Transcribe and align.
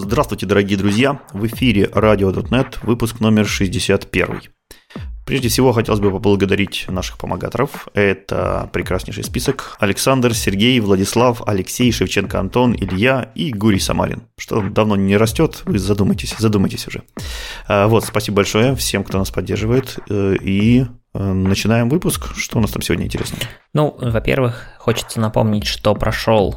Здравствуйте, 0.00 0.46
дорогие 0.46 0.78
друзья! 0.78 1.20
В 1.32 1.44
эфире 1.46 1.86
Radio.net, 1.86 2.76
выпуск 2.82 3.18
номер 3.18 3.48
61. 3.48 4.42
Прежде 5.26 5.48
всего, 5.48 5.72
хотелось 5.72 6.00
бы 6.00 6.12
поблагодарить 6.12 6.86
наших 6.88 7.18
помогаторов. 7.18 7.88
Это 7.94 8.70
прекраснейший 8.72 9.24
список. 9.24 9.76
Александр, 9.80 10.34
Сергей, 10.34 10.78
Владислав, 10.78 11.42
Алексей, 11.48 11.90
Шевченко, 11.90 12.38
Антон, 12.38 12.76
Илья 12.76 13.32
и 13.34 13.52
Гурий 13.52 13.80
Самарин. 13.80 14.22
Что 14.38 14.62
давно 14.62 14.94
не 14.94 15.16
растет, 15.16 15.62
вы 15.64 15.80
задумайтесь, 15.80 16.32
задумайтесь 16.38 16.86
уже. 16.86 17.02
А, 17.66 17.88
вот, 17.88 18.04
спасибо 18.04 18.36
большое 18.36 18.76
всем, 18.76 19.02
кто 19.02 19.18
нас 19.18 19.32
поддерживает. 19.32 19.98
Э, 20.08 20.36
и 20.40 20.86
э, 21.12 21.32
начинаем 21.32 21.88
выпуск. 21.88 22.36
Что 22.36 22.58
у 22.58 22.60
нас 22.60 22.70
там 22.70 22.82
сегодня 22.82 23.06
интересно? 23.06 23.36
Ну, 23.74 23.96
во-первых, 24.00 24.62
хочется 24.78 25.18
напомнить, 25.18 25.66
что 25.66 25.92
прошел 25.96 26.54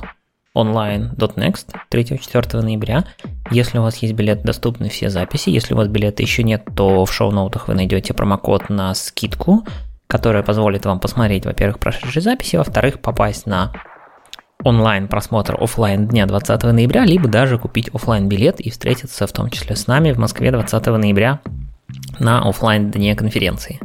онлайн.next 0.53 1.67
3-4 1.89 2.61
ноября. 2.61 3.05
Если 3.49 3.77
у 3.77 3.83
вас 3.83 3.97
есть 3.97 4.13
билет, 4.13 4.43
доступны 4.43 4.89
все 4.89 5.09
записи. 5.09 5.49
Если 5.49 5.73
у 5.73 5.77
вас 5.77 5.87
билета 5.87 6.21
еще 6.23 6.43
нет, 6.43 6.63
то 6.75 7.05
в 7.05 7.13
шоу-ноутах 7.13 7.67
вы 7.67 7.75
найдете 7.75 8.13
промокод 8.13 8.69
на 8.69 8.93
скидку, 8.93 9.65
которая 10.07 10.43
позволит 10.43 10.85
вам 10.85 10.99
посмотреть, 10.99 11.45
во-первых, 11.45 11.79
прошедшие 11.79 12.21
записи, 12.21 12.57
во-вторых, 12.57 12.99
попасть 12.99 13.45
на 13.45 13.71
онлайн 14.63 15.07
просмотр 15.07 15.57
офлайн 15.59 16.07
дня 16.07 16.25
20 16.25 16.63
ноября, 16.63 17.05
либо 17.05 17.27
даже 17.27 17.57
купить 17.57 17.89
офлайн 17.93 18.27
билет 18.27 18.59
и 18.59 18.70
встретиться 18.70 19.25
в 19.25 19.31
том 19.31 19.49
числе 19.49 19.75
с 19.75 19.87
нами 19.87 20.11
в 20.11 20.20
Москве 20.20 20.51
20 20.51 20.85
ноября 20.87 21.39
на 22.20 22.47
офлайн 22.47 22.91
дне 22.91 23.15
конференции. 23.15 23.79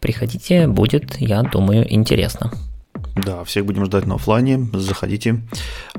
Приходите, 0.00 0.66
будет, 0.66 1.16
я 1.20 1.42
думаю, 1.42 1.92
интересно. 1.92 2.50
Да, 3.14 3.44
всех 3.44 3.66
будем 3.66 3.84
ждать 3.84 4.06
на 4.06 4.14
офлайне. 4.14 4.68
Заходите. 4.72 5.42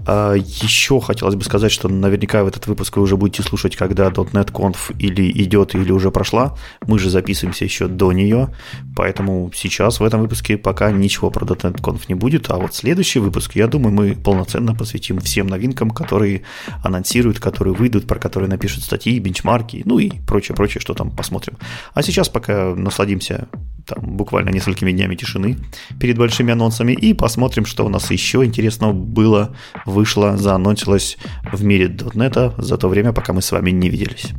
А, 0.06 0.34
еще 0.34 1.00
хотелось 1.00 1.36
бы 1.36 1.44
сказать, 1.44 1.72
что 1.72 1.88
наверняка 1.88 2.44
в 2.44 2.48
этот 2.48 2.68
выпуск 2.68 2.98
вы 2.98 3.04
уже 3.04 3.18
будете 3.18 3.44
слушать, 3.44 3.76
когда 3.76 4.08
.NET 4.08 4.52
Conf 4.52 4.95
или 4.98 5.32
идет, 5.44 5.76
или 5.76 5.92
уже 5.92 6.12
прошла. 6.12 6.58
Мы 6.88 7.00
же 7.00 7.10
записываемся 7.10 7.66
еще 7.66 7.88
до 7.88 8.12
нее, 8.12 8.54
поэтому 8.95 9.52
сейчас 9.54 10.00
в 10.00 10.04
этом 10.04 10.22
выпуске 10.22 10.58
пока 10.58 10.92
ничего 10.92 11.30
про 11.30 11.45
.NET 11.45 11.82
Conf 11.82 12.02
не 12.08 12.16
будет, 12.16 12.50
а 12.50 12.58
вот 12.58 12.73
следующий 12.73 13.20
выпуск, 13.20 13.56
я 13.56 13.67
думаю, 13.67 13.94
мы 13.94 14.16
полноценно 14.16 14.76
посвятим 14.76 15.20
всем 15.20 15.48
новинкам, 15.48 15.92
которые 15.92 16.42
анонсируют, 16.84 17.40
которые 17.40 17.73
выйдут, 17.73 18.08
про 18.08 18.20
которые 18.20 18.50
напишут 18.50 18.84
статьи, 18.84 19.20
бенчмарки, 19.20 19.84
ну 19.86 20.00
и 20.00 20.12
прочее-прочее, 20.28 20.82
что 20.82 20.94
там 20.94 21.12
посмотрим. 21.12 21.58
А 21.94 22.02
сейчас 22.02 22.30
пока 22.30 22.73
насладимся 22.76 23.48
там, 23.86 24.17
буквально 24.17 24.50
несколькими 24.50 24.92
днями 24.92 25.16
тишины 25.16 25.58
перед 26.00 26.17
большими 26.17 26.53
анонсами 26.53 26.94
и 26.94 27.14
посмотрим, 27.14 27.66
что 27.66 27.86
у 27.86 27.89
нас 27.89 28.12
еще 28.12 28.44
интересного 28.44 28.94
было, 28.94 29.56
вышло, 29.86 30.38
заанонсилось 30.38 31.17
в 31.52 31.64
мире 31.64 31.88
.NET 31.88 32.61
за 32.61 32.78
то 32.78 32.88
время, 32.88 33.14
пока 33.14 33.34
мы 33.34 33.42
с 33.42 33.52
вами 33.52 33.72
не 33.72 33.89
виделись. 33.89 34.31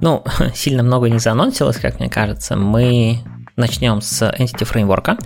Ну, 0.00 0.24
сильно 0.54 0.82
много 0.82 1.08
не 1.08 1.18
заанонсилось, 1.18 1.76
как 1.76 2.00
мне 2.00 2.08
кажется. 2.08 2.56
Мы 2.56 3.20
начнем 3.56 4.00
с 4.00 4.22
Entity 4.22 4.70
Framework. 4.70 5.18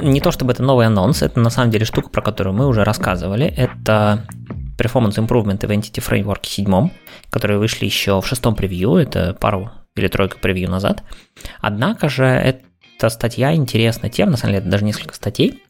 Не 0.00 0.20
то 0.20 0.30
чтобы 0.30 0.52
это 0.52 0.62
новый 0.62 0.86
анонс, 0.86 1.22
это 1.22 1.40
на 1.40 1.50
самом 1.50 1.70
деле 1.70 1.84
штука, 1.84 2.10
про 2.10 2.22
которую 2.22 2.54
мы 2.54 2.66
уже 2.66 2.84
рассказывали. 2.84 3.46
Это 3.46 4.24
Performance 4.78 5.16
Improvement 5.16 5.66
в 5.66 5.70
Entity 5.70 6.00
Framework 6.00 6.40
7, 6.44 6.90
которые 7.28 7.58
вышли 7.58 7.86
еще 7.86 8.20
в 8.20 8.26
шестом 8.26 8.54
превью, 8.54 8.94
это 8.94 9.36
пару 9.38 9.70
или 9.96 10.08
тройка 10.08 10.38
превью 10.38 10.70
назад. 10.70 11.02
Однако 11.60 12.08
же 12.08 12.24
эта 12.24 13.08
статья 13.08 13.54
интересна 13.54 14.08
тем, 14.08 14.30
на 14.30 14.36
самом 14.36 14.52
деле 14.52 14.62
это 14.62 14.70
даже 14.70 14.84
несколько 14.84 15.14
статей, 15.14 15.62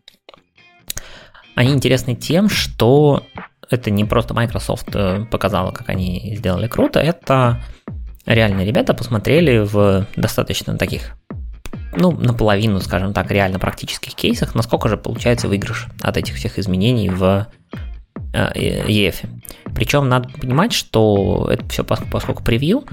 они 1.55 1.73
интересны 1.73 2.15
тем, 2.15 2.49
что 2.49 3.27
это 3.69 3.91
не 3.91 4.05
просто 4.05 4.35
Microsoft 4.35 4.89
э, 4.95 5.27
показала, 5.31 5.71
как 5.73 5.89
они 5.89 6.35
сделали 6.37 6.67
круто, 6.67 7.01
это 7.01 7.63
реальные 8.27 8.67
ребята 8.67 8.95
посмотрели 8.95 9.59
в 9.59 10.07
достаточно 10.17 10.77
таких, 10.77 11.17
ну, 11.97 12.13
наполовину, 12.13 12.81
скажем 12.81 13.13
так, 13.13 13.31
реально 13.31 13.59
практических 13.59 14.15
кейсах, 14.15 14.55
насколько 14.55 14.89
же 14.89 14.97
получается 14.97 15.49
выигрыш 15.49 15.87
от 16.01 16.17
этих 16.17 16.35
всех 16.35 16.59
изменений 16.59 17.11
в 17.11 17.49
EF. 18.33 19.17
Э, 19.23 19.27
Причем 19.75 20.09
надо 20.09 20.29
понимать, 20.29 20.73
что 20.73 21.49
это 21.51 21.69
все 21.69 21.85
поскольку 21.85 22.43
превью, 22.43 22.85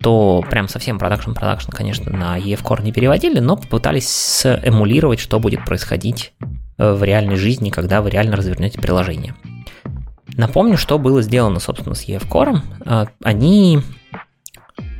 то 0.00 0.44
прям 0.48 0.68
совсем 0.68 0.98
продакшн-продакшн, 0.98 1.70
конечно, 1.70 2.12
на 2.12 2.38
EF 2.38 2.62
Core 2.62 2.82
не 2.82 2.92
переводили, 2.92 3.40
но 3.40 3.56
попытались 3.56 4.42
эмулировать, 4.44 5.18
что 5.18 5.40
будет 5.40 5.64
происходить 5.64 6.32
э, 6.78 6.92
в 6.92 7.02
реальной 7.02 7.36
жизни, 7.36 7.70
когда 7.70 8.00
вы 8.00 8.10
реально 8.10 8.36
развернете 8.36 8.80
приложение. 8.80 9.34
Напомню, 10.36 10.76
что 10.76 10.98
было 10.98 11.20
сделано, 11.22 11.58
собственно, 11.58 11.94
с 11.94 12.08
EF 12.08 12.28
Core. 12.28 12.60
Э, 12.84 13.06
они 13.24 13.80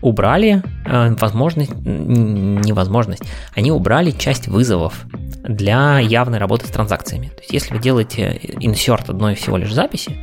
убрали 0.03 0.63
э, 0.87 1.15
возможность, 1.17 1.75
невозможность, 1.75 3.23
они 3.55 3.71
убрали 3.71 4.11
часть 4.11 4.49
вызовов 4.49 5.07
для 5.43 5.99
явной 5.99 6.39
работы 6.39 6.67
с 6.67 6.71
транзакциями. 6.71 7.29
То 7.29 7.41
есть, 7.41 7.53
если 7.53 7.75
вы 7.75 7.81
делаете 7.81 8.39
insert 8.61 9.11
одной 9.11 9.35
всего 9.35 9.57
лишь 9.57 9.73
записи, 9.73 10.17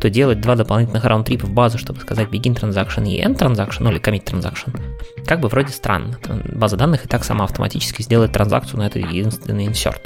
то 0.00 0.08
делать 0.08 0.40
два 0.40 0.56
дополнительных 0.56 1.04
раунд-трипа 1.04 1.46
в 1.46 1.52
базу, 1.52 1.78
чтобы 1.78 2.00
сказать 2.00 2.28
begin 2.28 2.58
transaction 2.58 3.08
и 3.08 3.20
end 3.20 3.38
transaction, 3.38 3.78
ну 3.80 3.90
или 3.90 4.00
commit 4.00 4.24
transaction, 4.24 4.78
как 5.26 5.40
бы 5.40 5.48
вроде 5.48 5.72
странно. 5.72 6.18
База 6.52 6.76
данных 6.76 7.04
и 7.04 7.08
так 7.08 7.24
сама 7.24 7.44
автоматически 7.44 8.02
сделает 8.02 8.32
транзакцию 8.32 8.78
на 8.78 8.86
этот 8.86 9.04
единственный 9.04 9.66
insert. 9.66 10.00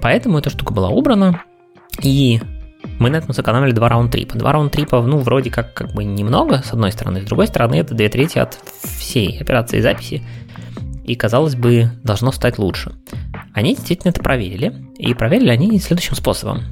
Поэтому 0.00 0.38
эта 0.38 0.50
штука 0.50 0.72
была 0.72 0.88
убрана, 0.88 1.42
и 2.02 2.40
мы 2.98 3.10
на 3.10 3.16
этом 3.16 3.32
сэкономили 3.34 3.72
два 3.72 3.88
раунд-трипа. 3.88 4.38
Два 4.38 4.52
раунд-трипа, 4.52 5.02
ну, 5.02 5.18
вроде 5.18 5.50
как, 5.50 5.74
как 5.74 5.92
бы 5.92 6.04
немного, 6.04 6.62
с 6.62 6.72
одной 6.72 6.92
стороны, 6.92 7.22
с 7.22 7.24
другой 7.24 7.46
стороны, 7.46 7.76
это 7.76 7.94
две 7.94 8.08
трети 8.08 8.38
от 8.38 8.58
всей 8.82 9.38
операции 9.40 9.80
записи, 9.80 10.22
и, 11.04 11.14
казалось 11.14 11.56
бы, 11.56 11.90
должно 12.04 12.32
стать 12.32 12.58
лучше. 12.58 12.92
Они 13.54 13.74
действительно 13.74 14.10
это 14.10 14.22
проверили, 14.22 14.74
и 14.98 15.14
проверили 15.14 15.50
они 15.50 15.78
следующим 15.78 16.14
способом. 16.14 16.62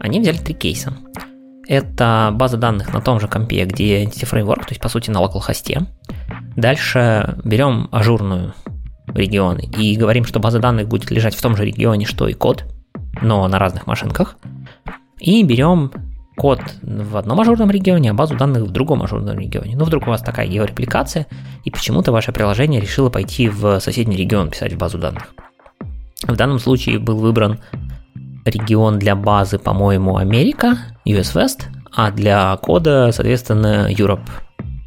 Они 0.00 0.20
взяли 0.20 0.38
три 0.38 0.54
кейса. 0.54 0.96
Это 1.68 2.30
база 2.32 2.56
данных 2.56 2.92
на 2.92 3.00
том 3.00 3.20
же 3.20 3.28
компе, 3.28 3.64
где 3.64 4.04
Entity 4.04 4.30
Framework, 4.30 4.60
то 4.60 4.70
есть 4.70 4.80
по 4.80 4.88
сути 4.88 5.10
на 5.10 5.18
local. 5.18 5.42
Дальше 6.56 7.38
берем 7.44 7.88
ажурную 7.90 8.54
регион 9.08 9.58
и 9.58 9.96
говорим, 9.96 10.24
что 10.24 10.38
база 10.38 10.58
данных 10.58 10.88
будет 10.88 11.10
лежать 11.10 11.34
в 11.34 11.42
том 11.42 11.56
же 11.56 11.64
регионе, 11.64 12.06
что 12.06 12.28
и 12.28 12.34
код, 12.34 12.64
но 13.20 13.46
на 13.48 13.58
разных 13.58 13.86
машинках. 13.86 14.36
И 15.18 15.42
берем 15.42 15.90
код 16.36 16.60
в 16.82 17.16
одном 17.16 17.40
ажурном 17.40 17.70
регионе, 17.70 18.10
а 18.10 18.14
базу 18.14 18.36
данных 18.36 18.64
в 18.64 18.70
другом 18.70 19.02
ажурном 19.02 19.38
регионе. 19.38 19.76
Ну, 19.76 19.84
вдруг 19.84 20.06
у 20.06 20.10
вас 20.10 20.22
такая 20.22 20.46
георепликация, 20.46 21.26
и 21.64 21.70
почему-то 21.70 22.12
ваше 22.12 22.32
приложение 22.32 22.80
решило 22.80 23.10
пойти 23.10 23.48
в 23.48 23.80
соседний 23.80 24.16
регион 24.16 24.50
писать 24.50 24.74
в 24.74 24.78
базу 24.78 24.98
данных. 24.98 25.34
В 26.22 26.36
данном 26.36 26.58
случае 26.58 26.98
был 26.98 27.18
выбран 27.18 27.58
регион 28.46 28.98
для 28.98 29.14
базы, 29.14 29.58
по-моему, 29.58 30.16
Америка, 30.16 30.78
US 31.04 31.34
West, 31.34 31.64
а 31.92 32.10
для 32.10 32.56
кода, 32.56 33.10
соответственно, 33.12 33.88
Europe 33.90 34.28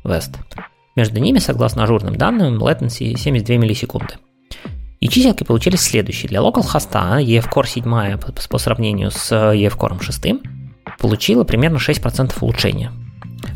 West. 0.03 0.35
Между 0.95 1.19
ними, 1.19 1.39
согласно 1.39 1.83
ажурным 1.83 2.15
данным, 2.15 2.61
latency 2.61 3.15
72 3.15 3.57
миллисекунды. 3.57 4.15
И 4.99 5.07
чиселки 5.07 5.45
получились 5.45 5.81
следующие. 5.81 6.27
Для 6.27 6.39
local 6.39 6.63
хоста 6.63 7.19
EF-Core 7.21 7.67
7 7.67 8.17
по 8.49 8.57
сравнению 8.57 9.11
с 9.11 9.31
EF-Core 9.31 10.01
6 10.01 10.25
получила 10.99 11.43
примерно 11.45 11.77
6% 11.77 12.33
улучшения. 12.41 12.91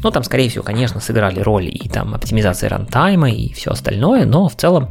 Ну, 0.02 0.12
там, 0.12 0.24
скорее 0.24 0.50
всего, 0.50 0.64
конечно, 0.64 1.00
сыграли 1.02 1.40
роль 1.40 1.68
и 1.68 1.90
там 1.90 2.14
оптимизация 2.14 2.70
рантайма 2.70 3.30
и 3.30 3.52
все 3.54 3.72
остальное, 3.72 4.26
но 4.26 4.48
в 4.48 4.56
целом 4.56 4.90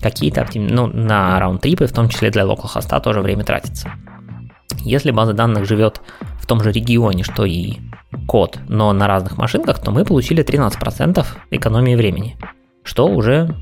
какие-то 0.00 0.42
оптим... 0.42 0.66
ну, 0.66 0.86
на 0.86 1.38
раунд-трипы, 1.40 1.86
в 1.86 1.92
том 1.92 2.08
числе 2.08 2.30
для 2.30 2.42
local 2.42 2.68
хоста, 2.68 3.00
тоже 3.00 3.20
время 3.20 3.44
тратится. 3.44 3.92
Если 4.80 5.10
база 5.10 5.32
данных 5.32 5.66
живет 5.66 6.00
в 6.40 6.46
том 6.46 6.62
же 6.62 6.72
регионе, 6.72 7.24
что 7.24 7.44
и 7.44 7.78
код, 8.26 8.58
но 8.68 8.92
на 8.92 9.06
разных 9.06 9.36
машинках, 9.36 9.80
то 9.80 9.90
мы 9.90 10.04
получили 10.04 10.44
13% 10.44 11.26
экономии 11.50 11.94
времени, 11.94 12.36
что 12.82 13.06
уже 13.06 13.54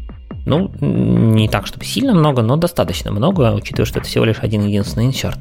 ну, 0.44 0.70
не 0.80 1.48
так, 1.48 1.66
чтобы 1.66 1.84
сильно 1.84 2.14
много, 2.14 2.42
но 2.42 2.56
достаточно 2.56 3.10
много, 3.10 3.52
учитывая, 3.52 3.86
что 3.86 3.98
это 3.98 4.08
всего 4.08 4.24
лишь 4.24 4.38
один 4.40 4.64
единственный 4.64 5.08
insert. 5.08 5.38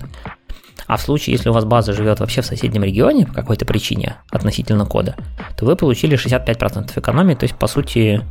А 0.88 0.98
в 0.98 1.02
случае, 1.02 1.34
если 1.34 1.50
у 1.50 1.54
вас 1.54 1.66
база 1.66 1.94
живет 1.94 2.20
вообще 2.20 2.42
в 2.42 2.46
соседнем 2.46 2.84
регионе 2.84 3.26
по 3.26 3.34
какой-то 3.34 3.66
причине 3.66 4.18
относительно 4.30 4.86
кода, 4.86 5.16
то 5.58 5.66
вы 5.66 5.76
получили 5.76 6.18
65% 6.18 7.00
экономии, 7.00 7.34
то 7.36 7.44
есть, 7.44 7.56
по 7.56 7.68
сути, 7.68 8.22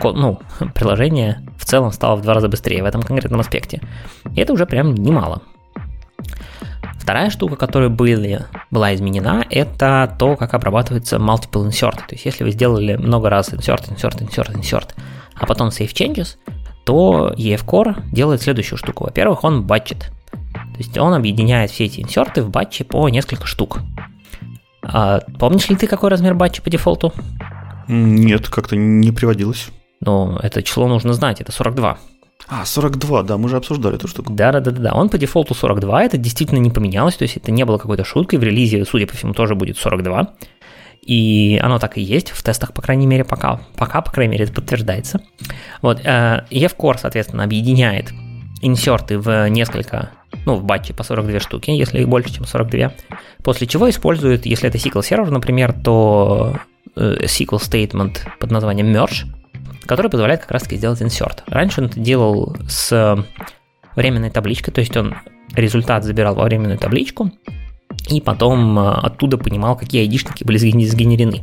код, 0.00 0.16
ну, 0.16 0.40
приложение 0.74 1.42
в 1.58 1.64
целом 1.64 1.92
стало 1.92 2.16
в 2.16 2.22
два 2.22 2.34
раза 2.34 2.48
быстрее 2.48 2.82
в 2.82 2.86
этом 2.86 3.02
конкретном 3.02 3.40
аспекте. 3.40 3.80
И 4.34 4.40
это 4.40 4.52
уже 4.52 4.66
прям 4.66 4.94
немало. 4.94 5.42
Вторая 6.98 7.30
штука, 7.30 7.56
которая 7.56 7.88
были, 7.88 8.46
была 8.70 8.94
изменена, 8.94 9.44
это 9.50 10.14
то, 10.18 10.36
как 10.36 10.54
обрабатывается 10.54 11.16
multiple 11.16 11.66
insert. 11.68 12.06
То 12.06 12.14
есть, 12.14 12.24
если 12.24 12.44
вы 12.44 12.50
сделали 12.50 12.96
много 12.96 13.30
раз 13.30 13.52
insert, 13.52 13.88
insert, 13.88 14.20
insert, 14.20 14.54
insert, 14.54 14.90
а 15.34 15.46
потом 15.46 15.68
save 15.68 15.92
changes, 15.92 16.36
то 16.84 17.32
EF 17.36 17.64
Core 17.64 18.02
делает 18.12 18.42
следующую 18.42 18.78
штуку. 18.78 19.04
Во-первых, 19.04 19.44
он 19.44 19.64
батчит. 19.64 20.10
То 20.52 20.78
есть 20.78 20.96
он 20.98 21.14
объединяет 21.14 21.70
все 21.70 21.84
эти 21.84 22.00
инсерты 22.00 22.42
в 22.42 22.50
батче 22.50 22.84
по 22.84 23.08
несколько 23.08 23.46
штук. 23.46 23.80
А 24.82 25.20
помнишь 25.38 25.68
ли 25.68 25.76
ты, 25.76 25.86
какой 25.86 26.10
размер 26.10 26.34
батча 26.34 26.62
по 26.62 26.70
дефолту? 26.70 27.12
Нет, 27.88 28.48
как-то 28.48 28.76
не 28.76 29.12
приводилось. 29.12 29.68
Ну, 30.00 30.36
это 30.36 30.62
число 30.62 30.88
нужно 30.88 31.12
знать, 31.12 31.40
это 31.40 31.52
42. 31.52 31.98
А, 32.48 32.64
42, 32.64 33.22
да, 33.22 33.38
мы 33.38 33.48
же 33.48 33.56
обсуждали 33.56 33.96
эту 33.96 34.08
штуку. 34.08 34.32
Да, 34.32 34.52
да, 34.52 34.60
да, 34.60 34.70
да. 34.70 34.92
Он 34.92 35.08
по 35.08 35.18
дефолту 35.18 35.54
42, 35.54 36.04
это 36.04 36.16
действительно 36.16 36.58
не 36.58 36.70
поменялось, 36.70 37.16
то 37.16 37.22
есть 37.22 37.36
это 37.36 37.50
не 37.50 37.64
было 37.64 37.78
какой-то 37.78 38.04
шуткой. 38.04 38.38
В 38.38 38.42
релизе, 38.42 38.84
судя 38.84 39.06
по 39.06 39.14
всему, 39.14 39.34
тоже 39.34 39.54
будет 39.54 39.78
42. 39.78 40.34
И 41.02 41.58
оно 41.62 41.78
так 41.78 41.96
и 41.96 42.02
есть, 42.02 42.30
в 42.30 42.42
тестах, 42.42 42.74
по 42.74 42.82
крайней 42.82 43.06
мере, 43.06 43.24
пока, 43.24 43.60
пока 43.76 44.00
по 44.02 44.10
крайней 44.10 44.32
мере, 44.32 44.44
это 44.44 44.52
подтверждается. 44.52 45.20
Вот, 45.80 46.00
э, 46.04 46.44
EF-Core, 46.50 46.98
соответственно, 46.98 47.44
объединяет 47.44 48.12
инсерты 48.60 49.18
в 49.18 49.48
несколько, 49.48 50.10
ну, 50.44 50.56
в 50.56 50.64
батче 50.64 50.92
по 50.92 51.02
42 51.02 51.40
штуки, 51.40 51.70
если 51.70 52.00
их 52.00 52.08
больше, 52.08 52.34
чем 52.34 52.44
42, 52.44 52.92
после 53.42 53.66
чего 53.66 53.88
использует, 53.88 54.44
если 54.44 54.68
это 54.68 54.76
SQL 54.76 55.02
сервер, 55.02 55.30
например, 55.30 55.72
то 55.72 56.56
э, 56.96 57.16
SQL 57.22 57.58
statement 57.58 58.18
под 58.38 58.50
названием 58.50 58.94
merge, 58.94 59.24
который 59.90 60.08
позволяет 60.08 60.42
как 60.42 60.52
раз-таки 60.52 60.76
сделать 60.76 61.02
insert. 61.02 61.40
Раньше 61.48 61.80
он 61.80 61.88
это 61.88 61.98
делал 61.98 62.56
с 62.68 63.26
временной 63.96 64.30
табличкой, 64.30 64.72
то 64.72 64.80
есть 64.80 64.96
он 64.96 65.16
результат 65.52 66.04
забирал 66.04 66.36
во 66.36 66.44
временную 66.44 66.78
табличку, 66.78 67.32
и 68.08 68.20
потом 68.20 68.78
э, 68.78 68.92
оттуда 69.02 69.36
понимал, 69.36 69.76
какие 69.76 70.02
айдишники 70.02 70.44
были 70.44 70.58
сгенерены. 70.58 71.42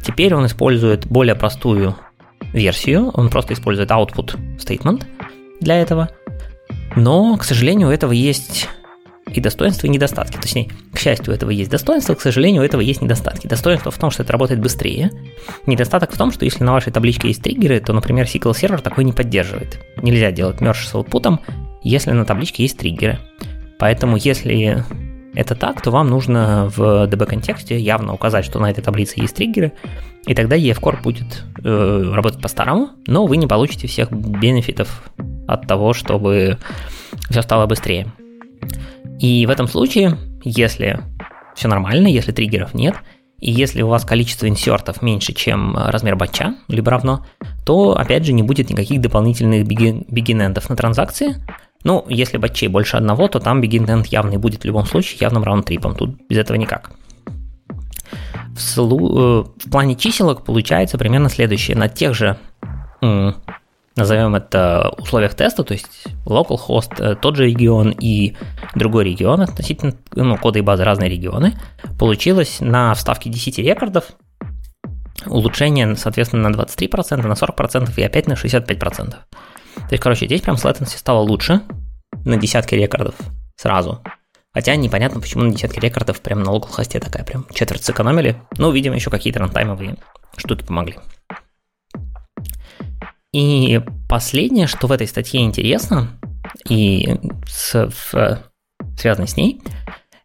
Теперь 0.00 0.32
он 0.32 0.46
использует 0.46 1.08
более 1.08 1.34
простую 1.34 1.96
версию, 2.52 3.10
он 3.14 3.30
просто 3.30 3.54
использует 3.54 3.90
output 3.90 4.38
statement 4.58 5.02
для 5.60 5.74
этого, 5.74 6.08
но, 6.94 7.36
к 7.36 7.42
сожалению, 7.42 7.88
у 7.88 7.90
этого 7.90 8.12
есть 8.12 8.68
и 9.32 9.40
достоинства, 9.40 9.86
и 9.86 9.90
недостатки. 9.90 10.36
Точнее, 10.36 10.70
к 10.92 10.98
счастью, 10.98 11.32
у 11.32 11.36
этого 11.36 11.50
есть 11.50 11.70
достоинства, 11.70 12.14
к 12.14 12.20
сожалению, 12.20 12.62
у 12.62 12.64
этого 12.64 12.80
есть 12.80 13.02
недостатки. 13.02 13.46
Достоинство 13.46 13.90
в 13.90 13.98
том, 13.98 14.10
что 14.10 14.22
это 14.22 14.32
работает 14.32 14.60
быстрее. 14.60 15.10
Недостаток 15.66 16.12
в 16.12 16.18
том, 16.18 16.32
что 16.32 16.44
если 16.44 16.64
на 16.64 16.72
вашей 16.72 16.92
табличке 16.92 17.28
есть 17.28 17.42
триггеры, 17.42 17.80
то, 17.80 17.92
например, 17.92 18.26
SQL 18.26 18.56
сервер 18.56 18.80
такой 18.80 19.04
не 19.04 19.12
поддерживает. 19.12 19.78
Нельзя 20.02 20.30
делать 20.30 20.60
мерж 20.60 20.86
с 20.86 20.94
output, 20.94 21.38
если 21.82 22.12
на 22.12 22.24
табличке 22.24 22.62
есть 22.62 22.78
триггеры. 22.78 23.18
Поэтому, 23.78 24.16
если 24.16 24.84
это 25.34 25.54
так, 25.54 25.80
то 25.82 25.90
вам 25.90 26.08
нужно 26.08 26.70
в 26.74 27.06
DB-контексте 27.06 27.78
явно 27.78 28.14
указать, 28.14 28.44
что 28.44 28.58
на 28.58 28.70
этой 28.70 28.82
таблице 28.82 29.20
есть 29.20 29.36
триггеры, 29.36 29.72
и 30.26 30.34
тогда 30.34 30.56
EF-Core 30.56 31.02
будет 31.02 31.44
э, 31.62 32.12
работать 32.12 32.42
по-старому, 32.42 32.90
но 33.06 33.24
вы 33.24 33.36
не 33.36 33.46
получите 33.46 33.86
всех 33.86 34.10
бенефитов 34.10 35.02
от 35.46 35.66
того, 35.66 35.92
чтобы 35.92 36.58
все 37.30 37.42
стало 37.42 37.66
быстрее. 37.66 38.12
И 39.20 39.46
в 39.46 39.50
этом 39.50 39.66
случае, 39.68 40.16
если 40.44 41.00
все 41.54 41.68
нормально, 41.68 42.06
если 42.06 42.32
триггеров 42.32 42.74
нет, 42.74 42.94
и 43.40 43.50
если 43.50 43.82
у 43.82 43.88
вас 43.88 44.04
количество 44.04 44.48
инсертов 44.48 45.02
меньше, 45.02 45.32
чем 45.32 45.76
размер 45.76 46.16
батча, 46.16 46.56
либо 46.68 46.90
равно, 46.90 47.24
то, 47.64 47.96
опять 47.96 48.24
же, 48.24 48.32
не 48.32 48.42
будет 48.42 48.70
никаких 48.70 49.00
дополнительных 49.00 49.66
бигинендов 49.66 50.68
на 50.68 50.76
транзакции, 50.76 51.36
ну, 51.84 52.04
если 52.08 52.38
батчей 52.38 52.68
больше 52.68 52.96
одного, 52.96 53.28
то 53.28 53.38
там 53.38 53.60
end 53.60 54.06
явный 54.10 54.36
будет 54.36 54.62
в 54.62 54.64
любом 54.64 54.84
случае 54.84 55.18
явным 55.20 55.44
раунд-трипом. 55.44 55.94
Тут 55.94 56.20
без 56.28 56.38
этого 56.38 56.56
никак. 56.56 56.90
В, 58.54 58.60
слу... 58.60 59.18
Э, 59.18 59.44
в 59.64 59.70
плане 59.70 59.94
чиселок 59.94 60.44
получается 60.44 60.98
примерно 60.98 61.28
следующее. 61.28 61.76
На 61.76 61.88
тех 61.88 62.14
же, 62.14 62.36
назовем 63.98 64.34
это, 64.34 64.94
условиях 64.96 65.34
теста, 65.34 65.64
то 65.64 65.74
есть 65.74 66.04
localhost, 66.24 66.94
э, 66.98 67.16
тот 67.16 67.36
же 67.36 67.46
регион 67.46 67.90
и 67.90 68.36
другой 68.74 69.04
регион, 69.04 69.42
относительно 69.42 69.94
ну, 70.14 70.36
коды 70.38 70.60
и 70.60 70.62
базы 70.62 70.84
разные 70.84 71.10
регионы, 71.10 71.58
получилось 71.98 72.58
на 72.60 72.94
вставке 72.94 73.28
10 73.28 73.58
рекордов 73.58 74.04
улучшение, 75.26 75.96
соответственно, 75.96 76.48
на 76.48 76.54
23%, 76.54 77.26
на 77.26 77.32
40% 77.32 77.92
и 77.96 78.02
опять 78.02 78.26
на 78.26 78.34
65%. 78.34 79.10
То 79.10 79.18
есть, 79.90 80.02
короче, 80.02 80.26
здесь 80.26 80.40
прям 80.40 80.56
с 80.56 80.64
latency 80.64 80.96
стало 80.96 81.20
лучше 81.20 81.60
на 82.24 82.36
десятки 82.36 82.74
рекордов 82.74 83.14
сразу. 83.56 84.02
Хотя 84.52 84.74
непонятно, 84.76 85.20
почему 85.20 85.44
на 85.44 85.52
десятки 85.52 85.78
рекордов 85.78 86.20
прям 86.20 86.42
на 86.42 86.50
локал-хосте 86.50 87.00
такая 87.00 87.24
прям 87.24 87.46
четверть 87.52 87.84
сэкономили. 87.84 88.40
Ну, 88.56 88.70
видимо, 88.70 88.96
еще 88.96 89.10
какие-то 89.10 89.40
рантаймовые 89.40 89.96
штуки 90.36 90.64
помогли. 90.64 90.96
И 93.32 93.80
последнее, 94.08 94.66
что 94.66 94.86
в 94.86 94.92
этой 94.92 95.06
статье 95.06 95.42
интересно, 95.42 96.08
и 96.68 97.16
с, 97.46 97.90
в, 97.90 98.38
связано 98.96 99.26
с 99.26 99.36
ней, 99.36 99.60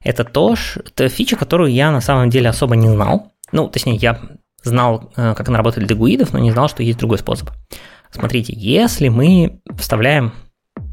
это 0.01 0.23
то, 0.23 0.55
что 0.55 1.09
фича, 1.09 1.35
которую 1.35 1.71
я 1.71 1.91
на 1.91 2.01
самом 2.01 2.29
деле 2.29 2.49
особо 2.49 2.75
не 2.75 2.89
знал. 2.89 3.33
Ну, 3.51 3.67
точнее, 3.67 3.95
я 3.95 4.19
знал, 4.63 5.11
э, 5.15 5.33
как 5.35 5.47
она 5.49 5.57
работает 5.57 5.87
для 5.87 5.95
гуидов, 5.95 6.33
но 6.33 6.39
не 6.39 6.51
знал, 6.51 6.69
что 6.69 6.83
есть 6.83 6.99
другой 6.99 7.17
способ. 7.17 7.49
Смотрите, 8.11 8.53
если 8.55 9.09
мы 9.09 9.61
вставляем, 9.77 10.33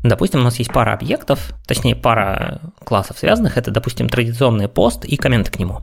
допустим, 0.02 0.40
у 0.40 0.44
нас 0.44 0.58
есть 0.58 0.72
пара 0.72 0.92
объектов, 0.92 1.52
точнее 1.66 1.94
пара 1.94 2.60
классов 2.84 3.18
связанных, 3.18 3.56
это, 3.56 3.70
допустим, 3.70 4.08
традиционный 4.08 4.68
пост 4.68 5.04
и 5.04 5.16
комменты 5.16 5.50
к 5.50 5.58
нему. 5.58 5.80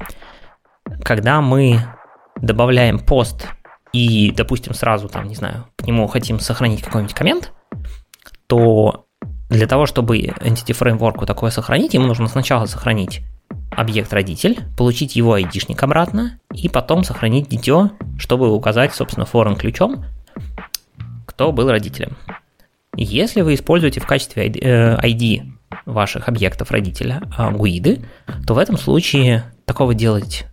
Когда 1.04 1.42
мы 1.42 1.82
добавляем 2.42 3.00
пост 3.00 3.48
и, 3.98 4.32
допустим, 4.32 4.74
сразу 4.74 5.10
там, 5.10 5.28
не 5.28 5.36
знаю, 5.36 5.66
к 5.76 5.88
нему 5.88 6.06
хотим 6.08 6.40
сохранить 6.40 6.84
какой-нибудь 6.84 7.16
коммент, 7.16 7.52
то 8.46 9.06
для 9.50 9.66
того, 9.66 9.88
чтобы 9.88 10.20
Entity 10.20 10.78
Framework 10.78 11.26
такое 11.26 11.50
сохранить, 11.50 11.96
ему 11.96 12.06
нужно 12.06 12.28
сначала 12.28 12.66
сохранить 12.66 13.22
объект 13.72 14.14
родитель, 14.14 14.60
получить 14.78 15.16
его 15.16 15.34
айдишник 15.34 15.82
обратно, 15.82 16.40
и 16.54 16.70
потом 16.70 17.04
сохранить 17.04 17.50
дитё, 17.50 17.92
чтобы 18.20 18.54
указать, 18.54 18.94
собственно, 18.94 19.26
foreign 19.26 19.58
ключом, 19.58 20.06
кто 21.26 21.52
был 21.52 21.70
родителем. 21.72 22.18
Если 22.96 23.42
вы 23.42 23.56
используете 23.56 24.00
в 24.00 24.06
качестве 24.06 24.48
ID 24.48 25.42
э, 25.42 25.46
ваших 25.86 26.28
объектов 26.28 26.72
родителя 26.72 27.22
а, 27.36 27.52
гуиды, 27.52 28.06
то 28.46 28.54
в 28.54 28.58
этом 28.58 28.78
случае 28.78 29.44
такого 29.66 29.94
делать 29.94 30.46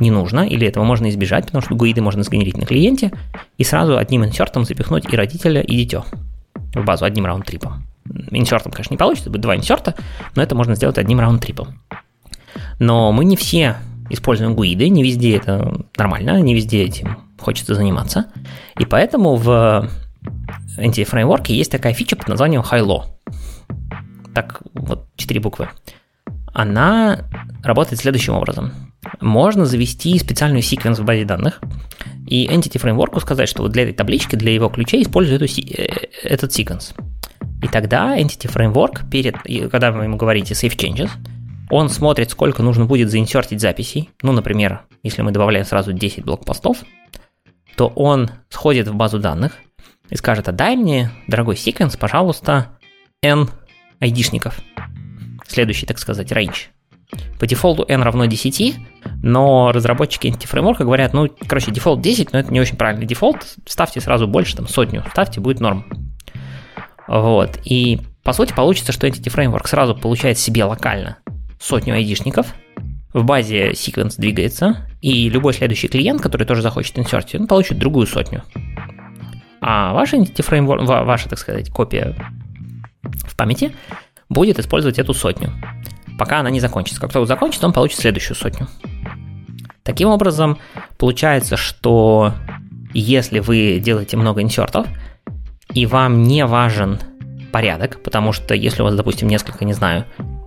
не 0.00 0.10
нужно, 0.10 0.40
или 0.40 0.66
этого 0.66 0.84
можно 0.84 1.08
избежать, 1.08 1.46
потому 1.46 1.62
что 1.62 1.74
гуиды 1.74 2.00
можно 2.00 2.22
сгенерить 2.22 2.56
на 2.56 2.66
клиенте 2.66 3.12
и 3.58 3.64
сразу 3.64 3.96
одним 3.98 4.24
инсертом 4.24 4.64
запихнуть 4.64 5.12
и 5.12 5.16
родителя, 5.16 5.60
и 5.60 5.76
дитё 5.76 6.04
в 6.74 6.84
базу 6.84 7.04
одним 7.04 7.26
раунд-трипом. 7.26 7.86
Инсертом, 8.30 8.72
конечно, 8.72 8.94
не 8.94 8.98
получится, 8.98 9.30
будет 9.30 9.42
два 9.42 9.56
инсерта, 9.56 9.94
но 10.34 10.42
это 10.42 10.54
можно 10.54 10.74
сделать 10.74 10.98
одним 10.98 11.20
раунд-трипом. 11.20 11.80
Но 12.78 13.12
мы 13.12 13.24
не 13.24 13.36
все 13.36 13.76
используем 14.10 14.54
гуиды, 14.54 14.88
не 14.88 15.02
везде 15.02 15.36
это 15.36 15.84
нормально, 15.96 16.40
не 16.40 16.54
везде 16.54 16.82
этим 16.82 17.16
хочется 17.42 17.74
заниматься. 17.74 18.26
И 18.78 18.84
поэтому 18.84 19.36
в 19.36 19.88
Entity 20.78 21.52
есть 21.52 21.70
такая 21.70 21.92
фича 21.92 22.16
под 22.16 22.28
названием 22.28 22.62
High-Low. 22.62 23.04
Так, 24.34 24.62
вот 24.74 25.06
четыре 25.16 25.40
буквы. 25.40 25.68
Она 26.54 27.20
работает 27.62 28.00
следующим 28.00 28.34
образом. 28.34 28.91
Можно 29.20 29.64
завести 29.64 30.18
специальную 30.18 30.62
секвенс 30.62 30.98
в 30.98 31.04
базе 31.04 31.24
данных, 31.24 31.60
и 32.26 32.46
Entity 32.46 32.80
Framework 32.80 33.20
сказать, 33.20 33.48
что 33.48 33.62
вот 33.62 33.72
для 33.72 33.82
этой 33.82 33.94
таблички, 33.94 34.36
для 34.36 34.54
его 34.54 34.68
ключей 34.68 35.02
используй 35.02 35.36
эту, 35.36 35.44
э, 35.44 36.08
этот 36.22 36.52
секвенс. 36.52 36.94
И 37.62 37.68
тогда 37.68 38.18
Entity 38.18 38.52
Framework, 38.52 39.08
перед, 39.10 39.36
когда 39.70 39.90
вы 39.90 40.04
ему 40.04 40.16
говорите 40.16 40.54
Save 40.54 40.76
Changes, 40.76 41.10
он 41.70 41.88
смотрит, 41.88 42.30
сколько 42.30 42.62
нужно 42.62 42.84
будет 42.84 43.10
заинсертить 43.10 43.60
записей. 43.60 44.10
Ну, 44.22 44.32
например, 44.32 44.82
если 45.02 45.22
мы 45.22 45.30
добавляем 45.30 45.64
сразу 45.64 45.92
10 45.92 46.24
блокпостов, 46.24 46.78
то 47.76 47.88
он 47.88 48.30
сходит 48.50 48.88
в 48.88 48.94
базу 48.94 49.18
данных, 49.18 49.52
и 50.10 50.16
скажет, 50.16 50.48
а 50.48 50.52
дай 50.52 50.76
мне, 50.76 51.10
дорогой 51.26 51.56
sequence, 51.56 51.96
пожалуйста, 51.96 52.78
n 53.22 53.48
айдишников. 54.00 54.60
Следующий, 55.46 55.86
так 55.86 55.98
сказать, 55.98 56.30
range. 56.32 56.66
По 57.38 57.46
дефолту 57.46 57.84
n 57.88 58.02
равно 58.02 58.26
10, 58.26 58.76
но 59.22 59.72
разработчики 59.72 60.28
Entity 60.28 60.49
Framework 60.49 60.81
а 60.81 60.84
говорят, 60.84 61.12
ну, 61.12 61.28
короче, 61.46 61.70
дефолт 61.70 62.00
10, 62.00 62.32
но 62.32 62.38
это 62.38 62.52
не 62.52 62.60
очень 62.60 62.76
правильный 62.76 63.06
дефолт, 63.06 63.56
ставьте 63.66 64.00
сразу 64.00 64.26
больше, 64.26 64.56
там, 64.56 64.68
сотню, 64.68 65.04
ставьте, 65.10 65.40
будет 65.40 65.60
норм. 65.60 65.84
Вот, 67.08 67.58
и 67.64 68.00
по 68.22 68.32
сути 68.32 68.52
получится, 68.52 68.92
что 68.92 69.06
Entity 69.06 69.34
Framework 69.34 69.66
сразу 69.66 69.94
получает 69.94 70.38
себе 70.38 70.64
локально 70.64 71.18
сотню 71.60 71.94
айдишников, 71.94 72.54
в 73.12 73.24
базе 73.24 73.72
sequence 73.72 74.14
двигается, 74.16 74.88
и 75.00 75.28
любой 75.28 75.52
следующий 75.52 75.88
клиент, 75.88 76.22
который 76.22 76.46
тоже 76.46 76.62
захочет 76.62 76.98
инсертить, 76.98 77.40
он 77.40 77.46
получит 77.46 77.78
другую 77.78 78.06
сотню. 78.06 78.42
А 79.60 79.92
ваш 79.92 80.12
Entity 80.12 80.48
Framework, 80.48 80.84
ваша, 81.04 81.28
так 81.28 81.38
сказать, 81.38 81.70
копия 81.70 82.16
в 83.02 83.36
памяти 83.36 83.72
будет 84.28 84.58
использовать 84.58 84.98
эту 84.98 85.14
сотню, 85.14 85.52
пока 86.18 86.40
она 86.40 86.50
не 86.50 86.60
закончится. 86.60 87.00
Как 87.00 87.12
только 87.12 87.26
закончится, 87.26 87.66
он 87.66 87.72
получит 87.72 88.00
следующую 88.00 88.36
сотню. 88.36 88.68
Таким 89.82 90.08
образом, 90.08 90.58
получается, 90.98 91.56
что 91.56 92.32
если 92.94 93.40
вы 93.40 93.80
делаете 93.82 94.16
много 94.16 94.42
инсертов, 94.42 94.86
и 95.74 95.86
вам 95.86 96.22
не 96.24 96.44
важен 96.46 96.98
порядок, 97.50 98.02
потому 98.02 98.32
что 98.32 98.54
если 98.54 98.82
у 98.82 98.84
вас, 98.84 98.94
допустим, 98.94 99.28
несколько, 99.28 99.64
не 99.64 99.72
знаю, 99.72 100.04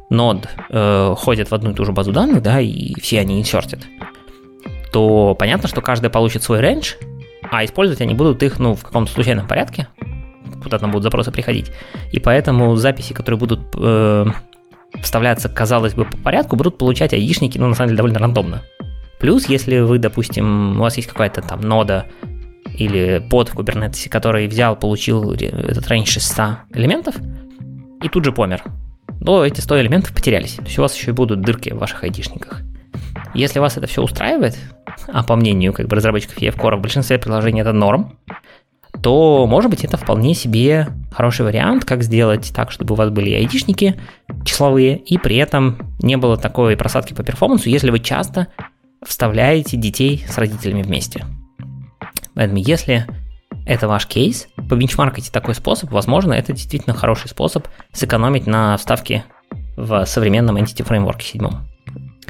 нод 0.10 0.48
э, 0.69 1.15
ходят 1.17 1.50
в 1.50 1.53
одну 1.53 1.72
и 1.72 1.74
ту 1.74 1.86
же 1.86 1.91
базу 1.91 2.12
данных, 2.12 2.41
да, 2.41 2.60
и 2.60 3.00
все 3.00 3.19
они 3.19 3.39
инсертят, 3.39 3.81
то 4.91 5.36
понятно, 5.36 5.67
что 5.67 5.81
каждый 5.81 6.10
получит 6.10 6.43
свой 6.43 6.62
рейндж, 6.62 6.93
а 7.51 7.65
использовать 7.65 8.01
они 8.01 8.13
будут 8.13 8.41
их 8.43 8.60
ну, 8.60 8.75
в 8.75 8.84
каком-то 8.84 9.12
случайном 9.12 9.48
порядке, 9.48 9.88
куда 10.63 10.79
там 10.79 10.91
будут 10.91 11.03
запросы 11.03 11.31
приходить. 11.31 11.72
И 12.12 12.19
поэтому 12.19 12.75
записи, 12.75 13.13
которые 13.13 13.39
будут 13.39 13.62
э, 13.75 14.25
вставляться, 15.02 15.50
казалось 15.50 15.94
бы, 15.94 16.06
по 16.06 16.18
порядку, 16.18 16.56
будут 16.56 16.78
получать 16.78 17.14
айдишники, 17.14 17.58
ну, 17.58 17.68
на 17.68 17.75
самом 17.75 17.90
деле, 17.90 17.98
довольно 17.98 18.20
рандомно. 18.20 18.64
Плюс, 19.20 19.48
если 19.48 19.80
вы, 19.80 19.98
допустим, 19.98 20.78
у 20.78 20.82
вас 20.82 20.98
есть 20.98 21.08
какая-то 21.08 21.42
там 21.42 21.62
нода 21.62 22.06
или 22.78 23.25
под 23.30 23.50
в 23.50 23.56
Kubernetes, 23.56 24.10
который 24.10 24.48
взял, 24.48 24.75
получил 24.75 25.32
этот 25.34 25.90
range 25.90 26.18
из 26.18 26.28
100 26.28 26.58
элементов 26.74 27.16
и 28.02 28.10
тут 28.10 28.25
же 28.25 28.32
помер, 28.32 28.64
то 29.25 29.46
эти 29.46 29.62
100 29.62 29.82
элементов 29.82 30.14
потерялись. 30.14 30.56
То 30.56 30.66
есть 30.66 30.78
у 30.78 30.82
вас 30.82 30.96
еще 30.96 31.12
и 31.12 31.14
будут 31.14 31.42
дырки 31.42 31.72
в 31.72 31.78
ваших 31.78 32.04
айдишниках. 32.04 32.62
Если 33.34 33.60
вас 33.60 33.78
это 33.78 33.88
все 33.88 34.02
устраивает, 34.02 34.58
а 35.08 35.24
по 35.24 35.36
мнению 35.36 35.74
как 35.74 35.88
бы, 35.88 35.96
разработчиков 35.96 36.38
EF-Core 36.38 36.78
в 36.78 36.82
большинстве 36.82 37.18
приложений 37.18 37.62
это 37.62 37.74
норм, 37.74 38.18
то, 39.02 39.46
может 39.48 39.70
быть, 39.70 39.84
это 39.84 39.98
вполне 39.98 40.34
себе 40.34 40.88
хороший 41.12 41.46
вариант, 41.46 41.86
как 41.86 42.04
сделать 42.04 42.52
так, 42.54 42.72
чтобы 42.72 42.94
у 42.94 42.98
вас 42.98 43.10
были 43.10 43.34
айдишники 43.34 44.00
числовые, 44.44 44.98
и 44.98 45.18
при 45.18 45.38
этом 45.38 45.96
не 46.00 46.18
было 46.18 46.38
такой 46.38 46.75
просадки 46.75 47.14
по 47.14 47.24
перформансу, 47.24 47.70
если 47.70 47.92
вы 47.92 48.00
часто 48.00 48.48
вставляете 49.06 49.78
детей 49.78 50.25
с 50.28 50.38
родителями 50.38 50.82
вместе. 50.82 51.25
Поэтому 52.34 52.60
если 52.60 53.06
это 53.66 53.88
ваш 53.88 54.08
кейс, 54.08 54.48
побенчмаркайте 54.56 55.32
такой 55.32 55.56
способ, 55.56 55.92
возможно, 55.92 56.34
это 56.34 56.54
действительно 56.54 56.96
хороший 56.96 57.30
способ 57.30 57.68
сэкономить 57.94 58.48
на 58.48 58.78
вставке 58.78 59.24
в 59.75 60.06
современном 60.06 60.58
Entity 60.58 60.86
Framework 60.88 61.22
7. 61.22 61.75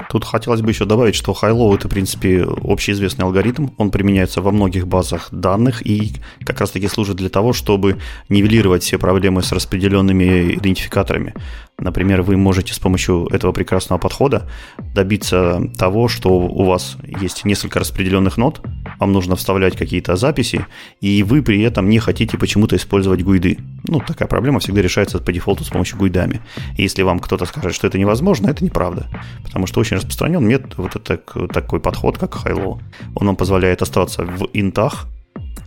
Тут 0.10 0.26
хотелось 0.26 0.62
бы 0.62 0.70
еще 0.72 0.86
добавить, 0.86 1.16
что 1.16 1.32
High-Low 1.32 1.76
это, 1.76 1.88
в 1.88 1.92
принципе, 1.92 2.44
общеизвестный 2.44 3.26
алгоритм. 3.26 3.70
Он 3.78 3.92
применяется 3.92 4.42
во 4.42 4.52
многих 4.52 4.88
базах 4.88 5.30
данных 5.32 5.86
и 5.86 6.14
как 6.46 6.60
раз-таки 6.60 6.88
служит 6.88 7.18
для 7.18 7.30
того, 7.30 7.54
чтобы 7.54 7.98
нивелировать 8.30 8.84
все 8.84 8.98
проблемы 8.98 9.42
с 9.42 9.52
распределенными 9.52 10.56
идентификаторами. 10.56 11.34
Например, 11.78 12.22
вы 12.22 12.38
можете 12.38 12.74
с 12.74 12.80
помощью 12.80 13.28
этого 13.32 13.52
прекрасного 13.52 14.00
подхода 14.00 14.50
добиться 14.78 15.62
того, 15.78 16.08
что 16.08 16.30
у 16.30 16.64
вас 16.64 16.98
есть 17.04 17.44
несколько 17.44 17.80
распределенных 17.80 18.38
нод, 18.38 18.62
вам 18.98 19.12
нужно 19.12 19.36
вставлять 19.36 19.76
какие-то 19.76 20.16
записи, 20.16 20.66
и 21.02 21.22
вы 21.24 21.42
при 21.42 21.62
этом 21.62 21.90
не 21.90 22.00
хотите 22.00 22.38
почему-то 22.38 22.78
использовать 22.78 23.24
гуиды. 23.24 23.58
Ну, 23.88 24.00
такая 24.00 24.28
проблема 24.28 24.60
всегда 24.60 24.82
решается 24.82 25.20
по 25.20 25.34
дефолту 25.34 25.66
с 25.66 25.70
помощью 25.70 25.98
гуидами. 25.98 26.42
И 26.78 26.84
если 26.84 27.02
вам 27.02 27.20
кто-то 27.20 27.46
скажет, 27.46 27.76
что 27.76 27.88
это 27.88 28.00
невозможно, 28.00 28.50
это 28.50 28.64
неправда. 28.64 29.08
Потому 29.44 29.68
что 29.68 29.82
очень 29.82 29.98
распространен 29.98 30.46
метод, 30.48 30.78
вот 30.78 30.96
это, 30.96 31.18
такой 31.48 31.82
подход, 31.82 32.18
как 32.18 32.36
Hilo. 32.46 32.80
Он 33.16 33.28
вам 33.28 33.36
позволяет 33.36 33.82
оставаться 33.82 34.24
в 34.24 34.48
интах, 34.54 35.08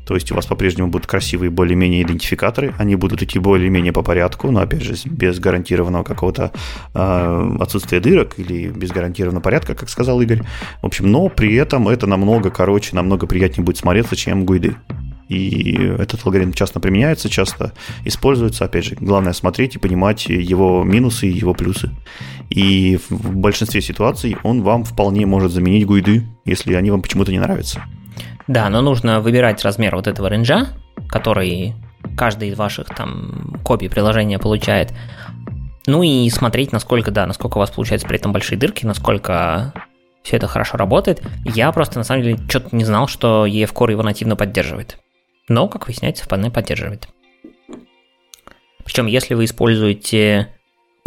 то 0.09 0.15
есть 0.15 0.33
у 0.33 0.35
вас 0.35 0.47
по-прежнему 0.47 0.89
будут 0.89 1.07
красивые 1.07 1.51
более-менее 1.51 2.03
идентификаторы, 2.03 2.75
они 2.79 2.97
будут 2.97 3.23
идти 3.23 3.39
более-менее 3.39 3.93
по 3.93 4.03
порядку, 4.03 4.51
но 4.51 4.61
опять 4.61 4.83
же 4.83 4.95
без 5.05 5.39
гарантированного 5.39 6.03
какого-то 6.03 6.51
э, 6.95 7.57
отсутствия 7.61 8.01
дырок 8.01 8.39
или 8.39 8.69
без 8.69 8.91
гарантированного 8.91 9.43
порядка, 9.43 9.75
как 9.75 9.91
сказал 9.91 10.19
Игорь. 10.23 10.41
В 10.81 10.87
общем, 10.87 11.13
но 11.13 11.29
при 11.29 11.55
этом 11.57 11.89
это 11.89 12.07
намного 12.07 12.51
короче, 12.51 12.97
намного 12.97 13.27
приятнее 13.27 13.67
будет 13.67 13.77
смотреться, 13.77 14.17
чем 14.17 14.47
гуиды. 14.47 14.77
И 15.29 15.75
этот 15.75 16.25
алгоритм 16.25 16.53
часто 16.53 16.81
применяется, 16.81 17.29
часто 17.29 17.75
используется. 18.07 18.65
Опять 18.65 18.87
же, 18.87 18.97
главное 18.99 19.35
смотреть 19.35 19.77
и 19.77 19.79
понимать 19.79 20.25
его 20.25 20.85
минусы 20.85 21.29
и 21.29 21.37
его 21.37 21.53
плюсы. 21.53 21.91
И 22.49 22.99
в 23.11 23.37
большинстве 23.37 23.83
ситуаций 23.83 24.39
он 24.43 24.63
вам 24.63 24.85
вполне 24.85 25.27
может 25.27 25.53
заменить 25.53 25.85
гуиды, 25.85 26.27
если 26.47 26.73
они 26.73 26.91
вам 26.91 27.03
почему-то 27.03 27.31
не 27.31 27.41
нравятся. 27.41 27.85
Да, 28.49 28.71
но 28.71 28.81
нужно 28.81 29.21
выбирать 29.21 29.63
размер 29.63 29.95
вот 29.95 30.07
этого 30.07 30.31
рейнджа, 30.31 30.69
который 31.07 31.75
каждый 32.17 32.49
из 32.49 32.59
ваших 32.59 32.89
там 32.89 33.61
копий 33.63 33.89
приложения 33.89 34.39
получает. 34.39 34.93
Ну 35.87 36.03
и 36.03 36.29
смотреть, 36.31 36.73
насколько, 36.73 37.11
да, 37.11 37.27
насколько 37.27 37.59
у 37.59 37.61
вас 37.61 37.71
получается 37.71 38.09
при 38.09 38.19
этом 38.19 38.33
большие 38.33 38.59
дырки, 38.59 38.87
насколько 38.87 39.75
все 40.23 40.37
это 40.37 40.47
хорошо 40.49 40.79
работает. 40.79 41.23
Я 41.45 41.71
просто, 41.73 41.99
на 41.99 42.05
самом 42.05 42.23
деле, 42.23 42.39
что-то 42.49 42.75
не 42.75 42.85
знал, 42.85 43.07
что 43.07 43.47
EF 43.47 43.73
Core 43.73 43.93
его 43.93 44.03
нативно 44.03 44.35
поддерживает. 44.35 44.99
Но, 45.49 45.69
как 45.69 45.87
выясняется, 45.87 46.25
вполне 46.25 46.51
поддерживает. 46.51 47.09
Причем, 48.85 49.07
если 49.07 49.35
вы 49.35 49.45
используете 49.45 50.55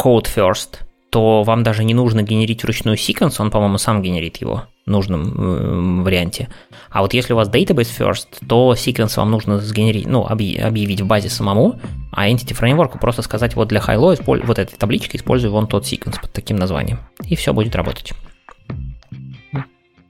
Code 0.00 0.26
First, 0.34 0.80
то 1.10 1.42
вам 1.42 1.64
даже 1.64 1.82
не 1.82 1.94
нужно 1.94 2.22
генерить 2.22 2.62
вручную 2.62 2.96
секвенс, 2.96 3.38
он, 3.40 3.50
по-моему, 3.50 3.78
сам 3.78 4.00
генерит 4.00 4.36
его 4.38 4.66
нужном 4.86 6.02
варианте. 6.02 6.48
А 6.90 7.02
вот 7.02 7.14
если 7.14 7.32
у 7.32 7.36
вас 7.36 7.48
database 7.48 7.90
first, 7.98 8.26
то 8.48 8.74
секвенс 8.74 9.16
вам 9.16 9.30
нужно 9.30 9.58
сгенерить, 9.58 10.06
ну, 10.06 10.26
объявить 10.26 11.00
в 11.00 11.06
базе 11.06 11.30
самому, 11.30 11.80
а 12.10 12.28
Entity 12.28 12.58
Framework 12.58 12.98
просто 12.98 13.22
сказать, 13.22 13.54
вот 13.54 13.68
для 13.68 13.80
Hilo 13.80 14.20
вот 14.26 14.58
этой 14.58 14.76
таблички 14.76 15.16
используй 15.16 15.50
вон 15.50 15.66
тот 15.66 15.86
секвенс 15.86 16.18
под 16.18 16.32
таким 16.32 16.56
названием. 16.56 16.98
И 17.24 17.36
все 17.36 17.52
будет 17.52 17.74
работать. 17.76 18.12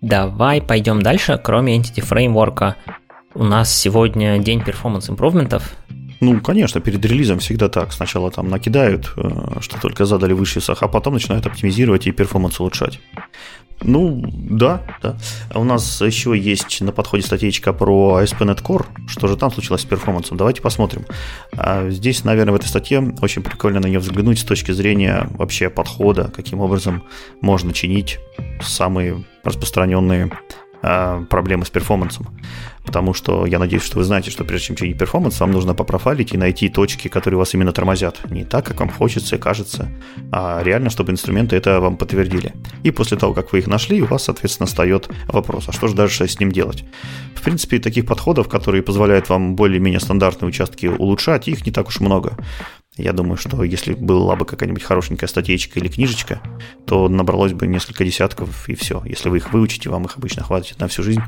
Давай 0.00 0.61
пойдем 0.61 1.00
дальше. 1.00 1.41
Кроме 1.43 1.79
Entity 1.79 2.02
Framework, 2.02 2.75
у 3.35 3.45
нас 3.45 3.73
сегодня 3.73 4.38
день 4.38 4.62
performance 4.62 5.09
improvement 5.09 5.62
ов. 5.62 5.76
Ну, 6.21 6.41
конечно, 6.41 6.81
перед 6.81 7.05
релизом 7.05 7.38
всегда 7.41 7.69
так. 7.69 7.93
Сначала 7.93 8.31
там 8.31 8.49
накидают, 8.49 9.12
э, 9.17 9.61
что 9.61 9.81
только 9.81 10.05
задали 10.05 10.33
в 10.33 10.37
высших, 10.37 10.83
а 10.83 10.88
потом 10.88 11.14
начинают 11.14 11.47
оптимизировать 11.47 12.07
и 12.07 12.12
performance 12.12 12.61
улучшать. 12.61 13.00
Ну, 13.85 14.23
да, 14.33 14.83
да. 15.03 15.17
У 15.55 15.65
нас 15.65 16.01
еще 16.01 16.37
есть 16.39 16.81
на 16.81 16.93
подходе 16.93 17.25
статейка 17.25 17.73
про 17.73 18.21
ASP.NET 18.23 18.62
Core. 18.62 18.87
Что 19.09 19.29
же 19.29 19.37
там 19.37 19.51
случилось 19.53 19.83
с 19.83 19.85
performance 19.85 20.25
ом? 20.25 20.37
Давайте 20.37 20.62
посмотрим. 20.62 21.05
А 21.57 21.89
здесь, 21.91 22.25
наверное, 22.25 22.53
в 22.53 22.57
этой 22.57 22.67
статье 22.67 23.15
очень 23.21 23.43
прикольно 23.43 23.81
на 23.81 23.87
нее 23.87 23.99
взглянуть 23.99 24.39
с 24.39 24.45
точки 24.45 24.73
зрения 24.73 25.29
вообще 25.31 25.69
подхода, 25.71 26.31
каким 26.35 26.61
образом 26.61 27.05
можно 27.41 27.73
чинить 27.73 28.19
самые 28.61 29.25
распространенные 29.45 30.31
а, 30.83 31.25
проблемы 31.25 31.65
с 31.65 31.71
перформансом. 31.71 32.29
Потому 32.85 33.15
что 33.15 33.47
я 33.47 33.59
надеюсь, 33.59 33.83
что 33.83 33.99
вы 33.99 34.05
знаете, 34.05 34.31
что 34.31 34.45
прежде 34.45 34.69
чем 34.69 34.77
чинить 34.77 34.99
перформанс, 34.99 35.39
вам 35.41 35.53
нужно 35.53 35.75
попрофайлить 35.75 36.33
и 36.33 36.37
найти 36.37 36.69
точки, 36.69 37.09
которые 37.09 37.39
вас 37.39 37.55
именно 37.55 37.73
тормозят. 37.73 38.21
Не 38.31 38.45
так, 38.45 38.67
как 38.67 38.81
вам 38.81 38.91
хочется 38.91 39.37
и 39.37 39.39
кажется, 39.39 39.89
а 40.33 40.62
реально, 40.62 40.91
чтобы 40.91 41.12
инструменты 41.12 41.57
это 41.57 41.81
вам 41.81 41.97
подтвердили. 41.97 42.53
И 42.83 42.91
после 42.91 43.17
того, 43.17 43.35
как 43.35 43.53
вы 43.53 43.61
их 43.61 43.67
нашли, 43.67 44.03
у 44.03 44.07
вас, 44.07 44.25
соответственно, 44.25 44.67
встает 44.67 45.09
вопрос, 45.29 45.69
а 45.69 45.73
что 45.73 45.87
же 45.87 45.95
дальше 45.95 46.27
с 46.27 46.41
ним 46.41 46.51
делать? 46.51 46.85
В 47.35 47.43
принципе, 47.43 47.79
таких 47.79 48.07
подходов, 48.07 48.49
которые 48.49 48.83
позволяют 48.83 49.29
вам 49.29 49.57
более-менее 49.57 50.01
стандартные 50.01 50.49
участки 50.49 50.87
улучшать, 50.87 51.49
их 51.49 51.65
не 51.67 51.73
так 51.73 51.89
уж 51.89 52.01
много. 52.01 52.37
Я 52.99 53.15
думаю, 53.15 53.39
что 53.39 53.65
если 53.65 53.95
была 53.95 54.37
бы 54.37 54.45
какая-нибудь 54.45 54.83
хорошенькая 54.83 55.27
статейка 55.27 55.81
или 55.81 55.89
книжечка, 55.89 56.43
то 56.85 57.09
набралось 57.09 57.55
бы 57.55 57.67
несколько 57.67 58.05
десятков 58.05 58.69
и 58.69 58.75
все. 58.75 59.03
Если 59.07 59.31
вы 59.31 59.39
их 59.39 59.51
выучите, 59.55 59.89
вам 59.89 60.05
их 60.05 60.19
обычно 60.19 60.43
хватит 60.43 60.79
на 60.79 60.89
всю 60.89 61.03
жизнь, 61.03 61.23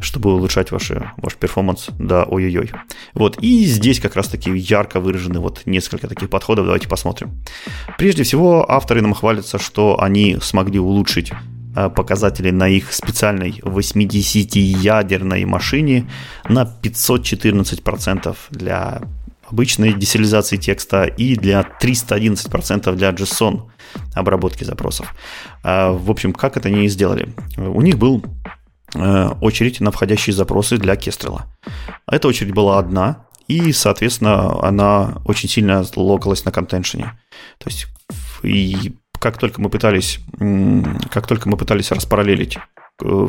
чтобы 0.00 0.34
улучшать 0.34 0.72
ваши, 0.72 1.12
ваш 1.18 1.36
перформанс 1.36 1.90
до 1.96 2.24
ой-ой-ой. 2.24 2.72
Вот, 3.14 3.38
и 3.40 3.64
здесь 3.66 4.00
как 4.00 4.16
раз-таки 4.16 4.50
ярко 4.50 4.98
выражены 4.98 5.38
вот 5.38 5.62
несколько 5.64 6.08
таких 6.08 6.28
подходов, 6.28 6.64
давайте 6.64 6.88
посмотрим. 6.88 7.40
Прежде 7.98 8.24
всего, 8.24 8.68
авторы 8.68 9.00
нам 9.00 9.14
хвалятся, 9.14 9.58
что 9.60 10.02
они 10.02 10.38
смогли 10.42 10.80
улучшить 10.80 11.30
э, 11.76 11.88
показатели 11.88 12.50
на 12.50 12.66
их 12.66 12.92
специальной 12.92 13.60
80-ядерной 13.62 15.44
машине 15.44 16.10
на 16.48 16.68
514% 16.82 18.36
для 18.50 19.02
обычной 19.50 19.92
десерилизации 19.92 20.56
текста 20.56 21.04
и 21.04 21.36
для 21.36 21.62
311% 21.80 22.94
для 22.94 23.10
JSON 23.10 23.70
обработки 24.14 24.64
запросов. 24.64 25.14
А, 25.62 25.92
в 25.92 26.10
общем, 26.10 26.32
как 26.32 26.56
это 26.56 26.68
они 26.68 26.88
сделали? 26.88 27.34
У 27.56 27.82
них 27.82 27.98
был 27.98 28.24
э, 28.94 29.28
очередь 29.40 29.80
на 29.80 29.90
входящие 29.90 30.34
запросы 30.34 30.78
для 30.78 30.94
Kestrel. 30.94 31.40
Эта 32.06 32.28
очередь 32.28 32.52
была 32.52 32.78
одна, 32.78 33.26
и, 33.48 33.72
соответственно, 33.72 34.62
она 34.62 35.22
очень 35.24 35.48
сильно 35.48 35.84
локалась 35.94 36.44
на 36.44 36.52
контеншене. 36.52 37.18
То 37.58 37.70
есть, 37.70 37.86
и 38.42 38.94
как 39.18 39.38
только 39.38 39.60
мы 39.60 39.70
пытались, 39.70 40.20
как 41.10 41.26
только 41.26 41.48
мы 41.48 41.56
пытались 41.56 41.90
распараллелить 41.90 42.58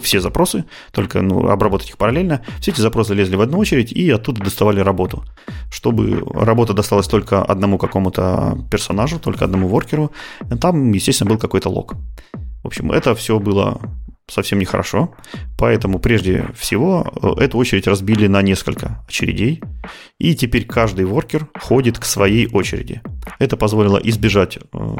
все 0.01 0.19
запросы, 0.19 0.65
только 0.91 1.21
ну, 1.21 1.49
обработать 1.49 1.89
их 1.89 1.97
параллельно. 1.97 2.41
Все 2.59 2.71
эти 2.71 2.81
запросы 2.81 3.13
лезли 3.13 3.35
в 3.35 3.41
одну 3.41 3.57
очередь 3.57 3.91
и 3.91 4.09
оттуда 4.09 4.43
доставали 4.43 4.79
работу. 4.79 5.23
Чтобы 5.71 6.23
работа 6.33 6.73
досталась 6.73 7.07
только 7.07 7.43
одному 7.43 7.77
какому-то 7.77 8.57
персонажу, 8.71 9.19
только 9.19 9.45
одному 9.45 9.67
воркеру, 9.67 10.11
там, 10.61 10.91
естественно, 10.91 11.29
был 11.29 11.37
какой-то 11.37 11.69
лог. 11.69 11.95
В 12.63 12.67
общем, 12.67 12.91
это 12.91 13.13
все 13.15 13.39
было 13.39 13.79
совсем 14.29 14.59
нехорошо, 14.59 15.13
поэтому 15.57 15.99
прежде 15.99 16.47
всего 16.57 17.05
э, 17.21 17.43
эту 17.43 17.57
очередь 17.57 17.87
разбили 17.87 18.27
на 18.27 18.41
несколько 18.41 19.03
очередей, 19.07 19.61
и 20.19 20.35
теперь 20.35 20.65
каждый 20.65 21.05
воркер 21.05 21.47
ходит 21.57 21.97
к 21.97 22.03
своей 22.03 22.47
очереди. 22.47 23.01
Это 23.39 23.55
позволило 23.55 23.97
избежать, 23.97 24.57
э, 24.57 24.95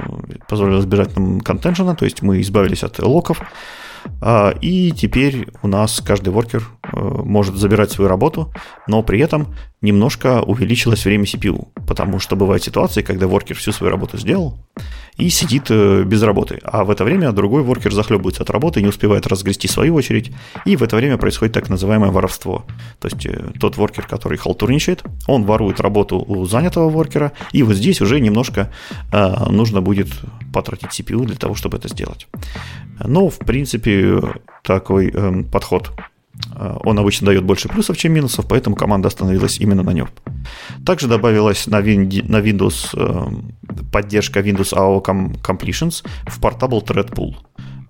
позволило 0.48 0.80
избежать 0.80 1.16
нам 1.18 1.42
контенжена, 1.42 1.96
то 1.96 2.06
есть 2.06 2.22
мы 2.22 2.40
избавились 2.40 2.84
от 2.84 3.00
локов, 3.00 3.42
и 4.62 4.92
теперь 4.92 5.48
у 5.62 5.68
нас 5.68 6.02
каждый 6.06 6.30
воркер 6.30 6.64
э, 6.84 6.98
может 6.98 7.56
забирать 7.56 7.92
свою 7.92 8.10
работу, 8.10 8.54
но 8.88 9.04
при 9.04 9.20
этом 9.20 9.54
немножко 9.82 10.42
увеличилось 10.42 11.06
время 11.06 11.26
CPU, 11.26 11.68
потому 11.88 12.20
что 12.20 12.36
бывают 12.36 12.64
ситуации, 12.64 13.04
когда 13.04 13.28
воркер 13.28 13.56
всю 13.56 13.72
свою 13.72 13.92
работу 13.92 14.18
сделал 14.18 14.58
и 15.18 15.30
сидит 15.30 15.66
э, 15.70 16.04
без 16.04 16.24
работы, 16.24 16.60
а 16.64 16.84
в 16.84 16.90
это 16.90 17.04
время 17.04 17.32
другой 17.32 17.62
воркер 17.62 17.92
захлебывается 17.92 18.44
от 18.44 18.50
работы, 18.50 18.82
не 18.82 18.88
успевает 18.88 19.28
разгрести 19.28 19.68
свою 19.68 19.96
очередь, 19.96 20.32
и 20.66 20.76
в 20.76 20.84
это 20.84 20.96
время 20.96 21.18
происходит 21.18 21.54
так 21.54 21.70
называемое 21.70 22.12
воровство. 22.12 22.66
То 23.00 23.08
есть 23.08 23.26
э, 23.26 23.52
тот 23.60 23.78
воркер, 23.78 24.08
который 24.08 24.38
халтурничает, 24.38 25.04
он 25.28 25.44
ворует 25.44 25.80
работу 25.80 26.24
у 26.28 26.46
занятого 26.46 26.90
воркера, 26.90 27.32
и 27.52 27.64
вот 27.64 27.76
здесь 27.76 28.02
уже 28.02 28.20
немножко 28.20 28.72
э, 29.12 29.50
нужно 29.50 29.82
будет 29.82 30.10
потратить 30.54 31.00
CPU 31.00 31.26
для 31.26 31.36
того, 31.36 31.54
чтобы 31.54 31.78
это 31.78 31.88
сделать. 31.88 32.28
Но, 33.00 33.30
в 33.30 33.38
принципе, 33.38 34.22
такой 34.64 35.12
э, 35.14 35.44
подход 35.52 35.92
он 36.84 37.00
обычно 37.00 37.28
дает 37.28 37.44
больше 37.44 37.68
плюсов, 37.68 37.98
чем 37.98 38.14
минусов, 38.14 38.46
поэтому 38.48 38.76
команда 38.76 39.08
остановилась 39.08 39.60
именно 39.60 39.84
на 39.84 39.92
нем. 39.92 40.08
Также 40.86 41.08
добавилась 41.08 41.68
на, 41.68 41.82
Win- 41.82 42.26
на 42.28 42.38
Windows 42.38 42.90
э, 42.94 43.82
поддержка 43.92 44.40
Windows 44.40 44.74
AO 44.74 45.04
Completions 45.42 46.04
в 46.26 46.40
Portable 46.40 46.84
Thread 46.86 47.14
Pool. 47.14 47.36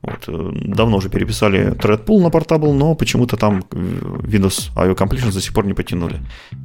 Вот, 0.02 0.24
э, 0.28 0.74
давно 0.76 0.98
уже 0.98 1.10
переписали 1.10 1.74
Thread 1.76 2.06
Pool 2.06 2.22
на 2.22 2.28
Portable, 2.28 2.74
но 2.74 2.96
почему-то 2.96 3.38
там 3.38 3.64
Windows 3.72 4.72
IO 4.76 4.96
Completion 4.96 5.34
до 5.34 5.42
сих 5.42 5.54
пор 5.54 5.66
не 5.66 5.74
потянули. 5.74 6.20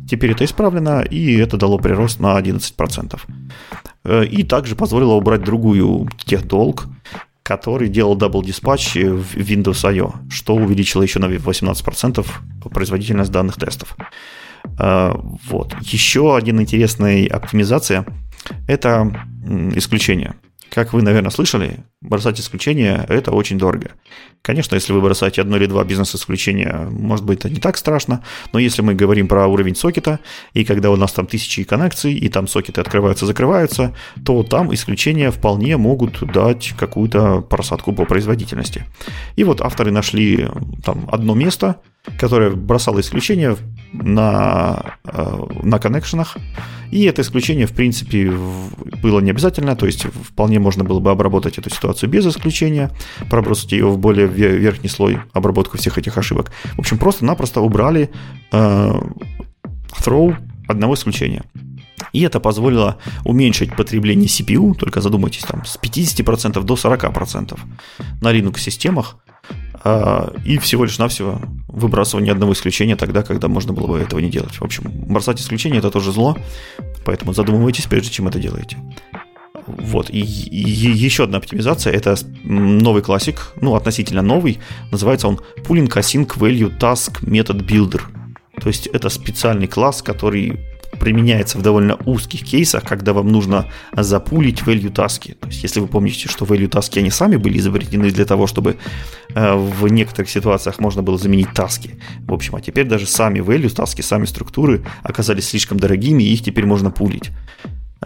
Теперь 0.08 0.32
это 0.32 0.44
исправлено, 0.44 1.02
и 1.02 1.36
это 1.36 1.56
дало 1.56 1.78
прирост 1.78 2.20
на 2.20 2.38
11%. 2.40 3.20
И 4.30 4.42
также 4.42 4.74
позволило 4.74 5.12
убрать 5.12 5.44
другую 5.44 6.08
техдолг, 6.24 6.86
который 7.56 7.88
делал 7.88 8.16
Double 8.16 8.42
Dispatch 8.42 9.04
в 9.04 9.36
Windows 9.36 9.84
I.O., 9.86 10.14
что 10.30 10.54
увеличило 10.54 11.02
еще 11.02 11.18
на 11.18 11.26
18% 11.26 12.26
производительность 12.72 13.30
данных 13.30 13.56
тестов. 13.56 13.94
А, 14.78 15.14
вот. 15.48 15.74
Еще 15.82 16.34
один 16.34 16.60
интересная 16.60 17.28
оптимизация– 17.28 18.06
это 18.66 19.12
исключение. 19.74 20.34
Как 20.72 20.94
вы, 20.94 21.02
наверное, 21.02 21.30
слышали, 21.30 21.80
бросать 22.00 22.40
исключения– 22.40 23.04
это 23.10 23.30
очень 23.32 23.58
дорого. 23.58 23.90
Конечно, 24.40 24.74
если 24.74 24.94
вы 24.94 25.02
бросаете 25.02 25.42
одно 25.42 25.58
или 25.58 25.66
два 25.66 25.84
бизнес-исключения, 25.84 26.88
может 26.90 27.26
быть, 27.26 27.40
это 27.40 27.50
не 27.50 27.60
так 27.60 27.76
страшно, 27.76 28.24
но 28.54 28.58
если 28.58 28.80
мы 28.80 28.94
говорим 28.94 29.28
про 29.28 29.46
уровень 29.46 29.76
сокета, 29.76 30.18
и 30.54 30.64
когда 30.64 30.90
у 30.90 30.96
нас 30.96 31.12
там 31.12 31.26
тысячи 31.26 31.64
коннекций, 31.64 32.14
и 32.14 32.30
там 32.30 32.48
сокеты 32.48 32.80
открываются, 32.80 33.26
закрываются, 33.26 33.94
то 34.24 34.42
там 34.44 34.72
исключения 34.72 35.30
вполне 35.30 35.76
могут 35.76 36.22
дать 36.32 36.72
какую-то 36.78 37.42
просадку 37.42 37.92
по 37.92 38.06
производительности. 38.06 38.86
И 39.36 39.44
вот 39.44 39.60
авторы 39.60 39.90
нашли 39.90 40.48
там 40.82 41.06
одно 41.12 41.34
место, 41.34 41.82
которое 42.18 42.50
бросало 42.50 43.00
исключения 43.00 43.56
на, 43.92 44.96
э, 45.04 45.46
на 45.62 45.78
коннекшенах, 45.78 46.36
и 46.90 47.04
это 47.04 47.22
исключение, 47.22 47.66
в 47.66 47.72
принципе, 47.72 48.30
было 49.02 49.20
не 49.20 49.30
обязательно, 49.30 49.76
то 49.76 49.86
есть 49.86 50.04
вполне 50.04 50.58
можно 50.58 50.84
было 50.84 51.00
бы 51.00 51.10
обработать 51.10 51.58
эту 51.58 51.70
ситуацию 51.70 52.10
без 52.10 52.26
исключения, 52.26 52.90
пробросить 53.30 53.72
ее 53.72 53.86
в 53.86 53.98
более 53.98 54.26
верхний 54.26 54.88
слой 54.88 55.18
обработку 55.32 55.78
всех 55.78 55.98
этих 55.98 56.18
ошибок. 56.18 56.52
В 56.74 56.80
общем, 56.80 56.98
просто-напросто 56.98 57.60
убрали 57.60 58.10
э, 58.52 58.92
throw 59.98 60.36
одного 60.68 60.94
исключения. 60.94 61.44
И 62.12 62.20
это 62.22 62.40
позволило 62.40 62.98
уменьшить 63.24 63.74
потребление 63.74 64.26
CPU, 64.26 64.74
только 64.74 65.00
задумайтесь, 65.00 65.42
там, 65.42 65.64
с 65.64 65.78
50% 65.78 66.62
до 66.62 66.74
40% 66.74 67.58
на 68.20 68.32
Linux-системах, 68.32 69.16
и 70.44 70.58
всего 70.58 70.84
лишь 70.84 70.98
навсего 70.98 71.40
выбрасывание 71.68 72.32
одного 72.32 72.52
исключения 72.52 72.96
тогда, 72.96 73.22
когда 73.22 73.48
можно 73.48 73.72
было 73.72 73.86
бы 73.86 73.98
этого 73.98 74.20
не 74.20 74.30
делать. 74.30 74.54
В 74.54 74.62
общем, 74.62 74.84
бросать 75.08 75.40
исключения 75.40 75.78
это 75.78 75.90
тоже 75.90 76.12
зло, 76.12 76.36
поэтому 77.04 77.32
задумывайтесь, 77.32 77.86
прежде 77.86 78.10
чем 78.10 78.28
это 78.28 78.38
делаете. 78.38 78.76
Вот, 79.66 80.10
и, 80.10 80.20
и 80.20 80.90
еще 80.90 81.24
одна 81.24 81.38
оптимизация, 81.38 81.92
это 81.92 82.16
новый 82.42 83.02
классик, 83.02 83.52
ну, 83.60 83.74
относительно 83.74 84.22
новый, 84.22 84.58
называется 84.90 85.28
он 85.28 85.40
Pooling 85.64 85.88
Async 85.88 86.36
Value 86.36 86.76
Task 86.78 87.22
Method 87.22 87.64
Builder. 87.64 88.02
То 88.60 88.68
есть 88.68 88.86
это 88.88 89.08
специальный 89.08 89.66
класс, 89.66 90.02
который 90.02 90.60
применяется 91.02 91.58
в 91.58 91.62
довольно 91.62 91.98
узких 92.06 92.44
кейсах, 92.44 92.84
когда 92.84 93.12
вам 93.12 93.26
нужно 93.26 93.66
запулить 93.92 94.60
value 94.62 94.88
таски. 94.88 95.32
То 95.32 95.48
есть, 95.48 95.64
если 95.64 95.80
вы 95.80 95.88
помните, 95.88 96.28
что 96.28 96.44
value 96.44 96.68
таски, 96.68 97.00
они 97.00 97.10
сами 97.10 97.36
были 97.36 97.58
изобретены 97.58 98.12
для 98.12 98.24
того, 98.24 98.46
чтобы 98.46 98.76
э, 99.34 99.54
в 99.56 99.88
некоторых 99.88 100.30
ситуациях 100.30 100.78
можно 100.78 101.02
было 101.02 101.18
заменить 101.18 101.52
таски. 101.52 101.98
В 102.20 102.32
общем, 102.32 102.54
а 102.54 102.60
теперь 102.60 102.86
даже 102.86 103.06
сами 103.06 103.40
value 103.40 103.68
таски, 103.68 104.00
сами 104.00 104.26
структуры 104.26 104.84
оказались 105.02 105.48
слишком 105.48 105.80
дорогими, 105.80 106.22
и 106.22 106.34
их 106.34 106.44
теперь 106.44 106.66
можно 106.66 106.92
пулить. 106.92 107.32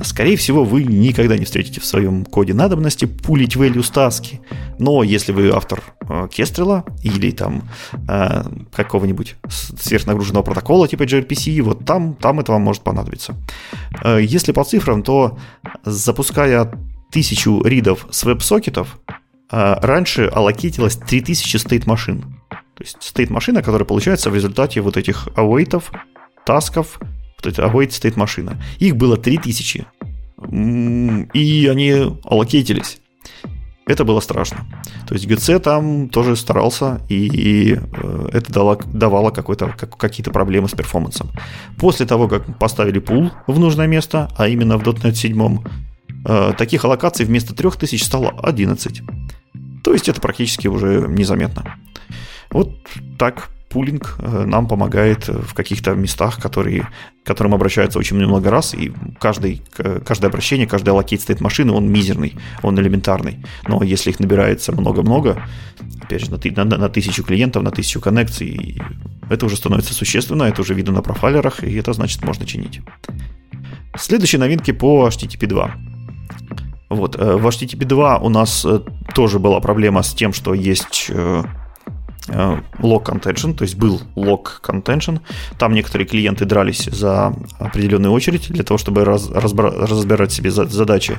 Скорее 0.03 0.37
всего, 0.37 0.65
вы 0.65 0.85
никогда 0.85 1.39
не 1.39 1.45
встретите 1.45 1.81
в 1.81 1.87
своем 1.87 2.25
коде 2.25 2.53
надобности 2.53 3.07
пулить 3.07 3.57
values 3.57 3.91
таски. 3.93 4.41
Но 4.79 5.03
если 5.03 5.33
вы 5.33 5.51
автор 5.51 5.83
э, 6.09 6.29
Кестрела 6.31 6.85
или 7.03 7.31
там 7.31 7.63
э, 8.09 8.43
какого-нибудь 8.75 9.37
сверхнагруженного 9.49 10.43
протокола 10.43 10.87
типа 10.87 11.05
gRPC, 11.05 11.63
вот 11.63 11.87
там, 11.87 12.15
там 12.15 12.41
это 12.41 12.53
вам 12.53 12.63
может 12.63 12.83
понадобиться. 12.83 13.35
Э, 14.03 14.19
если 14.21 14.53
по 14.53 14.65
цифрам, 14.65 15.03
то 15.03 15.39
запуская 15.85 16.71
тысячу 17.11 17.63
ридов 17.63 18.07
с 18.11 18.25
веб-сокетов, 18.25 18.99
э, 19.09 19.15
раньше 19.81 20.27
аллокетилось 20.27 20.97
3000 20.97 21.57
стейт-машин. 21.57 22.23
То 22.51 22.83
есть 22.83 22.99
стейт-машина, 23.01 23.63
которая 23.63 23.87
получается 23.87 24.29
в 24.31 24.35
результате 24.35 24.83
вот 24.83 24.99
этих 24.99 25.29
await 25.37 25.83
тасков, 26.45 27.01
вот 27.47 27.53
эта 27.53 27.63
await 27.63 27.91
state 27.91 28.15
машина. 28.17 28.61
Их 28.79 28.97
было 28.97 29.17
3000. 29.17 29.87
И 31.33 31.69
они 31.71 32.21
аллокейтились. 32.25 32.99
Это 33.87 34.05
было 34.05 34.19
страшно. 34.21 34.67
То 35.07 35.15
есть 35.15 35.27
GC 35.27 35.61
там 35.61 36.09
тоже 36.09 36.35
старался, 36.35 37.01
и 37.09 37.77
э, 37.77 38.29
это 38.33 38.53
дало, 38.53 38.81
давало 38.93 39.31
как, 39.31 39.47
какие-то 39.97 40.33
проблемы 40.33 40.69
с 40.69 40.73
перформансом. 40.73 41.31
После 41.79 42.05
того, 42.05 42.27
как 42.27 42.59
поставили 42.59 42.99
пул 42.99 43.31
в 43.47 43.61
нужное 43.61 43.87
место, 43.87 44.29
а 44.37 44.49
именно 44.49 44.77
в 44.77 44.83
.NET 44.83 45.15
7, 45.15 45.59
э, 46.25 46.53
таких 46.59 46.85
аллокаций 46.85 47.25
вместо 47.25 47.55
3000 47.55 48.03
стало 48.03 48.31
11. 48.43 49.03
То 49.85 49.93
есть 49.93 50.09
это 50.09 50.21
практически 50.21 50.67
уже 50.67 51.07
незаметно. 51.09 51.77
Вот 52.51 52.77
так 53.19 53.51
пулинг 53.77 54.17
э, 54.19 54.45
нам 54.47 54.67
помогает 54.69 55.29
в 55.29 55.53
каких-то 55.53 55.95
местах, 55.95 56.41
которые, 56.41 56.89
которым 57.25 57.53
обращаются 57.53 57.99
очень 57.99 58.17
много 58.17 58.51
раз, 58.51 58.73
и 58.73 58.91
каждый, 59.21 59.63
каждое 60.07 60.29
обращение, 60.29 60.67
каждый 60.67 60.91
allocate 60.91 61.21
стоит 61.21 61.43
машины, 61.43 61.73
он 61.73 61.93
мизерный, 61.93 62.33
он 62.63 62.81
элементарный. 62.81 63.45
Но 63.69 63.83
если 63.83 64.09
их 64.09 64.19
набирается 64.19 64.73
много-много, 64.73 65.43
опять 66.03 66.25
же, 66.25 66.31
на, 66.31 66.65
на, 66.65 66.79
на 66.79 66.89
тысячу 66.89 67.23
клиентов, 67.23 67.63
на 67.65 67.71
тысячу 67.71 68.01
коннекций, 68.01 68.81
это 69.29 69.45
уже 69.45 69.57
становится 69.57 69.93
существенно, 69.93 70.45
это 70.45 70.63
уже 70.63 70.73
видно 70.73 70.95
на 70.95 71.03
профайлерах, 71.03 71.63
и 71.63 71.75
это 71.75 71.93
значит 71.93 72.25
можно 72.25 72.47
чинить. 72.47 72.81
Следующие 73.99 74.41
новинки 74.41 74.71
по 74.71 75.07
HTTP/2. 75.07 75.75
Вот, 76.89 77.17
э, 77.17 77.37
в 77.37 77.47
HTTP/2 77.47 78.19
у 78.21 78.31
нас 78.31 78.65
э, 78.65 78.81
тоже 79.15 79.39
была 79.39 79.61
проблема 79.61 80.03
с 80.03 80.15
тем, 80.15 80.33
что 80.33 80.55
есть 80.55 81.11
lock 82.29 83.05
contention, 83.05 83.55
то 83.55 83.63
есть 83.63 83.77
был 83.77 84.01
lock 84.17 84.61
contention. 84.63 85.21
Там 85.59 85.75
некоторые 85.75 86.07
клиенты 86.07 86.45
дрались 86.45 86.85
за 86.85 87.35
определенную 87.59 88.13
очередь 88.13 88.49
для 88.51 88.65
того, 88.65 88.79
чтобы 88.79 89.05
раз, 89.05 89.31
разбирать 89.31 90.33
себе 90.33 90.51
задачи. 90.51 91.19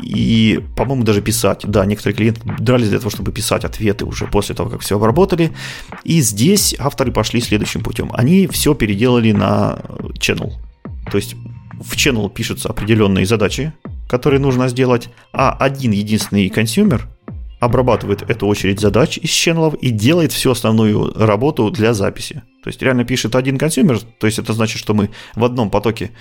И, 0.00 0.60
по-моему, 0.76 1.04
даже 1.04 1.20
писать. 1.20 1.62
Да, 1.64 1.84
некоторые 1.84 2.16
клиенты 2.16 2.40
дрались 2.58 2.88
для 2.88 2.98
того, 2.98 3.10
чтобы 3.10 3.32
писать 3.32 3.64
ответы 3.64 4.04
уже 4.04 4.26
после 4.26 4.54
того, 4.54 4.70
как 4.70 4.80
все 4.80 4.96
обработали. 4.96 5.52
И 6.04 6.20
здесь 6.20 6.74
авторы 6.78 7.12
пошли 7.12 7.40
следующим 7.40 7.82
путем. 7.82 8.10
Они 8.14 8.46
все 8.46 8.74
переделали 8.74 9.32
на 9.32 9.78
channel. 10.18 10.52
То 11.10 11.18
есть 11.18 11.34
в 11.72 11.96
channel 11.96 12.32
пишутся 12.32 12.70
определенные 12.70 13.26
задачи, 13.26 13.72
которые 14.08 14.40
нужно 14.40 14.68
сделать, 14.68 15.10
а 15.32 15.52
один 15.52 15.90
единственный 15.90 16.48
consumer 16.48 17.08
обрабатывает 17.64 18.22
эту 18.28 18.46
очередь 18.46 18.80
задач 18.80 19.18
из 19.18 19.30
channel 19.30 19.64
ов 19.64 19.74
и 19.74 19.90
делает 19.90 20.32
всю 20.32 20.50
основную 20.50 21.12
работу 21.14 21.70
для 21.70 21.94
записи. 21.94 22.42
То 22.62 22.68
есть 22.68 22.80
реально 22.82 23.04
пишет 23.04 23.34
один 23.34 23.58
consumer, 23.58 24.00
то 24.18 24.26
есть 24.26 24.38
это 24.38 24.52
значит, 24.52 24.78
что 24.78 24.94
мы 24.94 25.10
в 25.34 25.44
одном 25.44 25.70
потоке 25.70 26.12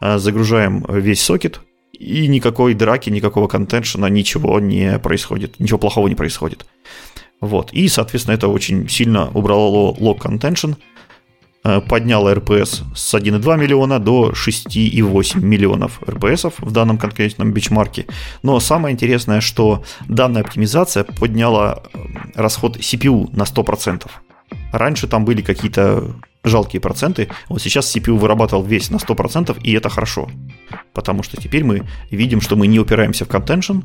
э, 0.00 0.18
загружаем 0.18 0.84
весь 0.88 1.20
сокет, 1.20 1.60
и 1.92 2.26
никакой 2.26 2.74
драки, 2.74 3.10
никакого 3.10 3.46
contention 3.48 3.98
а, 3.98 4.08
ничего 4.08 4.58
не 4.58 4.98
происходит, 4.98 5.60
ничего 5.60 5.78
плохого 5.78 6.08
не 6.08 6.14
происходит. 6.14 6.66
Вот. 7.40 7.72
И, 7.72 7.88
соответственно, 7.88 8.34
это 8.34 8.48
очень 8.48 8.88
сильно 8.88 9.30
убрало 9.30 9.94
lock 9.94 10.18
contention, 10.18 10.76
подняла 11.62 12.34
RPS 12.34 12.82
с 12.94 13.14
1,2 13.14 13.56
миллиона 13.58 13.98
до 13.98 14.30
6,8 14.30 15.40
миллионов 15.40 16.00
RPS 16.08 16.46
в 16.58 16.70
данном 16.72 16.98
конкретном 16.98 17.52
benchmark 17.52 17.96
е. 17.96 18.06
Но 18.42 18.58
самое 18.60 18.92
интересное, 18.92 19.40
что 19.40 19.84
данная 20.08 20.42
оптимизация 20.42 21.04
подняла 21.04 21.82
э, 21.92 21.98
расход 22.34 22.76
CPU 22.78 23.28
на 23.36 23.42
100%. 23.42 24.06
Раньше 24.72 25.06
там 25.06 25.24
были 25.24 25.42
какие-то 25.42 26.14
жалкие 26.44 26.80
проценты. 26.80 27.28
Вот 27.48 27.62
сейчас 27.62 27.94
CPU 27.94 28.16
вырабатывал 28.16 28.64
весь 28.64 28.90
на 28.90 28.96
100%, 28.96 29.60
и 29.62 29.72
это 29.72 29.88
хорошо. 29.88 30.28
Потому 30.92 31.22
что 31.22 31.40
теперь 31.40 31.64
мы 31.64 31.82
видим, 32.10 32.40
что 32.40 32.56
мы 32.56 32.66
не 32.66 32.80
упираемся 32.80 33.24
в 33.24 33.28
контеншн, 33.28 33.80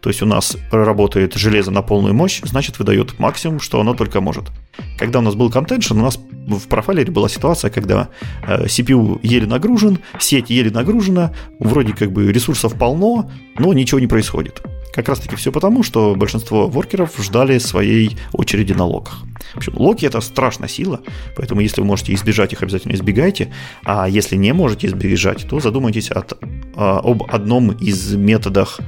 то 0.00 0.10
есть 0.10 0.22
у 0.22 0.26
нас 0.26 0.56
работает 0.70 1.34
железо 1.34 1.70
на 1.70 1.82
полную 1.82 2.14
мощь, 2.14 2.40
значит 2.42 2.78
выдает 2.78 3.18
максимум, 3.18 3.60
что 3.60 3.80
оно 3.80 3.94
только 3.94 4.20
может. 4.20 4.50
Когда 4.98 5.20
у 5.20 5.22
нас 5.22 5.34
был 5.34 5.50
контеншн, 5.50 5.98
у 5.98 6.02
нас 6.02 6.18
в 6.46 6.68
профайлере 6.68 7.12
была 7.12 7.28
ситуация, 7.28 7.70
когда 7.70 8.08
э, 8.46 8.66
CPU 8.66 9.18
еле 9.22 9.46
нагружен, 9.46 9.98
сеть 10.18 10.50
еле 10.50 10.70
нагружена, 10.70 11.32
вроде 11.58 11.94
как 11.94 12.12
бы 12.12 12.30
ресурсов 12.30 12.78
полно, 12.78 13.30
но 13.58 13.72
ничего 13.72 14.00
не 14.00 14.06
происходит. 14.06 14.62
Как 14.92 15.08
раз 15.08 15.20
таки 15.20 15.36
все 15.36 15.50
потому, 15.50 15.82
что 15.82 16.14
большинство 16.14 16.68
воркеров 16.68 17.16
ждали 17.18 17.58
своей 17.58 18.16
очереди 18.32 18.74
на 18.74 18.84
локах. 18.84 19.22
В 19.54 19.56
общем, 19.56 19.72
локи 19.76 20.04
это 20.04 20.20
страшная 20.20 20.68
сила, 20.68 21.00
поэтому 21.34 21.60
если 21.60 21.80
вы 21.80 21.86
можете 21.86 22.12
избежать 22.14 22.52
их, 22.52 22.62
обязательно 22.62 22.92
избегайте. 22.92 23.52
А 23.84 24.08
если 24.08 24.36
не 24.36 24.52
можете 24.52 24.86
избежать, 24.88 25.48
то 25.48 25.60
задумайтесь 25.60 26.10
от, 26.10 26.38
а, 26.76 26.98
об 26.98 27.22
одном 27.24 27.70
из 27.72 28.14
методах 28.14 28.80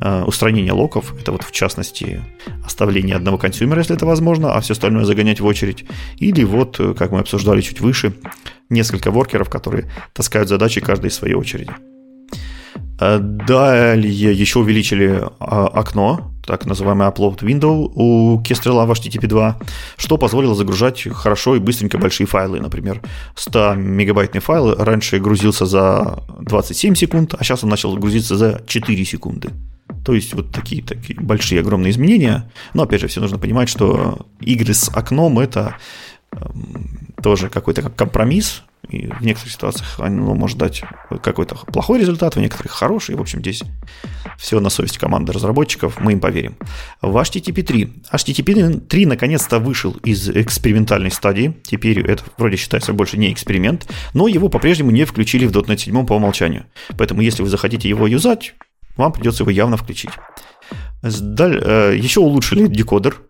а, 0.00 0.24
устранения 0.24 0.72
локов. 0.72 1.14
Это 1.20 1.32
вот 1.32 1.42
в 1.42 1.52
частности 1.52 2.22
оставление 2.64 3.16
одного 3.16 3.36
консюмера, 3.36 3.80
если 3.80 3.94
это 3.94 4.06
возможно, 4.06 4.54
а 4.54 4.60
все 4.60 4.72
остальное 4.72 5.04
загонять 5.04 5.40
в 5.40 5.46
очередь. 5.46 5.84
Или 6.16 6.42
вот, 6.42 6.80
как 6.96 7.10
мы 7.10 7.18
обсуждали 7.18 7.60
чуть 7.60 7.80
выше, 7.80 8.14
несколько 8.70 9.10
воркеров, 9.10 9.50
которые 9.50 9.90
таскают 10.14 10.48
задачи 10.48 10.80
каждой 10.80 11.10
своей 11.10 11.34
очереди. 11.34 11.72
Э, 13.00 13.18
далее 13.18 14.32
еще 14.32 14.58
увеличили 14.58 15.22
а, 15.38 15.66
окно, 15.68 16.30
так 16.46 16.66
называемый 16.66 17.08
upload 17.08 17.38
window 17.38 17.90
у 17.94 18.40
Kestrel 18.42 18.84
в 18.84 18.90
HTTP 18.90 19.26
2, 19.26 19.58
что 19.96 20.18
позволило 20.18 20.54
загружать 20.54 21.02
хорошо 21.10 21.56
и 21.56 21.60
быстренько 21.60 21.96
большие 21.96 22.26
файлы. 22.26 22.60
Например, 22.60 23.00
100 23.36 23.74
мегабайтный 23.76 24.40
файл 24.40 24.74
раньше 24.74 25.18
грузился 25.18 25.64
за 25.64 26.22
27 26.40 26.94
секунд, 26.94 27.34
а 27.38 27.42
сейчас 27.42 27.64
он 27.64 27.70
начал 27.70 27.96
грузиться 27.96 28.36
за 28.36 28.62
4 28.66 29.04
секунды. 29.04 29.50
То 30.04 30.14
есть 30.14 30.34
вот 30.34 30.50
такие, 30.52 30.82
такие 30.82 31.18
большие, 31.18 31.60
огромные 31.60 31.92
изменения. 31.92 32.50
Но 32.74 32.82
опять 32.82 33.00
же, 33.00 33.06
все 33.06 33.20
нужно 33.20 33.38
понимать, 33.38 33.68
что 33.68 34.26
игры 34.40 34.74
с 34.74 34.88
окном 34.88 35.38
это 35.38 35.76
эм, 36.32 37.14
тоже 37.22 37.48
какой-то 37.48 37.82
компромисс, 37.90 38.62
и 38.88 39.06
в 39.06 39.20
некоторых 39.22 39.52
ситуациях 39.52 40.00
оно 40.00 40.34
может 40.34 40.58
дать 40.58 40.82
какой-то 41.22 41.54
плохой 41.54 42.00
результат, 42.00 42.36
в 42.36 42.40
некоторых 42.40 42.72
хороший. 42.72 43.14
В 43.14 43.20
общем, 43.20 43.40
здесь 43.40 43.62
все 44.38 44.58
на 44.60 44.70
совесть 44.70 44.98
команды 44.98 45.32
разработчиков, 45.32 46.00
мы 46.00 46.12
им 46.12 46.20
поверим. 46.20 46.56
В 47.00 47.16
HTTP 47.16 47.62
3. 47.62 47.92
HTTP 48.12 48.80
3 48.80 49.06
наконец-то 49.06 49.58
вышел 49.58 49.92
из 50.04 50.28
экспериментальной 50.28 51.10
стадии. 51.10 51.56
Теперь 51.62 52.00
это 52.00 52.24
вроде 52.36 52.56
считается 52.56 52.92
больше 52.92 53.16
не 53.16 53.32
эксперимент, 53.32 53.88
но 54.14 54.28
его 54.28 54.48
по-прежнему 54.48 54.90
не 54.90 55.04
включили 55.04 55.46
в 55.46 55.52
.NET 55.52 55.78
7 55.78 56.06
по 56.06 56.14
умолчанию. 56.14 56.66
Поэтому 56.96 57.20
если 57.20 57.42
вы 57.42 57.48
захотите 57.48 57.88
его 57.88 58.06
юзать, 58.06 58.54
вам 58.96 59.12
придется 59.12 59.44
его 59.44 59.50
явно 59.50 59.76
включить. 59.76 60.10
Э, 61.02 61.94
Еще 61.96 62.20
улучшили 62.20 62.66
декодер, 62.66 63.22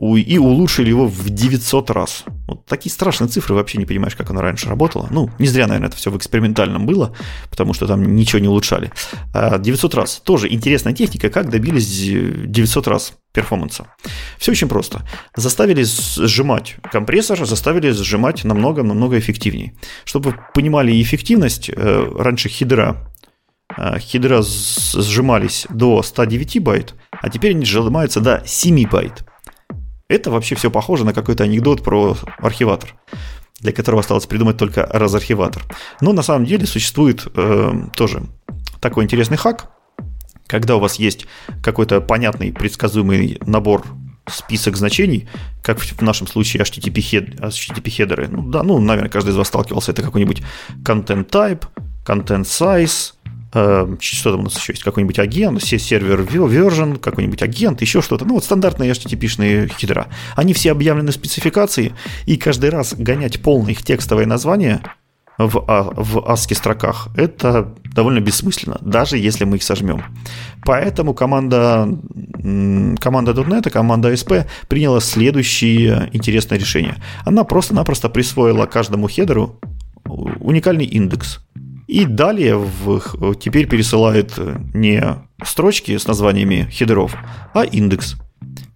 и 0.00 0.38
улучшили 0.38 0.88
его 0.88 1.06
в 1.06 1.28
900 1.28 1.90
раз. 1.90 2.24
Вот 2.46 2.64
такие 2.64 2.90
страшные 2.90 3.28
цифры, 3.28 3.54
вообще 3.54 3.76
не 3.76 3.84
понимаешь, 3.84 4.16
как 4.16 4.30
оно 4.30 4.40
раньше 4.40 4.68
работало. 4.68 5.08
Ну, 5.10 5.28
не 5.38 5.46
зря, 5.46 5.66
наверное, 5.66 5.88
это 5.88 5.96
все 5.96 6.10
в 6.10 6.16
экспериментальном 6.16 6.86
было, 6.86 7.14
потому 7.50 7.74
что 7.74 7.86
там 7.86 8.16
ничего 8.16 8.38
не 8.38 8.48
улучшали. 8.48 8.92
900 9.34 9.96
раз. 9.96 10.22
Тоже 10.24 10.50
интересная 10.50 10.94
техника, 10.94 11.28
как 11.28 11.50
добились 11.50 11.86
900 11.86 12.88
раз 12.88 13.12
performance 13.32 13.79
а. 13.79 13.88
Все 14.38 14.52
очень 14.52 14.68
просто. 14.68 15.06
Заставили 15.36 15.84
сжимать 15.84 16.76
компрессор, 16.90 17.44
заставили 17.44 17.90
сжимать 17.90 18.44
намного-намного 18.44 19.18
эффективнее. 19.18 19.74
Чтобы 20.04 20.30
вы 20.30 20.36
понимали 20.54 21.00
эффективность, 21.02 21.68
э, 21.68 22.12
раньше 22.16 22.48
header 22.48 22.96
а, 22.96 23.12
э, 23.76 23.98
header 23.98 24.36
а 24.36 24.42
сжимались 24.42 25.66
до 25.68 26.02
109 26.02 26.62
байт, 26.62 26.94
а 27.10 27.28
теперь 27.28 27.50
они 27.52 27.66
сжимаются 27.66 28.20
до 28.20 28.42
7 28.46 28.88
байт. 28.88 29.26
Это 30.10 30.30
вообще 30.30 30.56
все 30.56 30.70
похоже 30.70 31.04
на 31.04 31.14
какой-то 31.14 31.44
анекдот 31.44 31.82
про 31.82 32.16
архиватор 32.38 32.94
для 33.60 33.72
которого 33.72 34.00
осталось 34.00 34.24
придумать 34.24 34.56
только 34.56 34.88
разархиватор. 34.90 35.62
Но 36.00 36.14
на 36.14 36.22
самом 36.22 36.46
деле 36.46 36.66
существует 36.66 37.26
э, 37.34 37.72
тоже 37.94 38.22
такой 38.80 39.04
интересный 39.04 39.36
хак, 39.36 39.70
когда 40.46 40.76
у 40.76 40.80
вас 40.80 40.96
есть 40.96 41.26
какой-то 41.62 42.00
понятный, 42.00 42.52
предсказуемый 42.52 43.38
набор 43.44 43.84
список 44.26 44.76
значений, 44.76 45.28
как 45.62 45.78
в 45.78 46.02
нашем 46.02 46.26
случае 46.26 46.62
HTTP, 46.62 46.94
head, 46.94 47.38
HTTP 47.38 47.90
хедеры. 47.90 48.28
Ну, 48.28 48.48
да, 48.48 48.62
ну, 48.62 48.78
наверное, 48.80 49.10
каждый 49.10 49.30
из 49.30 49.36
вас 49.36 49.48
сталкивался. 49.48 49.92
Это 49.92 50.02
какой-нибудь 50.02 50.42
content 50.82 51.28
type, 51.28 51.64
content 52.06 52.44
size, 52.44 53.12
что 53.52 54.30
там 54.30 54.40
у 54.40 54.42
нас 54.44 54.56
еще 54.56 54.72
есть, 54.72 54.84
какой-нибудь 54.84 55.18
агент, 55.18 55.62
сервер 55.62 56.20
version, 56.20 56.98
какой-нибудь 56.98 57.42
агент, 57.42 57.80
еще 57.80 58.00
что-то. 58.00 58.24
Ну, 58.24 58.34
вот 58.34 58.44
стандартные 58.44 58.92
HTTP-шные 58.92 59.72
хитра. 59.76 60.08
Они 60.36 60.54
все 60.54 60.70
объявлены 60.70 61.10
в 61.10 61.14
спецификации, 61.14 61.92
и 62.26 62.36
каждый 62.36 62.70
раз 62.70 62.94
гонять 62.96 63.40
полное 63.42 63.72
их 63.72 63.82
текстовое 63.82 64.26
название 64.26 64.80
в, 65.36 65.64
а, 65.66 65.82
в 65.96 66.18
ASCII 66.18 66.54
строках, 66.54 67.08
это 67.16 67.74
довольно 67.94 68.20
бессмысленно, 68.20 68.78
даже 68.82 69.16
если 69.16 69.44
мы 69.44 69.56
их 69.56 69.62
сожмем. 69.62 70.04
Поэтому 70.64 71.14
команда, 71.14 71.88
команда 73.00 73.32
.NET, 73.32 73.70
команда 73.70 74.12
ASP 74.12 74.46
приняла 74.68 75.00
следующее 75.00 76.10
интересное 76.12 76.58
решение. 76.58 76.96
Она 77.24 77.44
просто-напросто 77.44 78.08
присвоила 78.10 78.66
каждому 78.66 79.08
хедеру 79.08 79.58
уникальный 80.04 80.84
индекс– 80.84 81.40
и 81.90 82.04
далее 82.04 82.56
в, 82.56 83.34
теперь 83.34 83.66
пересылает 83.66 84.38
не 84.72 85.02
строчки 85.44 85.96
с 85.96 86.06
названиями 86.06 86.68
header 86.70 87.01
ов, 87.01 87.16
а 87.52 87.64
индекс. 87.64 88.14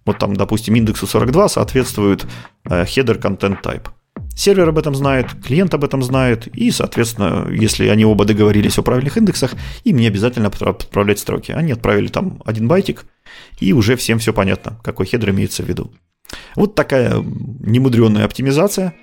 Вот 0.05 0.19
там, 0.19 0.35
допустим, 0.35 0.75
индексу 0.75 1.07
42 1.07 1.47
соответствует 1.47 2.25
header 2.65 3.17
content 3.17 3.61
type. 3.63 3.87
Сервер 4.35 4.67
об 4.67 4.77
этом 4.77 4.93
знает, 4.95 5.27
клиент 5.45 5.73
об 5.73 5.85
этом 5.85 6.03
знает, 6.03 6.47
и, 6.47 6.71
соответственно, 6.71 7.47
если 7.49 7.87
они 7.87 8.03
оба 8.03 8.25
договорились 8.25 8.77
о 8.77 8.81
правильных 8.81 9.15
индексах, 9.15 9.53
им 9.85 9.95
не 9.95 10.07
обязательно 10.07 10.49
отправлять 10.49 11.19
строки. 11.19 11.53
Они 11.53 11.71
отправили 11.71 12.07
там 12.07 12.41
один 12.45 12.67
байтик, 12.67 13.05
и 13.61 13.71
уже 13.71 13.95
всем 13.95 14.19
все 14.19 14.33
понятно, 14.33 14.77
какой 14.83 15.05
header 15.05 15.29
имеется 15.29 15.63
в 15.63 15.67
виду. 15.69 15.89
Вот 16.55 16.75
такая 16.75 17.23
немудренная 17.23 18.25
оптимизация 18.25 18.93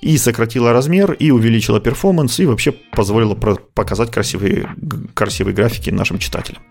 и 0.00 0.16
сократила 0.16 0.72
размер, 0.72 1.12
и 1.12 1.30
увеличила 1.30 1.80
performance, 1.80 2.40
и 2.40 2.46
вообще 2.46 2.72
позволила 2.72 3.34
показать 3.34 4.10
красивые, 4.10 4.68
красивые 5.14 5.54
графики 5.54 5.90
нашим 5.90 6.18
читателям. 6.18 6.62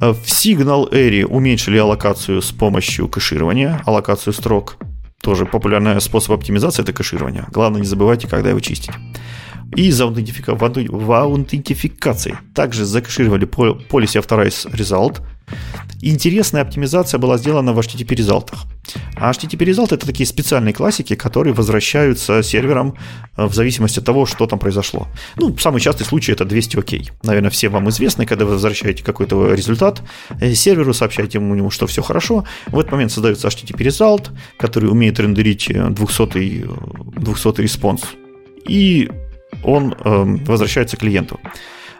Э, 0.00 0.12
в 0.12 0.24
Signal 0.24 0.90
Airy 0.90 1.24
уменьшили 1.24 1.78
аллокацию 1.78 2.40
с 2.42 2.50
помощью 2.52 3.08
кэширования, 3.08 3.82
аллокацию 3.86 4.32
строк. 4.32 4.76
Тоже 5.22 5.46
популярный 5.46 6.00
способ 6.00 6.32
оптимизации– 6.32 6.82
это 6.84 6.92
кэширование. 6.92 7.46
Главное, 7.50 7.80
не 7.80 7.86
забывайте, 7.86 8.28
когда 8.28 8.50
его 8.50 8.60
чистить. 8.60 8.92
И 9.74 9.90
за 9.90 10.04
аутентифика... 10.04 10.54
в 10.54 11.12
аутентификации 11.12 12.38
также 12.54 12.84
закэшировали 12.84 13.46
Policy 13.46 14.22
Authorize 14.22 14.70
Result– 14.72 15.20
Интересная 16.00 16.62
оптимизация 16.62 17.18
была 17.18 17.38
сделана 17.38 17.72
в 17.72 17.78
HTTP 17.78 18.14
результах. 18.14 18.66
А 19.16 19.30
HTTP 19.30 19.64
Result 19.64 19.94
это 19.94 20.06
такие 20.06 20.26
специальные 20.26 20.74
классики, 20.74 21.14
которые 21.14 21.54
возвращаются 21.54 22.42
серверам 22.42 22.94
э, 23.36 23.46
в 23.46 23.54
зависимости 23.54 24.00
от 24.00 24.04
того, 24.04 24.26
что 24.26 24.46
там 24.46 24.58
произошло. 24.58 25.08
Ну, 25.36 25.56
самый 25.56 25.80
частый 25.80 26.04
случай 26.04 26.32
это 26.32 26.44
200 26.44 26.76
OK. 26.76 26.92
Наверное, 27.22 27.50
все 27.50 27.68
вам 27.68 27.88
известны, 27.88 28.26
когда 28.26 28.44
вы 28.44 28.52
возвращаете 28.52 29.02
какой-то 29.02 29.54
результат, 29.54 30.02
э, 30.40 30.52
серверу 30.54 30.92
сообщаете 30.92 31.38
ему, 31.38 31.70
что 31.70 31.86
все 31.86 32.02
хорошо. 32.02 32.44
В 32.66 32.78
этот 32.78 32.92
момент 32.92 33.12
создается 33.12 33.48
HTTP 33.48 33.86
Result, 33.86 34.28
который 34.58 34.90
умеет 34.90 35.18
рендерить 35.18 35.68
200, 35.72 36.66
200 37.16 37.60
response. 37.60 38.02
И 38.68 39.10
он 39.62 39.94
э, 39.94 40.24
возвращается 40.46 40.96
клиенту. 40.96 41.40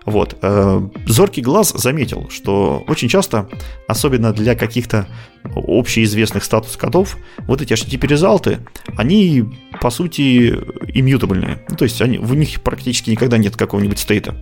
Вот. 0.05 0.37
Э, 0.43 0.87
зоркий 1.07 1.41
глаз 1.41 1.73
заметил, 1.75 2.29
что 2.31 2.85
очень 2.89 3.09
часто, 3.09 3.49
особенно 3.89 4.33
для 4.33 4.55
каких-то 4.55 5.07
общеизвестных 5.55 6.45
статус-кодов, 6.45 7.17
вот 7.41 7.63
эти 7.63 7.73
HTTP- 7.73 8.06
result 8.06 8.45
ы, 8.45 8.59
они, 8.97 9.45
по 9.81 9.91
сути, 9.91 10.59
иммютабельные. 10.93 11.65
Ну, 11.69 11.77
то 11.77 11.85
есть 11.85 12.01
они, 12.03 12.19
в 12.19 12.35
них 12.35 12.61
практически 12.63 13.11
никогда 13.11 13.39
нет 13.39 13.57
какого-нибудь 13.57 13.99
стейта. 13.99 14.37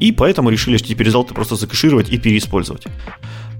И 0.00 0.12
поэтому 0.12 0.48
решили 0.48 0.78
HTTP-резалты 0.78 1.34
просто 1.34 1.56
закэшировать 1.56 2.08
и 2.10 2.18
переиспользовать. 2.18 2.84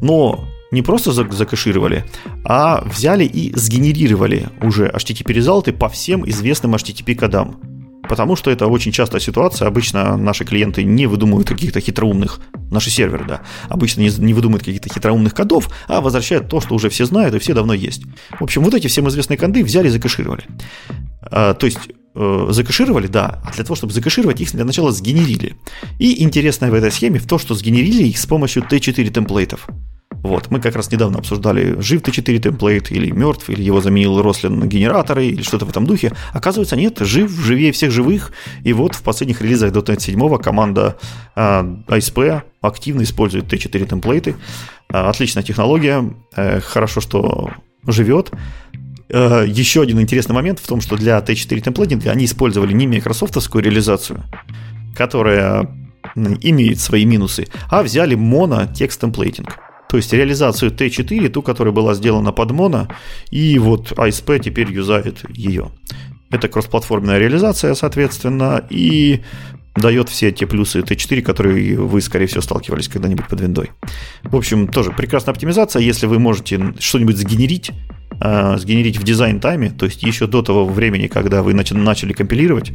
Но 0.00 0.48
не 0.70 0.82
просто 0.82 1.12
закэшировали, 1.12 2.04
а 2.44 2.82
взяли 2.84 3.24
и 3.24 3.54
сгенерировали 3.54 4.48
уже 4.62 4.86
HTTP-резалты 4.86 5.72
по 5.72 5.88
всем 5.88 6.28
известным 6.28 6.74
HTTP-кодам. 6.74 7.79
Потому 8.10 8.34
что 8.34 8.50
это 8.50 8.66
очень 8.66 8.90
частая 8.90 9.20
ситуация. 9.20 9.68
Обычно 9.68 10.16
наши 10.16 10.44
клиенты 10.44 10.82
не 10.82 11.06
выдумывают 11.06 11.46
каких-то 11.46 11.80
хитроумных, 11.80 12.40
наши 12.68 12.90
серверы, 12.90 13.24
да, 13.24 13.42
обычно 13.68 14.00
не, 14.00 14.08
не 14.08 14.34
выдумывают 14.34 14.64
каких-то 14.64 14.92
хитроумных 14.92 15.32
кодов, 15.32 15.70
а 15.86 16.00
возвращают 16.00 16.48
то, 16.48 16.60
что 16.60 16.74
уже 16.74 16.90
все 16.90 17.04
знают 17.04 17.36
и 17.36 17.38
все 17.38 17.54
давно 17.54 17.72
есть. 17.72 18.02
В 18.40 18.42
общем, 18.42 18.64
вот 18.64 18.74
эти 18.74 18.88
всем 18.88 19.08
известные 19.08 19.38
коды 19.38 19.62
взяли 19.62 19.86
и 19.86 19.90
закэшировали. 19.90 20.42
А, 21.22 21.54
то 21.54 21.66
есть 21.66 21.78
э, 22.16 23.08
да, 23.08 23.42
а 23.44 23.52
для 23.54 23.62
того, 23.62 23.76
чтобы 23.76 23.92
закэшировать, 23.92 24.40
их 24.40 24.50
для 24.50 24.64
начала 24.64 24.90
сгенерили. 24.90 25.54
И 26.00 26.24
интересное 26.24 26.72
в 26.72 26.74
этой 26.74 26.90
схеме 26.90 27.20
в 27.20 27.28
том, 27.28 27.38
что 27.38 27.54
сгенерили 27.54 28.08
их 28.08 28.18
с 28.18 28.26
помощью 28.26 28.64
T4 28.64 29.08
темплейтов. 29.10 29.68
Вот, 30.22 30.50
мы 30.50 30.60
как 30.60 30.76
раз 30.76 30.90
недавно 30.92 31.18
обсуждали, 31.18 31.80
жив 31.80 32.02
T4 32.02 32.38
темплейт 32.38 32.92
или 32.92 33.10
мертв, 33.10 33.48
или 33.48 33.62
его 33.62 33.80
заменил 33.80 34.20
Рослин 34.20 34.68
генераторы, 34.68 35.26
или 35.26 35.42
что-то 35.42 35.64
в 35.64 35.70
этом 35.70 35.86
духе. 35.86 36.12
Оказывается, 36.32 36.76
нет, 36.76 36.98
жив, 37.00 37.30
живее 37.30 37.72
всех 37.72 37.90
живых. 37.90 38.32
И 38.62 38.72
вот 38.72 38.94
в 38.94 39.02
последних 39.02 39.40
релизах 39.40 39.72
.NET 39.72 40.00
7 40.00 40.38
команда 40.38 40.98
э, 41.34 41.40
ASP 41.40 42.42
активно 42.60 43.02
использует 43.02 43.50
T4 43.52 43.86
темплейты. 43.86 44.36
Э, 44.92 45.08
отличная 45.08 45.42
технология, 45.42 46.04
э, 46.36 46.60
хорошо, 46.60 47.00
что 47.00 47.50
живет. 47.86 48.30
Э, 49.08 49.44
еще 49.46 49.80
один 49.82 50.00
интересный 50.00 50.34
момент 50.34 50.58
в 50.58 50.66
том, 50.66 50.82
что 50.82 50.96
для 50.96 51.18
T4 51.18 51.60
темплейтинга 51.60 52.10
они 52.10 52.26
использовали 52.26 52.74
не 52.74 52.86
микрософтовскую 52.86 53.64
реализацию, 53.64 54.22
которая 54.94 55.68
имеет 56.14 56.78
свои 56.78 57.04
минусы, 57.04 57.46
а 57.70 57.82
взяли 57.82 58.14
моно 58.16 58.66
текст 58.66 59.00
темплейтинг. 59.00 59.58
То 59.90 59.96
есть 59.96 60.12
реализацию 60.12 60.70
T4, 60.70 61.28
ту, 61.30 61.42
которая 61.42 61.74
была 61.74 61.94
сделана 61.94 62.30
под 62.30 62.52
моно, 62.52 62.86
и 63.32 63.58
вот 63.58 63.90
ASP 63.90 64.38
теперь 64.38 64.70
юзает 64.70 65.24
ее. 65.30 65.72
Это 66.30 66.46
кроссплатформенная 66.46 67.18
реализация, 67.18 67.74
соответственно, 67.74 68.64
и 68.70 69.22
дает 69.74 70.08
все 70.08 70.30
те 70.30 70.46
плюсы 70.46 70.78
T4, 70.78 71.22
которые 71.22 71.76
вы, 71.76 72.00
скорее 72.02 72.26
всего, 72.26 72.40
сталкивались 72.40 72.86
когда-нибудь 72.86 73.26
под 73.26 73.40
виндой. 73.40 73.70
В 74.22 74.36
общем, 74.36 74.68
тоже 74.68 74.92
прекрасная 74.92 75.34
оптимизация. 75.34 75.82
Если 75.82 76.06
вы 76.06 76.20
можете 76.20 76.72
что-нибудь 76.78 77.16
сгенерить, 77.16 77.72
э, 78.20 78.58
сгенерить 78.58 78.96
в 78.96 79.02
дизайн-тайме, 79.02 79.70
то 79.70 79.86
есть 79.86 80.04
еще 80.04 80.28
до 80.28 80.42
того 80.42 80.66
времени, 80.66 81.08
когда 81.08 81.42
вы 81.42 81.52
начали 81.52 82.12
компилировать, 82.12 82.70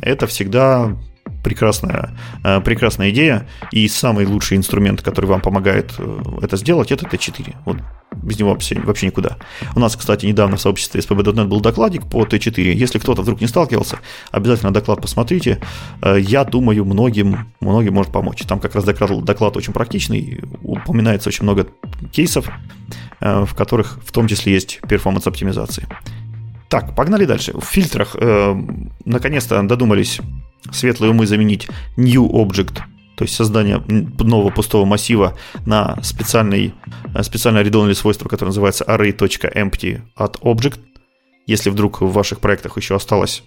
это 0.00 0.28
всегда 0.28 0.96
прекрасная, 1.42 2.10
э, 2.44 2.60
прекрасная 2.60 3.10
идея. 3.10 3.46
И 3.72 3.88
самый 3.88 4.26
лучший 4.26 4.56
инструмент, 4.56 5.02
который 5.02 5.26
вам 5.26 5.40
помогает 5.40 5.92
э, 5.98 6.22
это 6.42 6.56
сделать, 6.56 6.92
это 6.92 7.06
T4. 7.06 7.56
Вот 7.64 7.78
без 8.22 8.38
него 8.38 8.50
вообще, 8.50 8.78
вообще 8.80 9.06
никуда. 9.06 9.38
У 9.74 9.80
нас, 9.80 9.96
кстати, 9.96 10.26
недавно 10.26 10.56
в 10.56 10.60
сообществе 10.60 11.00
SPB.NET 11.00 11.46
был 11.46 11.60
докладик 11.60 12.08
по 12.08 12.22
T4. 12.24 12.72
Если 12.72 12.98
кто-то 12.98 13.22
вдруг 13.22 13.40
не 13.40 13.46
сталкивался, 13.46 13.98
обязательно 14.30 14.72
доклад 14.72 15.00
посмотрите. 15.00 15.60
Э, 16.02 16.18
я 16.20 16.44
думаю, 16.44 16.84
многим, 16.84 17.52
многим 17.60 17.94
может 17.94 18.12
помочь. 18.12 18.42
Там 18.42 18.60
как 18.60 18.74
раз 18.74 18.84
доклад, 18.84 19.24
доклад 19.24 19.56
очень 19.56 19.72
практичный, 19.72 20.40
упоминается 20.62 21.28
очень 21.28 21.44
много 21.44 21.66
кейсов, 22.12 22.48
в 23.20 23.54
которых 23.54 24.00
в 24.04 24.10
том 24.10 24.26
числе 24.26 24.52
есть 24.52 24.80
перформанс 24.88 25.26
оптимизации. 25.26 25.86
Так, 26.72 26.94
погнали 26.94 27.26
дальше. 27.26 27.52
В 27.52 27.64
фильтрах 27.64 28.16
э, 28.18 28.54
наконец-то 29.04 29.62
додумались 29.62 30.20
светлые 30.70 31.10
умы 31.10 31.26
заменить 31.26 31.68
new 31.96 32.28
object, 32.30 32.80
то 33.16 33.24
есть 33.24 33.34
создание 33.34 33.82
нового 34.18 34.50
пустого 34.50 34.84
массива 34.84 35.36
на 35.66 35.98
специальный, 36.02 36.74
э, 37.14 37.22
специальное 37.22 37.62
редонное 37.62 37.94
свойство, 37.94 38.28
которое 38.28 38.50
называется 38.50 38.84
array.empty 38.84 40.00
от 40.16 40.36
object. 40.40 40.80
Если 41.46 41.70
вдруг 41.70 42.00
в 42.00 42.12
ваших 42.12 42.40
проектах 42.40 42.76
еще 42.76 42.94
осталась 42.94 43.42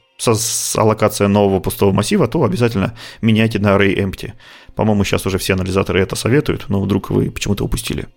аллокация 0.75 1.27
нового 1.27 1.59
пустого 1.59 1.91
массива, 1.91 2.27
то 2.27 2.43
обязательно 2.43 2.95
меняйте 3.21 3.59
на 3.59 3.69
array 3.69 3.95
empty. 3.95 4.33
По-моему, 4.75 5.03
сейчас 5.03 5.25
уже 5.25 5.37
все 5.37 5.53
анализаторы 5.53 6.01
это 6.01 6.15
советуют, 6.15 6.65
но 6.67 6.81
вдруг 6.81 7.09
вы 7.09 7.31
почему-то 7.31 7.63
упустили. 7.63 8.07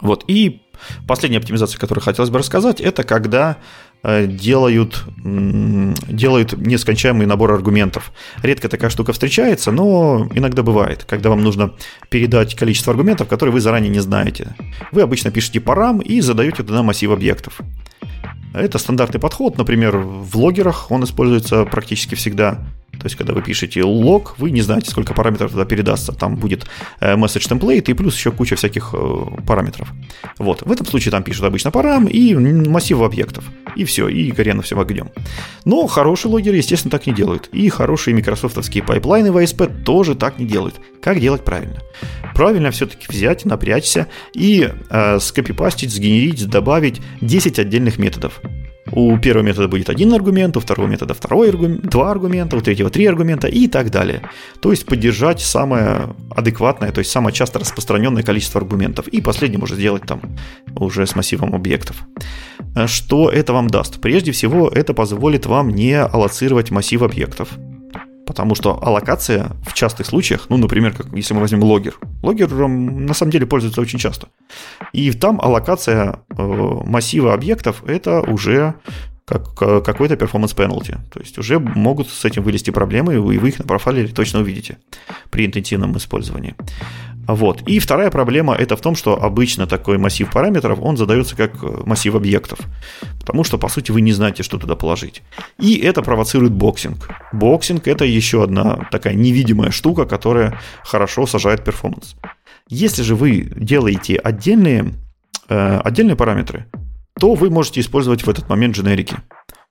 Вот. 0.00 0.24
И 0.28 0.62
последняя 1.06 1.38
оптимизация, 1.38 1.78
которую 1.78 2.02
хотелось 2.02 2.30
бы 2.30 2.38
рассказать, 2.38 2.80
это 2.80 3.02
когда 3.02 3.58
делают, 4.04 5.04
делают 5.16 6.52
нескончаемый 6.52 7.26
набор 7.26 7.52
аргументов. 7.52 8.12
Редко 8.42 8.68
такая 8.68 8.90
штука 8.90 9.12
встречается, 9.12 9.72
но 9.72 10.28
иногда 10.34 10.62
бывает, 10.62 11.04
когда 11.04 11.30
вам 11.30 11.42
нужно 11.42 11.74
передать 12.10 12.54
количество 12.54 12.92
аргументов, 12.92 13.28
которые 13.28 13.52
вы 13.52 13.60
заранее 13.60 13.90
не 13.90 14.00
знаете. 14.00 14.54
Вы 14.92 15.02
обычно 15.02 15.30
пишете 15.30 15.60
params 15.60 16.00
и 16.00 16.20
задаете 16.20 16.62
туда 16.62 16.82
массив 16.82 17.10
объектов. 17.10 17.60
Это 18.54 18.78
стандартный 18.78 19.20
подход, 19.20 19.58
например, 19.58 19.98
в 19.98 20.36
logger 20.36 20.72
ах 20.72 20.90
он 20.90 21.04
используется 21.04 21.64
практически 21.64 22.14
всегда. 22.14 22.66
То 22.98 23.06
есть, 23.06 23.16
когда 23.16 23.32
вы 23.32 23.42
пишете 23.42 23.82
лог, 23.84 24.34
вы 24.38 24.50
не 24.50 24.60
знаете, 24.60 24.90
сколько 24.90 25.14
параметров 25.14 25.52
туда 25.52 25.64
передастся. 25.64 26.12
Там 26.12 26.36
будет 26.36 26.66
э, 27.00 27.14
message 27.14 27.48
template 27.48 27.90
и 27.90 27.94
плюс 27.94 28.16
еще 28.16 28.32
куча 28.32 28.56
всяких 28.56 28.90
э, 28.92 29.24
параметров. 29.46 29.92
Вот. 30.38 30.62
В 30.62 30.72
этом 30.72 30.86
случае 30.86 31.12
там 31.12 31.22
пишут 31.22 31.44
обычно 31.44 31.70
params 31.70 32.06
и 32.06 32.34
массив 32.34 33.00
объектов. 33.00 33.44
И 33.76 33.84
все, 33.84 34.08
и 34.08 34.30
гори 34.32 34.49
оно 34.49 34.62
всем 34.62 34.80
огнем. 34.80 35.10
Но 35.64 35.86
хорошие 35.86 36.32
logger 36.32 36.50
ы, 36.50 36.56
естественно, 36.56 36.90
так 36.90 37.06
не 37.06 37.14
делают. 37.14 37.48
И 37.52 37.68
хорошие 37.68 38.14
Microsoft 38.14 38.55
овские 38.55 38.82
pipeline 38.82 39.25
ы 39.25 39.30
в 39.30 39.36
ASP 39.36 39.84
тоже 39.84 40.14
так 40.14 40.38
не 40.38 40.46
делают. 40.46 40.80
Как 41.00 41.20
делать 41.20 41.44
правильно? 41.44 41.78
Правильно 42.34 42.70
все-таки 42.70 43.06
взять, 43.08 43.44
напрячься 43.44 44.08
и 44.34 44.68
э, 44.90 45.18
скопипастить, 45.20 45.92
сгенерить, 45.92 46.48
добавить 46.48 47.00
10 47.20 47.58
отдельных 47.58 47.98
методов. 47.98 48.40
У 48.92 49.16
первого 49.18 49.44
метода 49.44 49.68
будет 49.68 49.90
один 49.90 50.12
аргумент, 50.12 50.56
у 50.56 50.60
второго 50.60 50.86
метода 50.86 51.14
второй 51.14 51.50
аргумент, 51.50 51.82
два 51.82 52.10
аргумента, 52.10 52.56
у 52.56 52.60
третьего 52.60 52.90
три 52.90 53.06
аргумента 53.06 53.46
и 53.48 53.68
так 53.68 53.90
далее. 53.90 54.22
То 54.60 54.70
есть 54.70 54.86
поддержать 54.86 55.40
самое 55.40 56.14
адекватное, 56.30 56.92
то 56.92 56.98
есть 56.98 57.10
самое 57.10 57.34
часто 57.34 57.58
распространенное 57.58 58.22
количество 58.22 58.60
аргументов. 58.60 59.08
И 59.08 59.20
последним 59.20 59.62
уже 59.62 59.74
сделать 59.74 60.02
там 60.02 60.20
уже 60.76 61.06
с 61.06 61.14
массивом 61.14 61.54
объектов. 61.54 62.06
Что 62.86 63.30
это 63.30 63.52
вам 63.52 63.68
даст? 63.68 64.00
Прежде 64.00 64.32
всего, 64.32 64.68
это 64.68 64.94
позволит 64.94 65.46
вам 65.46 65.70
не 65.70 66.00
аллоцировать 66.00 66.70
массив 66.70 67.02
объектов. 67.02 67.48
Потому 68.28 68.54
что 68.54 68.78
аллокация 68.82 69.52
в 69.66 69.72
частых 69.72 70.06
случаях, 70.06 70.50
ну, 70.50 70.58
например, 70.58 70.92
как 70.92 71.06
если 71.14 71.32
мы 71.32 71.40
возьмем 71.40 71.62
логер. 71.62 71.96
Логером 72.22 73.06
на 73.06 73.14
самом 73.14 73.32
деле 73.32 73.46
пользуется 73.46 73.80
очень 73.80 73.98
часто. 73.98 74.28
И 74.92 75.12
там 75.12 75.40
аллокация 75.40 76.20
э, 76.36 76.42
массива 76.84 77.32
объектов 77.32 77.82
это 77.86 78.20
уже 78.20 78.74
как 79.28 79.54
какой-то 79.84 80.14
performance 80.14 80.56
penalty. 80.56 80.96
То 81.12 81.20
есть 81.20 81.38
уже 81.38 81.58
могут 81.58 82.08
с 82.08 82.24
этим 82.24 82.42
вылезти 82.42 82.70
проблемы, 82.70 83.14
и 83.14 83.18
вы 83.18 83.48
их 83.48 83.58
на 83.58 83.64
профайлере 83.64 84.08
точно 84.08 84.40
увидите 84.40 84.78
при 85.30 85.46
интенсивном 85.46 85.96
использовании. 85.96 86.54
Вот. 87.28 87.60
И 87.68 87.78
вторая 87.78 88.10
проблема 88.10 88.54
это 88.54 88.74
в 88.74 88.80
том, 88.80 88.96
что 88.96 89.22
обычно 89.22 89.66
такой 89.66 89.98
массив 89.98 90.30
параметров, 90.32 90.78
он 90.80 90.96
задается 90.96 91.36
как 91.36 91.62
массив 91.86 92.14
объектов. 92.14 92.58
Потому 93.20 93.44
что, 93.44 93.58
по 93.58 93.68
сути, 93.68 93.90
вы 93.92 94.00
не 94.00 94.12
знаете, 94.12 94.42
что 94.42 94.56
туда 94.58 94.76
положить. 94.76 95.22
И 95.58 95.76
это 95.76 96.00
провоцирует 96.00 96.52
boxing. 96.54 97.10
Boxing 97.32 97.86
это 97.86 98.06
еще 98.06 98.44
одна 98.44 98.88
такая 98.90 99.12
невидимая 99.12 99.70
штука, 99.70 100.06
которая 100.06 100.58
хорошо 100.82 101.26
сажает 101.26 101.62
performance. 101.64 102.16
Если 102.70 103.02
же 103.02 103.14
вы 103.14 103.52
делаете 103.56 104.16
отдельные, 104.16 104.94
э, 105.50 105.80
отдельные 105.84 106.16
параметры, 106.16 106.64
то 107.18 107.34
вы 107.34 107.50
можете 107.50 107.80
использовать 107.80 108.22
в 108.22 108.30
этот 108.30 108.48
момент 108.48 108.76
дженерики. 108.76 109.16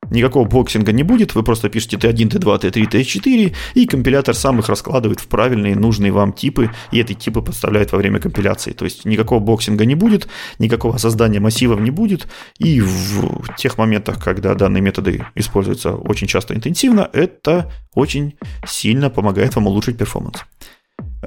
Никакого 0.09 0.47
boxing 0.47 0.87
а 0.87 0.93
не 0.93 1.03
будет, 1.03 1.35
вы 1.35 1.43
просто 1.43 1.69
пишете 1.69 1.97
T1, 1.97 2.29
T2, 2.29 2.61
T3, 2.61 2.89
T4, 2.89 3.55
и 3.73 3.85
компилятор 3.85 4.35
сам 4.35 4.59
их 4.59 4.69
раскладывает 4.69 5.19
в 5.19 5.27
правильные, 5.27 5.75
нужные 5.75 6.13
вам 6.13 6.31
типы, 6.31 6.71
и 6.91 6.99
эти 7.01 7.13
типы 7.13 7.41
подставляет 7.41 7.91
во 7.91 7.97
время 7.97 8.19
компиляции. 8.19 8.71
То 8.71 8.85
есть 8.85 9.03
никакого 9.05 9.39
boxing 9.39 9.79
а 9.79 9.85
не 9.85 9.95
будет, 9.95 10.27
никакого 10.59 10.97
создания 10.97 11.39
массивов 11.39 11.81
не 11.81 11.91
будет, 11.91 12.27
и 12.57 12.79
в 12.79 13.55
тех 13.57 13.77
моментах, 13.77 14.23
когда 14.23 14.53
данные 14.53 14.81
методы 14.81 15.25
используются 15.35 15.93
очень 15.95 16.27
часто 16.27 16.53
интенсивно, 16.53 17.09
это 17.11 17.71
очень 17.93 18.35
сильно 18.65 19.09
помогает 19.09 19.55
вам 19.55 19.67
улучшить 19.67 19.97
перформанс. 19.97 20.45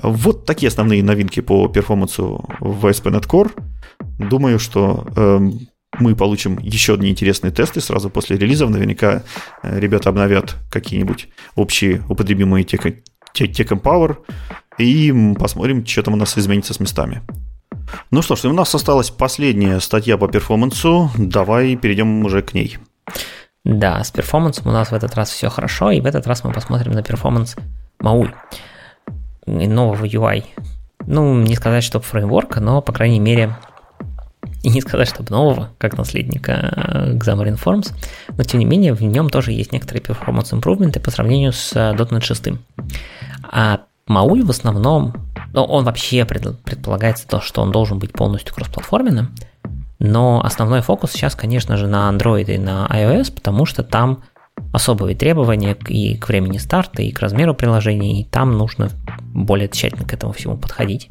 Вот 0.02 0.46
такие 0.46 0.68
основные 0.68 1.02
новинки 1.02 1.40
по 1.40 1.68
перформансу 1.68 2.44
в 2.60 2.86
ASP.NET 2.86 3.26
Core. 3.26 3.50
Думаю, 4.18 4.58
что 4.58 5.06
эм, 5.16 5.68
мы 5.98 6.14
получим 6.14 6.58
еще 6.58 6.94
одни 6.94 7.10
интересные 7.10 7.50
тесты 7.50 7.80
сразу 7.80 8.10
после 8.10 8.36
релизов. 8.36 8.70
Наверняка 8.70 9.22
э, 9.62 9.78
ребята 9.78 10.08
обновят 10.08 10.56
какие-нибудь 10.70 11.28
общие 11.56 12.02
употребимые 12.08 12.64
Tech, 12.64 13.02
Tech 13.34 13.68
Empower 13.68 14.18
и 14.78 15.12
посмотрим, 15.38 15.84
что 15.84 16.02
там 16.02 16.14
у 16.14 16.16
нас 16.16 16.38
изменится 16.38 16.74
с 16.74 16.80
местами. 16.80 17.22
Ну 18.10 18.22
что 18.22 18.36
ж, 18.36 18.44
у 18.44 18.52
нас 18.52 18.74
осталась 18.74 19.10
последняя 19.10 19.80
статья 19.80 20.16
по 20.16 20.28
перформансу. 20.28 21.10
Давай 21.16 21.76
перейдем 21.76 22.24
уже 22.24 22.42
к 22.42 22.54
ней. 22.54 22.78
Да, 23.64 24.02
с 24.02 24.10
перформансом 24.10 24.68
у 24.68 24.72
нас 24.72 24.90
в 24.90 24.94
этот 24.94 25.14
раз 25.14 25.30
все 25.30 25.50
хорошо, 25.50 25.90
и 25.90 26.00
в 26.00 26.06
этот 26.06 26.26
раз 26.26 26.44
мы 26.44 26.52
посмотрим 26.52 26.92
на 26.92 27.02
перформанс 27.02 27.56
Maui 28.00 28.32
нового 29.46 30.04
UI. 30.04 30.44
Ну, 31.06 31.34
не 31.40 31.56
сказать, 31.56 31.84
что 31.84 32.00
фреймворка, 32.00 32.60
но, 32.60 32.80
по 32.80 32.92
крайней 32.92 33.20
мере, 33.20 33.56
и 34.62 34.68
не 34.68 34.80
сказать, 34.80 35.08
чтобы 35.08 35.30
нового, 35.30 35.70
как 35.78 35.96
наследника 35.96 37.14
Xamarin 37.18 37.58
Forms, 37.62 37.92
но 38.36 38.44
тем 38.44 38.60
не 38.60 38.66
менее 38.66 38.94
в 38.94 39.02
нем 39.02 39.30
тоже 39.30 39.52
есть 39.52 39.72
некоторые 39.72 40.02
performance 40.02 40.52
improvement 40.52 40.98
по 41.00 41.10
сравнению 41.10 41.52
с 41.52 41.72
.NET 41.74 42.20
6. 42.20 42.48
А 43.42 43.80
Maui 44.08 44.42
в 44.44 44.50
основном, 44.50 45.14
ну, 45.52 45.62
он 45.64 45.84
вообще 45.84 46.24
предполагается 46.24 47.26
то, 47.26 47.40
что 47.40 47.62
он 47.62 47.70
должен 47.70 47.98
быть 47.98 48.12
полностью 48.12 48.54
кроссплатформенным, 48.54 49.34
но 49.98 50.40
основной 50.42 50.80
фокус 50.80 51.12
сейчас, 51.12 51.34
конечно 51.34 51.76
же, 51.76 51.86
на 51.86 52.10
Android 52.10 52.52
и 52.52 52.58
на 52.58 52.86
iOS, 52.90 53.32
потому 53.32 53.66
что 53.66 53.82
там 53.82 54.22
особые 54.72 55.16
требования 55.16 55.76
и 55.88 56.16
к 56.16 56.28
времени 56.28 56.58
старта, 56.58 57.02
и 57.02 57.12
к 57.12 57.20
размеру 57.20 57.54
приложения, 57.54 58.20
и 58.20 58.24
там 58.24 58.56
нужно 58.58 58.90
более 59.32 59.68
тщательно 59.68 60.04
к 60.06 60.12
этому 60.12 60.32
всему 60.32 60.56
подходить. 60.56 61.10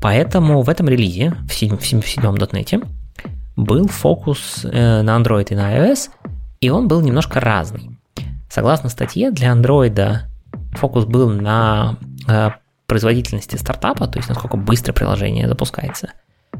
Поэтому 0.00 0.62
в 0.62 0.68
этом 0.68 0.88
релизе, 0.88 1.34
в 1.48 1.52
седьмом, 1.52 1.78
в 1.78 1.86
седьмом 1.86 2.34
.NET, 2.36 2.86
был 3.56 3.88
фокус 3.88 4.64
э, 4.64 5.02
на 5.02 5.16
Android 5.16 5.48
и 5.50 5.54
на 5.54 5.76
iOS, 5.76 6.10
и 6.60 6.70
он 6.70 6.88
был 6.88 7.00
немножко 7.00 7.40
разный. 7.40 7.98
Согласно 8.50 8.88
статье, 8.88 9.30
для 9.30 9.52
Android 9.52 10.20
фокус 10.72 11.04
был 11.04 11.30
на 11.30 11.96
э, 12.28 12.50
производительности 12.86 13.56
стартапа, 13.56 14.06
то 14.06 14.18
есть 14.18 14.28
насколько 14.28 14.56
быстро 14.56 14.92
приложение 14.92 15.48
запускается, 15.48 16.12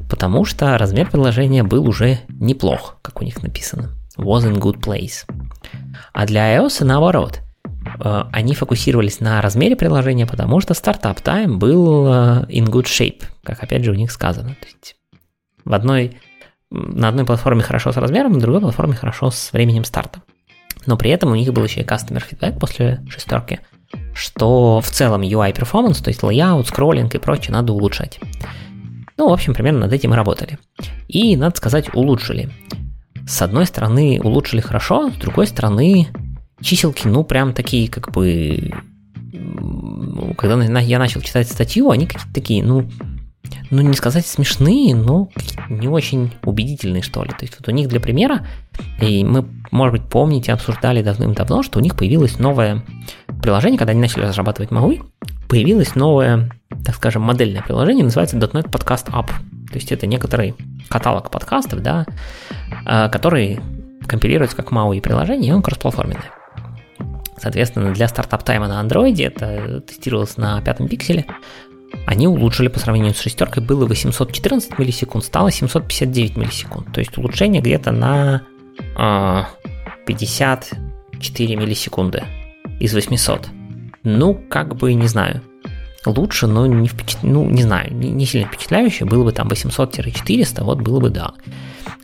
потому 0.08 0.44
что 0.44 0.76
размер 0.78 1.10
приложения 1.10 1.62
был 1.62 1.88
уже 1.88 2.20
неплох, 2.28 2.96
как 3.02 3.20
у 3.20 3.24
них 3.24 3.42
написано. 3.42 3.90
Was 4.16 4.50
in 4.50 4.58
good 4.58 4.80
place. 4.80 5.26
А 6.12 6.26
для 6.26 6.56
iOS 6.56 6.84
наоборот. 6.84 7.40
Э, 7.98 8.24
они 8.32 8.54
фокусировались 8.54 9.20
на 9.20 9.40
размере 9.40 9.76
приложения, 9.76 10.26
потому 10.26 10.60
что 10.60 10.74
стартап 10.74 11.20
time 11.20 11.56
был 11.56 12.06
э, 12.06 12.10
in 12.48 12.66
good 12.66 12.84
shape, 12.84 13.24
как 13.42 13.62
опять 13.62 13.84
же 13.84 13.90
у 13.90 13.94
них 13.94 14.10
сказано. 14.10 14.56
То 14.60 14.66
есть 14.66 14.96
в 15.64 15.72
одной, 15.74 16.18
на 16.70 17.08
одной 17.08 17.24
платформе 17.24 17.62
хорошо 17.62 17.92
с 17.92 17.96
размером, 17.96 18.32
на 18.32 18.40
другой 18.40 18.60
платформе 18.60 18.94
хорошо 18.94 19.30
с 19.30 19.52
временем 19.52 19.84
старта. 19.84 20.22
Но 20.86 20.96
при 20.96 21.10
этом 21.10 21.32
у 21.32 21.34
них 21.34 21.52
был 21.52 21.64
еще 21.64 21.80
и 21.80 21.84
customer 21.84 22.22
feedback 22.22 22.58
после 22.58 23.04
шестерки, 23.08 23.60
что 24.14 24.80
в 24.80 24.88
целом 24.88 25.22
UI 25.22 25.52
performance, 25.54 26.02
то 26.02 26.08
есть 26.08 26.20
layout, 26.20 26.66
скроллинг 26.66 27.14
и 27.14 27.18
прочее 27.18 27.52
надо 27.52 27.72
улучшать. 27.72 28.20
Ну, 29.16 29.30
в 29.30 29.32
общем, 29.32 29.54
примерно 29.54 29.80
над 29.80 29.92
этим 29.92 30.12
и 30.12 30.16
работали. 30.16 30.58
И, 31.08 31.36
надо 31.36 31.56
сказать, 31.56 31.94
улучшили. 31.94 32.50
С 33.26 33.42
одной 33.42 33.66
стороны, 33.66 34.20
улучшили 34.22 34.60
хорошо, 34.60 35.10
с 35.10 35.14
другой 35.14 35.46
стороны, 35.46 36.08
чиселки, 36.60 37.08
ну, 37.08 37.24
прям 37.24 37.52
такие, 37.52 37.88
как 37.88 38.12
бы... 38.12 38.72
Когда 40.38 40.80
я 40.80 40.98
начал 40.98 41.20
читать 41.20 41.48
статью, 41.48 41.90
они 41.90 42.06
какие-то 42.06 42.32
такие, 42.32 42.64
ну, 42.64 42.88
ну, 43.70 43.82
не 43.82 43.94
сказать 43.94 44.26
смешные, 44.26 44.94
но 44.94 45.28
не 45.68 45.88
очень 45.88 46.32
убедительные, 46.44 47.02
что 47.02 47.22
ли. 47.24 47.30
То 47.30 47.42
есть 47.42 47.56
вот 47.58 47.68
у 47.68 47.72
них 47.72 47.88
для 47.88 48.00
примера, 48.00 48.46
и 49.00 49.24
мы, 49.24 49.46
может 49.70 49.92
быть, 49.92 50.08
помните, 50.08 50.52
обсуждали 50.52 51.02
давным-давно, 51.02 51.62
что 51.62 51.78
у 51.78 51.82
них 51.82 51.96
появилось 51.96 52.38
новое 52.38 52.82
приложение, 53.42 53.78
когда 53.78 53.92
они 53.92 54.00
начали 54.00 54.24
разрабатывать 54.24 54.70
MAUI, 54.70 55.02
появилось 55.48 55.94
новое, 55.94 56.50
так 56.84 56.94
скажем, 56.94 57.22
модельное 57.22 57.62
приложение, 57.62 58.04
называется 58.04 58.36
.NET 58.36 58.70
Podcast 58.70 59.10
App. 59.12 59.28
То 59.70 59.74
есть 59.74 59.92
это 59.92 60.06
некоторый 60.06 60.54
каталог 60.88 61.30
подкастов, 61.30 61.82
да, 61.82 62.06
э, 62.86 63.08
который 63.10 63.60
компилируется 64.06 64.56
как 64.56 64.70
MAUI 64.70 65.00
приложение, 65.00 65.50
и 65.50 65.54
он 65.54 65.62
кроссплатформенный. 65.62 66.24
Соответственно, 67.38 67.92
для 67.92 68.08
стартап-тайма 68.08 68.68
на 68.68 68.82
Android 68.82 69.22
это 69.24 69.80
тестировалось 69.80 70.36
на 70.36 70.60
пятом 70.62 70.88
пикселе. 70.88 71.26
Они 72.06 72.26
улучшили 72.26 72.68
по 72.68 72.78
сравнению 72.78 73.14
с 73.14 73.20
шестеркой, 73.20 73.62
было 73.62 73.86
814 73.86 74.78
миллисекунд, 74.78 75.24
стало 75.24 75.50
759 75.50 76.36
миллисекунд. 76.36 76.92
То 76.92 77.00
есть 77.00 77.16
улучшение 77.16 77.62
где-то 77.62 77.92
на 77.92 78.42
э, 78.78 78.82
а, 78.96 79.48
54 80.06 81.56
миллисекунды 81.56 82.24
из 82.80 82.94
800. 82.94 83.48
Ну, 84.02 84.34
как 84.34 84.76
бы, 84.76 84.94
не 84.94 85.08
знаю, 85.08 85.42
лучше, 86.04 86.46
но 86.46 86.66
не, 86.66 86.88
впечат... 86.88 87.22
ну, 87.22 87.48
не 87.48 87.62
знаю, 87.62 87.92
не, 87.92 88.10
не 88.10 88.26
сильно 88.26 88.48
впечатляюще. 88.48 89.04
Было 89.04 89.24
бы 89.24 89.32
там 89.32 89.48
800-400, 89.48 90.62
вот 90.62 90.80
было 90.80 91.00
бы 91.00 91.10
да. 91.10 91.32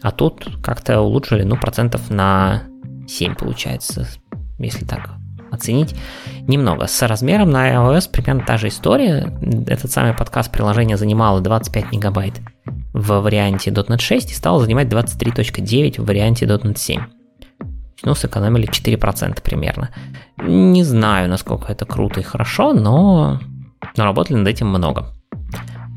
А 0.01 0.11
тут 0.11 0.49
как-то 0.63 1.01
улучшили, 1.01 1.43
ну, 1.43 1.57
процентов 1.57 2.11
на 2.11 2.65
7 3.09 3.35
получается, 3.35 4.09
если 4.59 4.85
так 4.85 5.22
оценить 5.53 5.95
немного. 6.49 6.87
С 6.87 7.07
размером 7.07 7.51
на 7.51 7.71
iOS 7.73 8.11
примерно 8.11 8.45
та 8.45 8.57
же 8.57 8.69
история. 8.69 9.33
Этот 9.67 9.91
самый 9.91 10.15
подкаст 10.15 10.51
приложения 10.51 10.97
занимало 10.97 11.41
25 11.41 11.93
мегабайт 11.93 12.41
в 12.93 13.21
варианте 13.21 13.71
.NET 13.71 14.01
6 14.01 14.31
и 14.31 14.35
стало 14.35 14.61
занимать 14.61 14.89
23.9 14.89 16.01
в 16.01 16.07
варианте 16.07 16.47
.NET 16.47 16.79
7. 16.79 17.03
Ну, 18.05 18.15
сэкономили 18.15 18.69
4% 18.69 19.43
примерно. 19.43 19.91
Не 20.39 20.83
знаю, 20.83 21.29
насколько 21.29 21.71
это 21.71 21.85
круто 21.85 22.21
и 22.21 22.25
хорошо, 22.25 22.73
но, 22.73 23.41
но 23.97 24.05
работали 24.05 24.39
над 24.39 24.49
этим 24.49 24.69
много. 24.69 25.13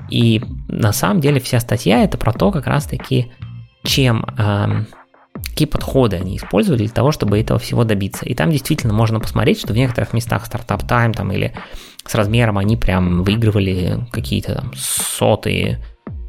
И 0.09 0.43
на 0.67 0.93
самом 0.93 1.19
деле 1.19 1.39
вся 1.39 1.59
статья 1.59 2.03
это 2.03 2.17
про 2.17 2.31
то, 2.31 2.51
как 2.51 2.67
раз 2.67 2.85
таки, 2.85 3.31
чем 3.83 4.23
эм, 4.37 4.87
какие 5.43 5.67
подходы 5.67 6.17
они 6.17 6.37
использовали 6.37 6.83
для 6.83 6.93
того, 6.93 7.11
чтобы 7.11 7.39
этого 7.39 7.59
всего 7.59 7.83
добиться. 7.83 8.25
И 8.25 8.33
там 8.33 8.51
действительно 8.51 8.93
можно 8.93 9.19
посмотреть, 9.19 9.59
что 9.59 9.73
в 9.73 9.77
некоторых 9.77 10.13
местах 10.13 10.45
стартап 10.45 10.87
тайм 10.87 11.13
там 11.13 11.31
или 11.31 11.53
с 12.05 12.15
размером 12.15 12.57
они 12.57 12.77
прям 12.77 13.23
выигрывали 13.23 14.05
какие-то 14.11 14.55
там 14.55 14.71
сотые 14.75 15.83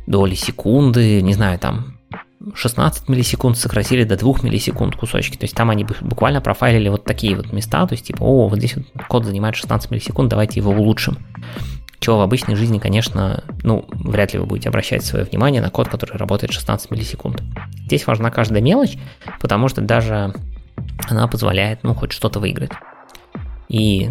доли 0.07 0.35
секунды, 0.35 1.21
не 1.23 1.35
знаю, 1.35 1.59
там 1.59 1.97
16 2.55 3.09
миллисекунд 3.09 3.59
сократили 3.59 4.05
до 4.05 4.17
2 4.17 4.35
миллисекунд 4.43 4.97
кусочки. 4.97 5.37
То 5.37 5.45
есть 5.45 5.55
там 5.55 5.71
они 5.71 5.85
буквально 5.85 6.41
профайлили 6.41 6.89
вот 6.89 7.05
такие 7.05 7.35
вот 7.37 7.53
места, 7.53 7.87
то 7.87 7.95
есть 7.95 8.07
типа, 8.07 8.23
о, 8.23 8.49
вот 8.49 8.59
здесь 8.59 8.77
вот 8.77 8.87
код 9.09 9.25
занимает 9.25 9.57
16 9.57 9.91
миллисекунд, 9.91 10.31
давайте 10.31 10.61
его 10.61 10.71
улучшим 10.71 11.19
чего 12.01 12.19
в 12.19 12.21
обычной 12.21 12.57
жизни, 12.57 12.79
конечно, 12.79 13.43
ну, 13.63 13.87
вряд 13.91 14.33
ли 14.33 14.39
вы 14.39 14.47
будете 14.47 14.69
обращать 14.69 15.05
свое 15.05 15.25
внимание 15.25 15.63
на 15.63 15.71
код, 15.71 15.89
который 15.89 16.17
работает 16.17 16.53
16 16.53 16.91
миллисекунд. 16.91 17.43
Здесь 17.87 18.07
важна 18.07 18.31
каждая 18.31 18.63
мелочь, 18.63 18.99
потому 19.41 19.69
что 19.69 19.81
даже 19.81 20.35
она 21.09 21.27
позволяет, 21.29 21.83
ну, 21.83 21.95
хоть 21.95 22.13
что-то 22.13 22.41
выиграть. 22.41 22.73
И 23.69 24.11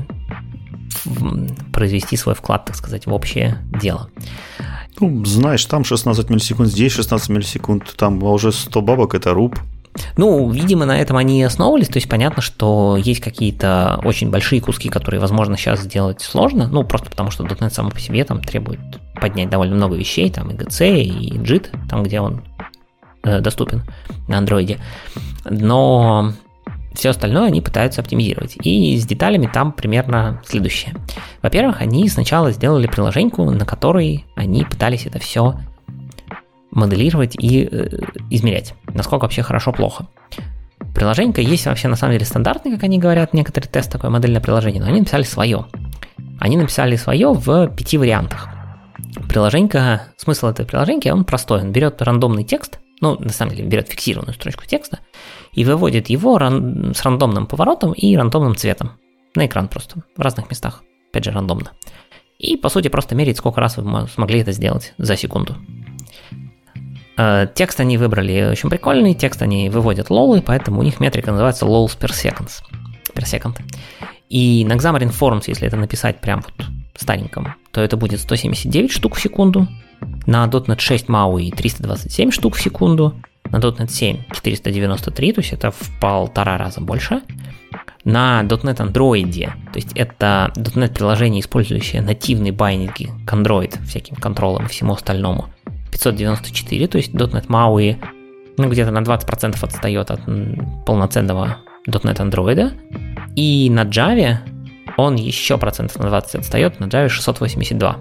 произвести 1.71 2.17
свой 2.17 2.35
вклад, 2.35 2.65
так 2.65 2.75
сказать, 2.75 3.05
в 3.05 3.13
общее 3.13 3.59
дело. 3.81 4.09
Ну, 4.99 5.25
знаешь, 5.25 5.65
там 5.65 5.83
16 5.83 6.29
миллисекунд, 6.29 6.69
здесь 6.69 6.93
16 6.93 7.29
миллисекунд, 7.29 7.95
там 7.97 8.23
уже 8.23 8.51
100 8.51 8.81
бабок– 8.81 9.13
это 9.15 9.33
руб. 9.33 9.59
Ну, 10.17 10.49
видимо, 10.49 10.85
на 10.85 10.99
этом 10.99 11.17
они 11.17 11.39
и 11.39 11.43
основывались, 11.43 11.87
то 11.87 11.97
есть 11.97 12.09
понятно, 12.09 12.41
что 12.41 12.97
есть 12.97 13.21
какие-то 13.21 13.99
очень 14.03 14.29
большие 14.29 14.61
куски, 14.61 14.89
которые, 14.89 15.21
возможно, 15.21 15.57
сейчас 15.57 15.81
сделать 15.81 16.21
сложно, 16.21 16.67
ну, 16.67 16.83
просто 16.83 17.09
потому 17.09 17.31
что 17.31 17.43
.NET 17.43 17.69
само 17.69 17.89
по 17.89 17.99
себе 17.99 18.23
там 18.23 18.41
требует 18.41 18.79
поднять 19.19 19.49
довольно 19.49 19.75
много 19.75 19.95
вещей, 19.95 20.29
там 20.29 20.49
и 20.49 20.53
GC, 20.53 21.01
и 21.01 21.31
JIT, 21.37 21.87
там, 21.89 22.03
где 22.03 22.19
он 22.19 22.43
э, 23.23 23.39
доступен 23.39 23.83
на 24.27 24.37
андроиде, 24.37 24.79
но 25.45 26.33
все 26.95 27.09
остальное 27.09 27.47
они 27.47 27.61
пытаются 27.61 28.01
оптимизировать. 28.01 28.57
И 28.63 28.97
с 28.97 29.05
деталями 29.05 29.49
там 29.51 29.71
примерно 29.71 30.41
следующее. 30.45 30.95
Во-первых, 31.41 31.81
они 31.81 32.07
сначала 32.09 32.51
сделали 32.51 32.87
приложеньку, 32.87 33.49
на 33.51 33.65
которой 33.65 34.25
они 34.35 34.63
пытались 34.63 35.05
это 35.05 35.19
все 35.19 35.55
моделировать 36.71 37.35
и 37.37 37.67
э, 37.71 37.89
измерять, 38.29 38.73
насколько 38.95 39.23
вообще 39.23 39.43
хорошо-плохо. 39.43 40.07
Приложение 40.93 41.45
есть 41.45 41.65
вообще 41.65 41.87
на 41.87 41.95
самом 41.95 42.13
деле 42.13 42.25
стандартный, 42.25 42.71
как 42.71 42.83
они 42.83 42.99
говорят, 42.99 43.33
некоторые 43.33 43.69
тест 43.69 43.91
такое 43.91 44.09
модельное 44.09 44.41
приложение, 44.41 44.81
но 44.81 44.87
они 44.87 44.99
написали 44.99 45.23
свое. 45.23 45.65
Они 46.39 46.57
написали 46.57 46.95
свое 46.95 47.33
в 47.33 47.67
пяти 47.69 47.97
вариантах. 47.97 48.49
Приложение, 49.27 50.03
смысл 50.17 50.47
этой 50.47 50.65
приложения, 50.65 51.13
он 51.13 51.25
простой. 51.25 51.61
Он 51.61 51.71
берет 51.71 52.01
рандомный 52.01 52.43
текст, 52.43 52.79
ну, 53.01 53.17
на 53.19 53.29
самом 53.29 53.55
деле, 53.55 53.67
берет 53.67 53.89
фиксированную 53.89 54.33
строчку 54.33 54.65
текста 54.65 54.99
и 55.51 55.63
выводит 55.63 56.09
его 56.09 56.37
ран- 56.37 56.93
с 56.95 57.03
рандомным 57.03 57.45
поворотом 57.45 57.91
и 57.93 58.15
рандомным 58.15 58.55
цветом 58.55 58.91
на 59.35 59.45
экран 59.45 59.67
просто, 59.67 60.01
в 60.15 60.21
разных 60.21 60.49
местах, 60.49 60.83
опять 61.11 61.25
же, 61.25 61.31
рандомно. 61.31 61.71
И, 62.39 62.57
по 62.57 62.69
сути, 62.69 62.87
просто 62.87 63.15
мерить, 63.15 63.37
сколько 63.37 63.59
раз 63.59 63.77
вы 63.77 64.07
смогли 64.07 64.39
это 64.39 64.51
сделать 64.51 64.93
за 64.97 65.15
секунду. 65.15 65.55
Э, 67.17 67.47
текст 67.53 67.79
они 67.79 67.97
выбрали 67.97 68.49
очень 68.51 68.69
прикольный, 68.69 69.13
текст 69.13 69.41
они 69.41 69.69
выводят 69.69 70.09
лолы, 70.09 70.41
поэтому 70.41 70.79
у 70.79 70.83
них 70.83 70.99
метрика 70.99 71.31
называется 71.31 71.65
lols 71.65 71.97
per 71.97 72.11
second. 72.11 72.49
Per 73.13 73.23
second. 73.23 73.57
И 74.29 74.65
на 74.65 74.73
Xamarin 74.73 75.13
Forms, 75.17 75.43
если 75.47 75.67
это 75.67 75.77
написать 75.77 76.19
прям 76.19 76.41
вот 76.41 76.67
стареньком, 76.95 77.55
то 77.71 77.81
это 77.81 77.97
будет 77.97 78.19
179 78.19 78.91
штук 78.91 79.15
в 79.15 79.21
секунду, 79.21 79.67
на 80.25 80.45
.NET 80.45 80.79
6 80.79 81.07
MAUI 81.07 81.55
327 81.55 82.31
штук 82.31 82.55
в 82.55 82.61
секунду, 82.61 83.15
на 83.51 83.57
.NET 83.57 83.89
7 83.89 84.17
493, 84.31 85.33
то 85.33 85.41
есть 85.41 85.53
это 85.53 85.71
в 85.71 85.99
полтора 85.99 86.57
раза 86.57 86.81
больше, 86.81 87.21
на 88.03 88.41
.NET 88.43 88.77
Android, 88.77 89.45
то 89.71 89.75
есть 89.75 89.91
это 89.93 90.51
.NET 90.55 90.93
приложение, 90.93 91.41
использующее 91.41 92.01
нативный 92.01 92.51
байнинги 92.51 93.09
к 93.25 93.33
Android, 93.33 93.83
всяким 93.85 94.15
контролам 94.15 94.65
и 94.65 94.69
всему 94.69 94.93
остальному, 94.93 95.49
594, 95.95 96.87
то 96.87 96.97
есть 96.97 97.13
.NET 97.13 97.47
MAUI 97.47 97.97
ну, 98.57 98.69
где-то 98.69 98.91
на 98.91 98.99
20% 98.99 99.57
отстает 99.61 100.11
от 100.11 100.21
полноценного 100.85 101.57
.NET 101.87 102.17
Android. 102.17 102.73
И 103.35 103.69
на 103.69 103.83
Java 103.83 104.37
он 104.97 105.15
еще 105.15 105.57
процентов 105.57 105.99
на 105.99 106.07
20 106.07 106.35
отстает, 106.35 106.79
на 106.79 106.85
Java 106.85 107.09
682. 107.09 107.93
То 107.93 107.99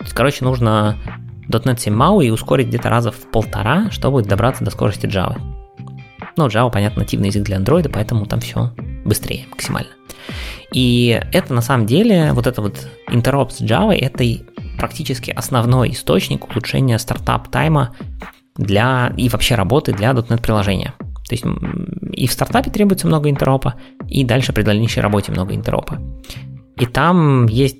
есть, 0.00 0.14
короче, 0.14 0.44
нужно 0.44 0.96
.NET 1.48 1.78
7 1.78 1.94
MAUI 1.94 2.30
ускорить 2.30 2.68
где-то 2.68 2.88
раза 2.88 3.12
в 3.12 3.30
полтора, 3.30 3.90
чтобы 3.90 4.22
добраться 4.22 4.64
до 4.64 4.70
скорости 4.70 5.06
Java. 5.06 5.38
Ну, 6.36 6.46
Java, 6.46 6.70
понятно, 6.70 7.00
нативный 7.00 7.28
язык 7.28 7.42
для 7.42 7.58
Android, 7.58 7.88
поэтому 7.92 8.26
там 8.26 8.40
все 8.40 8.72
быстрее 9.04 9.46
максимально. 9.50 9.90
И 10.72 11.20
это 11.32 11.54
на 11.54 11.62
самом 11.62 11.86
деле, 11.86 12.32
вот 12.32 12.46
это 12.46 12.62
вот 12.62 12.88
интероп 13.08 13.52
с 13.52 13.60
Java, 13.60 13.94
это 13.94 14.24
практически 14.76 15.30
основной 15.30 15.90
источник 15.90 16.48
улучшения 16.48 16.98
стартап-тайма 16.98 17.94
для 18.56 19.12
и 19.16 19.28
вообще 19.28 19.54
работы 19.54 19.92
для 19.92 20.10
.NET 20.10 20.42
приложения. 20.42 20.94
То 21.28 21.34
есть 21.34 21.44
и 22.12 22.26
в 22.26 22.32
стартапе 22.32 22.70
требуется 22.70 23.06
много 23.06 23.30
интеропа, 23.30 23.76
и 24.08 24.24
дальше 24.24 24.52
при 24.52 24.62
дальнейшей 24.62 25.00
работе 25.00 25.32
много 25.32 25.54
интеропа. 25.54 26.00
И 26.76 26.86
там 26.86 27.46
есть 27.46 27.78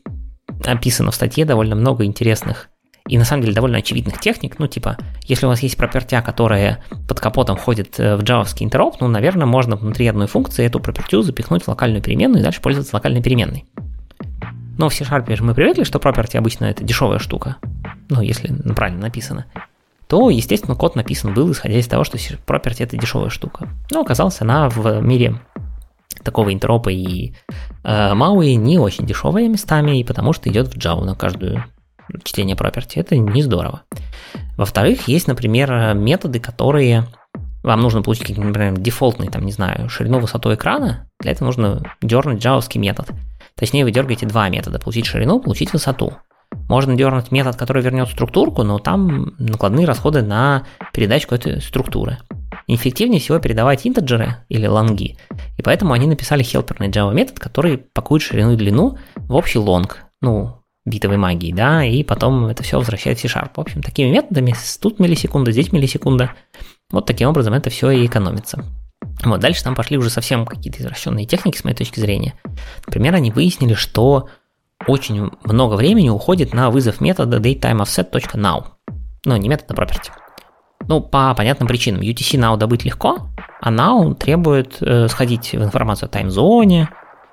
описано 0.64 1.10
в 1.10 1.14
статье 1.14 1.44
довольно 1.44 1.74
много 1.74 2.04
интересных 2.04 2.69
и 3.10 3.18
на 3.18 3.24
самом 3.24 3.42
деле 3.42 3.54
довольно 3.54 3.78
очевидных 3.78 4.20
техник, 4.20 4.60
ну 4.60 4.68
типа, 4.68 4.96
если 5.24 5.46
у 5.46 5.48
вас 5.48 5.60
есть 5.64 5.76
пропертя, 5.76 6.22
которая 6.22 6.84
под 7.08 7.18
капотом 7.18 7.56
входит 7.56 7.98
э, 7.98 8.14
в 8.16 8.22
джавовский 8.22 8.64
интероп, 8.64 9.00
ну, 9.00 9.08
наверное, 9.08 9.46
можно 9.46 9.74
внутри 9.74 10.06
одной 10.06 10.28
функции 10.28 10.64
эту 10.64 10.78
пропертю 10.78 11.22
запихнуть 11.22 11.64
в 11.64 11.68
локальную 11.68 12.02
переменную 12.02 12.40
и 12.40 12.44
дальше 12.44 12.60
пользоваться 12.60 12.94
локальной 12.94 13.20
переменной. 13.20 13.64
Но 14.78 14.88
в 14.88 14.94
C-Sharp 14.94 15.34
же 15.34 15.42
мы 15.42 15.54
привыкли, 15.54 15.82
что 15.82 15.98
property 15.98 16.38
обычно 16.38 16.66
это 16.66 16.84
дешевая 16.84 17.18
штука, 17.18 17.56
ну, 18.08 18.20
если 18.20 18.54
правильно 18.74 19.02
написано 19.02 19.46
то, 20.06 20.28
естественно, 20.28 20.74
код 20.74 20.96
написан 20.96 21.34
был, 21.34 21.52
исходя 21.52 21.78
из 21.78 21.86
того, 21.86 22.02
что 22.02 22.16
property 22.18 22.82
это 22.82 22.96
дешевая 22.96 23.30
штука. 23.30 23.68
Но 23.92 24.00
оказалось, 24.00 24.40
она 24.40 24.68
в 24.68 25.00
мире 25.00 25.40
такого 26.24 26.52
интропа 26.52 26.88
и 26.88 27.32
э, 27.84 28.12
Maui 28.12 28.54
не 28.54 28.78
очень 28.78 29.06
дешевая 29.06 29.46
местами, 29.46 30.00
и 30.00 30.04
потому 30.04 30.32
что 30.32 30.50
идет 30.50 30.66
в 30.66 30.76
Java 30.76 31.04
на 31.04 31.14
каждую 31.14 31.64
чтение 32.24 32.56
property. 32.56 32.94
Это 32.96 33.16
не 33.16 33.42
здорово. 33.42 33.82
Во-вторых, 34.56 35.08
есть, 35.08 35.26
например, 35.26 35.94
методы, 35.94 36.40
которые 36.40 37.06
вам 37.62 37.80
нужно 37.80 38.02
получить, 38.02 38.36
например, 38.36 38.78
дефолтный, 38.78 39.28
там, 39.28 39.44
не 39.44 39.52
знаю, 39.52 39.88
ширину, 39.88 40.18
высоту 40.18 40.54
экрана. 40.54 41.06
Для 41.20 41.32
этого 41.32 41.46
нужно 41.46 41.82
дернуть 42.00 42.42
джавовский 42.42 42.80
метод. 42.80 43.10
Точнее, 43.54 43.84
вы 43.84 43.90
дергаете 43.90 44.26
два 44.26 44.48
метода. 44.48 44.78
Получить 44.78 45.06
ширину, 45.06 45.40
получить 45.40 45.72
высоту. 45.72 46.14
Можно 46.68 46.96
дернуть 46.96 47.30
метод, 47.30 47.56
который 47.56 47.82
вернет 47.82 48.08
структурку, 48.08 48.62
но 48.62 48.78
там 48.78 49.34
накладные 49.38 49.86
расходы 49.86 50.22
на 50.22 50.64
передачу 50.92 51.28
этой 51.34 51.60
структуры. 51.60 52.18
Эффективнее 52.66 53.20
всего 53.20 53.38
передавать 53.38 53.86
интеджеры 53.86 54.36
или 54.48 54.66
лонги, 54.66 55.18
и 55.58 55.62
поэтому 55.62 55.92
они 55.92 56.06
написали 56.06 56.42
хелперный 56.42 56.88
Java 56.88 57.12
метод, 57.12 57.40
который 57.40 57.78
пакует 57.78 58.22
ширину 58.22 58.52
и 58.52 58.56
длину 58.56 58.98
в 59.16 59.34
общий 59.34 59.58
лонг, 59.58 60.04
ну, 60.20 60.59
битовой 60.86 61.16
магии, 61.16 61.52
да, 61.52 61.84
и 61.84 62.02
потом 62.02 62.46
это 62.46 62.62
все 62.62 62.78
возвращает 62.78 63.18
в 63.18 63.22
C-Sharp. 63.22 63.50
В 63.54 63.60
общем, 63.60 63.82
такими 63.82 64.10
методами, 64.10 64.54
тут 64.80 64.98
миллисекунда, 64.98 65.52
здесь 65.52 65.72
миллисекунда, 65.72 66.32
вот 66.90 67.06
таким 67.06 67.28
образом 67.28 67.54
это 67.54 67.70
все 67.70 67.90
и 67.90 68.06
экономится. 68.06 68.64
Вот, 69.24 69.40
дальше 69.40 69.62
там 69.62 69.74
пошли 69.74 69.98
уже 69.98 70.10
совсем 70.10 70.46
какие-то 70.46 70.80
извращенные 70.80 71.26
техники, 71.26 71.58
с 71.58 71.64
моей 71.64 71.76
точки 71.76 72.00
зрения. 72.00 72.34
Например, 72.86 73.14
они 73.14 73.30
выяснили, 73.30 73.74
что 73.74 74.28
очень 74.86 75.30
много 75.44 75.74
времени 75.74 76.08
уходит 76.08 76.54
на 76.54 76.70
вызов 76.70 77.00
метода 77.00 77.38
datetimeoffset.now. 77.38 78.64
Ну, 79.26 79.36
не 79.36 79.48
метода 79.48 79.74
property. 79.74 80.10
Ну, 80.88 81.02
по 81.02 81.34
понятным 81.34 81.68
причинам. 81.68 82.00
UTC 82.00 82.38
now 82.38 82.56
добыть 82.56 82.84
легко, 82.84 83.28
а 83.60 83.70
now 83.70 84.14
требует 84.14 84.78
э, 84.80 85.08
сходить 85.08 85.52
в 85.52 85.62
информацию 85.62 86.06
о 86.06 86.10
таймзоне, 86.10 86.88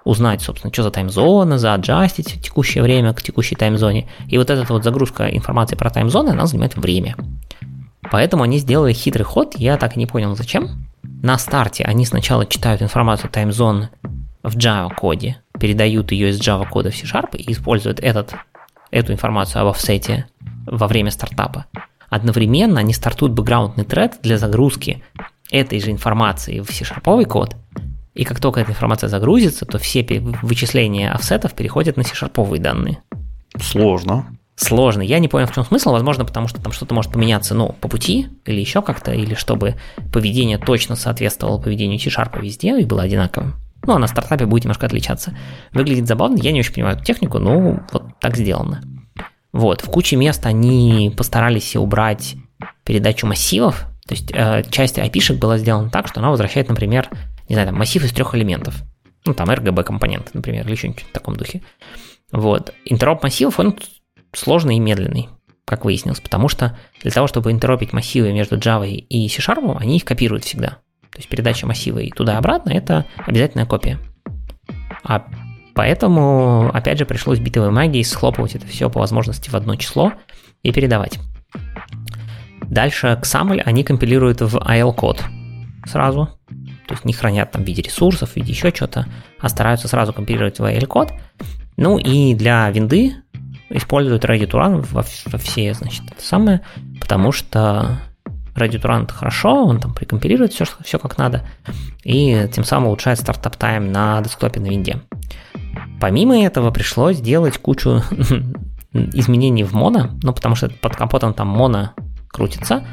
узнать, 0.07 0.41
собственно, 0.41 0.73
что 0.73 0.83
за 0.83 0.91
таймзона, 0.91 1.57
зааджастить 1.57 2.41
текущее 2.41 2.81
время 2.81 3.13
к 3.13 3.21
текущей 3.21 3.55
таймзоне. 3.55 4.07
И 4.27 4.37
вот 4.37 4.49
эта 4.49 4.65
вот 4.71 4.83
загрузка 4.83 5.27
информации 5.27 5.75
про 5.75 5.89
таймзоны, 5.89 6.29
она 6.29 6.45
занимает 6.45 6.75
время. 6.75 7.15
Поэтому 8.09 8.43
они 8.43 8.57
сделали 8.57 8.93
хитрый 8.93 9.25
ход, 9.25 9.55
я 9.57 9.77
так 9.77 9.97
и 9.97 9.99
не 9.99 10.05
понял 10.05 10.35
зачем. 10.35 10.87
На 11.03 11.37
старте 11.37 11.83
они 11.83 12.05
сначала 12.05 12.45
читают 12.45 12.81
информацию 12.81 13.29
таймзон 13.29 13.89
в 14.43 14.55
Java 14.55 14.93
коде, 14.95 15.41
передают 15.59 16.11
ее 16.13 16.29
из 16.29 16.39
Java 16.39 16.67
кода 16.67 16.89
в 16.89 16.95
C-Sharp 16.95 17.35
и 17.35 17.51
используют 17.51 17.99
этот, 17.99 18.33
эту 18.91 19.11
информацию 19.11 19.61
об 19.61 19.67
офсете 19.67 20.27
во 20.65 20.87
время 20.87 21.11
стартапа. 21.11 21.65
Одновременно 22.09 22.79
они 22.79 22.93
стартуют 22.93 23.33
бэкграундный 23.33 23.83
тред 23.83 24.19
для 24.21 24.37
загрузки 24.37 25.03
этой 25.51 25.81
же 25.81 25.91
информации 25.91 26.61
в 26.61 26.71
C-Sharp 26.71 27.25
код, 27.25 27.57
и 28.17 28.23
как 28.23 28.39
только 28.39 28.59
эта 28.59 28.71
информация 28.71 29.09
загрузится, 29.09 29.65
то 29.65 29.77
все 29.77 30.03
вычисления 30.41 31.11
офсетов 31.11 31.53
переходят 31.53 31.97
на 31.97 32.03
C-Sharp 32.03 32.57
данные. 32.57 32.97
Сложно. 33.61 34.25
Сложно. 34.55 35.03
Я 35.03 35.19
не 35.19 35.27
понял, 35.27 35.45
в 35.45 35.53
чем 35.53 35.63
смысл. 35.63 35.91
Возможно, 35.91 36.25
потому 36.25 36.47
что 36.47 36.59
там 36.59 36.71
что-то 36.71 36.95
может 36.95 37.11
поменяться, 37.11 37.53
ну, 37.53 37.75
по 37.79 37.87
пути 37.87 38.29
или 38.45 38.59
еще 38.59 38.81
как-то, 38.81 39.13
или 39.13 39.35
чтобы 39.35 39.75
поведение 40.11 40.57
точно 40.57 40.95
соответствовало 40.95 41.59
поведению 41.59 41.99
C-Sharp 41.99 42.41
везде 42.41 42.79
и 42.79 42.85
было 42.85 43.03
одинаковым. 43.03 43.53
Ну, 43.85 43.93
а 43.93 43.99
на 43.99 44.07
стартапе 44.07 44.47
будет 44.47 44.63
немножко 44.63 44.87
отличаться. 44.87 45.37
Выглядит 45.71 46.07
забавно, 46.07 46.37
я 46.41 46.51
не 46.51 46.61
очень 46.61 46.73
понимаю 46.73 46.95
эту 46.95 47.05
технику, 47.05 47.37
но 47.37 47.81
вот 47.91 48.19
так 48.19 48.35
сделано. 48.35 48.81
Вот, 49.53 49.81
в 49.81 49.91
куче 49.91 50.15
мест 50.15 50.43
они 50.47 51.13
постарались 51.15 51.75
убрать 51.75 52.35
передачу 52.83 53.27
массивов, 53.27 53.85
то 54.07 54.15
есть 54.15 54.31
э, 54.33 54.63
часть 54.71 54.97
IP-шек 54.97 55.37
была 55.37 55.59
сделана 55.59 55.89
так, 55.91 56.07
что 56.07 56.19
она 56.19 56.31
возвращает, 56.31 56.67
например, 56.67 57.09
не 57.49 57.55
знаю, 57.55 57.67
там, 57.67 57.77
массив 57.77 58.03
из 58.03 58.11
трех 58.11 58.35
элементов. 58.35 58.75
Ну, 59.25 59.33
там 59.33 59.49
RGB 59.49 59.83
компоненты, 59.83 60.31
например, 60.33 60.67
или 60.67 60.75
что-нибудь 60.75 61.03
в 61.03 61.11
таком 61.11 61.35
духе. 61.35 61.61
Вот. 62.31 62.73
Интероп 62.85 63.23
массивов, 63.23 63.59
он 63.59 63.77
сложный 64.33 64.77
и 64.77 64.79
медленный, 64.79 65.29
как 65.65 65.85
выяснилось, 65.85 66.19
потому 66.19 66.49
что 66.49 66.77
для 67.01 67.11
того, 67.11 67.27
чтобы 67.27 67.51
интеропить 67.51 67.93
массивы 67.93 68.31
между 68.33 68.57
Java 68.57 68.87
и 68.87 69.29
C-Sharp, 69.29 69.77
они 69.79 69.97
их 69.97 70.05
копируют 70.05 70.45
всегда. 70.45 70.77
То 71.11 71.17
есть 71.17 71.29
передача 71.29 71.65
массива 71.65 71.99
и 71.99 72.11
туда-обратно– 72.11 72.69
это 72.71 73.05
обязательная 73.25 73.65
копия. 73.65 73.97
А 75.03 75.25
поэтому, 75.73 76.69
опять 76.73 76.99
же, 76.99 77.05
пришлось 77.05 77.39
битовой 77.39 77.71
магией 77.71 78.03
схлопывать 78.03 78.55
это 78.55 78.67
все 78.67 78.89
по 78.89 78.99
возможности 78.99 79.49
в 79.49 79.55
одно 79.55 79.75
число 79.75 80.13
и 80.63 80.71
передавать. 80.71 81.19
Дальше 82.61 83.17
XAML 83.21 83.61
они 83.61 83.83
компилируют 83.83 84.41
в 84.41 84.57
IL-код 84.57 85.23
сразу, 85.85 86.29
то 86.87 86.93
есть 86.93 87.05
не 87.05 87.13
хранят 87.13 87.51
там 87.51 87.63
в 87.63 87.67
виде 87.67 87.81
ресурсов, 87.81 88.31
в 88.31 88.35
виде 88.35 88.51
еще 88.51 88.71
что-то, 88.73 89.05
а 89.39 89.49
стараются 89.49 89.87
сразу 89.87 90.13
компилировать 90.13 90.59
в 90.59 90.63
IL-код. 90.63 91.11
Ну 91.75 91.97
и 91.97 92.33
для 92.33 92.69
винды 92.71 93.15
используют 93.69 94.25
Ready 94.25 94.49
to 94.49 94.53
Run 94.53 94.85
во, 94.91 95.03
во 95.25 95.37
все, 95.37 95.73
значит, 95.73 96.03
это 96.09 96.25
самое, 96.25 96.61
потому 96.99 97.31
что 97.31 97.99
Ready 98.55 98.81
to 98.81 98.83
Run 98.83 99.11
хорошо, 99.11 99.65
он 99.65 99.79
там 99.79 99.93
прикомпилирует 99.93 100.53
все, 100.53 100.65
все 100.83 100.97
как 100.97 101.17
надо, 101.17 101.45
и 102.03 102.47
тем 102.53 102.63
самым 102.63 102.87
улучшает 102.87 103.19
стартап 103.19 103.57
тайм 103.57 103.91
на 103.91 104.21
десктопе 104.21 104.59
на 104.59 104.67
винде. 104.67 105.01
Помимо 105.99 106.39
этого 106.39 106.71
пришлось 106.71 107.19
делать 107.19 107.57
кучу 107.57 108.01
изменений 108.93 109.63
в 109.63 109.73
моно, 109.73 110.11
ну 110.23 110.33
потому 110.33 110.55
что 110.55 110.69
под 110.69 110.95
капотом 110.95 111.33
там 111.33 111.49
моно 111.49 111.91
крутится, 112.29 112.83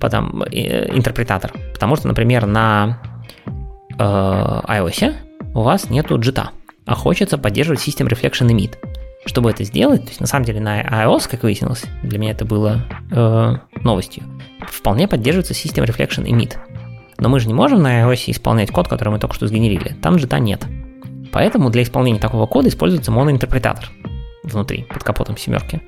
потом 0.00 0.42
э, 0.42 0.96
интерпретатор. 0.96 1.52
Потому 1.72 1.96
что, 1.96 2.08
например, 2.08 2.46
на 2.46 2.98
э, 3.98 4.02
iOS 4.02 5.14
у 5.54 5.62
вас 5.62 5.90
нету 5.90 6.18
JIT, 6.18 6.42
а 6.86 6.94
хочется 6.94 7.38
поддерживать 7.38 7.86
System 7.86 8.08
Reflection 8.08 8.48
Emit. 8.48 8.76
Чтобы 9.26 9.50
это 9.50 9.64
сделать, 9.64 10.02
то 10.02 10.08
есть 10.08 10.20
на 10.20 10.26
самом 10.26 10.44
деле 10.44 10.60
на 10.60 10.82
iOS, 10.82 11.28
как 11.30 11.42
выяснилось, 11.44 11.84
для 12.02 12.18
меня 12.18 12.32
это 12.32 12.44
было 12.44 12.82
э, 13.10 13.54
новостью, 13.82 14.24
вполне 14.68 15.08
поддерживается 15.08 15.54
System 15.54 15.86
Reflection 15.86 16.24
Emit. 16.24 16.56
Но 17.18 17.28
мы 17.28 17.40
же 17.40 17.46
не 17.46 17.54
можем 17.54 17.80
на 17.80 18.02
iOS 18.02 18.24
исполнять 18.26 18.70
код, 18.70 18.88
который 18.88 19.10
мы 19.10 19.18
только 19.18 19.34
что 19.34 19.46
сгенерили. 19.46 19.96
Там 20.02 20.16
джита 20.16 20.38
нет. 20.38 20.66
Поэтому 21.32 21.70
для 21.70 21.82
исполнения 21.82 22.20
такого 22.20 22.46
кода 22.46 22.68
используется 22.68 23.10
моноинтерпретатор 23.12 23.90
внутри, 24.42 24.82
под 24.84 25.02
капотом 25.02 25.36
семерки. 25.36 25.80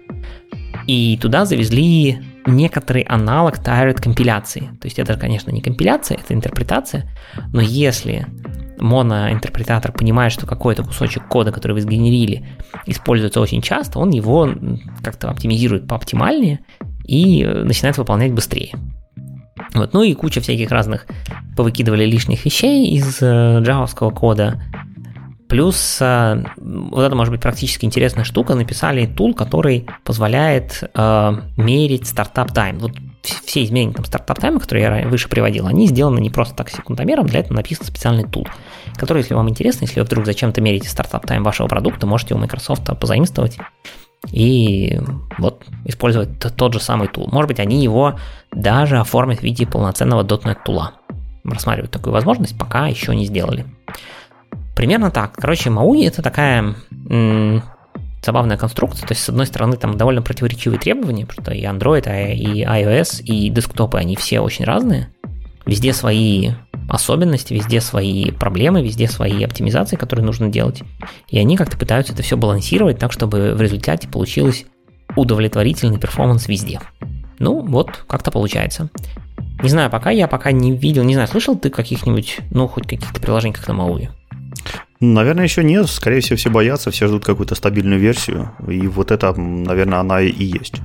И 0.87 1.18
туда 1.20 1.45
завезли 1.45 2.18
некоторый 2.47 3.03
аналог 3.03 3.59
tired 3.59 4.01
компиляции. 4.01 4.70
То 4.80 4.87
есть 4.87 4.99
это, 4.99 5.16
конечно, 5.16 5.51
не 5.51 5.61
компиляция, 5.61 6.18
это 6.18 6.32
интерпретация, 6.32 7.11
но 7.53 7.61
если 7.61 8.26
моноинтерпретатор 8.78 9.93
понимает, 9.93 10.32
что 10.32 10.47
какой-то 10.47 10.84
кусочек 10.84 11.26
кода, 11.28 11.51
который 11.51 11.72
вы 11.72 11.80
сгенерили, 11.80 12.47
используется 12.87 13.41
очень 13.41 13.62
часто, 13.62 13.99
он 13.99 14.11
его 14.11 14.49
как-то 15.03 15.30
оптимизирует 15.30 15.89
пооптимальнее 15.89 16.61
и 17.05 17.45
начинает 17.45 17.99
выполнять 17.99 18.32
быстрее. 18.32 18.74
Вот. 19.74 19.93
Ну 19.93 20.03
и 20.03 20.14
куча 20.14 20.41
всяких 20.41 20.70
разных 20.70 21.07
повыкидывали 21.57 22.05
лишних 22.05 22.45
вещей 22.45 22.91
из 22.95 23.18
э, 23.20 23.61
джавовского 23.61 24.11
кода. 24.11 24.62
Плюс 25.49 25.99
э, 26.01 26.45
вот 26.57 27.03
это 27.03 27.15
может 27.15 27.33
быть 27.33 27.41
практически 27.41 27.85
интересная 27.85 28.25
штука. 28.25 28.55
Написали 28.55 29.07
tool, 29.07 29.35
который 29.35 29.87
позволяет 30.03 30.83
э, 30.93 31.33
мерить 31.57 32.09
startup 32.09 32.53
time. 32.53 32.79
Вот 32.79 32.93
все 33.23 33.65
изменения 33.65 33.95
startup 34.05 34.39
time 34.41 34.54
а, 34.54 34.61
которые 34.61 35.03
я 35.03 35.09
выше 35.09 35.29
приводил, 35.29 35.67
они 35.67 35.87
сделаны 35.87 36.21
не 36.21 36.31
просто 36.31 36.55
так 36.55 36.71
секундомером, 36.71 37.27
для 37.27 37.41
этого 37.41 37.55
написан 37.55 37.85
специальный 37.87 38.25
tool, 38.25 38.47
который, 38.95 39.19
если 39.19 39.35
вам 39.35 39.49
интересно, 39.49 39.85
если 39.85 40.01
вы 40.01 40.07
вдруг 40.07 40.27
зачем-то 40.27 40.61
мерите 40.61 40.89
startup 40.89 41.27
time 41.27 41.43
вашего 41.43 41.67
продукта, 41.67 42.07
можете 42.07 42.35
у 42.35 42.39
Microsoft 42.39 42.89
позаимствовать 42.99 43.59
и 44.31 44.99
вот 45.39 45.65
использовать 45.85 46.39
тот 46.39 46.73
же 46.73 46.81
самый 46.81 47.09
tool. 47.09 47.29
Может 47.31 47.49
быть, 47.49 47.61
они 47.61 47.83
его 47.83 48.19
даже 48.53 48.99
оформят 48.99 49.41
в 49.41 49.43
виде 49.43 49.67
полноценного 49.67 50.23
.NET 50.25 50.59
tool 50.64 50.85
а. 50.85 50.95
Рассматривать 51.45 51.93
такую 51.93 52.13
возможность 52.13 52.59
пока 52.59 52.89
еще 52.89 53.15
не 53.15 53.25
сделали. 53.25 53.67
Примерно 54.77 55.11
так. 55.11 55.33
Короче, 55.33 55.70
MAUI 55.70 56.07
это 56.07 56.22
такая 56.22 56.74
м- 57.09 57.62
забавная 58.22 58.59
конструкция. 58.59 59.07
То 59.07 59.14
есть, 59.14 59.24
с 59.24 59.29
одной 59.31 59.47
стороны, 59.47 59.77
там 59.77 59.97
довольно 59.97 60.20
противоречивые 60.20 60.79
требования, 60.79 61.24
потому 61.24 61.45
что 61.47 61.55
и 61.55 61.64
Android, 61.64 62.07
а 62.07 62.29
и 62.29 62.62
iOS, 62.62 63.22
и 63.22 63.49
десктопы, 63.49 63.99
они 63.99 64.16
все 64.16 64.41
очень 64.41 64.66
разные. 64.66 65.09
Везде 65.64 65.93
свои 65.95 66.51
особенности, 66.89 67.55
везде 67.55 67.81
свои 67.81 68.31
проблемы, 68.31 68.83
везде 68.83 69.09
свои 69.09 69.43
оптимизации, 69.43 69.97
которые 69.97 70.24
нужно 70.24 70.49
делать. 70.49 70.83
И 71.29 71.39
они 71.39 71.57
как-то 71.57 71.79
пытаются 71.79 72.12
это 72.12 72.22
все 72.22 72.37
балансировать 72.37 72.99
так, 72.99 73.12
чтобы 73.12 73.55
в 73.55 73.61
результате 73.61 74.07
получилось 74.09 74.66
удовлетворительный 75.16 75.99
перформанс 75.99 76.49
везде. 76.49 76.81
Ну, 77.39 77.64
вот, 77.66 78.05
как-то 78.07 78.31
получается. 78.31 78.91
Не 79.62 79.70
знаю, 79.70 79.91
пока 79.91 80.11
я 80.11 80.29
пока 80.29 80.53
не 80.53 80.77
видел, 80.77 81.03
не 81.03 81.14
знаю, 81.14 81.29
слышал 81.29 81.57
ты 81.57 81.70
каких-нибудь, 81.70 82.41
ну, 82.51 82.68
хоть 82.68 82.87
каких-то 82.87 83.20
приложений, 83.20 83.55
как 83.55 83.68
на 83.68 83.74
Мауи? 83.74 84.11
Наверное, 85.01 85.45
еще 85.45 85.63
нет. 85.63 85.89
Скорее 85.89 86.21
всего, 86.21 86.37
все 86.37 86.51
боятся, 86.51 86.91
все 86.91 87.07
ждут 87.07 87.25
какую-то 87.25 87.55
стабильную 87.55 88.01
версию. 88.01 88.53
И 88.67 88.87
вот 88.87 89.11
это, 89.11 89.33
наверное, 89.35 90.01
она 90.01 90.21
и 90.21 90.45
есть. 90.45 90.81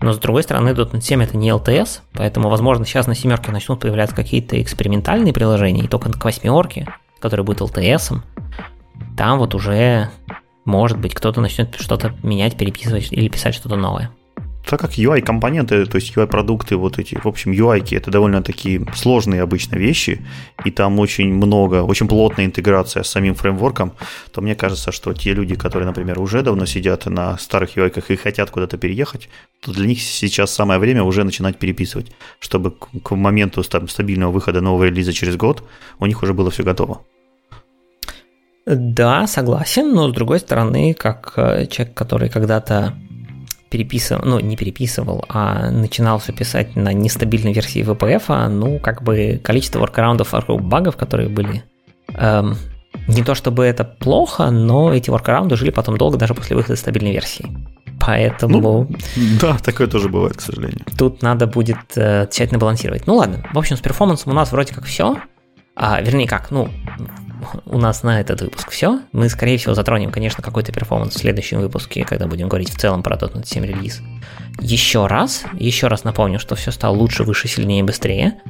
Но 0.00 0.12
с 0.12 0.18
другой 0.18 0.42
стороны, 0.42 0.70
.NET 0.70 1.00
7 1.00 1.22
это 1.22 1.36
не 1.36 1.50
LTS, 1.50 2.00
поэтому, 2.12 2.48
возможно, 2.48 2.84
сейчас 2.84 3.06
на 3.06 3.14
семерке 3.14 3.52
начнут 3.52 3.80
появляться 3.80 4.16
какие-то 4.16 4.60
экспериментальные 4.60 5.32
приложения, 5.32 5.84
и 5.84 5.88
только 5.88 6.10
к 6.10 6.24
восьмерке, 6.24 6.88
который 7.20 7.44
будет 7.44 7.60
LTS, 7.60 8.18
там 9.16 9.38
вот 9.38 9.54
уже, 9.54 10.10
может 10.64 10.98
быть, 10.98 11.14
кто-то 11.14 11.40
начнет 11.40 11.76
что-то 11.78 12.14
менять, 12.22 12.56
переписывать 12.56 13.12
или 13.12 13.28
писать 13.28 13.54
что-то 13.54 13.76
новое 13.76 14.10
так 14.68 14.80
как 14.80 14.98
UI-компоненты, 14.98 15.86
то 15.86 15.96
есть 15.96 16.14
UI-продукты, 16.14 16.76
вот 16.76 16.98
эти, 16.98 17.14
в 17.14 17.26
общем, 17.26 17.52
UI-ки, 17.52 17.94
это 17.94 18.10
довольно 18.10 18.42
такие 18.42 18.84
сложные 18.94 19.40
обычно 19.40 19.76
вещи, 19.76 20.20
и 20.66 20.70
там 20.70 20.98
очень 20.98 21.32
много, 21.32 21.82
очень 21.82 22.06
плотная 22.06 22.44
интеграция 22.44 23.02
с 23.02 23.08
самим 23.08 23.34
фреймворком, 23.34 23.92
то 24.30 24.42
мне 24.42 24.54
кажется, 24.54 24.92
что 24.92 25.14
те 25.14 25.32
люди, 25.32 25.54
которые, 25.54 25.86
например, 25.86 26.20
уже 26.20 26.42
давно 26.42 26.66
сидят 26.66 27.06
на 27.06 27.38
старых 27.38 27.78
UI-ках 27.78 28.10
и 28.10 28.16
хотят 28.16 28.50
куда-то 28.50 28.76
переехать, 28.76 29.30
то 29.60 29.72
для 29.72 29.86
них 29.86 30.02
сейчас 30.02 30.50
самое 30.50 30.78
время 30.78 31.02
уже 31.02 31.24
начинать 31.24 31.58
переписывать, 31.58 32.12
чтобы 32.38 32.72
к 32.72 33.16
моменту 33.16 33.62
стабильного 33.62 34.32
выхода 34.32 34.60
нового 34.60 34.84
релиза 34.84 35.14
через 35.14 35.36
год 35.36 35.64
у 35.98 36.04
них 36.04 36.22
уже 36.22 36.34
было 36.34 36.50
все 36.50 36.62
готово. 36.62 37.00
Да, 38.66 39.26
согласен, 39.26 39.94
но 39.94 40.10
с 40.10 40.12
другой 40.12 40.40
стороны, 40.40 40.92
как 40.92 41.32
э, 41.36 41.66
человек, 41.68 41.94
который 41.94 42.28
когда-то 42.28 42.92
переписывал, 43.70 44.22
ну, 44.24 44.40
не 44.40 44.56
переписывал, 44.56 45.24
а 45.28 45.70
начинал 45.70 46.18
все 46.18 46.32
писать 46.32 46.76
на 46.76 46.92
нестабильной 46.92 47.52
версии 47.52 47.82
VPF, 47.82 48.48
ну, 48.48 48.78
как 48.78 49.02
бы 49.02 49.40
количество 49.42 49.78
воркараундов 49.80 50.32
вокруг 50.32 50.62
багов, 50.62 50.96
которые 50.96 51.28
были, 51.28 51.62
эм, 52.14 52.56
не 53.06 53.22
то 53.22 53.34
чтобы 53.34 53.64
это 53.64 53.84
плохо, 53.84 54.50
но 54.50 54.92
эти 54.92 55.10
воркараунды 55.10 55.56
жили 55.56 55.70
потом 55.70 55.96
долго, 55.96 56.18
даже 56.18 56.34
после 56.34 56.56
выхода 56.56 56.76
стабильной 56.76 57.12
версии. 57.12 57.46
Поэтому... 58.00 58.60
Ну, 58.60 58.88
да, 59.40 59.58
такое 59.58 59.86
тоже 59.86 60.08
бывает, 60.08 60.36
к 60.36 60.40
сожалению. 60.40 60.84
Тут 60.96 61.22
надо 61.22 61.46
будет 61.46 61.78
э, 61.96 62.26
тщательно 62.30 62.58
балансировать. 62.58 63.06
Ну 63.06 63.16
ладно, 63.16 63.44
в 63.52 63.58
общем, 63.58 63.76
с 63.76 63.80
перформансом 63.80 64.32
у 64.32 64.34
нас 64.34 64.52
вроде 64.52 64.72
как 64.74 64.84
все. 64.84 65.18
А, 65.74 66.00
вернее 66.00 66.26
как, 66.26 66.50
ну, 66.50 66.68
у 67.66 67.78
нас 67.78 68.02
на 68.02 68.20
этот 68.20 68.42
выпуск 68.42 68.70
все. 68.70 69.00
Мы, 69.12 69.28
скорее 69.28 69.58
всего, 69.58 69.74
затронем, 69.74 70.10
конечно, 70.10 70.42
какой-то 70.42 70.72
перформанс 70.72 71.14
в 71.14 71.18
следующем 71.18 71.60
выпуске, 71.60 72.04
когда 72.04 72.26
будем 72.26 72.48
говорить 72.48 72.70
в 72.70 72.78
целом 72.78 73.02
про 73.02 73.16
.NET 73.16 73.46
7 73.46 73.64
релиз. 73.64 74.00
Еще 74.60 75.06
раз, 75.06 75.44
еще 75.54 75.86
раз 75.88 76.04
напомню, 76.04 76.38
что 76.38 76.54
все 76.54 76.70
стало 76.70 76.96
лучше, 76.96 77.24
выше, 77.24 77.48
сильнее, 77.48 77.84
быстрее. 77.84 78.40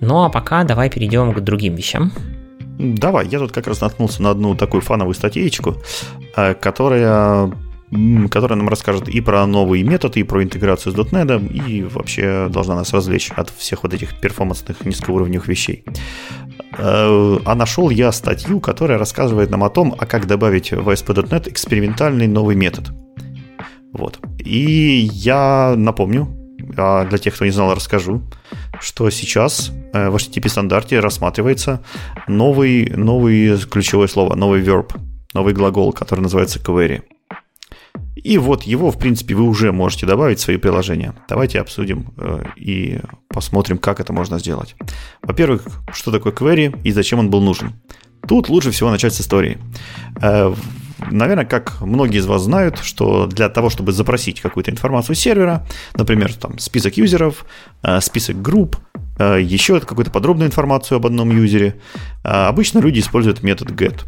Ну 0.00 0.24
а 0.24 0.28
пока 0.28 0.64
давай 0.64 0.90
перейдем 0.90 1.32
к 1.32 1.40
другим 1.40 1.74
вещам. 1.74 2.12
Давай, 2.78 3.28
я 3.28 3.38
тут 3.38 3.52
как 3.52 3.66
раз 3.66 3.82
наткнулся 3.82 4.22
на 4.22 4.30
одну 4.30 4.54
такую 4.54 4.80
фановую 4.80 5.14
статейку, 5.14 5.76
э, 6.36 6.54
которая 6.54 7.52
которая 8.30 8.56
нам 8.56 8.68
расскажет 8.68 9.08
и 9.08 9.20
про 9.20 9.44
новые 9.46 9.82
методы, 9.82 10.20
и 10.20 10.22
про 10.22 10.44
интеграцию 10.44 10.92
с 10.92 10.96
.NET, 10.96 11.52
и 11.52 11.82
вообще 11.82 12.48
должна 12.48 12.76
нас 12.76 12.92
развлечь 12.92 13.30
от 13.34 13.50
всех 13.50 13.82
вот 13.82 13.92
этих 13.92 14.20
перформансных 14.20 14.84
низкоуровневых 14.84 15.48
вещей. 15.48 15.84
Э, 16.72 17.38
а 17.44 17.54
нашел 17.54 17.90
я 17.90 18.12
статью, 18.12 18.60
которая 18.60 18.98
рассказывает 18.98 19.50
нам 19.50 19.64
о 19.64 19.70
том, 19.70 19.94
а 19.98 20.06
как 20.06 20.26
добавить 20.26 20.72
в 20.72 20.88
ASP.NET 20.88 21.48
экспериментальный 21.50 22.26
новый 22.26 22.56
метод. 22.56 22.90
Вот. 23.92 24.18
И 24.38 25.08
я 25.12 25.74
напомню, 25.76 26.28
а 26.76 27.04
для 27.04 27.18
тех, 27.18 27.34
кто 27.34 27.44
не 27.44 27.50
знал, 27.50 27.74
расскажу, 27.74 28.22
что 28.80 29.10
сейчас 29.10 29.72
э, 29.92 30.08
в 30.08 30.16
HTTP 30.16 30.48
стандарте 30.48 31.00
рассматривается 31.00 31.82
новый, 32.28 32.90
новый 32.90 33.58
ключевое 33.58 34.06
слово, 34.06 34.36
новый 34.36 34.62
verb, 34.62 34.92
новый 35.34 35.54
глагол, 35.54 35.92
который 35.92 36.20
называется 36.20 36.60
query. 36.60 37.02
И 38.16 38.38
вот 38.38 38.64
его, 38.64 38.90
в 38.90 38.98
принципе, 38.98 39.34
вы 39.34 39.44
уже 39.44 39.72
можете 39.72 40.06
добавить 40.06 40.38
в 40.38 40.42
свои 40.42 40.56
приложения. 40.56 41.14
Давайте 41.28 41.60
обсудим 41.60 42.12
э, 42.18 42.44
и 42.56 43.00
посмотрим, 43.28 43.78
как 43.78 44.00
это 44.00 44.12
можно 44.12 44.38
сделать. 44.38 44.74
Во-первых, 45.22 45.66
что 45.92 46.12
такое 46.12 46.32
query 46.32 46.78
и 46.84 46.92
зачем 46.92 47.18
он 47.18 47.30
был 47.30 47.40
нужен. 47.40 47.72
Тут 48.28 48.48
лучше 48.48 48.70
всего 48.72 48.90
начать 48.90 49.14
с 49.14 49.20
истории. 49.20 49.58
Э, 50.20 50.54
наверное, 51.10 51.46
как 51.46 51.80
многие 51.80 52.18
из 52.18 52.26
вас 52.26 52.42
знают, 52.42 52.78
что 52.78 53.26
для 53.26 53.48
того, 53.48 53.70
чтобы 53.70 53.92
запросить 53.92 54.40
какую-то 54.40 54.70
информацию 54.70 55.16
с 55.16 55.18
сервера, 55.18 55.66
например, 55.94 56.34
там 56.34 56.58
список 56.58 56.98
юзеров, 56.98 57.46
э, 57.82 58.00
список 58.00 58.42
групп, 58.42 58.76
еще 59.18 59.78
какую-то 59.80 60.10
подробную 60.10 60.48
информацию 60.48 60.96
об 60.96 61.04
одном 61.04 61.30
юзере, 61.30 61.78
обычно 62.22 62.78
люди 62.78 63.00
используют 63.00 63.42
метод 63.42 63.68
get. 63.72 64.06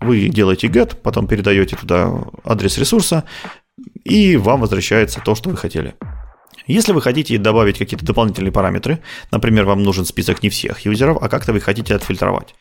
Вы 0.00 0.28
делаете 0.28 0.68
get, 0.68 0.96
потом 0.96 1.26
передаете 1.26 1.76
туда 1.76 2.24
адрес 2.44 2.78
ресурса, 2.78 3.24
и 4.04 4.36
вам 4.36 4.60
возвращается 4.60 5.20
то, 5.20 5.34
что 5.34 5.50
вы 5.50 5.56
хотели. 5.56 5.94
Если 6.66 6.92
вы 6.92 7.00
хотите 7.00 7.38
добавить 7.38 7.78
какие-то 7.78 8.04
дополнительные 8.04 8.52
параметры, 8.52 9.00
например, 9.30 9.64
вам 9.64 9.82
нужен 9.82 10.04
список 10.04 10.42
не 10.42 10.50
всех 10.50 10.80
юзеров, 10.84 11.18
а 11.20 11.28
как-то 11.28 11.52
вы 11.52 11.60
хотите 11.60 11.94
отфильтровать. 11.94 12.54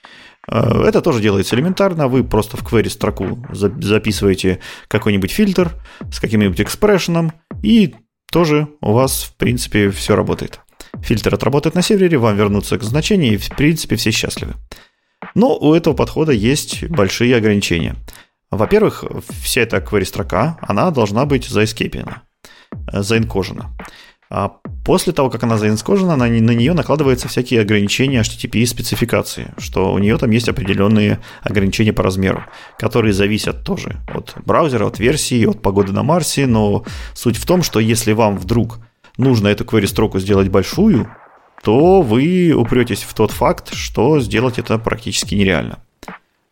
Э, 0.49 0.83
это 0.83 1.01
тоже 1.01 1.21
делается 1.21 1.55
элементарно. 1.55 2.07
Вы 2.07 2.23
просто 2.23 2.57
в 2.57 2.63
query 2.63 2.89
строку 2.89 3.45
записываете 3.51 4.59
какой-нибудь 4.87 5.31
фильтр 5.31 5.73
с 6.11 6.19
каким-нибудь 6.19 6.61
экспрессионом, 6.61 7.33
и 7.61 7.95
тоже 8.31 8.67
у 8.81 8.93
вас, 8.93 9.23
в 9.23 9.35
принципе, 9.35 9.89
все 9.91 10.15
работает. 10.15 10.61
Фильтр 11.01 11.35
отработает 11.35 11.75
на 11.75 11.81
сервере, 11.81 12.17
вам 12.17 12.35
вернутся 12.37 12.77
к 12.77 12.83
значению, 12.83 13.33
и, 13.33 13.37
в 13.37 13.49
принципе, 13.49 13.95
все 13.97 14.11
счастливы. 14.11 14.55
Но 15.37 15.55
у 15.55 15.75
этого 15.75 15.93
подхода 15.93 16.31
есть 16.31 16.83
большие 16.89 17.35
ограничения. 17.35 17.95
Во-первых, 18.49 19.03
вся 19.43 19.61
эта 19.61 19.77
query-строка, 19.77 20.57
она 20.61 20.89
должна 20.89 21.25
быть 21.25 21.45
заэскейпена, 21.47 22.23
заинкожена. 22.91 23.69
А 24.31 24.53
после 24.83 25.13
того, 25.13 25.29
как 25.29 25.43
она 25.43 25.59
заинкожена, 25.59 26.15
на, 26.15 26.25
на 26.25 26.51
нее 26.55 26.73
накладываются 26.73 27.27
всякие 27.27 27.61
ограничения 27.61 28.21
HTTP 28.21 28.65
спецификации, 28.65 29.53
что 29.59 29.93
у 29.93 29.99
нее 29.99 30.17
там 30.17 30.31
есть 30.31 30.49
определенные 30.49 31.19
ограничения 31.43 31.93
по 31.93 32.01
размеру, 32.01 32.43
которые 32.79 33.13
зависят 33.13 33.63
тоже 33.63 33.97
от 34.11 34.33
браузера, 34.43 34.87
от 34.87 34.97
версии, 34.97 35.45
от 35.45 35.61
погоды 35.61 35.93
на 35.93 36.01
Марсе, 36.01 36.47
но 36.47 36.83
суть 37.13 37.37
в 37.37 37.45
том, 37.45 37.61
что 37.61 37.79
если 37.79 38.11
вам 38.11 38.39
вдруг 38.39 38.79
нужно 39.17 39.49
эту 39.49 39.65
query-строку 39.65 40.17
сделать 40.17 40.49
большую, 40.49 41.07
то 41.63 42.01
вы 42.01 42.53
упретесь 42.53 43.03
в 43.03 43.13
тот 43.13 43.31
факт, 43.31 43.73
что 43.73 44.19
сделать 44.19 44.59
это 44.59 44.77
практически 44.77 45.35
нереально. 45.35 45.79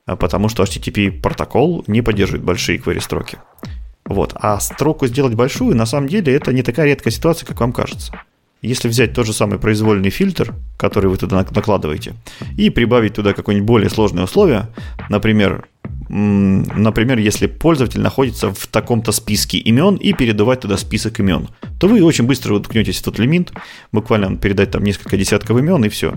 А 0.05 0.15
потому 0.15 0.49
что 0.49 0.63
HTTP 0.63 1.21
протокол 1.21 1.83
не 1.87 2.01
поддерживает 2.01 2.43
большие 2.43 2.77
query-строки. 2.77 3.37
Вот. 4.05 4.33
А 4.35 4.59
строку 4.59 5.07
сделать 5.07 5.33
большую, 5.33 5.75
на 5.75 5.85
самом 5.85 6.07
деле, 6.07 6.35
это 6.35 6.53
не 6.53 6.61
такая 6.61 6.87
редкая 6.87 7.11
ситуация, 7.11 7.47
как 7.47 7.59
вам 7.59 7.73
кажется. 7.73 8.13
Если 8.65 8.87
взять 8.87 9.13
тот 9.13 9.25
же 9.25 9.33
самый 9.33 9.59
произвольный 9.59 10.09
фильтр, 10.09 10.55
который 10.77 11.09
вы 11.09 11.17
туда 11.17 11.45
накладываете, 11.51 12.15
и 12.57 12.69
прибавить 12.69 13.13
туда 13.13 13.33
какое-нибудь 13.33 13.67
более 13.67 13.89
сложное 13.89 14.23
условие, 14.23 14.67
например, 15.09 15.67
например, 16.09 17.17
если 17.19 17.47
пользователь 17.47 18.01
находится 18.01 18.53
в 18.53 18.67
таком-то 18.67 19.11
списке 19.11 19.57
имен 19.57 19.95
и 19.95 20.13
передавать 20.13 20.61
туда 20.61 20.77
список 20.77 21.19
имен, 21.19 21.47
то 21.79 21.87
вы 21.87 22.03
очень 22.03 22.25
быстро 22.25 22.55
уткнетесь 22.55 22.97
в 22.97 23.03
тот 23.03 23.19
лимит, 23.19 23.51
буквально 23.91 24.37
передать 24.37 24.71
там 24.71 24.83
несколько 24.83 25.17
десятков 25.17 25.57
имен 25.57 25.83
и 25.85 25.89
все. 25.89 26.15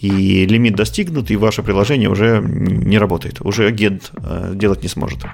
и 0.00 0.46
лимит 0.46 0.76
достигнут, 0.76 1.30
и 1.30 1.36
ваше 1.36 1.62
приложение 1.62 2.10
уже 2.10 2.42
не 2.42 2.98
работает, 2.98 3.40
уже 3.40 3.66
агент 3.66 4.12
э, 4.16 4.52
делать 4.54 4.82
не 4.82 4.88
сможет. 4.88 5.24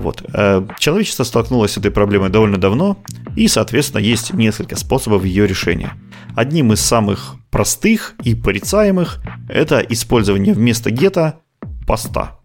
Вот. 0.00 0.24
Э, 0.32 0.66
человечество 0.78 1.24
столкнулось 1.24 1.72
с 1.72 1.76
этой 1.76 1.90
проблемой 1.90 2.30
довольно 2.30 2.56
давно, 2.56 2.96
и, 3.36 3.48
соответственно, 3.48 4.00
есть 4.00 4.32
несколько 4.32 4.76
способов 4.76 5.24
ее 5.24 5.46
решения. 5.46 5.92
Одним 6.34 6.72
из 6.72 6.80
самых 6.80 7.36
простых 7.50 8.14
и 8.24 8.34
порицаемых– 8.34 9.22
это 9.48 9.80
использование 9.80 10.54
вместо 10.54 10.90
гета 10.90 11.40
поста. 11.86 12.38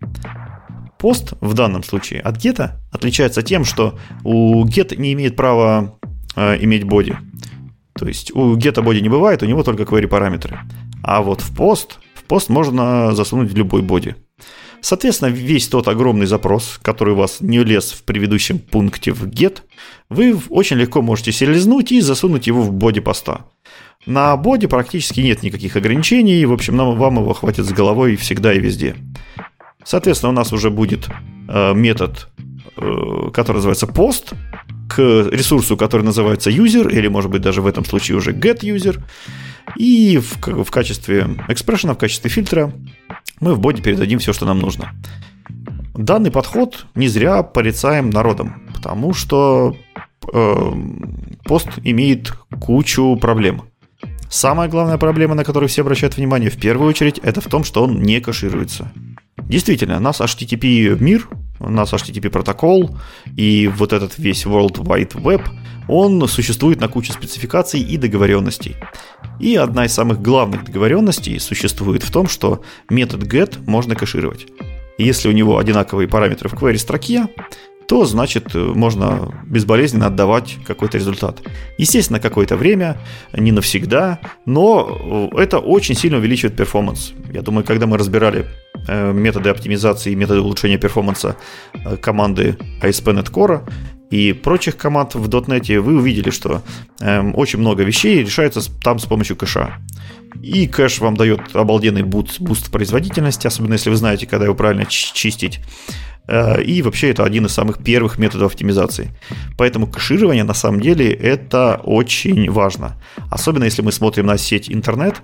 Пост 0.99 1.33
в 1.39 1.53
данном 1.53 1.83
случае 1.83 2.19
от 2.19 2.37
гета 2.37 2.81
отличается 2.91 3.41
тем, 3.41 3.63
что 3.63 3.97
у 4.23 4.65
get 4.65 4.97
не 4.97 5.13
имеет 5.13 5.37
права 5.37 5.97
э, 6.35 6.61
иметь 6.61 6.83
боди. 6.83 7.17
То 7.97 8.05
есть 8.05 8.35
у 8.35 8.57
гета 8.57 8.81
боди 8.81 8.99
не 8.99 9.09
бывает, 9.09 9.43
у 9.43 9.45
него 9.45 9.63
только 9.63 9.83
query 9.83 10.07
параметры. 10.07 10.59
А 11.03 11.21
вот 11.21 11.39
в 11.39 11.55
пост, 11.55 11.99
в 12.15 12.23
пост 12.23 12.49
можно 12.49 13.15
засунуть 13.15 13.53
любой 13.53 13.81
боди. 13.81 14.17
Соответственно, 14.85 15.29
весь 15.29 15.67
тот 15.67 15.87
огромный 15.87 16.27
запрос, 16.27 16.79
который 16.79 17.15
у 17.15 17.17
вас 17.17 17.37
не 17.41 17.63
лез 17.63 17.91
в 17.91 18.03
предыдущем 18.03 18.59
пункте 18.59 19.13
в 19.13 19.23
get, 19.23 19.61
вы 20.09 20.39
очень 20.49 20.77
легко 20.77 21.01
можете 21.01 21.31
селезнуть 21.31 21.91
и 21.91 22.01
засунуть 22.01 22.45
его 22.45 22.61
в 22.61 22.71
боди 22.71 22.99
поста. 22.99 23.47
На 24.05 24.37
боди 24.37 24.67
практически 24.67 25.21
нет 25.21 25.41
никаких 25.41 25.75
ограничений, 25.75 26.45
в 26.45 26.53
общем, 26.53 26.75
нам, 26.75 26.95
вам 26.99 27.15
его 27.15 27.33
хватит 27.33 27.65
с 27.65 27.71
головой 27.71 28.15
всегда 28.15 28.53
и 28.53 28.59
везде. 28.59 28.95
Соответственно, 29.83 30.29
у 30.29 30.35
нас 30.35 30.53
уже 30.53 30.69
будет 30.69 31.09
э, 31.49 31.73
метод, 31.73 32.27
э, 32.77 33.31
который 33.33 33.55
называется 33.55 33.87
post, 33.87 34.35
к 34.87 34.99
ресурсу, 35.31 35.77
который 35.77 36.03
называется 36.03 36.51
user, 36.51 36.91
или, 36.91 37.07
может 37.07 37.31
быть, 37.31 37.41
даже 37.41 37.63
в 37.63 37.65
этом 37.65 37.85
случае 37.85 38.17
уже 38.17 38.33
get 38.33 38.59
user. 38.59 39.01
И 39.77 40.19
в, 40.19 40.63
в 40.63 40.69
качестве 40.69 41.27
экспрессиона, 41.47 41.95
в 41.95 41.97
качестве 41.97 42.29
фильтра 42.29 42.71
мы 43.39 43.53
в 43.53 43.59
боди 43.59 43.81
передадим 43.81 44.19
все, 44.19 44.33
что 44.33 44.45
нам 44.45 44.59
нужно. 44.59 44.93
Данный 45.93 46.31
подход 46.31 46.85
не 46.95 47.07
зря 47.07 47.43
порицаем 47.43 48.09
народом, 48.09 48.61
потому 48.73 49.13
что 49.13 49.75
э, 50.33 50.71
пост 51.45 51.69
имеет 51.83 52.33
кучу 52.59 53.17
проблем. 53.17 53.63
Самая 54.29 54.67
главная 54.67 54.97
проблема, 54.97 55.35
на 55.35 55.43
которую 55.43 55.69
все 55.69 55.81
обращают 55.81 56.17
внимание 56.17 56.49
в 56.49 56.59
первую 56.59 56.89
очередь, 56.89 57.19
это 57.19 57.39
в 57.39 57.47
том, 57.47 57.63
что 57.63 57.83
он 57.83 58.01
не 58.01 58.19
кэшируется. 58.19 58.91
Действительно, 59.47 59.99
нас 59.99 60.21
HTTP 60.21 60.97
мир, 60.99 61.27
у 61.59 61.69
нас 61.69 61.93
HTTP 61.93 62.29
протокол 62.29 62.97
и 63.35 63.71
вот 63.75 63.93
этот 63.93 64.17
весь 64.17 64.45
World 64.45 64.77
Wide 64.77 65.13
Web, 65.13 65.43
он 65.87 66.27
существует 66.27 66.81
на 66.81 66.87
куче 66.87 67.13
спецификаций 67.13 67.79
и 67.79 67.97
договоренностей. 67.97 68.75
И 69.39 69.55
одна 69.55 69.85
из 69.85 69.93
самых 69.93 70.21
главных 70.21 70.65
договоренностей 70.65 71.37
существует 71.39 72.03
в 72.03 72.11
том, 72.11 72.27
что 72.27 72.63
метод 72.89 73.23
get 73.23 73.59
можно 73.67 73.95
кэшировать. 73.95 74.47
Если 74.97 75.27
у 75.27 75.31
него 75.31 75.57
одинаковые 75.57 76.07
параметры 76.07 76.49
в 76.49 76.53
query 76.53 76.77
строке, 76.77 77.27
то 77.87 78.05
значит 78.05 78.53
можно 78.53 79.33
безболезненно 79.45 80.07
отдавать 80.07 80.57
какой-то 80.65 80.97
результат. 80.97 81.41
Естественно, 81.77 82.19
какое-то 82.19 82.55
время, 82.55 82.97
не 83.33 83.51
навсегда, 83.51 84.19
но 84.45 85.29
это 85.37 85.59
очень 85.59 85.95
сильно 85.95 86.17
увеличивает 86.17 86.55
перформанс. 86.55 87.13
Я 87.31 87.41
думаю, 87.41 87.63
когда 87.63 87.85
мы 87.85 87.97
разбирали 87.97 88.45
э, 88.87 89.13
методы 89.13 89.49
оптимизации 89.49 90.11
и 90.11 90.15
методы 90.15 90.41
улучшения 90.41 90.77
перформанса 90.77 91.35
э, 91.73 91.97
команды 91.97 92.57
ASP.NET 92.81 93.31
Core, 93.31 93.61
и 94.11 94.33
прочих 94.33 94.77
команд 94.77 95.15
в 95.15 95.27
.NET, 95.27 95.79
вы 95.79 95.97
увидели, 95.97 96.29
что 96.29 96.61
э, 97.01 97.31
очень 97.31 97.59
много 97.59 97.83
вещей 97.83 98.19
решается 98.21 98.61
там 98.81 98.99
с 98.99 99.05
помощью 99.05 99.35
кэша. 99.35 99.79
И 100.41 100.67
кэш 100.67 100.99
вам 100.99 101.17
дает 101.17 101.41
обалденный 101.53 102.03
boost, 102.03 102.39
boost 102.39 102.71
производительности, 102.71 103.47
особенно 103.47 103.73
если 103.73 103.89
вы 103.89 103.95
знаете, 103.95 104.27
когда 104.27 104.45
его 104.45 104.55
правильно 104.55 104.85
чистить. 104.85 105.59
Э, 106.27 106.61
и 106.61 106.81
вообще 106.81 107.11
это 107.11 107.23
один 107.23 107.45
из 107.45 107.53
самых 107.53 107.83
первых 107.83 108.17
методов 108.17 108.51
оптимизации. 108.51 109.11
Поэтому 109.57 109.87
кэширование 109.87 110.43
на 110.43 110.53
самом 110.53 110.81
деле 110.81 111.11
это 111.11 111.81
очень 111.83 112.49
важно. 112.51 113.01
Особенно 113.31 113.65
если 113.65 113.81
мы 113.81 113.91
смотрим 113.91 114.25
на 114.25 114.37
сеть 114.37 114.69
интернет, 114.71 115.21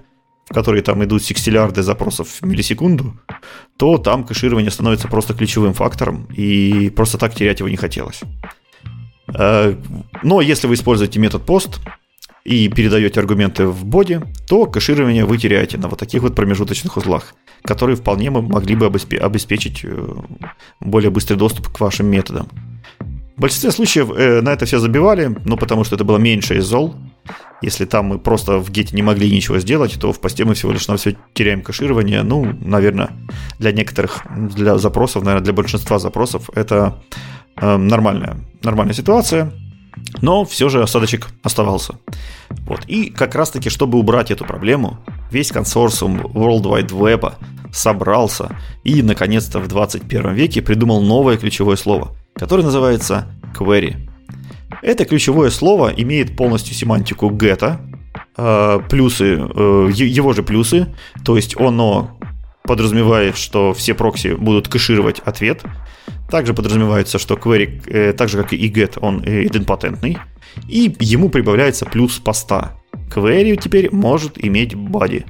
в 0.49 0.53
которой 0.53 0.81
там 0.81 1.03
идут 1.03 1.23
секстиллиарды 1.23 1.81
запросов 1.81 2.27
в 2.41 2.45
миллисекунду, 2.45 3.19
то 3.77 3.97
там 3.97 4.23
кэширование 4.23 4.71
становится 4.71 5.07
просто 5.07 5.33
ключевым 5.33 5.73
фактором, 5.73 6.27
и 6.35 6.89
просто 6.89 7.17
так 7.17 7.33
терять 7.33 7.59
его 7.59 7.69
не 7.69 7.77
хотелось. 7.77 8.21
Э, 9.33 9.75
но 10.23 10.41
если 10.41 10.67
вы 10.67 10.73
используете 10.73 11.19
метод 11.19 11.43
post 11.43 11.79
и 12.43 12.67
передаете 12.69 13.19
аргументы 13.19 13.67
в 13.67 13.85
боди, 13.85 14.21
то 14.47 14.65
кэширование 14.65 15.25
вы 15.25 15.37
теряете 15.37 15.77
на 15.77 15.87
вот 15.87 15.99
таких 15.99 16.23
вот 16.23 16.35
промежуточных 16.35 16.97
узлах, 16.97 17.35
которые 17.63 17.95
вполне 17.95 18.31
могли 18.31 18.75
бы 18.75 18.85
обеспечить 18.85 19.81
э, 19.83 20.13
более 20.79 21.11
быстрый 21.11 21.35
доступ 21.35 21.69
к 21.69 21.79
вашим 21.79 22.07
методам. 22.07 22.49
В 23.37 23.41
большинстве 23.41 23.71
случаев 23.71 24.11
э, 24.11 24.41
на 24.41 24.49
это 24.53 24.65
все 24.65 24.79
забивали, 24.79 25.35
ну 25.45 25.57
потому 25.57 25.83
что 25.83 25.95
это 25.95 26.03
было 26.03 26.17
меньше 26.17 26.57
из 26.57 26.65
зол. 26.65 26.95
Если 27.61 27.85
там 27.85 28.05
мы 28.07 28.19
просто 28.19 28.57
в 28.57 28.71
гете 28.71 28.95
не 28.95 29.03
могли 29.03 29.31
ничего 29.31 29.59
сделать, 29.59 29.97
то 29.99 30.11
в 30.11 30.19
посте 30.19 30.45
мы 30.45 30.55
всего 30.55 30.71
лишь 30.71 30.87
на 30.87 30.97
все 30.97 31.15
теряем 31.33 31.61
кэширование. 31.61 32.23
Ну, 32.23 32.57
наверное, 32.59 33.11
для 33.59 33.71
некоторых, 33.71 34.25
для 34.55 34.79
запросов, 34.79 35.23
наверное, 35.23 35.43
для 35.43 35.53
большинства 35.53 35.99
запросов 35.99 36.49
это 36.55 37.03
э, 37.55 37.77
нормальная, 37.77 38.37
нормальная 38.63 38.95
ситуация, 38.95 39.53
но 40.21 40.45
все 40.45 40.69
же 40.69 40.81
осадочек 40.81 41.29
оставался. 41.43 41.95
Вот. 42.65 42.85
И 42.87 43.09
как 43.09 43.35
раз-таки, 43.35 43.69
чтобы 43.69 43.97
убрать 43.97 44.31
эту 44.31 44.45
проблему, 44.45 44.99
весь 45.31 45.51
консорциум 45.51 46.19
World 46.21 46.63
Wide 46.63 46.89
Web 46.89 47.33
собрался 47.73 48.57
и, 48.83 49.01
наконец-то, 49.01 49.59
в 49.59 49.67
21 49.67 50.33
веке 50.33 50.61
придумал 50.61 51.01
новое 51.01 51.37
ключевое 51.37 51.77
слово, 51.77 52.15
которое 52.35 52.63
называется 52.63 53.27
query. 53.57 53.95
Это 54.81 55.05
ключевое 55.05 55.49
слово 55.49 55.93
имеет 55.95 56.35
полностью 56.35 56.75
семантику 56.75 57.29
get, 57.29 57.77
э, 58.37 58.79
плюсы, 58.89 59.37
э, 59.37 59.89
его 59.93 60.33
же 60.33 60.43
плюсы, 60.43 60.87
то 61.23 61.35
есть 61.35 61.59
оно 61.59 62.17
подразумевает, 62.63 63.37
что 63.37 63.73
все 63.73 63.93
прокси 63.93 64.33
будут 64.33 64.67
кэшировать 64.67 65.19
ответ, 65.19 65.61
также 66.29 66.53
подразумевается, 66.53 67.19
что 67.19 67.35
query, 67.35 67.81
э, 67.87 68.13
так 68.13 68.29
же 68.29 68.37
как 68.37 68.53
и 68.53 68.69
get, 68.69 68.97
он 69.01 69.19
идемпотентный, 69.23 70.17
и 70.67 70.95
ему 70.99 71.29
прибавляется 71.29 71.85
плюс 71.85 72.19
поста. 72.19 72.77
Query 73.13 73.57
теперь 73.57 73.93
может 73.93 74.43
иметь 74.43 74.73
body. 74.73 75.25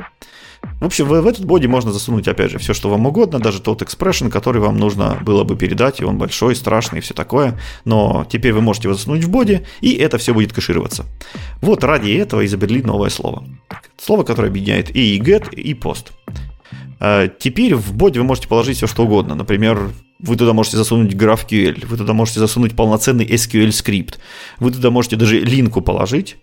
В 0.80 0.86
общем, 0.86 1.08
в 1.08 1.28
этот 1.28 1.46
боди 1.46 1.68
можно 1.68 1.92
засунуть, 1.92 2.28
опять 2.28 2.52
же, 2.52 2.60
все, 2.60 2.74
что 2.74 2.90
вам 2.90 3.06
угодно, 3.06 3.40
даже 3.40 3.62
тот 3.62 3.82
экспрессион, 3.82 4.30
который 4.30 4.62
вам 4.62 4.78
нужно 4.78 5.18
было 5.22 5.44
бы 5.44 5.56
передать, 5.56 6.02
и 6.02 6.06
он 6.06 6.18
большой, 6.18 6.56
страшный 6.56 7.00
и 7.00 7.02
все 7.02 7.14
такое. 7.14 7.60
Но 7.86 8.26
теперь 8.30 8.54
вы 8.54 8.62
можете 8.62 8.88
его 8.88 8.96
засунуть 8.96 9.24
в 9.24 9.30
боди, 9.30 9.66
и 9.82 9.94
это 9.94 10.18
все 10.18 10.34
будет 10.34 10.54
кэшироваться. 10.54 11.06
Вот 11.62 11.84
ради 11.84 12.12
этого 12.12 12.46
изобрели 12.46 12.82
новое 12.82 13.10
слово. 13.10 13.44
Слово, 13.98 14.24
которое 14.24 14.48
объединяет 14.48 14.96
и 14.96 15.20
get, 15.20 15.54
и 15.54 15.74
post. 15.74 16.12
А, 17.04 17.28
теперь 17.28 17.74
в 17.74 17.94
боди 17.96 18.20
вы 18.20 18.26
можете 18.26 18.48
положить 18.48 18.78
все, 18.78 18.86
что 18.86 19.04
угодно. 19.04 19.34
Например, 19.34 19.90
вы 20.20 20.36
туда 20.38 20.54
можете 20.54 20.78
засунуть 20.78 21.16
GraphQL, 21.16 21.88
вы 21.88 21.98
туда 21.98 22.14
можете 22.14 22.40
засунуть 22.40 22.76
полноценный 22.76 23.26
SQL 23.26 23.72
скрипт, 23.72 24.20
вы 24.60 24.72
туда 24.72 24.92
можете 24.92 25.16
даже 25.16 25.40
линку 25.40 25.82
положить, 25.82 26.38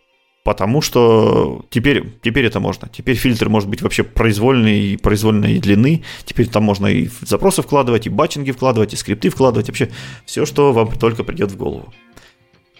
потому 0.44 0.80
что 0.80 1.64
теперь, 1.70 2.12
теперь 2.22 2.44
это 2.46 2.58
можно. 2.58 2.88
Теперь 2.88 3.14
фильтр 3.14 3.48
может 3.48 3.68
быть 3.68 3.82
вообще 3.82 4.02
произвольной, 4.02 4.98
произвольной 5.00 5.60
длины. 5.60 6.02
Теперь 6.24 6.48
там 6.48 6.64
можно 6.64 6.88
и 6.88 7.08
запросы 7.20 7.62
вкладывать, 7.62 8.08
и 8.08 8.10
батчинги 8.10 8.50
вкладывать, 8.50 8.94
и 8.94 8.96
скрипты 8.96 9.30
вкладывать. 9.30 9.68
Вообще 9.68 9.90
все, 10.26 10.44
что 10.44 10.72
вам 10.72 10.90
только 10.90 11.22
придет 11.22 11.52
в 11.52 11.56
голову. 11.56 11.94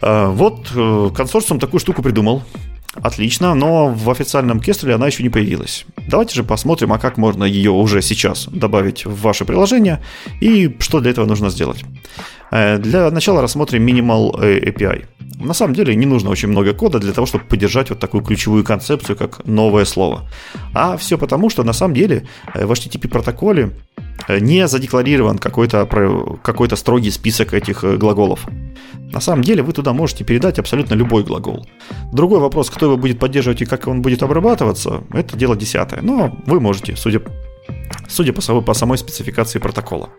А, 0.00 0.30
вот 0.30 0.72
э, 0.74 1.10
консорциум 1.14 1.60
такую 1.60 1.78
штуку 1.78 2.02
придумал. 2.02 2.42
Отлично, 2.94 3.54
но 3.54 3.88
в 3.88 4.10
официальном 4.10 4.60
кестле 4.60 4.94
она 4.94 5.06
еще 5.06 5.22
не 5.22 5.28
появилась. 5.28 5.84
Давайте 6.08 6.34
же 6.34 6.44
посмотрим, 6.44 6.92
а 6.92 6.98
как 6.98 7.16
можно 7.16 7.44
ее 7.44 7.70
уже 7.70 8.02
сейчас 8.02 8.48
добавить 8.48 9.04
в 9.04 9.20
ваше 9.20 9.44
приложение 9.44 10.02
и 10.40 10.74
что 10.80 11.00
для 11.00 11.10
этого 11.10 11.26
нужно 11.26 11.50
сделать. 11.50 11.84
Э, 12.50 12.78
для 12.78 13.10
начала 13.10 13.42
рассмотрим 13.42 13.86
Minimal 13.86 14.40
э, 14.40 14.70
API. 14.70 15.04
На 15.40 15.54
самом 15.54 15.74
деле 15.74 15.94
не 15.94 16.06
нужно 16.06 16.30
очень 16.30 16.48
много 16.48 16.74
кода 16.74 16.98
для 16.98 17.12
того, 17.12 17.26
чтобы 17.26 17.44
поддержать 17.44 17.90
вот 17.90 17.98
такую 17.98 18.24
ключевую 18.24 18.64
концепцию, 18.64 19.16
как 19.16 19.46
новое 19.46 19.84
слово. 19.84 20.28
А 20.74 20.96
все 20.96 21.16
потому, 21.16 21.50
что 21.50 21.64
на 21.64 21.72
самом 21.72 21.94
деле 21.94 22.26
э, 22.54 22.66
в 22.66 22.72
HTTP 22.72 23.08
протоколе 23.08 23.70
не 24.40 24.68
задекларирован 24.68 25.38
какой-то 25.38 25.86
какой 26.42 26.68
строгий 26.76 27.10
список 27.10 27.54
этих 27.54 27.84
глаголов. 27.98 28.46
На 29.12 29.20
самом 29.20 29.42
деле 29.42 29.62
вы 29.62 29.72
туда 29.72 29.92
можете 29.92 30.24
передать 30.24 30.58
абсолютно 30.58 30.94
любой 30.94 31.22
глагол. 31.22 31.66
Другой 32.12 32.40
вопрос, 32.40 32.68
кто 32.68 32.86
его 32.86 32.96
будет 32.96 33.18
поддерживать 33.18 33.62
и 33.62 33.64
как 33.64 33.86
он 33.86 34.02
будет 34.02 34.22
обрабатываться, 34.22 35.02
это 35.12 35.36
дело 35.36 35.56
десятое. 35.56 36.00
Но 36.02 36.36
вы 36.46 36.60
можете, 36.60 36.96
судя 36.96 37.20
судя 38.08 38.32
по, 38.32 38.60
по 38.60 38.74
самой 38.74 38.98
спецификации 38.98 39.58
протокола. 39.58 40.10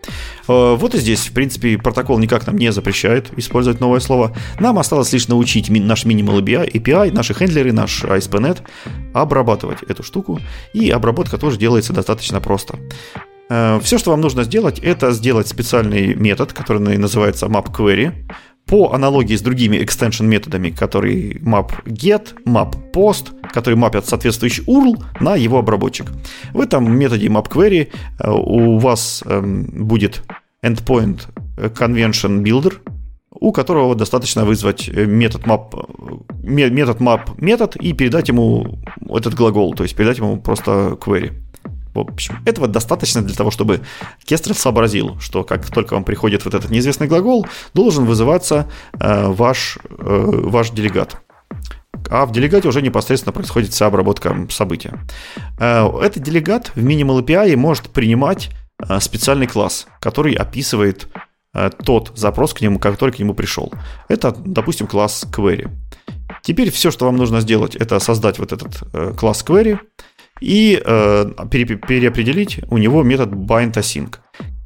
Э, 0.48 0.74
вот 0.76 0.94
и 0.94 0.98
здесь, 0.98 1.28
в 1.28 1.32
принципе, 1.32 1.76
протокол 1.78 2.18
никак 2.18 2.46
нам 2.46 2.56
не 2.56 2.72
запрещает 2.72 3.30
использовать 3.38 3.80
новое 3.80 4.00
слово. 4.00 4.34
Нам 4.58 4.78
осталось 4.78 5.12
лишь 5.12 5.28
научить 5.28 5.68
наш 5.70 6.04
Minimal 6.04 6.42
API, 6.42 7.12
наши 7.12 7.34
хендлеры, 7.34 7.72
наш 7.72 8.04
ASP.NET 8.04 8.58
обрабатывать 9.12 9.82
эту 9.82 10.02
штуку, 10.02 10.40
и 10.72 10.90
обработка 10.90 11.38
тоже 11.38 11.58
делается 11.58 11.92
достаточно 11.92 12.40
просто. 12.40 12.78
Э, 13.50 13.80
Все, 13.82 13.98
что 13.98 14.12
вам 14.12 14.20
нужно 14.20 14.44
сделать, 14.44 14.78
это 14.78 15.10
сделать 15.10 15.48
специальный 15.48 16.14
метод, 16.14 16.52
который 16.52 16.80
называется 16.98 17.46
mapQuery, 17.46 18.12
по 18.66 18.92
аналогии 18.92 19.34
с 19.36 19.42
другими 19.42 19.76
extension 19.76 20.24
методами, 20.24 20.70
которые 20.70 21.38
map 21.40 21.84
get, 21.84 22.34
map 22.44 22.74
post, 22.92 23.32
которые 23.52 23.76
мапят 23.76 24.06
соответствующий 24.06 24.64
URL 24.64 25.02
на 25.20 25.34
его 25.36 25.58
обработчик. 25.58 26.06
В 26.52 26.60
этом 26.60 26.96
методе 26.96 27.26
mapQuery 27.26 27.88
э, 28.18 28.30
у 28.30 28.78
вас 28.78 29.24
эм, 29.26 29.64
будет 29.86 30.22
endpoint 30.62 31.22
convention 31.56 32.42
builder, 32.42 32.74
у 33.30 33.52
которого 33.52 33.94
достаточно 33.94 34.44
вызвать 34.44 34.88
э, 34.88 35.06
метод 35.06 35.42
map, 35.42 35.74
метод 36.42 37.00
map 37.00 37.20
метод 37.38 37.76
и 37.76 37.92
передать 37.92 38.28
ему 38.28 38.78
этот 39.08 39.34
глагол, 39.34 39.74
то 39.74 39.82
есть 39.82 39.96
передать 39.96 40.18
ему 40.18 40.40
просто 40.40 40.98
query. 41.00 41.32
В 41.94 42.00
общем, 42.00 42.38
этого 42.44 42.68
достаточно 42.68 43.22
для 43.22 43.34
того, 43.34 43.50
чтобы 43.50 43.80
Кестрел 44.24 44.54
сообразил, 44.54 45.18
что 45.20 45.42
как 45.44 45.66
только 45.66 45.94
вам 45.94 46.04
приходит 46.04 46.44
вот 46.44 46.54
этот 46.54 46.70
неизвестный 46.70 47.08
глагол, 47.08 47.46
должен 47.74 48.04
вызываться 48.04 48.68
э, 48.98 49.26
ваш, 49.28 49.78
э, 49.88 49.94
ваш 49.98 50.70
делегат. 50.70 51.16
А 52.08 52.26
в 52.26 52.32
делегате 52.32 52.68
уже 52.68 52.82
непосредственно 52.82 53.32
происходит 53.32 53.72
вся 53.72 53.86
обработка 53.86 54.46
события. 54.50 54.98
Э, 55.58 55.88
этот 56.00 56.22
делегат 56.22 56.68
в 56.74 56.78
Minimal 56.78 57.24
API 57.24 57.56
может 57.56 57.90
принимать 57.90 58.50
э, 58.78 59.00
специальный 59.00 59.46
класс, 59.46 59.86
который 60.00 60.34
описывает 60.34 61.08
э, 61.54 61.70
тот 61.84 62.12
запрос 62.14 62.54
к 62.54 62.60
нему, 62.60 62.78
который 62.78 63.10
к 63.10 63.18
нему 63.18 63.34
пришел. 63.34 63.72
Это, 64.08 64.32
допустим, 64.32 64.86
класс 64.86 65.26
query. 65.30 65.68
Теперь 66.42 66.70
все, 66.70 66.90
что 66.90 67.06
вам 67.06 67.16
нужно 67.16 67.40
сделать, 67.40 67.76
это 67.76 67.98
создать 67.98 68.38
вот 68.38 68.52
этот 68.52 68.82
э, 68.92 69.12
класс 69.16 69.44
query, 69.46 69.78
и 70.40 70.80
э, 70.84 71.24
переопределить 71.50 72.60
у 72.68 72.78
него 72.78 73.02
метод 73.02 73.30
bindAsync, 73.30 74.16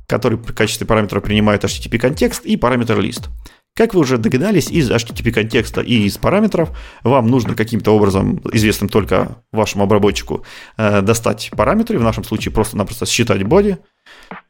который 0.07 0.39
в 0.39 0.55
качестве 0.55 0.87
параметра 0.87 1.21
принимает 1.21 1.65
HTTP 1.65 1.99
контекст 1.99 2.45
и 2.45 2.57
параметр 2.57 2.99
list. 2.99 3.29
Как 3.77 3.93
вы 3.93 4.01
уже 4.03 4.19
догадались, 4.19 4.71
из 4.71 4.89
HTTP 4.89 5.33
контекста 5.33 5.81
и 5.81 6.05
из 6.05 6.17
параметров 6.17 6.71
вам 7.03 7.27
нужно 7.27 7.57
каким-то 7.57 7.91
образом, 7.91 8.41
известным 8.53 8.89
только 8.89 9.39
вашему 9.51 9.83
обработчику, 9.83 10.45
э, 10.77 11.03
достать 11.03 11.51
параметры, 11.57 11.99
в 11.99 12.03
нашем 12.03 12.23
случае 12.23 12.53
просто-напросто 12.53 13.05
считать 13.07 13.43
body, 13.43 13.79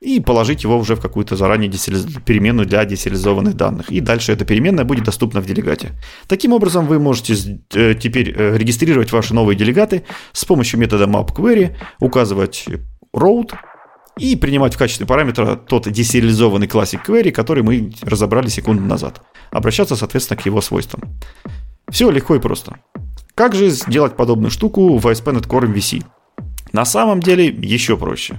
и 0.00 0.20
положить 0.20 0.64
его 0.64 0.76
уже 0.76 0.96
в 0.96 1.00
какую-то 1.00 1.36
заранее 1.36 1.68
десериз... 1.68 2.06
переменную 2.24 2.66
для 2.66 2.84
десериализованных 2.84 3.54
данных. 3.54 3.90
И 3.90 4.00
дальше 4.00 4.32
эта 4.32 4.44
переменная 4.44 4.84
будет 4.84 5.04
доступна 5.04 5.40
в 5.40 5.46
делегате. 5.46 5.92
Таким 6.28 6.52
образом, 6.52 6.86
вы 6.86 6.98
можете 6.98 7.34
э, 7.74 7.94
теперь 7.94 8.34
э, 8.36 8.56
регистрировать 8.56 9.12
ваши 9.12 9.34
новые 9.34 9.56
делегаты 9.56 10.04
с 10.32 10.44
помощью 10.44 10.78
метода 10.78 11.04
mapQuery, 11.04 11.74
указывать 12.00 12.66
route, 13.14 13.54
и 14.18 14.36
принимать 14.36 14.74
в 14.74 14.78
качестве 14.78 15.06
параметра 15.06 15.56
тот 15.56 15.90
десериализованный 15.90 16.68
классик 16.68 17.08
query, 17.08 17.32
который 17.32 17.62
мы 17.62 17.92
разобрали 18.02 18.48
секунду 18.48 18.82
назад. 18.84 19.22
Обращаться, 19.50 19.96
соответственно, 19.96 20.40
к 20.40 20.46
его 20.46 20.60
свойствам. 20.60 21.02
Все 21.90 22.10
легко 22.10 22.36
и 22.36 22.38
просто. 22.38 22.78
Как 23.34 23.54
же 23.54 23.68
сделать 23.70 24.16
подобную 24.16 24.50
штуку 24.50 24.98
в 24.98 25.06
ASP.NET 25.06 25.48
Core 25.48 25.72
MVC? 25.72 26.04
На 26.74 26.84
самом 26.84 27.20
деле 27.20 27.46
еще 27.46 27.96
проще. 27.96 28.34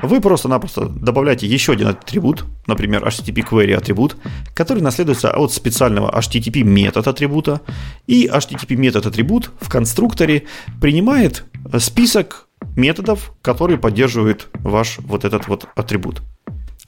Вы 0.00 0.22
просто-напросто 0.22 0.86
добавляете 0.86 1.46
еще 1.46 1.72
один 1.72 1.88
атрибут, 1.88 2.46
например, 2.66 3.06
HTTP 3.06 3.46
query 3.46 3.74
атрибут, 3.74 4.16
который 4.54 4.82
наследуется 4.82 5.30
от 5.30 5.52
специального 5.52 6.10
HTTP 6.10 6.62
метод 6.62 7.06
атрибута, 7.06 7.60
и 8.06 8.28
HTTP 8.28 8.76
метод 8.76 9.04
атрибут 9.04 9.50
в 9.60 9.68
конструкторе 9.68 10.44
принимает 10.80 11.44
список 11.78 12.48
методов, 12.76 13.34
которые 13.42 13.76
поддерживают 13.76 14.48
ваш 14.54 14.96
вот 15.00 15.26
этот 15.26 15.46
вот 15.46 15.66
атрибут. 15.76 16.22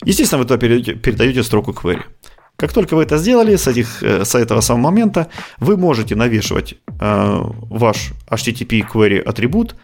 Естественно, 0.07 0.43
вы 0.43 0.49
туда 0.49 0.57
передаете 0.57 1.43
строку 1.43 1.73
query. 1.73 2.01
Как 2.57 2.73
только 2.73 2.97
вы 2.97 3.03
это 3.03 3.19
сделали, 3.19 3.57
с, 3.57 3.69
этих, 3.69 4.03
э, 4.03 4.25
с 4.25 4.35
этого 4.35 4.63
самого 4.63 4.91
момента 4.91 5.29
вы 5.61 5.77
можете 5.77 6.17
навешивать 6.17 6.75
э, 6.99 7.41
ваш 7.71 8.13
HTTP 8.31 8.85
query 8.91 9.21
атрибут 9.21 9.77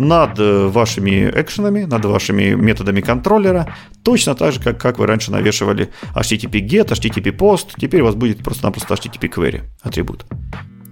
над 0.00 0.38
э, 0.38 0.66
вашими 0.66 1.30
экшенами, 1.30 1.84
над 1.84 2.04
вашими 2.04 2.54
методами 2.54 3.00
контроллера, 3.00 3.74
точно 4.02 4.34
так 4.34 4.52
же, 4.52 4.60
как, 4.60 4.80
как 4.80 4.98
вы 4.98 5.06
раньше 5.06 5.30
навешивали 5.30 5.90
HTTP 6.14 6.66
GET, 6.66 6.88
HTTP 6.88 7.36
POST, 7.36 7.74
теперь 7.78 8.00
у 8.00 8.06
вас 8.06 8.14
будет 8.14 8.42
просто-напросто 8.42 8.94
HTTP 8.94 9.28
query 9.28 9.62
атрибут. 9.82 10.24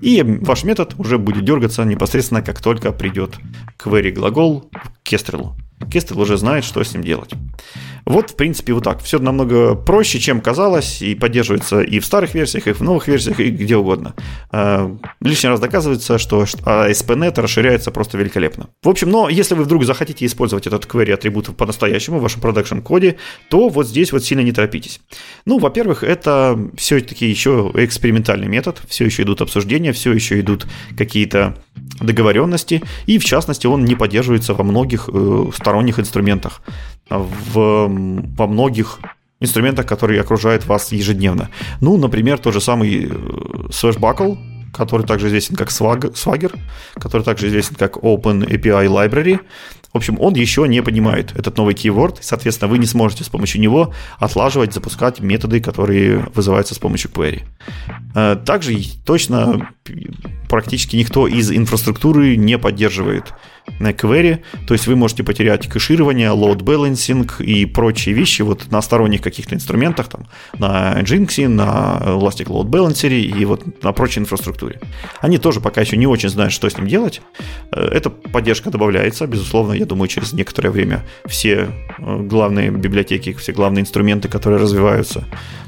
И 0.02 0.22
ваш 0.22 0.64
метод 0.64 0.94
уже 0.98 1.18
будет 1.18 1.44
дергаться 1.44 1.84
непосредственно, 1.84 2.42
как 2.42 2.60
только 2.60 2.92
придет 2.92 3.36
query 3.82 4.12
глагол 4.12 4.70
к 5.02 5.12
Kestrel. 5.12 5.52
Kestrel 5.80 6.20
уже 6.20 6.36
знает, 6.36 6.64
что 6.64 6.84
с 6.84 6.92
ним 6.92 7.02
делать. 7.02 7.30
Вот, 8.04 8.30
в 8.30 8.36
принципе, 8.36 8.72
вот 8.72 8.84
так. 8.84 9.02
Все 9.02 9.18
намного 9.18 9.74
проще, 9.74 10.18
чем 10.18 10.40
казалось, 10.40 11.02
и 11.02 11.14
поддерживается 11.14 11.80
и 11.80 11.98
в 11.98 12.06
старых 12.06 12.34
версиях, 12.34 12.66
и 12.66 12.72
в 12.72 12.80
новых 12.80 13.08
версиях, 13.08 13.40
и 13.40 13.50
где 13.50 13.76
угодно. 13.76 14.14
А, 14.50 14.96
лишний 15.20 15.50
раз 15.50 15.60
доказывается, 15.60 16.18
что 16.18 16.42
ASP.NET 16.42 17.40
расширяется 17.40 17.90
просто 17.90 18.18
великолепно. 18.18 18.68
В 18.82 18.88
общем, 18.88 19.10
но 19.10 19.28
если 19.28 19.54
вы 19.54 19.64
вдруг 19.64 19.84
захотите 19.84 20.26
использовать 20.26 20.66
этот 20.66 20.86
query 20.86 21.12
атрибут 21.12 21.56
по-настоящему 21.56 22.18
в 22.18 22.22
вашем 22.22 22.40
продакшн 22.40 22.78
коде, 22.78 23.16
то 23.50 23.68
вот 23.68 23.86
здесь 23.86 24.12
вот 24.12 24.24
сильно 24.24 24.42
не 24.42 24.52
торопитесь. 24.52 25.00
Ну, 25.44 25.58
во-первых, 25.58 26.02
это 26.02 26.58
все-таки 26.76 27.26
еще 27.26 27.70
экспериментальный 27.74 28.48
метод, 28.48 28.80
все 28.88 29.04
еще 29.04 29.22
идут 29.22 29.42
обсуждения, 29.42 29.92
все 29.92 30.12
еще 30.12 30.40
идут 30.40 30.66
какие-то 30.96 31.56
договоренности, 32.00 32.82
и 33.06 33.18
в 33.18 33.24
частности 33.24 33.66
он 33.66 33.84
не 33.84 33.94
поддерживается 33.94 34.54
во 34.54 34.64
многих 34.64 35.08
э, 35.12 35.50
сторонних 35.54 35.98
инструментах 35.98 36.62
в, 37.10 37.88
во 38.36 38.46
многих 38.46 39.00
инструментах, 39.40 39.86
которые 39.86 40.20
окружают 40.20 40.66
вас 40.66 40.92
ежедневно. 40.92 41.48
Ну, 41.80 41.96
например, 41.96 42.38
тот 42.38 42.54
же 42.54 42.60
самый 42.60 43.04
э, 43.04 43.08
Swashbuckle, 43.70 44.36
который 44.72 45.06
также 45.06 45.28
известен 45.28 45.56
как 45.56 45.68
Swagger, 45.68 46.58
который 46.94 47.22
также 47.22 47.48
известен 47.48 47.76
как 47.76 47.96
Open 47.96 48.46
API 48.46 48.86
Library. 48.86 49.40
В 49.92 49.96
общем, 49.96 50.20
он 50.20 50.34
еще 50.34 50.68
не 50.68 50.82
понимает 50.82 51.32
этот 51.34 51.56
новый 51.56 51.74
keyword, 51.74 52.18
соответственно, 52.20 52.70
вы 52.70 52.78
не 52.78 52.86
сможете 52.86 53.24
с 53.24 53.28
помощью 53.28 53.60
него 53.60 53.94
отлаживать, 54.18 54.74
запускать 54.74 55.20
методы, 55.20 55.60
которые 55.60 56.26
вызываются 56.34 56.74
с 56.74 56.78
помощью 56.78 57.10
query. 57.10 57.42
Э, 58.14 58.36
также 58.36 58.76
точно 59.04 59.70
практически 60.48 60.96
никто 60.96 61.26
из 61.26 61.50
инфраструктуры 61.50 62.36
не 62.36 62.58
поддерживает 62.58 63.34
на 63.78 63.90
query, 63.90 64.40
то 64.66 64.74
есть 64.74 64.86
вы 64.86 64.96
можете 64.96 65.22
потерять 65.22 65.68
кэширование, 65.68 66.30
load 66.30 66.60
balancing 66.60 67.30
и 67.42 67.66
прочие 67.66 68.14
вещи 68.14 68.42
вот 68.42 68.70
на 68.70 68.80
сторонних 68.82 69.20
каких-то 69.20 69.54
инструментах, 69.54 70.08
там, 70.08 70.26
на 70.58 71.00
Jinx, 71.02 71.46
на 71.48 72.00
Elastic 72.02 72.46
Load 72.46 72.66
Balancer 72.66 73.10
и 73.10 73.44
вот 73.44 73.82
на 73.82 73.92
прочей 73.92 74.20
инфраструктуре. 74.20 74.80
Они 75.20 75.38
тоже 75.38 75.60
пока 75.60 75.80
еще 75.80 75.96
не 75.96 76.06
очень 76.06 76.28
знают, 76.28 76.52
что 76.52 76.68
с 76.68 76.76
ним 76.76 76.88
делать. 76.88 77.20
Э, 77.72 77.80
эта 77.80 78.10
поддержка 78.10 78.70
добавляется, 78.70 79.26
безусловно, 79.26 79.72
я 79.72 79.84
думаю, 79.84 80.08
через 80.08 80.32
некоторое 80.32 80.70
время 80.70 81.04
все 81.26 81.68
э, 81.98 82.16
главные 82.22 82.70
библиотеки, 82.70 83.32
все 83.34 83.52
главные 83.52 83.82
инструменты, 83.82 84.28
которые 84.28 84.60
развиваются, 84.60 85.24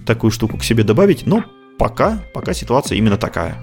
такую 0.06 0.30
штуку 0.30 0.58
к 0.58 0.64
себе 0.64 0.84
добавить, 0.84 1.26
но 1.26 1.44
пока, 1.78 2.22
пока 2.34 2.52
ситуация 2.52 2.98
именно 2.98 3.16
такая. 3.16 3.56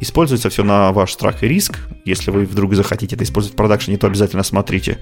Используется 0.00 0.50
все 0.50 0.64
на 0.64 0.92
ваш 0.92 1.12
страх 1.12 1.42
и 1.42 1.48
риск. 1.48 1.78
Если 2.04 2.30
вы 2.30 2.44
вдруг 2.44 2.74
захотите 2.74 3.16
это 3.16 3.24
использовать 3.24 3.54
в 3.54 3.56
продакшене, 3.56 3.96
то 3.96 4.06
обязательно 4.06 4.42
смотрите, 4.42 4.98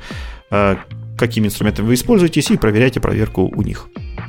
э, 0.50 0.76
какими 1.16 1.46
инструментами 1.46 1.86
вы 1.86 1.94
используетесь, 1.94 2.50
и 2.50 2.56
проверяйте 2.56 3.00
проверку 3.00 3.42
у 3.42 3.62
них. 3.62 3.88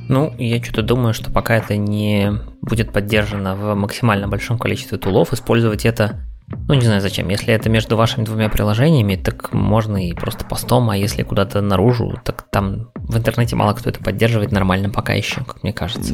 Ну, 0.09 0.33
я 0.37 0.61
что-то 0.63 0.81
думаю, 0.83 1.13
что 1.13 1.31
пока 1.31 1.55
это 1.55 1.77
не 1.77 2.31
будет 2.61 2.91
поддержано 2.91 3.55
в 3.55 3.75
максимально 3.75 4.27
большом 4.27 4.57
количестве 4.57 4.97
тулов, 4.97 5.33
использовать 5.33 5.85
это 5.85 6.25
ну, 6.67 6.75
не 6.75 6.81
знаю 6.81 7.01
зачем. 7.01 7.29
Если 7.29 7.53
это 7.53 7.69
между 7.69 7.97
вашими 7.97 8.23
двумя 8.23 8.49
приложениями, 8.49 9.15
так 9.15 9.53
можно 9.53 9.97
и 9.97 10.13
просто 10.13 10.45
постом, 10.45 10.89
а 10.89 10.97
если 10.97 11.23
куда-то 11.23 11.61
наружу, 11.61 12.19
так 12.23 12.45
там 12.51 12.89
в 12.95 13.17
интернете 13.17 13.55
мало 13.55 13.73
кто 13.73 13.89
это 13.89 13.99
поддерживает 13.99 14.51
нормально 14.51 14.89
пока 14.89 15.13
еще, 15.13 15.43
как 15.43 15.63
мне 15.63 15.73
кажется. 15.73 16.13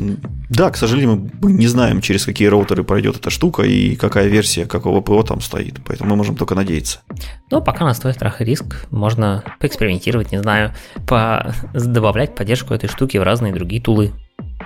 Да, 0.50 0.72
к 0.72 0.78
сожалению, 0.78 1.30
мы 1.42 1.52
не 1.52 1.68
знаем, 1.68 2.02
через 2.02 2.26
какие 2.26 2.48
роутеры 2.48 2.84
пройдет 2.84 3.18
эта 3.18 3.30
штука 3.30 3.64
и 3.64 3.96
какая 3.96 4.28
версия 4.28 4.66
какого 4.66 5.02
ПО 5.02 5.22
там 5.24 5.42
стоит, 5.42 5.80
поэтому 5.86 6.12
мы 6.12 6.16
можем 6.16 6.36
только 6.36 6.56
надеяться. 6.56 7.00
Ну, 7.52 7.62
пока 7.62 7.86
на 7.86 7.94
свой 7.94 8.14
страх 8.14 8.42
и 8.42 8.46
риск 8.46 8.88
можно 8.92 9.44
поэкспериментировать, 9.60 10.32
не 10.32 10.42
знаю, 10.42 10.74
по... 11.08 11.54
добавлять 11.74 12.36
поддержку 12.36 12.74
этой 12.74 12.88
штуки 12.88 13.18
в 13.18 13.24
разные 13.24 13.54
другие 13.54 13.82
тулы. 13.82 14.12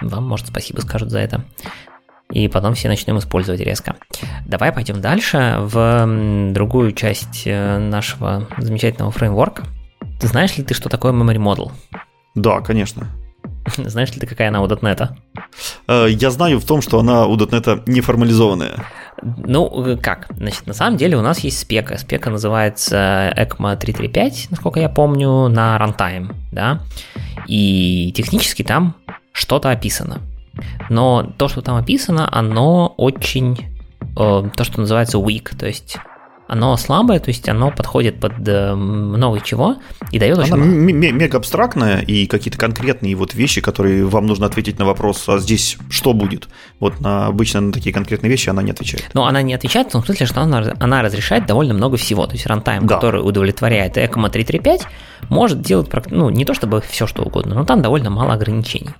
Вам, 0.01 0.28
может, 0.28 0.47
спасибо 0.47 0.82
скажут 0.82 1.09
за 1.09 1.20
это 1.20 1.43
и 2.34 2.47
потом 2.47 2.73
все 2.73 2.88
начнем 2.88 3.19
использовать 3.19 3.61
резко. 3.61 3.95
Давай 4.47 4.71
пойдем 4.71 5.01
дальше 5.01 5.57
в 5.59 6.51
другую 6.51 6.93
часть 6.93 7.43
э, 7.45 7.77
нашего 7.77 8.47
замечательного 8.57 9.11
фреймворка. 9.11 9.63
знаешь 10.19 10.57
ли 10.57 10.63
ты, 10.63 10.73
что 10.73 10.89
такое 10.89 11.13
memory 11.13 11.38
model? 11.38 11.71
Да, 12.34 12.61
конечно. 12.61 13.07
Знаешь 13.77 14.11
ли 14.11 14.19
ты, 14.19 14.25
какая 14.25 14.49
она 14.49 14.61
у 14.61 14.67
.NET? 14.67 15.09
Э, 15.88 16.07
я 16.09 16.31
знаю 16.31 16.59
в 16.59 16.65
том, 16.65 16.81
что 16.81 16.99
она 16.99 17.27
у 17.27 17.38
.NET 17.38 17.84
неформализованная. 17.86 18.84
Ну, 19.21 19.97
как? 20.01 20.27
Значит, 20.36 20.65
на 20.65 20.73
самом 20.73 20.97
деле 20.97 21.15
у 21.17 21.21
нас 21.21 21.39
есть 21.39 21.59
спека. 21.59 21.97
Спека 21.97 22.29
называется 22.29 23.31
ECMA 23.38 23.77
335, 23.77 24.47
насколько 24.49 24.79
я 24.79 24.89
помню, 24.89 25.47
на 25.47 25.77
runtime, 25.77 26.34
да? 26.51 26.81
И 27.47 28.11
технически 28.15 28.63
там 28.63 28.95
что-то 29.31 29.69
описано. 29.69 30.19
Но 30.89 31.34
то, 31.38 31.47
что 31.47 31.62
там 31.62 31.76
описано, 31.76 32.30
оно 32.32 32.93
очень, 32.97 33.58
э, 34.18 34.49
то, 34.56 34.64
что 34.64 34.80
называется 34.80 35.18
weak, 35.18 35.58
то 35.58 35.66
есть 35.66 35.97
оно 36.47 36.76
слабое, 36.78 37.20
то 37.20 37.30
есть 37.30 37.47
оно 37.49 37.72
подходит 37.72 38.20
под 38.20 38.47
э, 38.47 38.76
много 38.76 39.41
чего 39.41 39.78
и 40.12 40.20
дает 40.20 40.38
очень 40.38 40.54
Она 40.54 40.66
мега 40.66 41.38
абстрактная 41.38 42.01
и 42.01 42.28
какие-то 42.28 42.58
конкретные 42.58 43.16
вот 43.16 43.34
вещи, 43.34 43.62
которые 43.62 44.06
вам 44.06 44.28
нужно 44.28 44.45
ответить 44.45 44.78
на 44.78 44.86
вопрос, 44.86 45.28
а 45.28 45.39
здесь 45.39 45.78
что 45.89 46.14
будет? 46.14 46.49
Вот 46.80 46.99
на, 46.99 47.28
обычно 47.28 47.62
на 47.62 47.74
такие 47.74 47.93
конкретные 47.93 48.30
вещи 48.30 48.49
она 48.49 48.62
не 48.62 48.72
отвечает. 48.72 49.10
Но 49.14 49.26
она 49.26 49.41
не 49.41 49.54
отвечает 49.54 49.88
в 49.88 49.91
том 49.91 50.06
смысле, 50.06 50.26
что 50.26 50.41
она, 50.41 50.74
она 50.80 51.01
разрешает 51.01 51.45
довольно 51.45 51.74
много 51.74 51.97
всего. 51.97 52.28
То 52.28 52.34
есть 52.34 52.45
runtime, 52.45 52.86
да. 52.86 52.95
который 52.95 53.22
удовлетворяет 53.28 53.97
ECMA 53.97 54.30
335, 54.30 54.82
может 55.30 55.62
делать 55.62 55.89
ну, 56.12 56.30
не 56.30 56.45
то 56.45 56.54
чтобы 56.54 56.82
все 56.82 57.08
что 57.08 57.24
угодно, 57.24 57.56
но 57.56 57.66
там 57.66 57.82
довольно 57.82 58.10
мало 58.10 58.34
ограничений. 58.34 58.91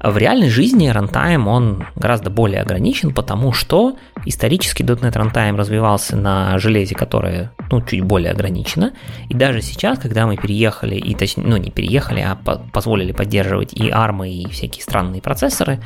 В 0.00 0.16
реальной 0.16 0.48
жизни 0.48 0.86
runtime 0.88 1.48
он 1.48 1.84
гораздо 1.96 2.30
более 2.30 2.62
ограничен, 2.62 3.12
потому 3.12 3.52
что 3.52 3.96
исторически 4.24 4.84
.NET 4.84 5.12
Runtime 5.12 5.56
развивался 5.56 6.16
на 6.16 6.56
железе, 6.58 6.94
которое 6.94 7.50
ну, 7.72 7.82
чуть 7.82 8.02
более 8.02 8.30
ограничено. 8.30 8.92
И 9.28 9.34
даже 9.34 9.60
сейчас, 9.60 9.98
когда 9.98 10.26
мы 10.26 10.36
переехали, 10.36 10.94
и 10.94 11.14
точнее, 11.16 11.44
ну 11.44 11.56
не 11.56 11.72
переехали, 11.72 12.20
а 12.20 12.36
по 12.36 12.58
позволили 12.72 13.10
поддерживать 13.10 13.72
и 13.72 13.90
ARM, 13.90 14.28
и 14.28 14.48
всякие 14.50 14.84
странные 14.84 15.20
процессоры, 15.20 15.80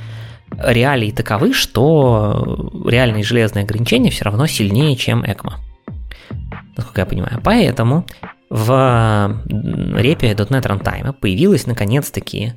реалии 0.59 1.11
таковы, 1.11 1.55
что 1.55 2.71
реальные 2.87 3.25
железные 3.25 3.65
ограничения 3.65 4.11
все 4.11 4.27
равно 4.27 4.47
сильнее, 4.47 4.95
чем 4.97 5.25
ECMA. 5.25 5.55
Насколько 6.77 7.01
я 7.01 7.07
понимаю. 7.07 7.41
Поэтому 7.43 8.05
в 8.51 9.41
репе 9.97 10.33
.NET 10.33 10.67
Runtime 10.67 11.15
появилась 11.15 11.67
наконец-таки 11.67 12.53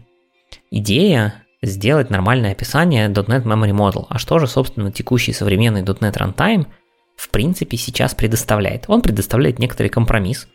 идея 0.69 1.44
сделать 1.65 2.09
нормальное 2.09 2.51
описание 2.51 3.09
.NET 3.09 3.43
Memory 3.43 3.71
Model. 3.71 4.05
А 4.09 4.17
что 4.17 4.39
же, 4.39 4.47
собственно, 4.47 4.91
текущий 4.91 5.33
современный 5.33 5.81
.NET 5.81 6.13
Runtime 6.13 6.67
в 7.15 7.29
принципе 7.29 7.77
сейчас 7.77 8.15
предоставляет? 8.15 8.85
Он 8.87 9.01
предоставляет 9.01 9.59
некоторый 9.59 9.87
компромисс, 9.87 10.47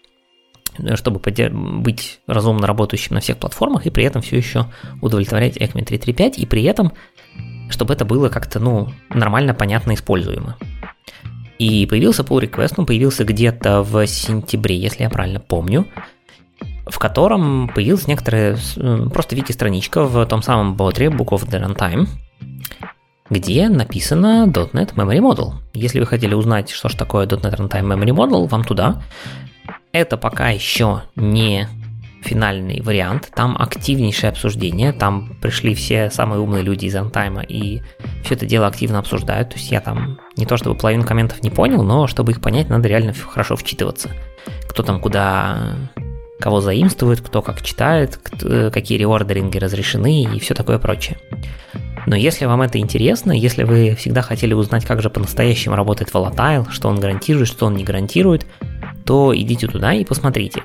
э, 0.79 0.97
чтобы 0.97 1.21
быть 1.21 2.21
разумно 2.27 2.67
работающим 2.67 3.15
на 3.15 3.21
всех 3.21 3.39
платформах 3.39 3.87
и 3.87 3.91
при 3.91 4.05
этом 4.05 4.23
все 4.23 4.37
еще 4.37 4.67
удовлетворять 5.01 5.57
ECMA 5.57 5.85
335 5.85 6.39
и 6.39 6.47
при 6.47 6.65
этом 6.65 6.93
чтобы 7.71 7.95
это 7.95 8.05
было 8.05 8.29
как-то, 8.29 8.59
ну, 8.59 8.89
нормально, 9.11 9.55
понятно, 9.55 9.95
используемо. 9.95 10.57
И 11.59 11.87
появился 11.87 12.23
pull 12.23 12.41
request, 12.41 12.75
он 12.79 12.87
появился 12.87 13.25
где-то 13.25 13.83
в 13.83 14.07
сентябре, 14.07 14.77
если 14.77 15.05
я 15.05 15.11
правильно 15.11 15.41
помню 15.41 15.87
в 16.87 16.99
котором 16.99 17.69
появилась 17.69 18.07
некоторая 18.07 18.59
просто 19.13 19.37
вики-страничка 19.37 20.05
в 20.05 20.25
том 20.27 20.43
самом 20.43 20.75
ботре 20.75 21.07
Book 21.07 21.29
of 21.29 21.49
the 21.49 21.63
Runtime, 21.63 22.07
где 23.29 23.69
написано 23.69 24.47
.NET 24.47 24.95
Memory 24.95 25.19
Model. 25.19 25.53
Если 25.73 26.01
вы 26.01 26.07
хотели 26.07 26.35
узнать, 26.35 26.71
что 26.71 26.89
же 26.89 26.97
такое 26.97 27.27
.NET 27.27 27.57
Runtime 27.57 27.95
Memory 27.95 28.15
Model, 28.15 28.49
вам 28.49 28.65
туда. 28.65 29.03
Это 29.93 30.17
пока 30.17 30.51
еще 30.51 31.03
не 31.17 31.69
финальный 32.23 32.83
вариант, 32.83 33.31
там 33.35 33.57
активнейшее 33.59 34.31
обсуждение, 34.31 34.93
там 34.93 35.37
пришли 35.41 35.75
все 35.75 36.11
самые 36.11 36.41
умные 36.41 36.63
люди 36.63 36.85
из 36.85 36.95
Runtime 36.95 37.45
и 37.47 37.83
все 38.23 38.35
это 38.35 38.45
дело 38.45 38.67
активно 38.67 38.99
обсуждают, 38.99 39.49
то 39.49 39.57
есть 39.57 39.71
я 39.71 39.81
там 39.81 40.19
не 40.37 40.45
то 40.45 40.59
чтобы 40.59 40.77
половину 40.77 41.05
комментов 41.05 41.43
не 41.43 41.49
понял, 41.51 41.83
но 41.83 42.07
чтобы 42.07 42.33
их 42.33 42.43
понять, 42.43 42.69
надо 42.69 42.89
реально 42.89 43.15
хорошо 43.15 43.57
вчитываться. 43.57 44.11
Кто 44.69 44.83
там 44.83 45.01
куда 45.01 45.77
кого 46.41 46.61
заимствует, 46.61 47.21
кто 47.21 47.43
как 47.43 47.63
читает, 47.63 48.19
э, 48.43 48.71
какие 48.73 48.99
реордеринги 48.99 49.59
разрешены 49.59 50.25
и 50.25 50.41
все 50.41 50.55
такое 50.55 50.79
прочее. 50.79 51.19
Но 52.07 52.17
если 52.17 52.47
вам 52.47 52.63
это 52.63 52.79
интересно, 52.79 53.33
если 53.33 53.63
вы 53.63 53.95
всегда 53.95 54.23
хотели 54.23 54.55
узнать, 54.55 54.85
как 54.85 55.03
же 55.03 55.11
по-настоящему 55.11 55.77
работает 55.77 56.11
Volatile, 56.11 56.71
что 56.71 56.89
он 56.89 56.99
гарантирует, 56.99 57.49
что 57.49 57.67
он 57.67 57.77
не 57.77 57.85
гарантирует, 57.85 58.47
то 59.05 59.37
идите 59.37 59.67
туда 59.67 59.93
и 59.93 60.05
посмотрите. 60.05 60.63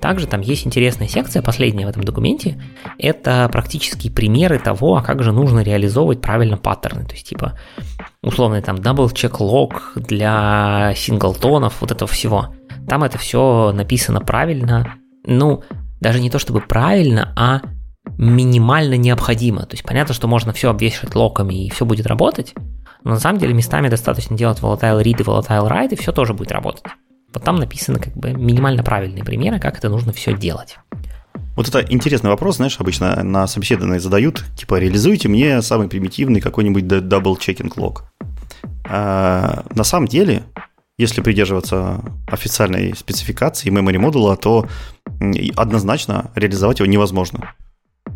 Также 0.00 0.26
там 0.26 0.40
есть 0.40 0.66
интересная 0.66 1.08
секция, 1.08 1.42
последняя 1.42 1.86
в 1.86 1.88
этом 1.88 2.04
документе, 2.04 2.60
это 2.98 3.48
практические 3.52 4.12
примеры 4.12 4.58
того, 4.58 4.96
а 4.96 5.02
как 5.02 5.22
же 5.22 5.32
нужно 5.32 5.60
реализовывать 5.60 6.20
правильно 6.20 6.56
паттерны. 6.56 7.04
То 7.04 7.14
есть, 7.14 7.28
типа, 7.28 7.58
условный 8.22 8.62
там 8.62 8.76
double 8.76 9.12
check 9.12 9.38
log 9.38 9.72
для 9.94 10.94
синглтонов, 10.96 11.80
вот 11.80 11.90
этого 11.90 12.08
всего. 12.08 12.54
Там 12.88 13.04
это 13.04 13.18
все 13.18 13.72
написано 13.72 14.20
правильно, 14.20 14.94
ну, 15.28 15.62
даже 16.00 16.20
не 16.20 16.30
то 16.30 16.38
чтобы 16.38 16.60
правильно, 16.60 17.32
а 17.36 17.60
минимально 18.16 18.94
необходимо. 18.94 19.62
То 19.66 19.74
есть 19.74 19.84
понятно, 19.84 20.14
что 20.14 20.26
можно 20.26 20.52
все 20.52 20.70
обвешивать 20.70 21.14
локами 21.14 21.66
и 21.66 21.70
все 21.70 21.84
будет 21.84 22.06
работать, 22.06 22.54
но 23.04 23.10
на 23.10 23.20
самом 23.20 23.38
деле 23.38 23.52
местами 23.52 23.88
достаточно 23.88 24.36
делать 24.36 24.60
volatile 24.60 25.02
read 25.02 25.20
и 25.20 25.22
volatile 25.22 25.68
write, 25.68 25.92
и 25.92 25.96
все 25.96 26.12
тоже 26.12 26.32
будет 26.34 26.50
работать. 26.50 26.84
Вот 27.34 27.44
там 27.44 27.56
написаны 27.56 27.98
как 27.98 28.16
бы 28.16 28.32
минимально 28.32 28.82
правильные 28.82 29.22
примеры, 29.22 29.60
как 29.60 29.76
это 29.76 29.90
нужно 29.90 30.12
все 30.12 30.34
делать. 30.34 30.78
Вот 31.56 31.68
это 31.68 31.80
интересный 31.80 32.30
вопрос, 32.30 32.56
знаешь, 32.56 32.76
обычно 32.78 33.22
на 33.22 33.46
собеседовании 33.46 33.98
задают, 33.98 34.44
типа, 34.56 34.78
реализуйте 34.78 35.28
мне 35.28 35.60
самый 35.60 35.88
примитивный 35.88 36.40
какой-нибудь 36.40 36.84
double-checking 36.84 37.72
лог. 37.76 38.04
А, 38.88 39.64
на 39.74 39.84
самом 39.84 40.08
деле, 40.08 40.44
если 40.98 41.20
придерживаться 41.20 42.00
официальной 42.26 42.94
спецификации 42.96 43.70
memory 43.70 43.98
модула, 43.98 44.36
то 44.36 44.66
однозначно 45.56 46.30
реализовать 46.34 46.80
его 46.80 46.86
невозможно. 46.86 47.54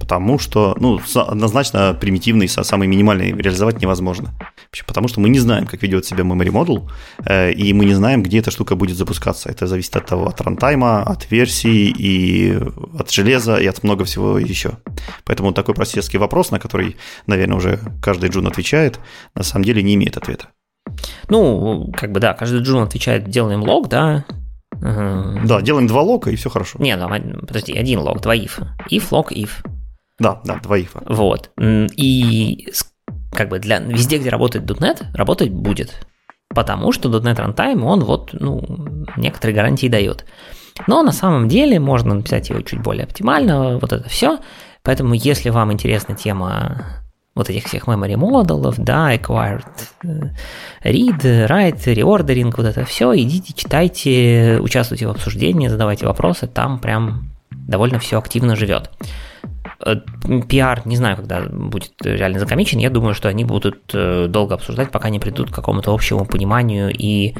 Потому 0.00 0.38
что, 0.38 0.76
ну, 0.80 1.00
однозначно 1.14 1.94
примитивный, 2.00 2.48
самый 2.48 2.88
минимальный 2.88 3.32
реализовать 3.32 3.80
невозможно. 3.82 4.34
Потому 4.86 5.08
что 5.08 5.20
мы 5.20 5.28
не 5.28 5.38
знаем, 5.38 5.66
как 5.66 5.82
ведет 5.82 6.06
себя 6.06 6.24
memory 6.24 6.50
модул, 6.50 6.90
э, 7.24 7.52
и 7.52 7.72
мы 7.74 7.84
не 7.84 7.94
знаем, 7.94 8.22
где 8.22 8.38
эта 8.38 8.50
штука 8.50 8.74
будет 8.74 8.96
запускаться. 8.96 9.50
Это 9.50 9.66
зависит 9.66 9.94
от 9.96 10.06
того, 10.06 10.26
от 10.26 10.40
рантайма, 10.40 11.02
от 11.02 11.30
версии, 11.30 11.94
и 11.96 12.58
от 12.98 13.10
железа, 13.10 13.56
и 13.56 13.66
от 13.66 13.82
много 13.82 14.04
всего 14.04 14.38
еще. 14.38 14.72
Поэтому 15.24 15.52
такой 15.52 15.74
просветский 15.74 16.18
вопрос, 16.18 16.50
на 16.50 16.58
который, 16.58 16.96
наверное, 17.26 17.56
уже 17.56 17.78
каждый 18.02 18.30
джун 18.30 18.46
отвечает, 18.46 18.98
на 19.34 19.42
самом 19.42 19.64
деле 19.64 19.82
не 19.82 19.94
имеет 19.94 20.16
ответа. 20.16 20.48
Ну, 21.28 21.92
как 21.96 22.12
бы 22.12 22.20
да, 22.20 22.32
каждый 22.34 22.60
джун 22.60 22.82
отвечает, 22.82 23.28
делаем 23.28 23.62
лог, 23.62 23.88
да. 23.88 24.24
Да, 24.82 25.60
делаем 25.62 25.86
два 25.86 26.02
лока, 26.02 26.30
и 26.30 26.36
все 26.36 26.50
хорошо. 26.50 26.78
Не, 26.80 26.96
ну, 26.96 27.08
подожди, 27.46 27.72
один 27.72 28.00
лог, 28.00 28.20
два 28.20 28.34
if. 28.34 28.62
If, 28.90 29.04
лог, 29.10 29.32
if. 29.32 29.50
Да, 30.18 30.40
да, 30.44 30.58
два 30.60 30.78
if. 30.78 30.90
Вот. 31.06 31.50
И 31.58 32.68
как 33.32 33.48
бы 33.48 33.58
для 33.58 33.78
везде, 33.78 34.18
где 34.18 34.28
работает 34.28 34.64
.NET, 34.64 35.04
работать 35.14 35.50
будет. 35.50 36.06
Потому 36.48 36.92
что 36.92 37.08
.NET 37.08 37.36
Runtime, 37.36 37.82
он 37.82 38.00
вот, 38.00 38.30
ну, 38.32 39.06
некоторые 39.16 39.54
гарантии 39.54 39.86
дает. 39.86 40.26
Но 40.86 41.02
на 41.02 41.12
самом 41.12 41.48
деле 41.48 41.78
можно 41.78 42.14
написать 42.14 42.50
его 42.50 42.60
чуть 42.60 42.80
более 42.80 43.04
оптимально, 43.04 43.78
вот 43.78 43.92
это 43.92 44.08
все. 44.08 44.38
Поэтому, 44.82 45.14
если 45.14 45.50
вам 45.50 45.72
интересна 45.72 46.14
тема 46.14 47.01
вот 47.34 47.48
этих 47.48 47.64
всех 47.64 47.88
memory 47.88 48.16
модулов, 48.16 48.76
да, 48.78 49.14
acquired 49.14 49.64
э, 50.04 50.08
read, 50.84 51.48
write, 51.48 51.84
reordering, 51.84 52.52
вот 52.56 52.66
это 52.66 52.84
все, 52.84 53.16
идите, 53.16 53.54
читайте, 53.54 54.58
участвуйте 54.60 55.06
в 55.06 55.10
обсуждении, 55.10 55.68
задавайте 55.68 56.06
вопросы, 56.06 56.46
там 56.46 56.78
прям 56.78 57.30
довольно 57.50 57.98
все 57.98 58.18
активно 58.18 58.54
живет. 58.54 58.90
Э, 59.84 59.96
не 60.28 60.96
знаю, 60.96 61.16
когда 61.16 61.40
будет 61.40 61.92
реально 62.02 62.38
закомичен, 62.38 62.78
я 62.78 62.90
думаю, 62.90 63.14
что 63.14 63.28
они 63.28 63.44
будут 63.44 63.78
э, 63.94 64.26
долго 64.28 64.54
обсуждать, 64.54 64.90
пока 64.90 65.08
не 65.08 65.18
придут 65.18 65.50
к 65.50 65.54
какому-то 65.54 65.94
общему 65.94 66.26
пониманию 66.26 66.90
и 66.92 67.34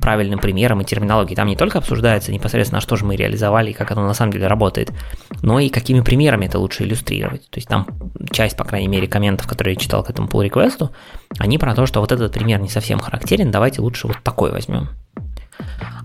правильным 0.00 0.38
примером 0.38 0.80
и 0.80 0.84
терминологией. 0.84 1.36
Там 1.36 1.48
не 1.48 1.56
только 1.56 1.78
обсуждается 1.78 2.32
непосредственно, 2.32 2.80
что 2.80 2.96
же 2.96 3.04
мы 3.04 3.16
реализовали 3.16 3.70
и 3.70 3.74
как 3.74 3.90
оно 3.90 4.06
на 4.06 4.14
самом 4.14 4.32
деле 4.32 4.46
работает, 4.46 4.92
но 5.42 5.58
и 5.60 5.68
какими 5.68 6.00
примерами 6.00 6.46
это 6.46 6.58
лучше 6.58 6.84
иллюстрировать. 6.84 7.48
То 7.50 7.58
есть 7.58 7.68
там 7.68 7.86
часть, 8.30 8.56
по 8.56 8.64
крайней 8.64 8.88
мере, 8.88 9.06
комментов, 9.08 9.46
которые 9.46 9.74
я 9.74 9.80
читал 9.80 10.02
к 10.02 10.10
этому 10.10 10.28
pull 10.28 10.44
реквесту 10.44 10.90
они 11.38 11.58
про 11.58 11.74
то, 11.74 11.86
что 11.86 12.00
вот 12.00 12.12
этот 12.12 12.32
пример 12.32 12.60
не 12.60 12.68
совсем 12.68 12.98
характерен, 12.98 13.50
давайте 13.50 13.80
лучше 13.80 14.06
вот 14.06 14.16
такой 14.22 14.50
возьмем. 14.50 14.88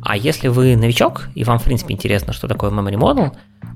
А 0.01 0.17
если 0.17 0.47
вы 0.47 0.75
новичок, 0.75 1.29
и 1.35 1.43
вам, 1.43 1.59
в 1.59 1.63
принципе, 1.63 1.93
интересно, 1.93 2.33
что 2.33 2.47
такое 2.47 2.71
Memory 2.71 2.95
Model, 2.95 3.31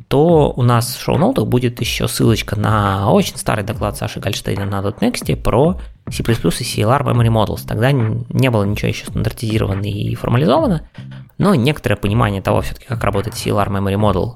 то 0.08 0.54
у 0.56 0.64
нас 0.64 0.96
в 0.96 1.02
шоу-ноутах 1.02 1.48
будет 1.48 1.80
еще 1.80 2.08
ссылочка 2.08 2.60
на 2.60 3.12
очень 3.12 3.38
старый 3.38 3.64
доклад 3.64 3.98
Саши 3.98 4.20
Гольштейна 4.20 4.66
на 4.66 4.82
.next 4.82 5.36
про 5.38 5.80
C++ 6.10 6.24
и 6.24 6.24
CLR 6.24 7.04
Memory 7.04 7.30
Models. 7.30 7.68
Тогда 7.68 7.92
не 7.92 8.50
было 8.50 8.64
ничего 8.64 8.88
еще 8.90 9.06
стандартизировано 9.06 9.86
и 9.86 10.16
формализовано, 10.16 10.90
но 11.38 11.56
некоторое 11.56 11.96
понимание 11.96 12.42
того 12.42 12.62
все-таки, 12.62 12.88
как 12.88 13.04
работает 13.04 13.36
CLR 13.36 13.68
Memory 13.68 13.96
Model 13.96 14.36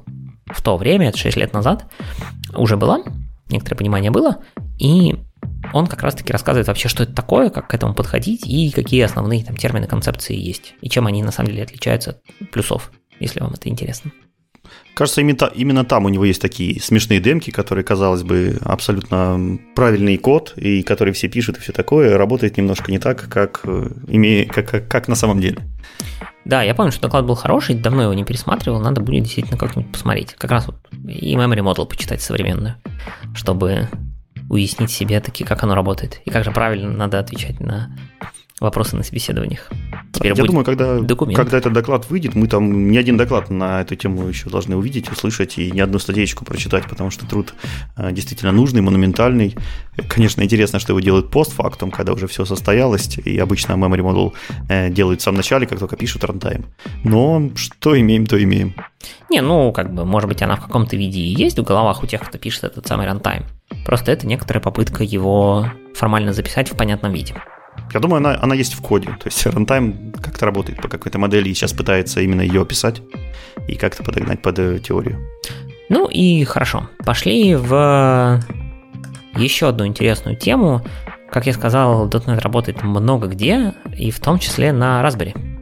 в 0.54 0.62
то 0.62 0.78
время, 0.78 1.10
это 1.10 1.18
6 1.18 1.38
лет 1.38 1.54
назад, 1.54 1.86
уже 2.56 2.78
было, 2.78 3.04
некоторое 3.50 3.78
понимание 3.78 4.12
было, 4.12 4.44
и 4.80 5.16
он 5.74 5.88
как 5.88 6.04
раз-таки 6.04 6.34
рассказывает 6.34 6.68
вообще, 6.68 6.90
что 6.90 7.04
это 7.04 7.14
такое, 7.14 7.50
как 7.50 7.70
к 7.70 7.74
этому 7.74 7.94
подходить 7.94 8.46
и 8.46 8.72
какие 8.72 9.02
основные 9.02 9.44
там 9.44 9.56
термины, 9.56 9.88
концепции 9.88 10.36
есть, 10.36 10.76
и 10.82 10.90
чем 10.90 11.08
они 11.08 11.24
на 11.24 11.32
самом 11.32 11.52
деле 11.52 11.64
отличаются 11.64 12.20
от 12.40 12.52
плюсов, 12.52 12.92
если 13.20 13.40
вам 13.40 13.54
это 13.54 13.70
интересно. 13.70 14.12
Кажется, 14.94 15.22
именно, 15.22 15.50
именно 15.56 15.86
там 15.86 16.06
у 16.06 16.10
него 16.10 16.26
есть 16.26 16.42
такие 16.42 16.82
смешные 16.82 17.20
демки, 17.20 17.50
которые, 17.50 17.84
казалось 17.84 18.24
бы, 18.24 18.58
абсолютно 18.62 19.60
правильный 19.74 20.18
код, 20.18 20.54
и 20.58 20.84
который 20.84 21.14
все 21.14 21.30
пишут 21.30 21.58
и 21.58 21.62
все 21.62 21.72
такое, 21.72 22.18
работает 22.18 22.58
немножко 22.58 22.92
не 22.92 23.00
так, 23.00 23.30
как, 23.30 23.62
э, 23.64 23.90
имея, 24.08 24.46
как, 24.46 24.70
как, 24.70 24.88
как 24.88 25.08
на 25.08 25.16
самом 25.16 25.40
деле. 25.40 25.60
Да, 26.44 26.64
я 26.64 26.76
помню, 26.76 26.92
что 26.92 27.04
доклад 27.04 27.26
был 27.26 27.36
хороший, 27.36 27.76
давно 27.76 28.04
его 28.04 28.14
не 28.14 28.26
пересматривал, 28.26 28.80
надо 28.80 29.00
будет 29.00 29.24
действительно 29.24 29.58
как-нибудь 29.58 29.92
посмотреть. 29.92 30.34
Как 30.34 30.52
раз 30.52 30.68
вот 30.68 30.76
и 31.08 31.36
memory 31.36 31.60
model 31.60 31.86
почитать 31.86 32.22
современную, 32.22 32.76
чтобы 33.34 33.88
уяснить 34.50 34.92
себе 34.92 35.20
таки, 35.22 35.44
как 35.46 35.64
оно 35.64 35.76
работает, 35.76 36.20
и 36.26 36.30
как 36.30 36.44
же 36.44 36.52
правильно 36.52 36.92
надо 36.92 37.20
отвечать 37.20 37.60
на 37.60 37.96
вопросы 38.62 38.96
на 38.96 39.04
собеседованиях. 39.04 39.70
Теперь 40.14 40.34
Я 40.38 40.44
думаю, 40.44 40.64
когда, 40.64 41.00
когда 41.34 41.58
этот 41.58 41.74
доклад 41.74 42.10
выйдет, 42.10 42.36
мы 42.36 42.48
там 42.48 42.92
не 42.92 42.98
один 42.98 43.18
доклад 43.18 43.50
на 43.50 43.82
эту 43.82 43.96
тему 43.96 44.28
еще 44.28 44.50
должны 44.50 44.76
увидеть, 44.76 45.12
услышать 45.12 45.58
и 45.58 45.72
не 45.72 45.82
одну 45.82 45.98
статейку 46.00 46.46
прочитать, 46.46 46.86
потому 46.88 47.10
что 47.10 47.26
труд 47.26 47.56
э, 47.98 48.12
действительно 48.12 48.52
нужный, 48.52 48.82
монументальный. 48.82 49.56
Конечно, 50.08 50.44
интересно, 50.44 50.80
что 50.80 50.94
его 50.94 51.00
делают 51.00 51.32
постфактум, 51.32 51.90
когда 51.90 52.14
уже 52.14 52.28
все 52.28 52.46
состоялось, 52.46 53.18
и 53.18 53.38
обычно 53.40 53.74
memory 53.74 54.02
model 54.02 54.34
э, 54.70 54.90
делают 54.92 55.22
в 55.22 55.24
самом 55.24 55.38
начале, 55.38 55.66
как 55.66 55.80
только 55.80 55.98
пишут 55.98 56.24
runtime. 56.24 56.66
Но 57.04 57.50
что 57.56 58.00
имеем, 58.00 58.28
то 58.28 58.42
имеем. 58.42 58.76
Не, 59.30 59.42
ну, 59.42 59.72
как 59.72 59.92
бы, 59.92 60.06
может 60.06 60.30
быть, 60.30 60.44
она 60.44 60.56
в 60.56 60.62
каком-то 60.62 60.96
виде 60.96 61.20
и 61.20 61.34
есть 61.34 61.58
в 61.58 61.64
головах 61.64 62.04
у 62.04 62.06
тех, 62.06 62.22
кто 62.22 62.38
пишет 62.38 62.66
этот 62.66 62.86
самый 62.86 63.08
runtime. 63.08 63.46
Просто 63.86 64.12
это 64.12 64.28
некоторая 64.28 64.62
попытка 64.62 65.04
его 65.04 65.66
формально 65.96 66.34
записать 66.34 66.72
в 66.72 66.78
понятном 66.78 67.14
виде. 67.14 67.36
Я 67.94 68.00
думаю, 68.00 68.18
она, 68.18 68.38
она 68.42 68.56
есть 68.56 68.74
в 68.74 68.82
коде. 68.82 69.08
То 69.08 69.26
есть 69.26 69.46
runtime 69.46 70.18
как-то 70.22 70.46
работает 70.46 70.82
по 70.82 70.88
какой-то 70.88 71.20
модели 71.20 71.50
и 71.50 71.54
сейчас 71.54 71.74
пытается 71.74 72.22
именно 72.22 72.42
ее 72.42 72.62
описать 72.62 73.02
и 73.68 73.76
как-то 73.76 74.04
подогнать 74.04 74.42
под 74.42 74.60
э, 74.60 74.80
теорию. 74.80 75.20
Ну 75.90 76.08
и 76.08 76.44
хорошо. 76.46 76.90
Пошли 77.06 77.56
в 77.56 78.40
еще 79.36 79.68
одну 79.70 79.86
интересную 79.86 80.38
тему. 80.38 80.82
Как 81.30 81.48
я 81.48 81.54
сказал, 81.54 82.08
.NET 82.08 82.40
работает 82.40 82.84
много 82.84 83.28
где, 83.28 83.74
и 83.98 84.12
в 84.12 84.20
том 84.20 84.40
числе 84.40 84.72
на 84.72 85.02
Raspberry. 85.02 85.61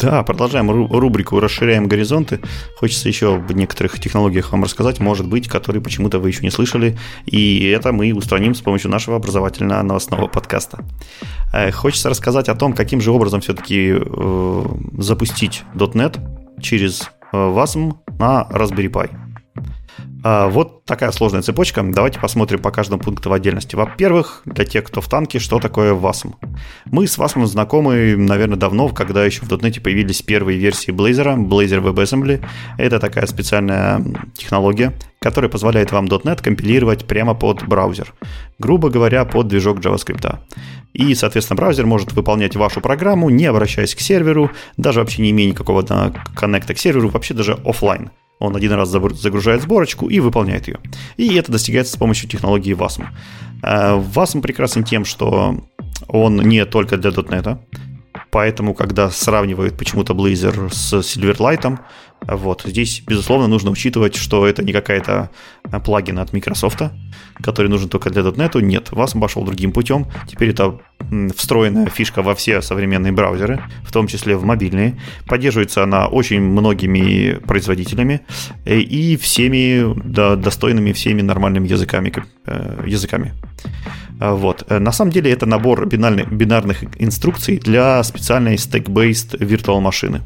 Да, 0.00 0.22
продолжаем 0.22 0.70
рубрику 0.70 1.40
«Расширяем 1.40 1.88
горизонты». 1.88 2.40
Хочется 2.76 3.08
еще 3.08 3.36
об 3.36 3.50
некоторых 3.52 3.98
технологиях 3.98 4.52
вам 4.52 4.64
рассказать, 4.64 5.00
может 5.00 5.26
быть, 5.26 5.48
которые 5.48 5.82
почему-то 5.82 6.18
вы 6.18 6.28
еще 6.28 6.42
не 6.42 6.50
слышали, 6.50 6.96
и 7.24 7.66
это 7.68 7.92
мы 7.92 8.12
устраним 8.12 8.54
с 8.54 8.60
помощью 8.60 8.90
нашего 8.90 9.16
образовательного 9.16 9.82
новостного 9.82 10.26
подкаста. 10.26 10.84
Э, 11.52 11.70
хочется 11.70 12.10
рассказать 12.10 12.48
о 12.48 12.54
том, 12.54 12.72
каким 12.74 13.00
же 13.00 13.10
образом 13.10 13.40
все-таки 13.40 13.94
э, 13.98 14.64
запустить 14.98 15.62
.NET 15.74 16.18
через 16.60 17.10
э, 17.32 17.36
WASM 17.36 17.94
на 18.18 18.46
Raspberry 18.50 18.90
Pi. 18.90 19.10
А, 20.28 20.48
вот 20.48 20.84
такая 20.84 21.12
сложная 21.12 21.42
цепочка. 21.42 21.84
Давайте 21.84 22.18
посмотрим 22.18 22.58
по 22.58 22.72
каждому 22.72 23.00
пункту 23.00 23.30
в 23.30 23.32
отдельности. 23.32 23.76
Во-первых, 23.76 24.42
для 24.44 24.64
тех, 24.64 24.82
кто 24.82 25.00
в 25.00 25.08
танке, 25.08 25.38
что 25.38 25.60
такое 25.60 25.94
WASM? 25.94 26.34
Мы 26.86 27.06
с 27.06 27.16
WASM 27.16 27.46
знакомы, 27.46 28.16
наверное, 28.16 28.56
давно, 28.56 28.88
когда 28.88 29.24
еще 29.24 29.42
в 29.42 29.48
.NET 29.48 29.80
появились 29.80 30.22
первые 30.22 30.58
версии 30.58 30.92
Blazor, 30.92 31.36
Blazor 31.36 31.80
WebAssembly. 31.80 32.44
Это 32.76 32.98
такая 32.98 33.26
специальная 33.26 34.04
технология, 34.34 34.94
которая 35.20 35.48
позволяет 35.48 35.92
вам 35.92 36.06
.NET 36.06 36.42
компилировать 36.42 37.04
прямо 37.04 37.34
под 37.34 37.64
браузер. 37.64 38.12
Грубо 38.58 38.90
говоря, 38.90 39.24
под 39.26 39.46
движок 39.46 39.78
JavaScript. 39.78 40.40
И, 40.92 41.14
соответственно, 41.14 41.56
браузер 41.56 41.86
может 41.86 42.14
выполнять 42.14 42.56
вашу 42.56 42.80
программу, 42.80 43.30
не 43.30 43.46
обращаясь 43.46 43.94
к 43.94 44.00
серверу, 44.00 44.50
даже 44.76 44.98
вообще 44.98 45.22
не 45.22 45.30
имея 45.30 45.50
никакого 45.50 45.86
коннекта 46.34 46.74
к 46.74 46.78
серверу, 46.78 47.10
вообще 47.10 47.32
даже 47.32 47.52
офлайн. 47.64 48.10
Он 48.38 48.54
один 48.54 48.72
раз 48.72 48.90
загружает 48.90 49.62
сборочку 49.62 50.08
и 50.08 50.20
выполняет 50.20 50.68
ее. 50.68 50.78
И 51.16 51.34
это 51.36 51.52
достигается 51.52 51.94
с 51.94 51.96
помощью 51.96 52.28
технологии 52.28 52.74
WASM. 52.74 53.06
WASM 53.62 54.42
прекрасен 54.42 54.84
тем, 54.84 55.04
что 55.04 55.56
он 56.08 56.36
не 56.36 56.64
только 56.66 56.98
для 56.98 57.10
.NET, 57.10 57.58
поэтому, 58.30 58.74
когда 58.74 59.10
сравнивают 59.10 59.78
почему-то 59.78 60.12
Blazor 60.12 60.68
с 60.70 60.92
Silverlight, 60.92 61.78
вот, 62.22 62.62
здесь, 62.64 63.02
безусловно, 63.06 63.46
нужно 63.46 63.70
учитывать, 63.70 64.16
что 64.16 64.46
это 64.46 64.64
не 64.64 64.72
какая-то 64.72 65.30
плагин 65.84 66.18
от 66.18 66.32
Microsoft, 66.32 66.82
который 67.42 67.68
нужен 67.68 67.88
только 67.88 68.10
для 68.10 68.22
.NET. 68.22 68.60
Нет, 68.62 68.90
вас 68.92 69.12
пошел 69.12 69.44
другим 69.44 69.72
путем. 69.72 70.06
Теперь 70.26 70.50
это 70.50 70.80
встроенная 71.36 71.86
фишка 71.86 72.22
во 72.22 72.34
все 72.34 72.62
современные 72.62 73.12
браузеры, 73.12 73.62
в 73.84 73.92
том 73.92 74.06
числе 74.06 74.36
в 74.36 74.44
мобильные. 74.44 74.98
Поддерживается 75.26 75.82
она 75.82 76.06
очень 76.06 76.40
многими 76.40 77.34
производителями 77.46 78.22
э, 78.64 78.78
и 78.78 79.16
всеми 79.16 79.94
да, 80.04 80.36
достойными 80.36 80.92
всеми 80.92 81.22
нормальными 81.22 81.68
языками. 81.68 82.12
Э, 82.46 82.82
языками. 82.86 83.34
А, 84.20 84.34
вот. 84.34 84.64
Э, 84.68 84.78
на 84.78 84.92
самом 84.92 85.12
деле 85.12 85.30
это 85.30 85.46
набор 85.46 85.86
бинарных, 85.86 86.32
бинарных 86.32 86.84
инструкций 86.98 87.58
для 87.58 88.02
специальной 88.02 88.56
stack-based 88.56 89.44
виртуал 89.44 89.80
машины. 89.80 90.22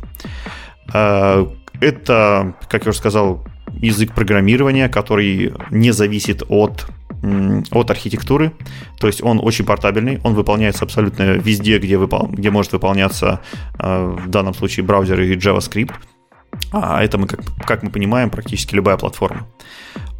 Это, 1.80 2.54
как 2.68 2.84
я 2.84 2.90
уже 2.90 2.98
сказал, 2.98 3.44
язык 3.72 4.14
программирования, 4.14 4.88
который 4.88 5.52
не 5.70 5.92
зависит 5.92 6.42
от 6.48 6.86
от 7.70 7.90
архитектуры, 7.90 8.52
то 8.98 9.06
есть 9.06 9.22
он 9.22 9.40
очень 9.42 9.66
портабельный, 9.66 10.20
он 10.24 10.32
выполняется 10.32 10.86
абсолютно 10.86 11.32
везде, 11.32 11.78
где, 11.78 11.98
выпол... 11.98 12.28
где 12.28 12.50
может 12.50 12.72
выполняться 12.72 13.40
э, 13.78 14.16
в 14.24 14.28
данном 14.30 14.54
случае 14.54 14.86
браузер 14.86 15.20
и 15.20 15.36
JavaScript, 15.36 15.92
а 16.72 17.02
это 17.02 17.18
мы, 17.18 17.26
как, 17.26 17.40
как 17.66 17.82
мы 17.82 17.90
понимаем, 17.90 18.30
практически 18.30 18.74
любая 18.74 18.96
платформа. 18.96 19.46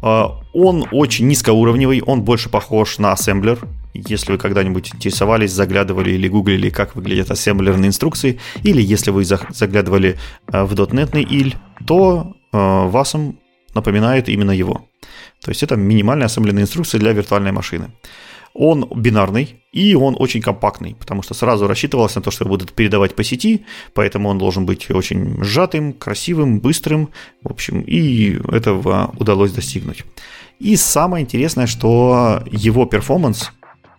Э, 0.03 0.25
он 0.53 0.85
очень 0.91 1.27
низкоуровневый, 1.27 2.03
он 2.05 2.21
больше 2.21 2.49
похож 2.49 2.99
на 2.99 3.13
ассемблер, 3.13 3.57
если 3.93 4.33
вы 4.33 4.37
когда-нибудь 4.37 4.93
интересовались, 4.95 5.51
заглядывали 5.51 6.11
или 6.11 6.27
гуглили, 6.27 6.69
как 6.69 6.95
выглядят 6.95 7.31
ассемблерные 7.31 7.89
инструкции, 7.89 8.39
или 8.63 8.81
если 8.81 9.11
вы 9.11 9.25
заглядывали 9.25 10.17
э, 10.51 10.63
в 10.63 10.73
.NET 10.73 11.11
IL, 11.11 11.55
то 11.85 12.35
WASM 12.53 13.35
напоминает 13.73 14.29
именно 14.29 14.51
его. 14.51 14.85
То 15.41 15.51
есть 15.51 15.63
это 15.63 15.75
минимальная 15.75 16.27
ассемблерная 16.27 16.63
инструкция 16.63 16.99
для 16.99 17.13
виртуальной 17.13 17.51
машины. 17.51 17.91
Он 18.53 18.85
бинарный 18.93 19.61
и 19.71 19.95
он 19.95 20.15
очень 20.19 20.41
компактный, 20.41 20.95
потому 20.99 21.23
что 21.23 21.33
сразу 21.33 21.67
рассчитывалось 21.67 22.15
на 22.15 22.21
то, 22.21 22.31
что 22.31 22.45
будут 22.45 22.73
передавать 22.73 23.15
по 23.15 23.23
сети, 23.23 23.65
поэтому 23.93 24.27
он 24.27 24.37
должен 24.37 24.65
быть 24.65 24.91
очень 24.91 25.41
сжатым, 25.41 25.93
красивым, 25.93 26.59
быстрым, 26.59 27.09
в 27.43 27.51
общем, 27.51 27.81
и 27.81 28.37
этого 28.51 29.13
удалось 29.17 29.53
достигнуть. 29.53 30.03
И 30.59 30.75
самое 30.75 31.23
интересное, 31.23 31.65
что 31.65 32.43
его 32.51 32.85
перформанс, 32.85 33.51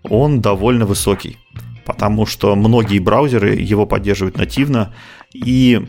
он 0.08 0.40
довольно 0.40 0.86
высокий 0.86 1.38
потому 1.84 2.26
что 2.26 2.54
многие 2.56 2.98
браузеры 2.98 3.54
его 3.54 3.86
поддерживают 3.86 4.36
нативно, 4.36 4.94
и 5.34 5.80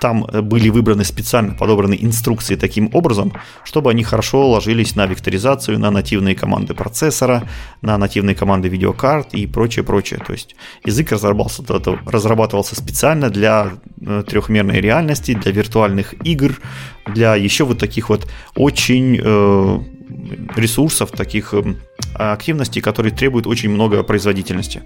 там 0.00 0.26
были 0.42 0.70
выбраны 0.70 1.04
специально 1.04 1.54
подобраны 1.54 1.98
инструкции 2.00 2.56
таким 2.56 2.90
образом, 2.94 3.32
чтобы 3.62 3.90
они 3.90 4.02
хорошо 4.02 4.48
ложились 4.48 4.96
на 4.96 5.06
векторизацию, 5.06 5.78
на 5.78 5.90
нативные 5.90 6.34
команды 6.34 6.74
процессора, 6.74 7.46
на 7.82 7.98
нативные 7.98 8.34
команды 8.34 8.68
видеокарт 8.68 9.34
и 9.34 9.46
прочее, 9.46 9.84
прочее. 9.84 10.20
То 10.26 10.32
есть 10.32 10.56
язык 10.84 11.12
разрабатывался, 11.12 11.98
разрабатывался 12.06 12.74
специально 12.74 13.28
для 13.28 13.72
э, 14.00 14.24
трехмерной 14.26 14.80
реальности, 14.80 15.34
для 15.34 15.52
виртуальных 15.52 16.14
игр, 16.26 16.58
для 17.06 17.36
еще 17.36 17.64
вот 17.64 17.78
таких 17.78 18.08
вот 18.08 18.26
очень 18.54 19.20
э, 19.22 19.78
ресурсов, 20.56 21.10
таких 21.10 21.54
э, 21.54 21.74
активностей, 22.14 22.80
которые 22.82 23.12
требуют 23.12 23.46
очень 23.46 23.70
много 23.70 24.02
производительности. 24.02 24.82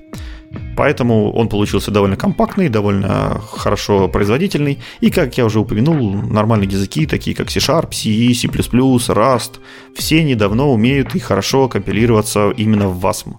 Поэтому 0.76 1.32
он 1.32 1.48
получился 1.48 1.90
довольно 1.90 2.16
компактный, 2.16 2.68
довольно 2.68 3.40
хорошо 3.52 4.08
производительный. 4.08 4.78
И, 5.00 5.10
как 5.10 5.36
я 5.38 5.44
уже 5.44 5.60
упомянул, 5.60 6.14
нормальные 6.14 6.68
языки, 6.68 7.06
такие 7.06 7.36
как 7.36 7.50
C-Sharp, 7.50 7.92
C, 7.92 8.34
C++, 8.34 8.48
Rust, 8.48 9.60
все 9.94 10.24
недавно 10.24 10.66
умеют 10.66 11.14
и 11.14 11.18
хорошо 11.18 11.68
компилироваться 11.68 12.50
именно 12.56 12.88
в 12.88 13.04
WASM. 13.04 13.34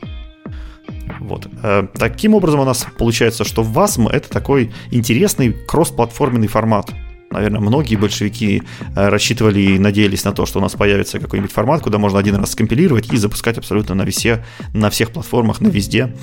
Вот. 1.19 1.47
Э, 1.63 1.87
таким 1.93 2.33
образом 2.33 2.59
у 2.59 2.65
нас 2.65 2.85
получается, 2.97 3.43
что 3.43 3.63
WASM 3.63 4.09
это 4.09 4.29
такой 4.29 4.71
интересный 4.91 5.51
кроссплатформенный 5.51 6.47
формат. 6.47 6.91
Наверное, 7.31 7.61
многие 7.61 7.95
большевики 7.95 8.61
э, 8.95 9.09
рассчитывали 9.09 9.61
и 9.61 9.79
надеялись 9.79 10.23
на 10.25 10.33
то, 10.33 10.45
что 10.45 10.59
у 10.59 10.61
нас 10.61 10.73
появится 10.73 11.19
какой-нибудь 11.19 11.51
формат, 11.51 11.81
куда 11.81 11.97
можно 11.97 12.19
один 12.19 12.35
раз 12.35 12.51
скомпилировать 12.51 13.11
и 13.11 13.17
запускать 13.17 13.57
абсолютно 13.57 13.95
на 13.95 14.03
весе, 14.03 14.45
на 14.73 14.89
всех 14.89 15.11
платформах, 15.11 15.61
на 15.61 15.67
везде. 15.67 16.15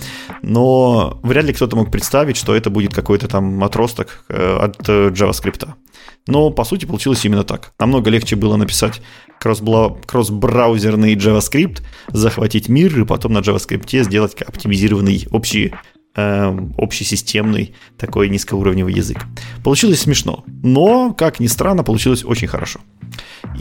Но 0.42 1.18
вряд 1.22 1.44
ли 1.44 1.52
кто-то 1.52 1.76
мог 1.76 1.90
представить, 1.90 2.36
что 2.36 2.54
это 2.54 2.70
будет 2.70 2.94
какой-то 2.94 3.28
там 3.28 3.64
отросток 3.64 4.24
э, 4.28 4.58
от 4.60 4.88
JavaScript. 4.88 5.68
Но 6.26 6.50
по 6.50 6.64
сути 6.64 6.84
получилось 6.84 7.24
именно 7.24 7.42
так. 7.42 7.72
Намного 7.78 8.10
легче 8.10 8.36
было 8.36 8.56
написать 8.56 9.00
кросс-браузерный 9.40 11.14
JavaScript, 11.14 11.82
захватить 12.08 12.68
мир 12.68 13.00
и 13.00 13.04
потом 13.04 13.32
на 13.32 13.38
JavaScript 13.38 14.04
сделать 14.04 14.40
оптимизированный 14.42 15.26
общий 15.30 15.72
общесистемный 16.76 17.74
такой 17.96 18.28
низкоуровневый 18.28 18.94
язык. 18.94 19.18
Получилось 19.62 20.00
смешно, 20.00 20.44
но, 20.62 21.12
как 21.12 21.40
ни 21.40 21.46
странно, 21.46 21.84
получилось 21.84 22.24
очень 22.24 22.48
хорошо. 22.48 22.80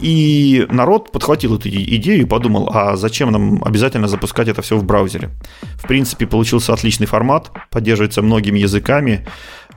И 0.00 0.66
народ 0.70 1.12
подхватил 1.12 1.56
эту 1.56 1.68
идею 1.68 2.22
и 2.22 2.26
подумал, 2.26 2.70
а 2.72 2.96
зачем 2.96 3.30
нам 3.30 3.62
обязательно 3.64 4.08
запускать 4.08 4.48
это 4.48 4.62
все 4.62 4.76
в 4.76 4.84
браузере? 4.84 5.30
В 5.76 5.86
принципе, 5.86 6.26
получился 6.26 6.72
отличный 6.72 7.06
формат, 7.06 7.50
поддерживается 7.70 8.22
многими 8.22 8.58
языками, 8.58 9.26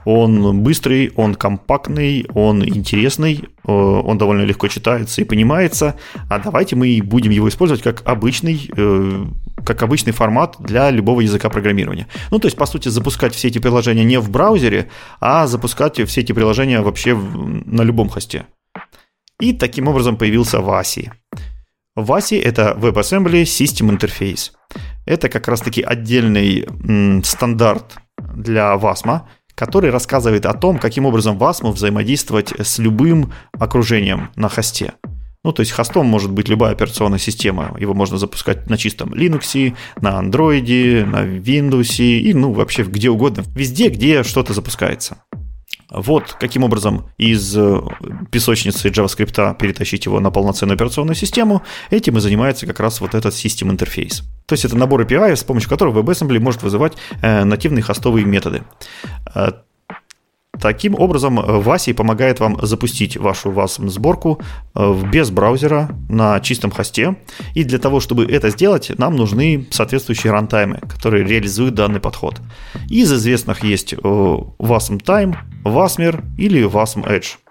он 0.04 0.62
быстрый, 0.62 1.12
он 1.16 1.34
компактный, 1.34 2.26
он 2.34 2.64
интересный, 2.64 3.44
э, 3.66 3.72
он 3.72 4.18
довольно 4.18 4.42
легко 4.42 4.68
читается 4.68 5.20
и 5.20 5.24
понимается. 5.24 5.96
А 6.28 6.38
давайте 6.38 6.76
мы 6.76 7.00
будем 7.02 7.30
его 7.30 7.48
использовать 7.48 7.82
как 7.82 8.02
обычный, 8.04 8.70
э, 8.76 9.24
как 9.64 9.82
обычный 9.82 10.12
формат 10.12 10.56
для 10.58 10.90
любого 10.90 11.20
языка 11.20 11.48
программирования. 11.48 12.06
Ну, 12.30 12.38
то 12.38 12.46
есть, 12.46 12.56
по 12.56 12.66
сути, 12.66 12.88
запускать 12.88 13.34
все 13.34 13.48
эти 13.48 13.58
приложения 13.58 14.04
не 14.04 14.18
в 14.18 14.30
браузере, 14.30 14.88
а 15.20 15.46
запускать 15.46 16.00
все 16.08 16.20
эти 16.20 16.32
приложения 16.32 16.80
вообще 16.80 17.14
на 17.14 17.82
любом 17.82 18.08
хосте. 18.08 18.46
И 19.40 19.52
таким 19.52 19.88
образом 19.88 20.16
появился 20.16 20.58
VASI. 20.58 21.10
VASI– 21.98 22.40
это 22.44 22.76
WebAssembly 22.78 23.42
System 23.42 23.90
Interface. 23.90 24.52
Это 25.04 25.28
как 25.28 25.48
раз-таки 25.48 25.82
отдельный 25.82 26.64
м, 26.64 27.22
стандарт 27.24 27.96
для 28.34 28.74
WASM, 28.76 29.22
который 29.54 29.90
рассказывает 29.90 30.46
о 30.46 30.54
том, 30.54 30.78
каким 30.78 31.06
образом 31.06 31.38
WASM 31.38 31.72
взаимодействовать 31.72 32.52
с 32.58 32.78
любым 32.78 33.32
окружением 33.52 34.30
на 34.36 34.48
хосте. 34.48 34.94
Ну, 35.44 35.52
то 35.52 35.60
есть 35.60 35.72
хостом 35.72 36.06
может 36.06 36.30
быть 36.30 36.48
любая 36.48 36.72
операционная 36.72 37.18
система. 37.18 37.76
Его 37.78 37.94
можно 37.94 38.16
запускать 38.16 38.70
на 38.70 38.78
чистом 38.78 39.12
Linux, 39.12 39.74
на 40.00 40.20
Android, 40.22 41.04
на 41.04 41.24
Windows 41.24 42.00
и, 42.00 42.32
ну, 42.32 42.52
вообще 42.52 42.84
где 42.84 43.10
угодно. 43.10 43.42
Везде, 43.54 43.88
где 43.88 44.22
что-то 44.22 44.52
запускается. 44.52 45.18
Вот 45.90 46.36
каким 46.40 46.64
образом 46.64 47.10
из 47.18 47.56
э, 47.56 47.80
песочницы 48.30 48.88
JavaScript 48.88 49.58
перетащить 49.58 50.06
его 50.06 50.20
на 50.20 50.30
полноценную 50.30 50.76
операционную 50.76 51.14
систему, 51.14 51.62
этим 51.90 52.16
и 52.16 52.20
занимается 52.20 52.66
как 52.66 52.80
раз 52.80 53.00
вот 53.00 53.14
этот 53.14 53.34
System 53.34 53.76
Interface. 53.76 54.22
То 54.46 54.54
есть 54.54 54.64
это 54.64 54.76
набор 54.76 55.02
API, 55.02 55.36
с 55.36 55.44
помощью 55.44 55.68
которого 55.68 56.02
WebAssembly 56.02 56.38
может 56.40 56.62
вызывать 56.62 56.94
э, 57.20 57.44
нативные 57.44 57.82
хостовые 57.82 58.24
методы. 58.24 58.62
Э, 60.54 60.58
Таким 60.60 60.94
образом, 60.94 61.36
Васи 61.36 61.92
помогает 61.92 62.40
вам 62.40 62.58
запустить 62.62 63.16
вашу 63.16 63.50
WASM 63.50 63.88
сборку 63.88 64.40
э, 64.74 65.02
без 65.12 65.30
браузера 65.30 65.88
на 66.08 66.40
чистом 66.40 66.70
хосте. 66.70 67.16
И 67.54 67.64
для 67.64 67.78
того, 67.78 68.00
чтобы 68.00 68.24
это 68.26 68.50
сделать, 68.50 68.90
нам 68.98 69.16
нужны 69.16 69.66
соответствующие 69.70 70.32
рантаймы, 70.32 70.78
которые 70.88 71.24
реализуют 71.24 71.74
данный 71.74 72.00
подход. 72.00 72.40
Из 72.88 73.12
известных 73.12 73.64
есть 73.64 73.94
WASM 73.94 75.02
Time, 75.02 75.36
WASMer 75.64 76.24
или 76.38 76.64
WASM 76.64 77.04
Edge. 77.06 77.41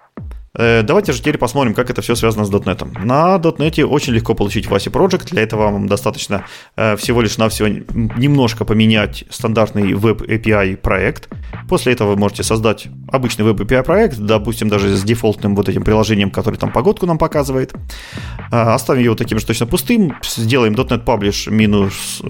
Э, 0.54 0.84
давайте 0.84 1.14
же 1.14 1.20
теперь 1.20 1.38
посмотрим, 1.38 1.74
как 1.74 1.90
это 1.90 2.02
все 2.02 2.16
связано 2.16 2.44
с 2.44 2.52
.NET. 2.52 3.06
На 3.06 3.38
.NET 3.38 3.84
очень 3.84 4.14
легко 4.14 4.36
получить 4.36 4.68
VASI 4.68 4.92
Project. 4.92 5.30
Для 5.32 5.44
этого 5.44 5.64
вам 5.64 5.88
достаточно 5.88 6.46
э, 6.76 6.98
всего 6.98 7.22
лишь 7.22 7.38
навсего 7.38 7.70
немножко 7.70 8.66
поменять 8.66 9.24
стандартный 9.30 9.94
Web 9.94 10.28
API 10.28 10.76
проект. 10.76 11.30
После 11.70 11.94
этого 11.94 12.12
вы 12.12 12.18
можете 12.18 12.44
создать 12.44 12.88
обычный 13.10 13.46
Web 13.46 13.60
API 13.60 13.84
проект, 13.84 14.18
допустим, 14.18 14.68
даже 14.68 14.96
с 14.96 15.04
дефолтным 15.04 15.56
вот 15.56 15.70
этим 15.70 15.84
приложением, 15.84 16.32
который 16.32 16.58
там 16.58 16.72
погодку 16.72 17.06
нам 17.06 17.18
показывает. 17.18 17.74
Э, 18.52 18.74
оставим 18.74 19.04
его 19.04 19.16
таким 19.16 19.40
же 19.40 19.46
точно 19.46 19.68
пустым, 19.68 20.18
сделаем 20.22 20.74
.NET 20.74 21.06
Publish 21.06 21.50
минус 21.50 22.22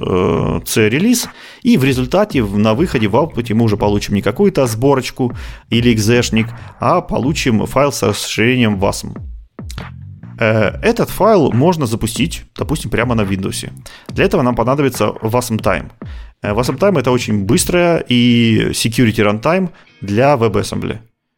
C 0.65 0.89
релиз, 0.89 1.27
и 1.63 1.77
в 1.77 1.83
результате 1.83 2.43
на 2.43 2.75
выходе 2.75 3.07
в 3.07 3.15
output 3.15 3.51
мы 3.55 3.65
уже 3.65 3.77
получим 3.77 4.13
не 4.13 4.21
какую-то 4.21 4.67
сборочку 4.67 5.35
или 5.69 5.91
exешник, 5.91 6.47
а 6.79 7.01
получим 7.01 7.65
файл 7.65 7.91
со 7.91 8.10
расширением 8.11 8.79
WASM. 8.79 9.17
Э, 10.39 10.79
этот 10.81 11.09
файл 11.09 11.51
можно 11.51 11.85
запустить, 11.85 12.43
допустим, 12.57 12.89
прямо 12.89 13.15
на 13.15 13.21
Windows. 13.21 13.69
Для 14.09 14.25
этого 14.25 14.41
нам 14.41 14.55
понадобится 14.55 15.13
WASM 15.21 15.59
Time. 15.59 15.91
Э, 16.41 16.53
WASM 16.53 16.77
Time 16.79 16.99
это 16.99 17.11
очень 17.11 17.45
быстрая 17.45 18.03
и 18.09 18.71
security 18.71 19.23
runtime 19.23 19.69
для 20.01 20.33
WebAssembly. 20.33 20.97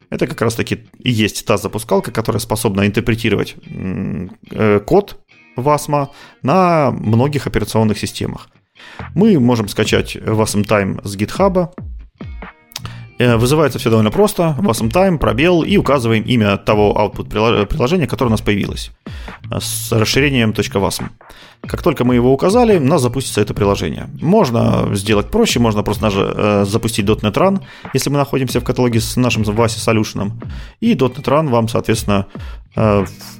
Это 0.10 0.28
как 0.28 0.42
раз 0.42 0.56
таки 0.56 0.88
и 1.00 1.12
есть 1.12 1.46
та 1.46 1.58
запускалка, 1.58 2.12
которая 2.12 2.40
способна 2.40 2.86
интерпретировать 2.86 3.56
э, 4.52 4.80
код 4.86 5.20
WASM 5.58 6.08
на 6.42 6.92
многих 6.92 7.48
операционных 7.48 7.98
системах. 7.98 8.50
Мы 9.16 9.40
можем 9.40 9.68
скачать 9.68 10.16
WASM 10.16 10.66
Time 10.66 11.06
с 11.08 11.18
GitHub, 11.18 11.74
вызывается 13.20 13.80
все 13.80 13.90
довольно 13.90 14.12
просто. 14.12 14.56
Wasm 14.60 14.92
time, 14.92 15.18
пробел 15.18 15.64
и 15.64 15.78
указываем 15.78 16.24
имя 16.24 16.58
того 16.58 16.94
output 16.94 17.68
приложения, 17.68 18.08
которое 18.08 18.30
у 18.30 18.32
нас 18.32 18.42
появилось 18.42 18.92
э, 19.52 19.60
с 19.60 19.92
расширением 19.92 20.52
.wasm. 20.52 21.06
Как 21.62 21.82
только 21.82 22.04
мы 22.04 22.16
его 22.16 22.34
указали, 22.34 22.78
у 22.78 22.84
нас 22.84 23.02
запустится 23.02 23.40
это 23.40 23.54
приложение. 23.54 24.10
Можно 24.22 24.94
сделать 24.96 25.32
проще, 25.32 25.60
можно 25.60 25.84
просто 25.84 26.10
э, 26.12 26.66
запустить 26.66 27.06
.NET 27.06 27.34
Run, 27.34 27.62
если 27.94 28.10
мы 28.10 28.18
находимся 28.18 28.60
в 28.60 28.64
каталоге 28.64 29.00
с 29.00 29.16
нашим 29.16 29.44
VASI 29.44 29.78
Solution. 29.78 30.32
И 30.82 30.94
.NET 30.94 31.24
Run 31.24 31.50
вам, 31.50 31.70
соответственно, 31.70 32.28
Э, 32.36 32.63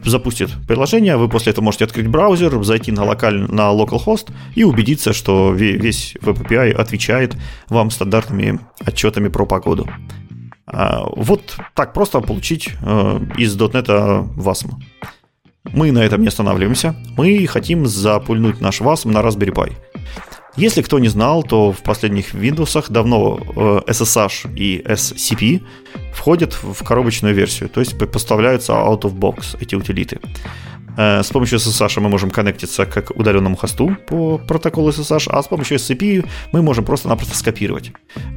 запустит 0.04 0.52
приложение, 0.68 1.18
вы 1.18 1.28
после 1.28 1.52
этого 1.52 1.66
можете 1.66 1.86
открыть 1.86 2.08
браузер, 2.08 2.64
зайти 2.64 2.92
на, 2.92 3.04
локаль, 3.04 3.40
на 3.52 3.74
localhost 3.74 4.32
и 4.56 4.64
убедиться, 4.64 5.14
что 5.14 5.52
весь 5.54 6.16
Web 6.22 6.72
отвечает 6.74 7.36
вам 7.70 7.90
стандартными 7.90 8.60
отчетами 8.86 9.30
про 9.30 9.46
погоду. 9.46 9.88
А, 10.66 11.04
вот 11.16 11.58
так 11.74 11.94
просто 11.94 12.22
получить 12.22 12.70
э, 12.82 13.20
из 13.38 13.58
.NET 13.58 13.88
WASM. 14.38 14.72
Мы 15.72 15.92
на 15.92 16.00
этом 16.00 16.22
не 16.22 16.28
останавливаемся. 16.28 16.96
Мы 17.18 17.46
хотим 17.48 17.86
запульнуть 17.86 18.62
наш 18.62 18.82
WASM 18.82 19.12
на 19.12 19.20
Raspberry 19.20 19.54
Pi. 19.54 19.74
Если 20.56 20.84
кто 20.84 21.00
не 21.00 21.08
знал, 21.08 21.44
то 21.44 21.72
в 21.72 21.82
последних 21.82 22.36
Windows 22.36 22.86
давно 22.90 23.40
SSH 23.88 24.56
и 24.56 24.84
SCP 24.86 25.64
входят 26.14 26.54
в 26.54 26.84
коробочную 26.84 27.34
версию, 27.34 27.70
то 27.70 27.80
есть 27.80 27.98
поставляются 28.12 28.74
out 28.74 29.02
of 29.02 29.16
box 29.16 29.58
эти 29.60 29.74
утилиты. 29.76 30.20
С 30.96 31.28
помощью 31.32 31.58
SSH 31.58 32.00
мы 32.02 32.10
можем 32.10 32.30
коннектиться 32.30 32.86
к 32.86 33.10
удаленному 33.16 33.56
хосту 33.56 33.98
по 34.08 34.38
протоколу 34.38 34.92
SSH, 34.92 35.28
а 35.32 35.42
с 35.42 35.48
помощью 35.48 35.78
SCP 35.78 36.24
мы 36.52 36.62
можем 36.62 36.86
просто-напросто 36.86 37.36
скопировать 37.36 37.92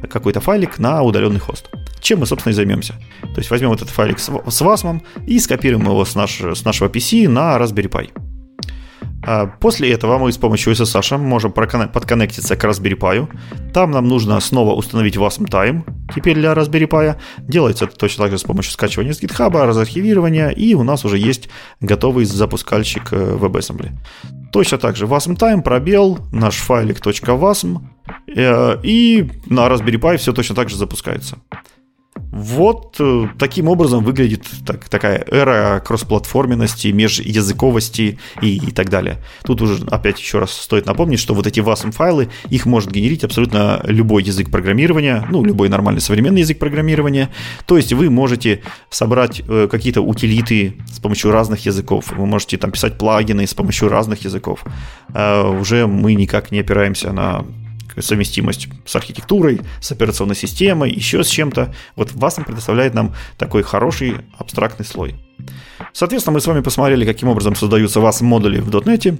какой-то 0.09 0.41
файлик 0.41 0.79
на 0.79 1.03
удаленный 1.03 1.39
хост. 1.39 1.69
Чем 2.01 2.19
мы, 2.19 2.25
собственно, 2.25 2.53
и 2.53 2.55
займемся. 2.55 2.95
То 3.21 3.37
есть 3.37 3.51
возьмем 3.51 3.73
этот 3.73 3.89
файлик 3.89 4.17
с 4.17 4.29
WASM 4.29 5.01
и 5.27 5.37
скопируем 5.37 5.83
его 5.83 6.03
с, 6.03 6.15
наш, 6.15 6.41
с 6.41 6.65
нашего 6.65 6.89
PC 6.89 7.27
на 7.29 7.57
Raspberry 7.57 7.89
Pi. 7.89 8.26
А 9.23 9.47
после 9.47 9.91
этого 9.91 10.17
мы 10.17 10.31
с 10.31 10.37
помощью 10.37 10.73
SSH 10.73 11.17
можем 11.17 11.51
подконнектиться 11.51 12.55
к 12.55 12.63
Raspberry 12.63 12.97
Pi. 12.97 13.27
Там 13.73 13.91
нам 13.91 14.07
нужно 14.07 14.39
снова 14.39 14.73
установить 14.73 15.17
WASM 15.17 15.49
Time, 15.49 15.83
теперь 16.15 16.35
для 16.35 16.53
Raspberry 16.53 16.87
Pi. 16.87 17.15
Делается 17.39 17.85
это 17.85 17.95
точно 17.95 18.25
так 18.25 18.31
же 18.31 18.37
с 18.37 18.43
помощью 18.43 18.73
скачивания 18.73 19.13
с 19.13 19.21
GitHub, 19.21 19.51
разархивирования, 19.51 20.49
и 20.49 20.73
у 20.75 20.83
нас 20.83 21.03
уже 21.05 21.17
есть 21.17 21.49
готовый 21.81 22.25
запускальщик 22.25 23.11
э, 23.11 23.37
WebAssembly. 23.39 23.91
Точно 24.51 24.77
так 24.77 24.95
же 24.95 25.05
WASM 25.05 25.37
Time, 25.37 25.61
пробел, 25.61 26.19
наш 26.31 26.55
файлик 26.55 26.99
.wasm, 26.99 27.79
э, 28.27 28.77
и 28.83 29.29
на 29.47 29.67
Raspberry 29.67 29.99
Pi 29.99 30.17
все 30.17 30.31
точно 30.31 30.55
так 30.55 30.69
же 30.69 30.77
запускается. 30.77 31.37
Вот 32.37 32.97
э, 32.99 33.29
таким 33.39 33.67
образом 33.67 34.03
выглядит 34.03 34.45
так, 34.63 34.87
такая 34.89 35.25
эра 35.27 35.81
кроссплатформенности, 35.83 36.89
межязыковости 36.89 38.19
и, 38.43 38.57
и 38.57 38.71
так 38.71 38.89
далее. 38.89 39.17
Тут 39.43 39.63
уже 39.63 39.83
опять 39.87 40.19
еще 40.19 40.37
раз 40.37 40.51
стоит 40.51 40.85
напомнить, 40.85 41.19
что 41.19 41.33
вот 41.33 41.47
эти 41.47 41.61
WASM 41.61 41.91
файлы, 41.91 42.29
их 42.49 42.67
может 42.67 42.91
генерить 42.91 43.23
абсолютно 43.23 43.81
любой 43.85 44.21
язык 44.21 44.51
программирования, 44.51 45.27
ну, 45.31 45.43
любой 45.43 45.67
нормальный 45.67 45.99
современный 45.99 46.41
язык 46.41 46.59
программирования. 46.59 47.29
То 47.65 47.75
есть 47.75 47.91
вы 47.91 48.11
можете 48.11 48.61
собрать 48.91 49.41
э, 49.47 49.67
какие-то 49.69 50.01
утилиты 50.01 50.75
с 50.93 50.99
помощью 50.99 51.31
разных 51.31 51.65
языков, 51.65 52.13
вы 52.15 52.27
можете 52.27 52.57
там 52.57 52.69
писать 52.69 52.99
плагины 52.99 53.47
с 53.47 53.55
помощью 53.55 53.89
разных 53.89 54.25
языков. 54.25 54.63
Э, 55.11 55.49
уже 55.59 55.87
мы 55.87 56.13
никак 56.13 56.51
не 56.51 56.59
опираемся 56.59 57.11
на 57.11 57.45
совместимость 58.01 58.67
с 58.85 58.95
архитектурой, 58.95 59.61
с 59.81 59.91
операционной 59.91 60.35
системой, 60.35 60.91
еще 60.91 61.23
с 61.23 61.27
чем-то. 61.27 61.73
Вот 61.95 62.11
WASM 62.11 62.45
предоставляет 62.45 62.93
нам 62.93 63.13
такой 63.37 63.63
хороший 63.63 64.17
абстрактный 64.37 64.85
слой. 64.85 65.15
Соответственно, 65.93 66.35
мы 66.35 66.41
с 66.41 66.47
вами 66.47 66.61
посмотрели, 66.61 67.05
каким 67.05 67.29
образом 67.29 67.55
создаются 67.55 67.99
WASM-модули 67.99 68.59
в 68.59 68.69
.NET, 68.69 69.19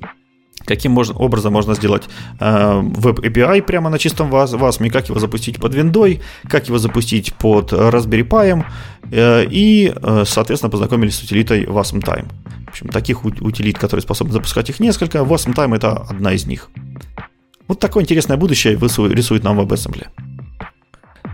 каким 0.65 0.91
можно, 0.91 1.15
образом 1.15 1.53
можно 1.53 1.73
сделать 1.75 2.03
э, 2.39 2.81
веб-API 2.81 3.61
прямо 3.61 3.89
на 3.89 3.97
чистом 3.97 4.33
WASM, 4.33 4.89
как 4.89 5.09
его 5.09 5.19
запустить 5.19 5.59
под 5.59 5.73
виндой, 5.73 6.21
как 6.49 6.67
его 6.67 6.77
запустить 6.77 7.33
под 7.33 7.73
Raspberry 7.73 8.27
Pi, 8.27 8.65
э, 9.11 9.45
и, 9.49 9.93
э, 9.95 10.23
соответственно, 10.25 10.69
познакомились 10.69 11.15
с 11.15 11.23
утилитой 11.23 11.65
WASM 11.65 12.01
Time. 12.01 12.27
В 12.65 12.69
общем, 12.69 12.89
таких 12.89 13.23
утилит, 13.23 13.77
которые 13.77 14.01
способны 14.01 14.33
запускать 14.33 14.69
их 14.69 14.79
несколько, 14.79 15.19
WASM 15.19 15.55
Time 15.55 15.75
это 15.75 15.93
одна 15.93 16.33
из 16.33 16.45
них. 16.45 16.69
Вот 17.67 17.79
такое 17.79 18.03
интересное 18.03 18.37
будущее 18.37 18.75
рисует 18.75 19.43
нам 19.43 19.59
WebAssembly. 19.59 20.07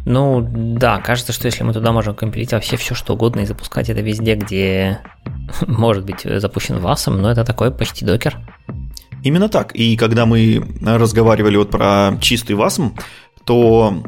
Ну, 0.05 0.45
да, 0.51 0.99
кажется, 0.99 1.31
что 1.31 1.45
если 1.45 1.63
мы 1.63 1.71
туда 1.71 1.91
можем 1.93 2.13
компилить 2.13 2.51
вообще 2.51 2.75
все, 2.75 2.93
что 2.93 3.13
угодно 3.13 3.41
и 3.41 3.45
запускать 3.45 3.89
это 3.89 4.01
везде, 4.01 4.35
где 4.35 4.99
может 5.67 6.05
быть 6.05 6.21
запущен 6.23 6.77
WASM, 6.77 7.15
но 7.15 7.31
это 7.31 7.45
такой 7.45 7.71
почти 7.71 8.03
докер. 8.05 8.37
Именно 9.23 9.47
так. 9.47 9.73
И 9.73 9.95
когда 9.95 10.25
мы 10.25 10.61
разговаривали 10.81 11.55
вот 11.55 11.71
про 11.71 12.17
чистый 12.19 12.57
WASM, 12.57 12.91
то 13.45 14.03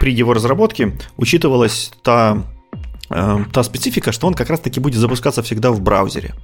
при 0.00 0.12
его 0.12 0.32
разработке 0.32 0.98
учитывалась 1.18 1.92
та 2.02 2.42
Э, 2.42 2.57
та 3.08 3.62
специфика, 3.62 4.12
что 4.12 4.26
он 4.26 4.34
как 4.34 4.50
раз-таки 4.50 4.80
будет 4.80 5.00
запускаться 5.00 5.42
всегда 5.42 5.70
в 5.70 5.80
браузере. 5.80 6.34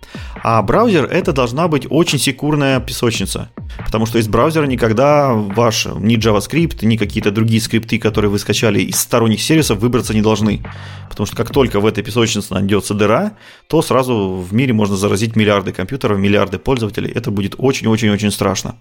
А 0.42 0.62
браузер 0.62 1.04
это 1.04 1.32
должна 1.32 1.68
быть 1.68 1.86
очень 1.90 2.18
секурная 2.18 2.80
песочница, 2.80 3.50
потому 3.84 4.06
что 4.06 4.18
из 4.18 4.28
браузера 4.28 4.66
никогда 4.66 5.32
ваш 5.32 5.86
ни 5.86 6.16
JavaScript, 6.16 6.84
ни 6.84 6.96
какие-то 6.96 7.30
другие 7.30 7.60
скрипты, 7.60 7.98
которые 7.98 8.30
вы 8.30 8.38
скачали 8.38 8.80
из 8.80 8.96
сторонних 8.96 9.42
сервисов, 9.42 9.78
выбраться 9.78 10.14
не 10.14 10.22
должны. 10.22 10.64
Потому 11.10 11.26
что 11.26 11.36
как 11.36 11.50
только 11.50 11.80
в 11.80 11.86
этой 11.86 12.02
песочнице 12.02 12.54
найдется 12.54 12.94
дыра, 12.94 13.32
то 13.68 13.82
сразу 13.82 14.44
в 14.48 14.52
мире 14.54 14.72
можно 14.72 14.96
заразить 14.96 15.36
миллиарды 15.36 15.72
компьютеров, 15.72 16.18
миллиарды 16.18 16.58
пользователей. 16.58 17.10
Это 17.10 17.30
будет 17.30 17.54
очень-очень-очень 17.58 18.30
страшно. 18.30 18.76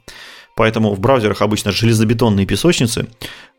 Поэтому 0.55 0.93
в 0.93 0.99
браузерах 0.99 1.41
обычно 1.41 1.71
железобетонные 1.71 2.45
песочницы. 2.45 3.07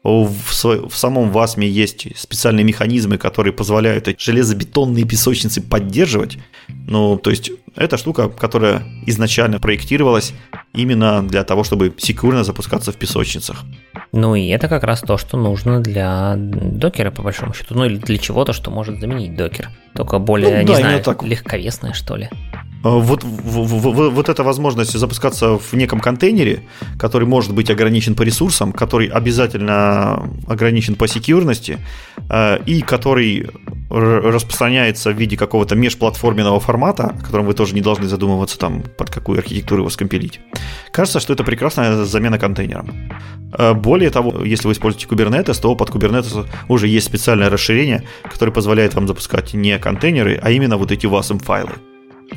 В, 0.04 0.88
в 0.88 0.96
самом 0.96 1.32
WASM 1.32 1.64
есть 1.64 2.06
специальные 2.16 2.64
механизмы, 2.64 3.16
которые 3.16 3.54
позволяют 3.54 4.06
эти 4.06 4.22
железобетонные 4.22 5.06
песочницы 5.06 5.62
поддерживать. 5.62 6.36
Ну, 6.68 7.16
то 7.16 7.30
есть 7.30 7.50
это 7.74 7.96
штука, 7.96 8.28
которая 8.28 8.82
изначально 9.06 9.58
проектировалась 9.58 10.34
именно 10.74 11.26
для 11.26 11.42
того, 11.42 11.64
чтобы 11.64 11.94
секурно 11.96 12.44
запускаться 12.44 12.92
в 12.92 12.96
песочницах. 12.96 13.64
Ну 14.12 14.34
и 14.34 14.48
это 14.48 14.68
как 14.68 14.84
раз 14.84 15.00
то, 15.00 15.16
что 15.16 15.38
нужно 15.38 15.80
для 15.80 16.34
докера, 16.36 17.10
по 17.10 17.22
большому 17.22 17.54
счету. 17.54 17.74
Ну 17.74 17.86
или 17.86 17.96
для 17.96 18.18
чего-то, 18.18 18.52
что 18.52 18.70
может 18.70 19.00
заменить 19.00 19.34
докер. 19.34 19.70
Только 19.94 20.18
более, 20.18 20.56
ну, 20.56 20.60
не 20.60 20.66
да, 20.66 20.76
знаю, 20.76 21.02
так... 21.02 21.22
легковесное, 21.22 21.94
что 21.94 22.16
ли. 22.16 22.28
А, 22.84 22.90
вот, 22.90 23.24
вот 23.24 24.28
эта 24.28 24.42
возможность 24.42 24.92
запускаться 24.92 25.58
в 25.58 25.72
неком 25.72 26.00
контейнере, 26.00 26.64
который 26.98 27.26
может 27.26 27.54
быть 27.54 27.70
ограничен 27.70 28.14
по 28.14 28.22
ресурсам, 28.22 28.72
который 28.72 29.06
обязательно 29.06 30.30
ограничен 30.46 30.94
по 30.94 31.08
секьюрности 31.08 31.78
а, 32.28 32.56
и 32.56 32.82
который 32.82 33.48
распространяется 33.90 35.12
в 35.12 35.16
виде 35.16 35.36
какого-то 35.36 35.76
межплатформенного 35.76 36.60
формата, 36.60 37.14
о 37.18 37.24
котором 37.24 37.46
вы 37.46 37.54
тоже 37.54 37.74
не 37.74 37.80
должны 37.80 38.06
задумываться, 38.06 38.58
там, 38.58 38.82
под 38.98 39.10
какую 39.10 39.38
архитектуру 39.38 39.82
его 39.82 39.90
скомпилить. 39.90 40.40
Кажется, 40.92 41.20
что 41.20 41.32
это 41.32 41.44
прекрасная 41.44 42.04
замена 42.04 42.38
контейнерам. 42.38 43.10
А, 43.52 43.72
более 43.72 44.10
того, 44.10 44.44
если 44.44 44.68
вы 44.68 44.74
используете 44.74 45.06
Kubernetes, 45.06 45.58
то 45.60 45.74
под 45.74 45.88
Kubernetes 45.88 46.46
уже 46.68 46.88
есть 46.88 47.06
специальное 47.06 47.48
расширение, 47.48 48.02
которое 48.30 48.52
позволяет 48.52 48.94
вам 48.94 49.08
запускать 49.08 49.54
не 49.54 49.78
контейнеры, 49.78 50.38
а 50.42 50.50
именно 50.50 50.76
вот 50.76 50.92
эти 50.92 51.06
WASM 51.06 51.42
файлы 51.42 51.72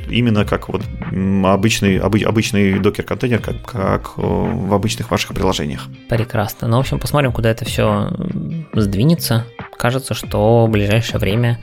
именно 0.09 0.45
как 0.45 0.69
вот 0.69 0.84
обычный, 1.11 1.97
обычный 1.99 2.80
докер-контейнер, 2.80 3.39
как, 3.39 3.61
как 3.64 4.14
э, 4.18 4.22
в 4.22 4.73
обычных 4.73 5.11
ваших 5.11 5.34
приложениях. 5.34 5.88
Прекрасно. 6.09 6.68
Ну, 6.68 6.77
в 6.77 6.80
общем, 6.81 6.99
посмотрим, 6.99 7.31
куда 7.31 7.49
это 7.49 7.65
все 7.65 8.09
сдвинется. 8.73 9.45
Кажется, 9.77 10.14
что 10.14 10.65
в 10.65 10.69
ближайшее 10.69 11.19
время... 11.19 11.59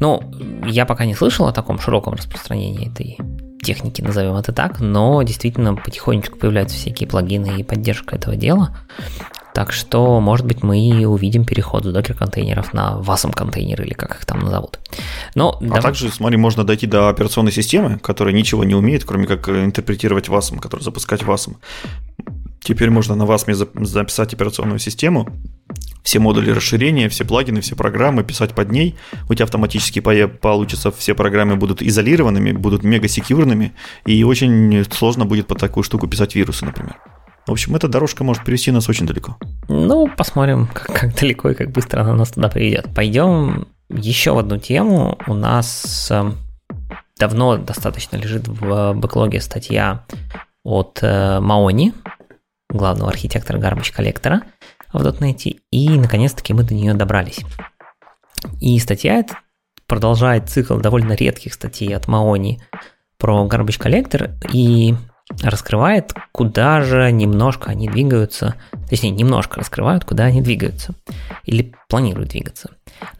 Ну, 0.00 0.22
я 0.66 0.86
пока 0.86 1.04
не 1.04 1.14
слышал 1.14 1.46
о 1.46 1.52
таком 1.52 1.78
широком 1.78 2.14
распространении 2.14 2.90
этой 2.90 3.18
техники, 3.62 4.00
назовем 4.00 4.34
это 4.36 4.52
так, 4.52 4.80
но 4.80 5.22
действительно 5.22 5.74
потихонечку 5.74 6.38
появляются 6.38 6.76
всякие 6.76 7.08
плагины 7.08 7.58
и 7.58 7.62
поддержка 7.62 8.16
этого 8.16 8.36
дела. 8.36 8.76
Так 9.54 9.72
что, 9.72 10.20
может 10.20 10.46
быть, 10.46 10.62
мы 10.62 11.06
увидим 11.06 11.44
переход 11.44 11.84
с 11.84 11.92
докер-контейнеров 11.92 12.72
на 12.74 13.00
WASM 13.00 13.32
контейнер 13.32 13.82
или 13.82 13.94
как 13.94 14.16
их 14.16 14.24
там 14.24 14.40
назовут. 14.40 14.78
Но, 15.34 15.58
а 15.60 15.64
давай... 15.64 15.82
также, 15.82 16.10
смотри, 16.10 16.36
можно 16.36 16.64
дойти 16.64 16.86
до 16.86 17.08
операционной 17.08 17.52
системы, 17.52 17.98
которая 17.98 18.34
ничего 18.34 18.64
не 18.64 18.74
умеет, 18.74 19.04
кроме 19.04 19.26
как 19.26 19.48
интерпретировать 19.48 20.28
WASM, 20.28 20.60
который 20.60 20.82
запускать 20.82 21.22
WASM. 21.22 21.56
Теперь 22.60 22.90
можно 22.90 23.14
на 23.14 23.22
WASM 23.22 23.84
записать 23.84 24.34
операционную 24.34 24.78
систему, 24.78 25.28
все 26.02 26.18
модули 26.18 26.50
расширения, 26.50 27.08
все 27.08 27.24
плагины, 27.24 27.60
все 27.60 27.76
программы, 27.76 28.24
писать 28.24 28.54
под 28.54 28.70
ней. 28.70 28.96
У 29.28 29.34
тебя 29.34 29.44
автоматически 29.44 30.00
получится, 30.00 30.90
все 30.90 31.14
программы 31.14 31.56
будут 31.56 31.82
изолированными, 31.82 32.52
будут 32.52 32.82
мега-секьюрными, 32.82 33.72
и 34.06 34.24
очень 34.24 34.84
сложно 34.90 35.24
будет 35.24 35.46
под 35.46 35.58
такую 35.58 35.84
штуку 35.84 36.06
писать 36.06 36.34
вирусы, 36.34 36.64
например. 36.64 36.96
В 37.48 37.52
общем, 37.52 37.74
эта 37.74 37.88
дорожка 37.88 38.24
может 38.24 38.44
привести 38.44 38.70
нас 38.70 38.90
очень 38.90 39.06
далеко. 39.06 39.38
Ну, 39.68 40.06
посмотрим, 40.06 40.66
как, 40.74 40.86
как 40.86 41.18
далеко 41.18 41.50
и 41.50 41.54
как 41.54 41.70
быстро 41.70 42.02
она 42.02 42.12
нас 42.12 42.30
туда 42.30 42.48
приведет. 42.48 42.86
Пойдем 42.94 43.66
еще 43.88 44.32
в 44.32 44.38
одну 44.38 44.58
тему. 44.58 45.18
У 45.26 45.32
нас 45.32 46.10
эм, 46.10 46.36
давно 47.18 47.56
достаточно 47.56 48.16
лежит 48.16 48.46
в 48.46 48.92
бэклоге 48.92 49.40
статья 49.40 50.04
от 50.62 50.98
э, 51.00 51.40
Маони, 51.40 51.94
главного 52.68 53.10
архитектора 53.10 53.58
Garbage 53.58 53.94
коллектора 53.94 54.42
в 54.92 55.02
.NET, 55.02 55.58
и 55.70 55.88
наконец-таки 55.88 56.52
мы 56.52 56.64
до 56.64 56.74
нее 56.74 56.92
добрались. 56.92 57.40
И 58.60 58.78
статья 58.78 59.20
эта 59.20 59.38
продолжает 59.86 60.50
цикл 60.50 60.76
довольно 60.76 61.14
редких 61.14 61.54
статей 61.54 61.96
от 61.96 62.08
Маони 62.08 62.60
про 63.16 63.46
Garbage 63.46 63.80
Collector, 63.80 64.34
и 64.52 64.94
раскрывает, 65.42 66.14
куда 66.32 66.80
же 66.80 67.10
немножко 67.12 67.70
они 67.70 67.88
двигаются, 67.88 68.54
точнее, 68.88 69.10
немножко 69.10 69.60
раскрывают, 69.60 70.04
куда 70.04 70.24
они 70.24 70.40
двигаются 70.40 70.94
или 71.44 71.74
планируют 71.88 72.30
двигаться. 72.30 72.70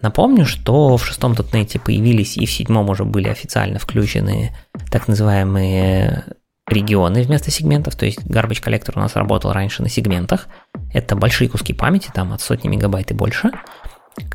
Напомню, 0.00 0.46
что 0.46 0.96
в 0.96 1.04
шестом 1.04 1.32
.NET 1.32 1.80
появились 1.80 2.36
и 2.36 2.46
в 2.46 2.50
седьмом 2.50 2.90
уже 2.90 3.04
были 3.04 3.28
официально 3.28 3.78
включены 3.78 4.56
так 4.90 5.08
называемые 5.08 6.24
регионы 6.66 7.22
вместо 7.22 7.50
сегментов, 7.50 7.96
то 7.96 8.06
есть 8.06 8.20
Garbage 8.20 8.62
Collector 8.62 8.92
у 8.96 9.00
нас 9.00 9.16
работал 9.16 9.52
раньше 9.52 9.82
на 9.82 9.88
сегментах. 9.88 10.48
Это 10.92 11.16
большие 11.16 11.48
куски 11.48 11.72
памяти, 11.72 12.10
там 12.12 12.32
от 12.32 12.40
сотни 12.40 12.68
мегабайт 12.68 13.10
и 13.10 13.14
больше, 13.14 13.50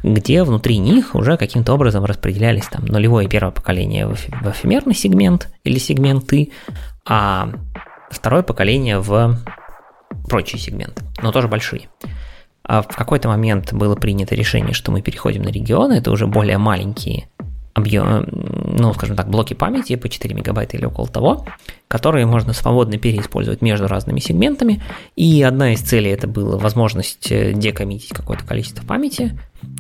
где 0.03 0.43
внутри 0.43 0.77
них 0.77 1.13
уже 1.15 1.37
каким-то 1.37 1.73
образом 1.73 2.05
распределялись 2.05 2.65
там 2.65 2.85
нулевое 2.85 3.27
и 3.27 3.29
первое 3.29 3.51
поколение 3.51 4.07
в 4.07 4.13
эфемерный 4.13 4.95
сегмент 4.95 5.49
или 5.63 5.77
сегменты, 5.77 6.51
а 7.05 7.49
второе 8.09 8.43
поколение 8.43 8.99
в 8.99 9.37
прочие 10.29 10.59
сегменты, 10.59 11.03
но 11.21 11.31
тоже 11.31 11.47
большие. 11.47 11.89
А 12.63 12.81
в 12.81 12.87
какой-то 12.87 13.27
момент 13.27 13.73
было 13.73 13.95
принято 13.95 14.35
решение, 14.35 14.73
что 14.73 14.91
мы 14.91 15.01
переходим 15.01 15.41
на 15.41 15.49
регионы, 15.49 15.93
это 15.93 16.11
уже 16.11 16.27
более 16.27 16.57
маленькие 16.57 17.27
объем, 17.73 18.25
ну, 18.29 18.93
скажем 18.93 19.15
так, 19.15 19.29
блоки 19.29 19.53
памяти 19.53 19.95
по 19.95 20.07
4 20.07 20.35
мегабайта 20.35 20.77
или 20.77 20.85
около 20.85 21.07
того, 21.07 21.45
которые 21.87 22.25
можно 22.25 22.53
свободно 22.53 22.97
переиспользовать 22.97 23.61
между 23.61 23.87
разными 23.87 24.19
сегментами. 24.19 24.81
И 25.15 25.41
одна 25.41 25.73
из 25.73 25.81
целей 25.81 26.11
это 26.11 26.27
была 26.27 26.57
возможность 26.57 27.31
э, 27.31 27.53
декоммитить 27.53 28.09
какое-то 28.09 28.45
количество 28.45 28.85
памяти, 28.85 29.39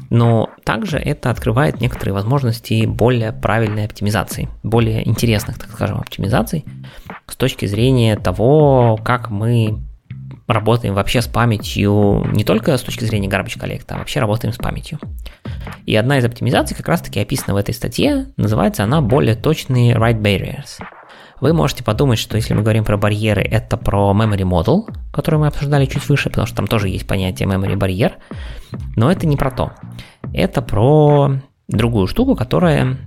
но 0.09 0.49
также 0.63 0.97
это 0.97 1.29
открывает 1.29 1.81
некоторые 1.81 2.13
возможности 2.13 2.85
более 2.85 3.31
правильной 3.31 3.85
оптимизации, 3.85 4.49
более 4.63 5.07
интересных, 5.07 5.59
так 5.59 5.69
скажем, 5.69 5.99
оптимизаций 5.99 6.65
с 7.27 7.35
точки 7.35 7.65
зрения 7.65 8.15
того, 8.15 8.99
как 9.03 9.29
мы 9.29 9.79
работаем 10.53 10.93
вообще 10.93 11.21
с 11.21 11.27
памятью 11.27 12.25
не 12.31 12.43
только 12.43 12.77
с 12.77 12.81
точки 12.81 13.03
зрения 13.03 13.27
garbage 13.27 13.59
collect, 13.59 13.85
а 13.89 13.97
вообще 13.97 14.19
работаем 14.19 14.53
с 14.53 14.57
памятью. 14.57 14.99
И 15.85 15.95
одна 15.95 16.17
из 16.17 16.25
оптимизаций 16.25 16.75
как 16.75 16.87
раз-таки 16.87 17.19
описана 17.19 17.53
в 17.53 17.57
этой 17.57 17.73
статье, 17.73 18.27
называется 18.37 18.83
она 18.83 19.01
более 19.01 19.35
точные 19.35 19.95
write 19.95 20.21
barriers. 20.21 20.79
Вы 21.41 21.51
можете 21.53 21.83
подумать, 21.83 22.19
что 22.19 22.37
если 22.37 22.53
мы 22.53 22.61
говорим 22.61 22.85
про 22.85 22.95
барьеры, 22.95 23.41
это 23.41 23.75
про 23.75 24.13
memory 24.13 24.43
model, 24.43 24.85
который 25.11 25.39
мы 25.39 25.47
обсуждали 25.47 25.85
чуть 25.85 26.07
выше, 26.07 26.29
потому 26.29 26.47
что 26.47 26.55
там 26.55 26.67
тоже 26.67 26.87
есть 26.87 27.05
понятие 27.05 27.49
memory 27.49 27.75
барьер, 27.75 28.13
но 28.95 29.11
это 29.11 29.27
не 29.27 29.35
про 29.35 29.51
то. 29.51 29.73
Это 30.31 30.61
про 30.61 31.41
другую 31.67 32.07
штуку, 32.07 32.35
которая 32.35 32.97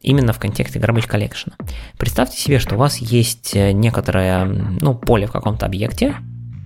именно 0.00 0.32
в 0.32 0.38
контексте 0.38 0.78
garbage 0.78 1.08
collection. 1.08 1.52
Представьте 1.98 2.38
себе, 2.38 2.58
что 2.58 2.74
у 2.74 2.78
вас 2.78 2.98
есть 2.98 3.54
некоторое 3.54 4.44
ну, 4.44 4.94
поле 4.94 5.26
в 5.26 5.32
каком-то 5.32 5.66
объекте, 5.66 6.16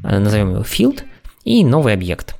назовем 0.02 0.52
его 0.52 0.62
field, 0.62 1.04
и 1.44 1.64
новый 1.64 1.94
объект, 1.94 2.36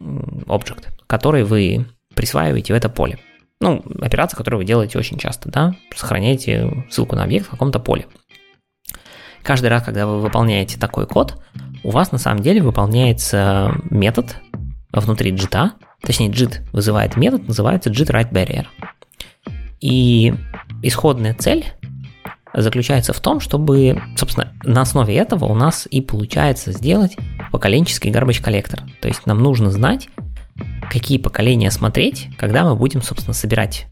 object, 0.00 0.88
который 1.06 1.44
вы 1.44 1.86
присваиваете 2.14 2.72
в 2.72 2.76
это 2.76 2.88
поле. 2.88 3.18
Ну, 3.60 3.84
операция, 4.00 4.36
которую 4.36 4.58
вы 4.58 4.64
делаете 4.64 4.98
очень 4.98 5.18
часто, 5.18 5.50
да, 5.50 5.74
сохраняете 5.94 6.86
ссылку 6.90 7.14
на 7.14 7.24
объект 7.24 7.46
в 7.46 7.50
каком-то 7.50 7.78
поле. 7.78 8.06
Каждый 9.42 9.68
раз, 9.68 9.82
когда 9.82 10.06
вы 10.06 10.20
выполняете 10.20 10.78
такой 10.78 11.06
код, 11.06 11.42
у 11.82 11.90
вас 11.90 12.12
на 12.12 12.18
самом 12.18 12.42
деле 12.42 12.62
выполняется 12.62 13.74
метод 13.90 14.36
внутри 14.92 15.32
JIT, 15.32 15.72
точнее 16.02 16.28
JIT 16.28 16.70
вызывает 16.72 17.16
метод, 17.16 17.46
называется 17.48 17.90
JIT 17.90 18.10
Write 18.10 18.32
Barrier. 18.32 18.66
И 19.80 20.34
исходная 20.82 21.34
цель 21.34 21.64
заключается 22.54 23.12
в 23.12 23.20
том, 23.20 23.40
чтобы, 23.40 24.00
собственно, 24.16 24.52
на 24.62 24.82
основе 24.82 25.14
этого 25.14 25.46
у 25.46 25.54
нас 25.54 25.86
и 25.90 26.00
получается 26.00 26.72
сделать 26.72 27.16
поколенческий 27.52 28.10
garbage 28.10 28.42
коллектор. 28.42 28.80
То 29.00 29.08
есть 29.08 29.26
нам 29.26 29.42
нужно 29.42 29.70
знать, 29.70 30.08
какие 30.90 31.18
поколения 31.18 31.70
смотреть, 31.70 32.28
когда 32.36 32.64
мы 32.64 32.74
будем, 32.76 33.02
собственно, 33.02 33.34
собирать, 33.34 33.86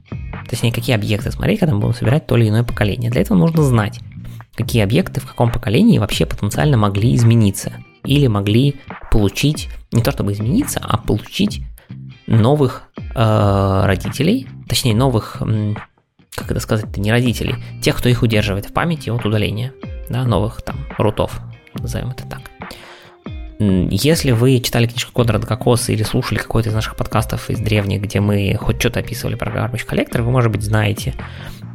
точнее, 0.49 0.73
какие 0.73 0.95
объекты 0.95 1.31
смотреть, 1.31 1.61
когда 1.61 1.75
мы 1.75 1.81
будем 1.81 1.95
собирать 1.95 2.27
то 2.27 2.37
или 2.37 2.49
иное 2.49 2.65
поколение. 2.65 3.11
Для 3.11 3.23
этого 3.23 3.39
нужно 3.39 3.63
знать, 3.63 4.01
какие 4.55 4.83
объекты 4.83 5.21
в 5.21 5.27
каком 5.27 5.53
поколении 5.53 5.99
вообще 5.99 6.27
потенциально 6.27 6.77
могли 6.77 7.15
измениться 7.15 7.73
или 8.05 8.27
могли 8.27 8.77
получить, 9.13 9.69
не 9.93 10.03
то 10.03 10.11
чтобы 10.11 10.33
измениться, 10.33 10.81
а 10.83 10.99
получить 10.99 11.63
новых 12.27 12.83
э, 12.97 13.83
родителей, 13.85 14.47
точнее 14.69 14.95
новых, 14.95 15.43
как 16.39 16.51
это 16.51 16.61
сказать, 16.61 16.97
не 16.97 17.11
родителей, 17.11 17.57
тех, 17.83 17.97
кто 17.97 18.09
их 18.09 18.23
удерживает 18.23 18.67
в 18.67 18.73
памяти 18.73 19.11
от 19.11 19.25
удаления, 19.25 19.73
да, 20.09 20.25
новых 20.25 20.63
там 20.63 20.77
рутов, 20.97 21.41
назовем 21.75 22.11
это 22.11 22.25
так. 22.27 22.41
Если 23.61 24.31
вы 24.31 24.61
читали 24.61 24.87
книжку 24.87 25.13
Конрада 25.13 25.47
Кокоса 25.47 25.91
или 25.91 26.05
слушали 26.05 26.39
какой-то 26.39 26.69
из 26.69 26.75
наших 26.75 26.95
подкастов 26.95 27.51
из 27.51 27.59
древних, 27.59 28.01
где 28.03 28.21
мы 28.21 28.55
хоть 28.55 28.79
что-то 28.79 29.01
описывали 29.01 29.35
про 29.35 29.51
Garbage 29.51 29.87
Collector, 29.87 30.23
вы, 30.23 30.31
может 30.31 30.53
быть, 30.53 30.63
знаете 30.63 31.15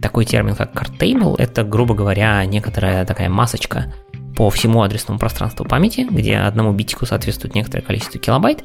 такой 0.01 0.23
термин, 0.23 0.55
как 0.55 0.73
card 0.73 0.97
table. 0.97 1.35
Это, 1.37 1.63
грубо 1.63 1.93
говоря, 1.93 2.43
некоторая 2.45 3.05
такая 3.05 3.29
масочка 3.29 3.93
по 4.37 4.49
всему 4.49 4.81
адресному 4.81 5.19
пространству 5.19 5.65
памяти, 5.65 6.07
где 6.09 6.37
одному 6.37 6.71
битику 6.71 7.05
соответствует 7.05 7.53
некоторое 7.53 7.83
количество 7.83 8.19
килобайт 8.19 8.63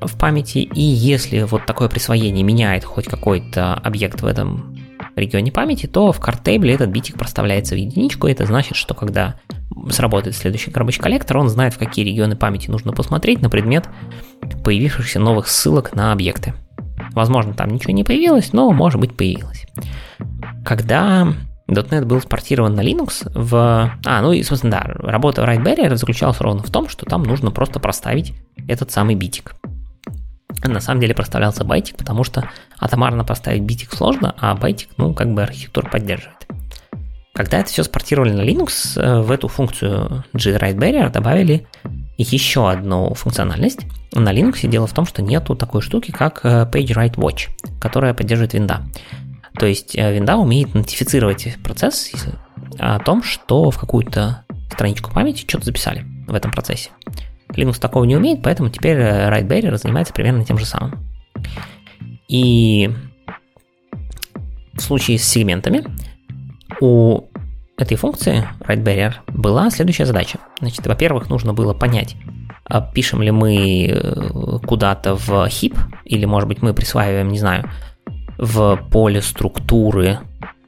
в 0.00 0.18
памяти, 0.18 0.58
и 0.58 0.80
если 0.80 1.42
вот 1.42 1.66
такое 1.66 1.88
присвоение 1.88 2.44
меняет 2.44 2.84
хоть 2.84 3.06
какой-то 3.06 3.74
объект 3.74 4.20
в 4.20 4.26
этом 4.26 4.76
регионе 5.16 5.50
памяти, 5.50 5.86
то 5.86 6.12
в 6.12 6.20
картейбле 6.20 6.74
этот 6.74 6.90
битик 6.90 7.18
проставляется 7.18 7.74
в 7.74 7.78
единичку, 7.78 8.26
это 8.26 8.46
значит, 8.46 8.76
что 8.76 8.94
когда 8.94 9.36
сработает 9.90 10.36
следующий 10.36 10.70
garbage 10.70 11.00
коллектор, 11.00 11.38
он 11.38 11.48
знает, 11.48 11.74
в 11.74 11.78
какие 11.78 12.04
регионы 12.04 12.36
памяти 12.36 12.70
нужно 12.70 12.92
посмотреть 12.92 13.40
на 13.40 13.50
предмет 13.50 13.88
появившихся 14.64 15.18
новых 15.18 15.48
ссылок 15.48 15.94
на 15.94 16.12
объекты. 16.12 16.54
Возможно, 17.12 17.54
там 17.54 17.70
ничего 17.70 17.92
не 17.92 18.04
появилось, 18.04 18.52
но, 18.52 18.70
может 18.72 19.00
быть, 19.00 19.16
появилось. 19.16 19.66
Когда 20.64 21.34
.NET 21.68 22.04
был 22.04 22.20
спортирован 22.20 22.74
на 22.74 22.80
Linux 22.80 23.30
в... 23.34 23.90
А, 24.04 24.22
ну 24.22 24.32
и, 24.32 24.42
собственно, 24.42 24.72
да, 24.72 24.82
работа 24.84 25.42
Write 25.42 25.64
Barrier 25.64 25.96
заключалась 25.96 26.40
ровно 26.40 26.62
в 26.62 26.70
том, 26.70 26.88
что 26.88 27.06
там 27.06 27.22
нужно 27.22 27.50
просто 27.50 27.80
проставить 27.80 28.34
этот 28.68 28.90
самый 28.90 29.14
битик. 29.14 29.56
На 30.64 30.80
самом 30.80 31.00
деле 31.00 31.14
проставлялся 31.14 31.64
байтик, 31.64 31.96
потому 31.96 32.24
что 32.24 32.48
атомарно 32.78 33.24
поставить 33.24 33.62
битик 33.62 33.92
сложно, 33.92 34.34
а 34.38 34.54
байтик, 34.54 34.90
ну, 34.96 35.14
как 35.14 35.32
бы 35.32 35.42
архитектура 35.42 35.88
поддерживает. 35.88 36.46
Когда 37.36 37.58
это 37.58 37.68
все 37.68 37.84
спортировали 37.84 38.32
на 38.32 38.40
Linux, 38.40 38.98
э, 38.98 39.20
в 39.20 39.30
эту 39.30 39.48
функцию 39.48 40.24
G-Write 40.32 40.76
Barrier 40.76 41.12
добавили 41.12 41.66
еще 42.16 42.70
одну 42.70 43.12
функциональность. 43.12 43.80
На 44.12 44.32
Linux 44.32 44.66
дело 44.66 44.86
в 44.86 44.94
том, 44.94 45.04
что 45.04 45.20
нету 45.20 45.54
такой 45.54 45.82
штуки, 45.82 46.12
как 46.12 46.40
э, 46.44 46.66
PageWrite 46.72 47.16
Watch, 47.16 47.48
которая 47.78 48.14
поддерживает 48.14 48.54
винда. 48.54 48.80
То 49.58 49.66
есть 49.66 49.94
э, 49.96 50.14
винда 50.14 50.36
умеет 50.36 50.74
нотифицировать 50.74 51.58
процесс 51.62 52.10
о 52.78 52.98
том, 53.00 53.22
что 53.22 53.70
в 53.70 53.78
какую-то 53.78 54.44
страничку 54.72 55.12
памяти 55.12 55.44
что-то 55.46 55.66
записали 55.66 56.06
в 56.26 56.34
этом 56.34 56.50
процессе. 56.50 56.90
Linux 57.50 57.80
такого 57.80 58.04
не 58.04 58.16
умеет, 58.16 58.42
поэтому 58.42 58.70
теперь 58.70 58.98
Write 58.98 59.46
Barrier 59.46 59.76
занимается 59.76 60.12
примерно 60.12 60.44
тем 60.44 60.58
же 60.58 60.66
самым. 60.66 61.06
И 62.28 62.90
в 64.74 64.80
случае 64.80 65.18
с 65.18 65.24
сегментами 65.24 65.84
у 66.80 67.22
этой 67.78 67.96
функции 67.96 68.44
barrier 68.60 69.14
была 69.28 69.70
следующая 69.70 70.06
задача. 70.06 70.38
Значит, 70.60 70.86
во-первых, 70.86 71.28
нужно 71.28 71.52
было 71.52 71.74
понять, 71.74 72.16
а 72.64 72.80
пишем 72.80 73.22
ли 73.22 73.30
мы 73.30 73.86
э, 73.86 74.58
куда-то 74.66 75.14
в 75.14 75.30
heap, 75.46 75.78
или, 76.04 76.24
может 76.24 76.48
быть, 76.48 76.62
мы 76.62 76.74
присваиваем, 76.74 77.28
не 77.28 77.38
знаю, 77.38 77.70
в 78.38 78.76
поле 78.90 79.22
структуры, 79.22 80.18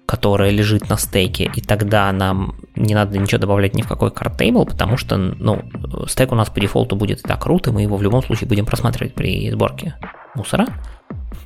которая 0.09 0.49
лежит 0.49 0.89
на 0.89 0.97
стейке, 0.97 1.51
и 1.55 1.61
тогда 1.61 2.11
нам 2.13 2.55
не 2.75 2.95
надо 2.95 3.19
ничего 3.19 3.39
добавлять 3.39 3.75
ни 3.75 3.83
в 3.83 3.87
какой 3.87 4.09
card 4.09 4.65
потому 4.65 4.97
что, 4.97 5.19
ну, 5.19 5.63
стейк 6.07 6.33
у 6.33 6.35
нас 6.35 6.49
по 6.49 6.61
дефолту 6.61 6.97
будет 6.97 7.21
и 7.21 7.23
так 7.23 7.47
root, 7.47 7.69
и 7.69 7.73
мы 7.73 7.83
его 7.83 7.99
в 7.99 8.03
любом 8.03 8.23
случае 8.23 8.49
будем 8.49 8.65
просматривать 8.65 9.15
при 9.15 9.51
сборке 9.51 9.97
мусора, 10.35 10.67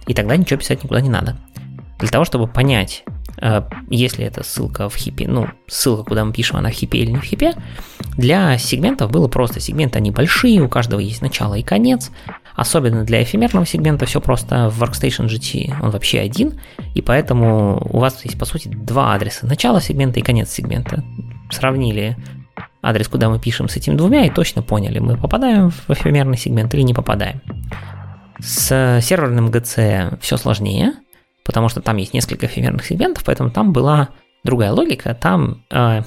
и 0.06 0.14
тогда 0.14 0.36
ничего 0.36 0.60
писать 0.60 0.84
никуда 0.84 1.00
не 1.00 1.10
надо. 1.10 1.36
Для 1.98 2.08
того, 2.08 2.24
чтобы 2.24 2.46
понять, 2.46 3.02
Э, 3.42 3.62
если 3.90 4.24
это 4.24 4.44
ссылка 4.44 4.88
в 4.88 4.94
хипе, 4.94 5.26
ну, 5.26 5.48
ссылка, 5.66 6.04
куда 6.04 6.24
мы 6.24 6.32
пишем, 6.32 6.58
она 6.58 6.70
в 6.70 6.72
хипе 6.72 6.98
или 6.98 7.10
не 7.10 7.18
в 7.18 7.24
хипе, 7.24 7.54
для 8.16 8.56
сегментов 8.56 9.10
было 9.10 9.26
просто. 9.26 9.58
Сегменты, 9.58 9.98
они 9.98 10.12
большие, 10.12 10.62
у 10.62 10.68
каждого 10.68 11.00
есть 11.00 11.22
начало 11.22 11.54
и 11.54 11.62
конец. 11.62 12.12
Особенно 12.54 13.04
для 13.04 13.22
эфемерного 13.22 13.66
сегмента 13.66 14.06
все 14.06 14.20
просто 14.20 14.68
в 14.68 14.82
Workstation 14.82 15.26
GT 15.26 15.74
он 15.82 15.90
вообще 15.90 16.20
один, 16.20 16.60
и 16.94 17.02
поэтому 17.02 17.86
у 17.90 17.98
вас 17.98 18.24
есть, 18.24 18.38
по 18.38 18.44
сути, 18.44 18.68
два 18.68 19.14
адреса. 19.14 19.46
Начало 19.46 19.80
сегмента 19.80 20.20
и 20.20 20.22
конец 20.22 20.50
сегмента. 20.50 21.02
Сравнили 21.50 22.16
адрес, 22.82 23.08
куда 23.08 23.30
мы 23.30 23.38
пишем 23.38 23.68
с 23.68 23.76
этими 23.76 23.94
двумя, 23.94 24.26
и 24.26 24.30
точно 24.30 24.62
поняли, 24.62 24.98
мы 24.98 25.16
попадаем 25.16 25.70
в 25.70 25.90
эфемерный 25.90 26.36
сегмент 26.36 26.74
или 26.74 26.82
не 26.82 26.94
попадаем. 26.94 27.40
С 28.40 29.00
серверным 29.00 29.48
GC 29.48 30.18
все 30.20 30.36
сложнее– 30.36 30.94
потому 31.44 31.68
что 31.68 31.80
там 31.80 31.96
есть 31.96 32.14
несколько 32.14 32.46
эфемерных 32.46 32.84
сегментов, 32.84 33.24
поэтому 33.24 33.50
там 33.50 33.72
была 33.72 34.10
другая 34.44 34.72
логика, 34.72 35.14
там 35.14 35.64
э, 35.70 36.02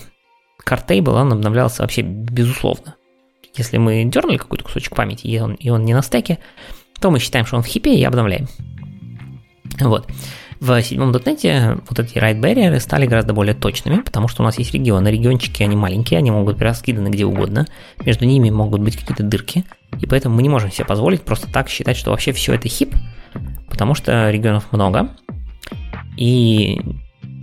card 0.67 1.09
он 1.09 1.33
обновлялся 1.33 1.81
вообще 1.81 2.01
безусловно. 2.01 2.95
Если 3.57 3.77
мы 3.77 4.03
дернули 4.05 4.37
какой-то 4.37 4.63
кусочек 4.63 4.95
памяти, 4.95 5.27
и 5.27 5.39
он, 5.39 5.53
и 5.55 5.69
он 5.69 5.85
не 5.85 5.93
на 5.93 6.01
стеке, 6.01 6.39
то 6.99 7.11
мы 7.11 7.19
считаем, 7.19 7.45
что 7.45 7.57
он 7.57 7.63
в 7.63 7.67
хипе 7.67 7.93
и 7.95 8.03
обновляем. 8.03 8.47
Вот. 9.79 10.07
В 10.59 10.81
седьмом 10.81 11.11
дотнете 11.11 11.77
вот 11.89 11.99
эти 11.99 12.17
write 12.17 12.39
barrier 12.39 12.79
стали 12.79 13.05
гораздо 13.05 13.33
более 13.33 13.53
точными, 13.53 14.01
потому 14.01 14.27
что 14.27 14.41
у 14.41 14.45
нас 14.45 14.57
есть 14.57 14.73
регионы. 14.73 15.09
Региончики, 15.09 15.63
они 15.63 15.75
маленькие, 15.75 16.17
они 16.17 16.31
могут 16.31 16.55
быть 16.55 16.63
раскиданы 16.63 17.09
где 17.09 17.25
угодно. 17.25 17.67
Между 18.05 18.25
ними 18.25 18.49
могут 18.49 18.81
быть 18.81 18.95
какие-то 18.95 19.23
дырки. 19.23 19.65
И 19.99 20.05
поэтому 20.05 20.35
мы 20.35 20.43
не 20.43 20.49
можем 20.49 20.71
себе 20.71 20.85
позволить 20.85 21.23
просто 21.23 21.51
так 21.51 21.69
считать, 21.69 21.97
что 21.97 22.11
вообще 22.11 22.31
все 22.31 22.53
это 22.53 22.69
хип, 22.69 22.95
потому 23.69 23.95
что 23.95 24.31
регионов 24.31 24.71
много. 24.71 25.09
И 26.17 26.81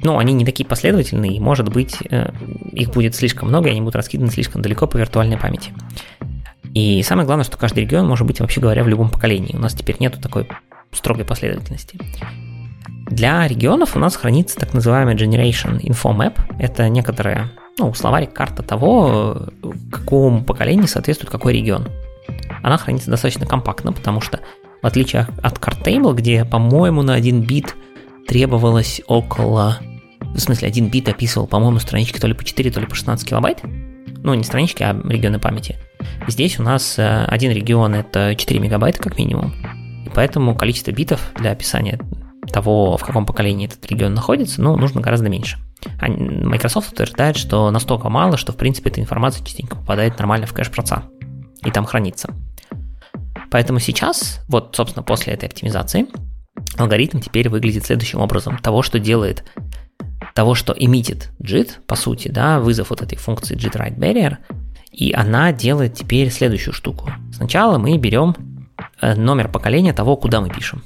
ну, 0.03 0.19
они 0.19 0.33
не 0.33 0.45
такие 0.45 0.67
последовательные, 0.67 1.33
и, 1.33 1.41
может 1.41 1.69
быть, 1.69 1.99
э, 2.11 2.33
их 2.73 2.91
будет 2.91 3.15
слишком 3.15 3.49
много, 3.49 3.69
и 3.69 3.73
они 3.73 3.81
будут 3.81 3.97
раскиданы 3.97 4.31
слишком 4.31 4.63
далеко 4.63 4.87
по 4.87 4.97
виртуальной 4.97 5.39
памяти. 5.39 5.73
И 6.75 7.03
самое 7.03 7.27
главное, 7.27 7.45
что 7.45 7.59
каждый 7.59 7.81
регион 7.81 8.07
может 8.07 8.27
быть, 8.27 8.41
вообще 8.41 8.61
говоря, 8.61 8.83
в 8.83 8.89
любом 8.89 9.11
поколении. 9.11 9.55
У 9.55 9.61
нас 9.61 9.75
теперь 9.75 9.97
нету 10.01 10.21
такой 10.21 10.49
строгой 10.91 11.25
последовательности. 11.25 11.99
Для 13.07 13.47
регионов 13.47 13.95
у 13.95 13.99
нас 13.99 14.17
хранится 14.17 14.59
так 14.59 14.73
называемый 14.73 15.15
Generation 15.15 15.81
Info 15.81 16.17
Map. 16.17 16.41
Это 16.59 16.89
некоторая, 16.89 17.53
ну, 17.79 17.93
словарик, 17.93 18.33
карта 18.33 18.63
того, 18.63 19.49
какому 19.91 20.45
поколению 20.45 20.89
соответствует 20.89 21.31
какой 21.31 21.53
регион. 21.53 21.89
Она 22.63 22.79
хранится 22.79 23.11
достаточно 23.11 23.45
компактно, 23.47 23.93
потому 23.93 24.21
что 24.21 24.41
в 24.83 24.87
отличие 24.87 25.27
от 25.43 25.59
Card 25.59 26.15
где, 26.15 26.45
по-моему, 26.45 27.03
на 27.03 27.15
один 27.15 27.43
бит 27.43 27.77
требовалось 28.27 29.03
около... 29.07 29.79
В 30.35 30.39
смысле, 30.39 30.69
один 30.69 30.89
бит 30.89 31.09
описывал, 31.09 31.47
по-моему, 31.47 31.79
странички 31.79 32.19
то 32.19 32.27
ли 32.27 32.35
по 32.35 32.45
4, 32.45 32.71
то 32.71 32.81
ли 32.81 32.87
по 32.87 32.95
16 32.95 33.29
килобайт. 33.29 33.61
Ну, 33.63 34.35
не 34.35 34.45
странички, 34.45 34.83
а 34.83 34.99
регионы 35.05 35.39
памяти. 35.39 35.77
Здесь 36.29 36.59
у 36.59 36.63
нас 36.63 36.99
э, 36.99 37.25
один 37.25 37.53
регион 37.53 37.95
это 37.95 38.35
4 38.37 38.61
мегабайта 38.61 38.99
как 38.99 39.19
минимум. 39.19 39.53
И 40.07 40.11
поэтому 40.15 40.55
количество 40.55 40.93
битов 40.93 41.33
для 41.37 41.51
описания 41.51 41.99
того, 42.53 42.97
в 42.97 43.05
каком 43.05 43.27
поколении 43.27 43.67
этот 43.67 43.85
регион 43.87 44.15
находится, 44.15 44.63
ну, 44.63 44.77
нужно 44.77 45.01
гораздо 45.01 45.29
меньше. 45.29 45.59
А 46.01 46.09
Microsoft 46.09 46.93
утверждает, 46.93 47.37
что 47.37 47.71
настолько 47.71 48.09
мало, 48.09 48.37
что, 48.37 48.53
в 48.53 48.57
принципе, 48.57 48.91
эта 48.91 49.01
информация 49.01 49.45
частенько 49.45 49.77
попадает 49.77 50.19
нормально 50.19 50.47
в 50.47 50.53
кэш 50.53 50.71
проца 50.71 51.05
и 51.65 51.71
там 51.71 51.85
хранится. 51.85 52.35
Поэтому 53.51 53.81
сейчас, 53.81 54.41
вот, 54.49 54.75
собственно, 54.75 55.03
после 55.03 55.35
этой 55.35 55.49
оптимизации, 55.49 56.07
алгоритм 56.79 57.21
теперь 57.21 57.49
выглядит 57.49 57.85
следующим 57.85 58.21
образом. 58.21 58.59
Того, 58.59 58.83
что 58.83 58.99
делает, 58.99 59.45
того, 60.35 60.55
что 60.55 60.75
эмитит 60.77 61.31
JIT, 61.43 61.81
по 61.87 61.97
сути, 61.97 62.29
да, 62.29 62.61
вызов 62.61 62.91
вот 62.91 63.03
этой 63.03 63.17
функции 63.17 63.57
JIT 63.57 63.77
Write 63.77 63.99
Barrier, 63.99 64.37
И 64.91 65.13
она 65.13 65.53
делает 65.53 65.95
теперь 65.95 66.31
следующую 66.31 66.75
штуку. 66.75 67.11
Сначала 67.33 67.79
мы 67.79 67.97
берем 67.97 68.35
э, 69.01 69.15
номер 69.15 69.49
поколения 69.49 69.93
того, 69.93 70.17
куда 70.17 70.41
мы 70.41 70.51
пишем. 70.51 70.83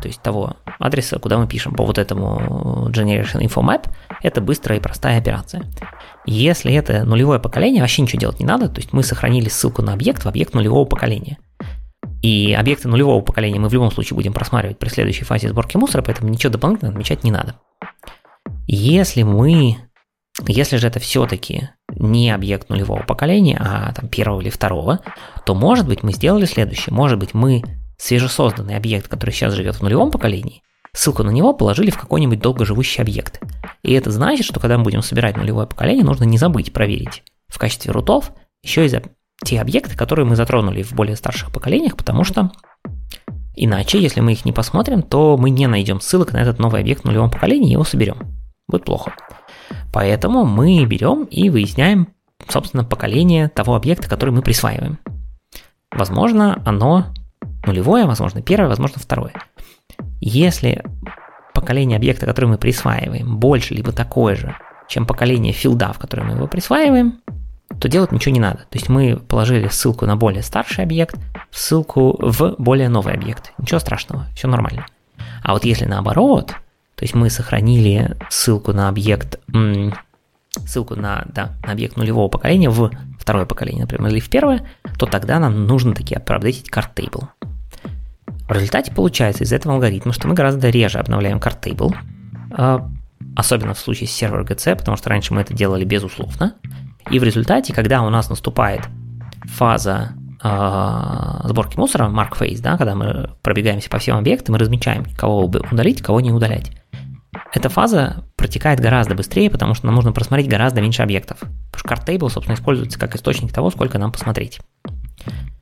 То 0.00 0.08
есть 0.08 0.22
того 0.22 0.56
адреса, 0.78 1.18
куда 1.18 1.38
мы 1.38 1.48
пишем 1.48 1.74
по 1.74 1.84
вот 1.84 1.98
этому 1.98 2.88
Generation 2.90 3.40
Info 3.40 3.62
Map. 3.62 3.88
Это 4.22 4.40
быстрая 4.40 4.78
и 4.78 4.82
простая 4.82 5.18
операция. 5.18 5.64
Если 6.26 6.72
это 6.72 7.04
нулевое 7.04 7.40
поколение, 7.40 7.82
вообще 7.82 8.02
ничего 8.02 8.20
делать 8.20 8.40
не 8.40 8.46
надо. 8.46 8.68
То 8.68 8.80
есть 8.80 8.92
мы 8.92 9.02
сохранили 9.02 9.48
ссылку 9.48 9.82
на 9.82 9.92
объект 9.92 10.24
в 10.24 10.28
объект 10.28 10.54
нулевого 10.54 10.84
поколения. 10.84 11.38
И 12.22 12.52
объекты 12.52 12.88
нулевого 12.88 13.20
поколения 13.20 13.60
мы 13.60 13.68
в 13.68 13.72
любом 13.72 13.90
случае 13.90 14.16
будем 14.16 14.32
просматривать 14.32 14.78
при 14.78 14.88
следующей 14.88 15.24
фазе 15.24 15.48
сборки 15.48 15.76
мусора, 15.76 16.02
поэтому 16.02 16.28
ничего 16.28 16.52
дополнительно 16.52 16.90
отмечать 16.90 17.22
не 17.22 17.30
надо. 17.30 17.54
Если 18.70 19.22
мы, 19.22 19.78
если 20.46 20.76
же 20.76 20.86
это 20.88 21.00
все-таки 21.00 21.70
не 21.96 22.30
объект 22.30 22.68
нулевого 22.68 23.02
поколения, 23.02 23.56
а 23.58 23.94
там 23.94 24.10
первого 24.10 24.42
или 24.42 24.50
второго, 24.50 25.00
то 25.46 25.54
может 25.54 25.86
быть 25.86 26.02
мы 26.02 26.12
сделали 26.12 26.44
следующее. 26.44 26.94
Может 26.94 27.18
быть 27.18 27.32
мы 27.32 27.62
свежесозданный 27.96 28.76
объект, 28.76 29.08
который 29.08 29.30
сейчас 29.30 29.54
живет 29.54 29.76
в 29.76 29.82
нулевом 29.82 30.10
поколении, 30.10 30.62
ссылку 30.92 31.22
на 31.22 31.30
него 31.30 31.54
положили 31.54 31.88
в 31.88 31.98
какой-нибудь 31.98 32.40
долгоживущий 32.40 33.00
объект. 33.00 33.40
И 33.82 33.94
это 33.94 34.10
значит, 34.10 34.44
что 34.44 34.60
когда 34.60 34.76
мы 34.76 34.84
будем 34.84 35.00
собирать 35.00 35.38
нулевое 35.38 35.66
поколение, 35.66 36.04
нужно 36.04 36.24
не 36.24 36.36
забыть 36.36 36.74
проверить 36.74 37.22
в 37.48 37.58
качестве 37.58 37.90
рутов 37.90 38.32
еще 38.62 38.84
и 38.84 39.00
те 39.46 39.60
объекты, 39.62 39.96
которые 39.96 40.26
мы 40.26 40.36
затронули 40.36 40.82
в 40.82 40.92
более 40.92 41.16
старших 41.16 41.50
поколениях, 41.52 41.96
потому 41.96 42.22
что 42.22 42.52
иначе, 43.56 43.98
если 43.98 44.20
мы 44.20 44.32
их 44.32 44.44
не 44.44 44.52
посмотрим, 44.52 45.00
то 45.00 45.38
мы 45.38 45.48
не 45.48 45.66
найдем 45.66 46.02
ссылок 46.02 46.34
на 46.34 46.36
этот 46.36 46.58
новый 46.58 46.82
объект 46.82 47.00
в 47.00 47.04
нулевом 47.06 47.30
поколении 47.30 47.70
и 47.70 47.72
его 47.72 47.84
соберем. 47.84 48.38
Будет 48.68 48.84
плохо. 48.84 49.14
Поэтому 49.92 50.44
мы 50.44 50.84
берем 50.84 51.24
и 51.24 51.50
выясняем, 51.50 52.08
собственно, 52.48 52.84
поколение 52.84 53.48
того 53.48 53.74
объекта, 53.74 54.08
который 54.08 54.30
мы 54.30 54.42
присваиваем. 54.42 54.98
Возможно, 55.90 56.62
оно 56.66 57.06
нулевое, 57.66 58.06
возможно, 58.06 58.42
первое, 58.42 58.68
возможно, 58.68 59.00
второе. 59.00 59.32
Если 60.20 60.84
поколение 61.54 61.96
объекта, 61.96 62.26
который 62.26 62.46
мы 62.46 62.58
присваиваем, 62.58 63.38
больше 63.38 63.74
либо 63.74 63.92
такое 63.92 64.36
же, 64.36 64.54
чем 64.88 65.06
поколение 65.06 65.52
филда, 65.52 65.92
в 65.92 65.98
которое 65.98 66.22
мы 66.22 66.34
его 66.34 66.46
присваиваем, 66.46 67.20
то 67.80 67.88
делать 67.88 68.12
ничего 68.12 68.32
не 68.32 68.40
надо. 68.40 68.58
То 68.58 68.78
есть 68.78 68.88
мы 68.88 69.16
положили 69.16 69.68
ссылку 69.68 70.06
на 70.06 70.16
более 70.16 70.42
старший 70.42 70.84
объект, 70.84 71.16
ссылку 71.50 72.16
в 72.18 72.54
более 72.58 72.88
новый 72.88 73.14
объект. 73.14 73.52
Ничего 73.58 73.80
страшного, 73.80 74.26
все 74.34 74.48
нормально. 74.48 74.86
А 75.42 75.52
вот 75.52 75.64
если 75.64 75.84
наоборот, 75.84 76.54
то 76.98 77.04
есть 77.04 77.14
мы 77.14 77.30
сохранили 77.30 78.16
ссылку 78.28 78.72
на 78.72 78.88
объект, 78.88 79.38
ссылку 80.66 80.96
на, 80.96 81.24
да, 81.32 81.52
на 81.64 81.70
объект 81.70 81.96
нулевого 81.96 82.28
поколения 82.28 82.70
в 82.70 82.90
второе 83.20 83.46
поколение, 83.46 83.82
например, 83.82 84.10
или 84.10 84.18
в 84.18 84.28
первое, 84.28 84.66
то 84.98 85.06
тогда 85.06 85.38
нам 85.38 85.64
нужно 85.68 85.94
таки 85.94 86.16
апдейтить 86.16 86.70
card 86.70 86.94
table. 86.96 87.28
В 88.48 88.52
результате 88.52 88.92
получается 88.92 89.44
из 89.44 89.52
этого 89.52 89.74
алгоритма, 89.76 90.12
что 90.12 90.26
мы 90.26 90.34
гораздо 90.34 90.70
реже 90.70 90.98
обновляем 90.98 91.38
card 91.38 91.60
table, 91.62 91.94
а, 92.50 92.90
особенно 93.36 93.74
в 93.74 93.78
случае 93.78 94.08
с 94.08 94.12
сервер 94.12 94.42
GC, 94.42 94.74
потому 94.74 94.96
что 94.96 95.08
раньше 95.08 95.32
мы 95.32 95.42
это 95.42 95.54
делали 95.54 95.84
безусловно, 95.84 96.54
и 97.12 97.20
в 97.20 97.22
результате, 97.22 97.72
когда 97.72 98.02
у 98.02 98.10
нас 98.10 98.28
наступает 98.28 98.88
фаза 99.44 100.14
э, 100.42 101.40
сборки 101.44 101.76
мусора, 101.76 102.08
mark 102.08 102.38
phase, 102.38 102.60
да, 102.60 102.76
когда 102.76 102.94
мы 102.94 103.30
пробегаемся 103.42 103.90
по 103.90 103.98
всем 103.98 104.16
объектам 104.16 104.56
и 104.56 104.58
размечаем, 104.58 105.04
кого 105.16 105.44
удалить, 105.44 106.02
кого 106.02 106.20
не 106.20 106.32
удалять. 106.32 106.72
Эта 107.52 107.68
фаза 107.68 108.24
протекает 108.36 108.80
гораздо 108.80 109.14
быстрее, 109.14 109.50
потому 109.50 109.74
что 109.74 109.86
нам 109.86 109.94
нужно 109.94 110.12
просмотреть 110.12 110.48
гораздо 110.48 110.80
меньше 110.80 111.02
объектов. 111.02 111.38
Потому 111.70 111.96
что 111.96 112.12
CardTable, 112.12 112.30
собственно, 112.30 112.54
используется 112.54 112.98
как 112.98 113.14
источник 113.14 113.52
того, 113.52 113.70
сколько 113.70 113.98
нам 113.98 114.12
посмотреть. 114.12 114.60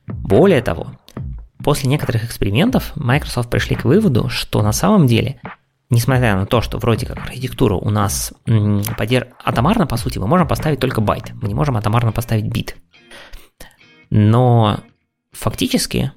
Более 0.07 0.61
того, 0.61 0.87
после 1.63 1.89
некоторых 1.89 2.23
экспериментов 2.23 2.93
Microsoft 2.95 3.49
пришли 3.49 3.75
к 3.75 3.85
выводу, 3.85 4.29
что 4.29 4.61
на 4.61 4.71
самом 4.71 5.07
деле 5.07 5.39
несмотря 5.89 6.35
на 6.35 6.45
то, 6.45 6.61
что 6.61 6.77
вроде 6.77 7.05
как 7.05 7.17
архитектура 7.17 7.75
у 7.75 7.89
нас 7.89 8.33
подер... 8.97 9.29
атомарно, 9.43 9.87
по 9.87 9.97
сути, 9.97 10.17
мы 10.19 10.27
можем 10.27 10.47
поставить 10.47 10.79
только 10.79 11.01
байт, 11.01 11.31
мы 11.41 11.47
не 11.47 11.55
можем 11.55 11.77
атомарно 11.77 12.11
поставить 12.11 12.47
бит. 12.47 12.75
Но 14.09 14.79
фактически 15.31 16.11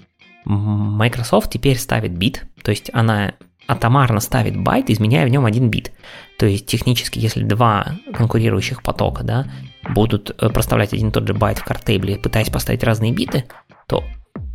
Microsoft 0.44 1.50
теперь 1.50 1.78
ставит 1.78 2.12
бит, 2.12 2.46
то 2.62 2.70
есть 2.70 2.90
она 2.92 3.34
атомарно 3.66 4.20
ставит 4.20 4.56
байт, 4.60 4.90
изменяя 4.90 5.26
в 5.26 5.30
нем 5.30 5.44
один 5.44 5.70
бит. 5.70 5.92
То 6.38 6.46
есть 6.46 6.66
технически, 6.66 7.18
если 7.18 7.44
два 7.44 7.92
конкурирующих 8.14 8.82
потока 8.82 9.22
да, 9.22 9.46
будут 9.88 10.30
э, 10.30 10.48
проставлять 10.48 10.92
один 10.92 11.08
и 11.08 11.12
тот 11.12 11.26
же 11.26 11.34
байт 11.34 11.58
в 11.58 11.64
card 11.64 11.83
table 11.83 12.07
е, 12.07 12.16
пытаясь 12.16 12.50
поставить 12.50 12.82
разные 12.82 13.12
биты, 13.12 13.44
то 13.86 14.02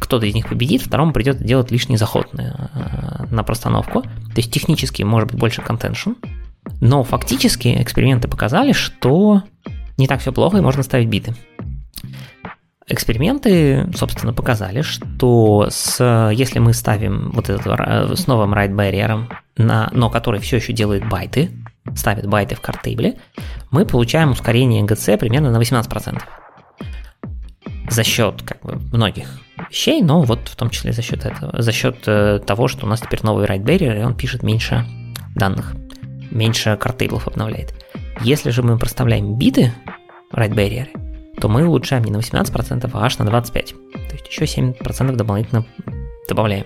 кто-то 0.01 0.25
из 0.25 0.33
них 0.33 0.49
победит, 0.49 0.81
второму 0.81 1.13
придется 1.13 1.43
делать 1.43 1.71
лишний 1.71 1.97
заход 1.97 2.33
на, 2.33 3.27
на 3.31 3.43
простановку. 3.43 4.01
То 4.01 4.37
есть 4.37 4.51
технически 4.51 5.03
может 5.03 5.31
быть 5.31 5.39
больше 5.39 5.61
contention, 5.61 6.11
но 6.81 7.03
фактически 7.03 7.81
эксперименты 7.81 8.27
показали, 8.27 8.73
что 8.73 9.43
не 9.97 10.07
так 10.07 10.19
все 10.19 10.33
плохо 10.33 10.57
и 10.57 10.61
можно 10.61 10.83
ставить 10.83 11.07
биты. 11.07 11.33
Эксперименты, 12.87 13.89
собственно, 13.95 14.31
показали, 14.31 14.81
что 14.81 15.67
с, 15.71 16.31
если 16.33 16.59
мы 16.59 16.73
ставим 16.73 17.31
вот 17.31 17.49
этот 17.49 18.19
с 18.19 18.27
новым 18.27 18.53
write 18.53 18.75
barrier, 18.75 19.27
на, 19.57 19.89
но 19.91 20.11
который 20.11 20.39
все 20.39 20.57
еще 20.57 20.71
делает 20.71 21.07
байты, 21.09 21.49
ставит 21.95 22.27
байты 22.27 22.53
в 22.53 22.61
картейбле, 22.61 23.15
мы 23.71 23.85
получаем 23.85 24.31
ускорение 24.31 24.83
GC 24.83 25.17
примерно 25.17 25.51
на 25.51 25.57
18% 25.57 26.21
за 27.89 28.03
счет 28.03 28.41
как 28.43 28.61
бы, 28.61 28.79
многих 28.91 29.27
вещей, 29.69 30.01
но 30.01 30.21
вот 30.21 30.47
в 30.47 30.55
том 30.55 30.69
числе 30.69 30.91
за 30.93 31.01
счет 31.01 31.25
этого, 31.25 31.61
за 31.61 31.71
счет 31.71 32.03
э, 32.07 32.39
того, 32.45 32.67
что 32.67 32.85
у 32.85 32.89
нас 32.89 33.01
теперь 33.01 33.21
новый 33.23 33.45
write 33.47 33.63
barrier, 33.63 33.99
и 33.99 34.03
он 34.03 34.15
пишет 34.15 34.43
меньше 34.43 34.85
данных, 35.35 35.75
меньше 36.31 36.77
картейблов 36.77 37.27
обновляет. 37.27 37.73
Если 38.21 38.49
же 38.49 38.63
мы 38.63 38.77
проставляем 38.77 39.37
биты 39.37 39.73
write 40.33 40.53
barrier, 40.53 40.87
то 41.39 41.49
мы 41.49 41.67
улучшаем 41.67 42.03
не 42.03 42.11
на 42.11 42.17
18%, 42.17 42.89
а 42.93 43.05
аж 43.05 43.17
на 43.17 43.23
25%. 43.23 43.73
То 43.93 44.13
есть 44.13 44.27
еще 44.27 44.45
7% 44.45 45.15
дополнительно 45.15 45.65
добавляем. 46.27 46.65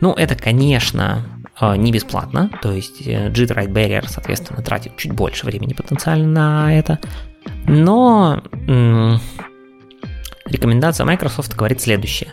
Ну, 0.00 0.12
это, 0.12 0.34
конечно, 0.34 1.24
э, 1.60 1.76
не 1.76 1.92
бесплатно, 1.92 2.50
то 2.60 2.72
есть 2.72 3.06
э, 3.06 3.30
JIT 3.30 3.56
Write 3.56 3.72
Barrier, 3.72 4.04
соответственно, 4.08 4.62
тратит 4.62 4.96
чуть 4.96 5.12
больше 5.12 5.46
времени 5.46 5.72
потенциально 5.72 6.26
на 6.26 6.78
это, 6.78 6.98
но 7.66 8.42
Рекомендация 10.46 11.06
Microsoft 11.06 11.54
говорит 11.54 11.80
следующее. 11.80 12.32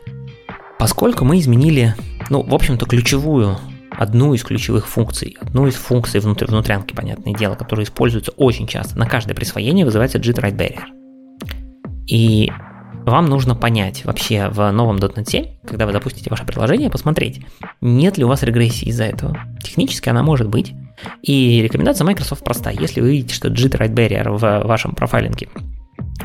Поскольку 0.77 1.25
мы 1.25 1.39
изменили, 1.39 1.95
ну, 2.29 2.41
в 2.41 2.53
общем-то, 2.53 2.85
ключевую, 2.85 3.57
одну 3.91 4.33
из 4.33 4.43
ключевых 4.43 4.87
функций, 4.87 5.37
одну 5.39 5.67
из 5.67 5.75
функций 5.75 6.19
внутри, 6.19 6.47
внутрянки, 6.47 6.93
понятное 6.93 7.33
дело, 7.33 7.55
которая 7.55 7.85
используется 7.85 8.31
очень 8.31 8.67
часто, 8.67 8.97
на 8.97 9.05
каждое 9.05 9.35
присвоение 9.35 9.85
вызывается 9.85 10.17
JIT 10.17 10.41
Write 10.41 10.57
Barrier. 10.57 10.98
И 12.09 12.51
вам 13.05 13.25
нужно 13.25 13.55
понять 13.55 14.03
вообще 14.03 14.49
в 14.49 14.71
новом 14.71 14.97
.NET 14.97 15.29
7, 15.29 15.45
когда 15.65 15.85
вы 15.85 15.93
запустите 15.93 16.29
ваше 16.29 16.45
приложение, 16.45 16.89
посмотреть, 16.89 17.45
нет 17.81 18.17
ли 18.17 18.25
у 18.25 18.27
вас 18.27 18.43
регрессии 18.43 18.87
из-за 18.89 19.05
этого. 19.05 19.37
Технически 19.63 20.09
она 20.09 20.23
может 20.23 20.49
быть. 20.49 20.73
И 21.21 21.61
рекомендация 21.61 22.05
Microsoft 22.05 22.43
проста. 22.43 22.71
Если 22.71 22.99
вы 22.99 23.11
видите, 23.11 23.35
что 23.35 23.47
JIT 23.49 23.77
Write 23.77 23.93
Barrier 23.93 24.37
в 24.37 24.67
вашем 24.67 24.95
профайлинге 24.95 25.49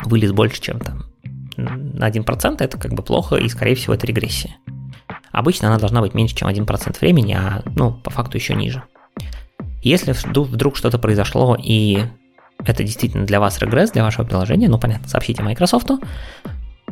вылез 0.04 0.32
больше, 0.32 0.60
чем 0.60 0.80
там 0.80 1.04
на 1.56 2.08
1%, 2.08 2.56
это 2.58 2.78
как 2.78 2.94
бы 2.94 3.02
плохо, 3.02 3.36
и, 3.36 3.48
скорее 3.48 3.76
всего, 3.76 3.94
это 3.94 4.06
регрессия. 4.06 4.56
Обычно 5.30 5.68
она 5.68 5.78
должна 5.78 6.00
быть 6.00 6.14
меньше, 6.14 6.34
чем 6.34 6.48
1% 6.48 7.00
времени, 7.00 7.34
а, 7.34 7.62
ну, 7.76 7.92
по 7.92 8.10
факту 8.10 8.38
еще 8.38 8.54
ниже. 8.54 8.82
Если 9.82 10.12
вдруг 10.12 10.76
что-то 10.76 10.98
произошло, 10.98 11.56
и 11.62 12.02
это 12.58 12.82
действительно 12.82 13.26
для 13.26 13.40
вас 13.40 13.58
регресс, 13.58 13.90
для 13.90 14.02
вашего 14.02 14.24
приложения, 14.24 14.68
ну, 14.68 14.78
понятно, 14.78 15.08
сообщите 15.08 15.42
Microsoft. 15.42 15.90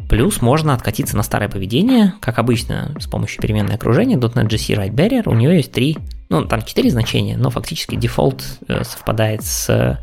Плюс 0.09 0.43
можно 0.43 0.75
откатиться 0.75 1.17
на 1.17 1.23
старое 1.23 1.49
поведение, 1.49 2.15
как 2.21 2.39
обычно, 2.39 2.95
с 3.01 3.07
помощью 3.07 3.41
переменной 3.41 3.77
окружения, 3.77 4.17
.NET 4.17 4.49
GC 4.49 4.77
Write 4.77 4.95
Barrier, 4.95 5.23
у 5.27 5.35
нее 5.35 5.57
есть 5.57 5.73
три, 5.73 5.97
ну, 6.29 6.45
там 6.45 6.63
четыре 6.63 6.91
значения, 6.91 7.37
но 7.37 7.51
фактически 7.51 7.95
дефолт 7.95 8.43
э, 8.69 8.85
совпадает 8.85 9.43
с 9.43 9.99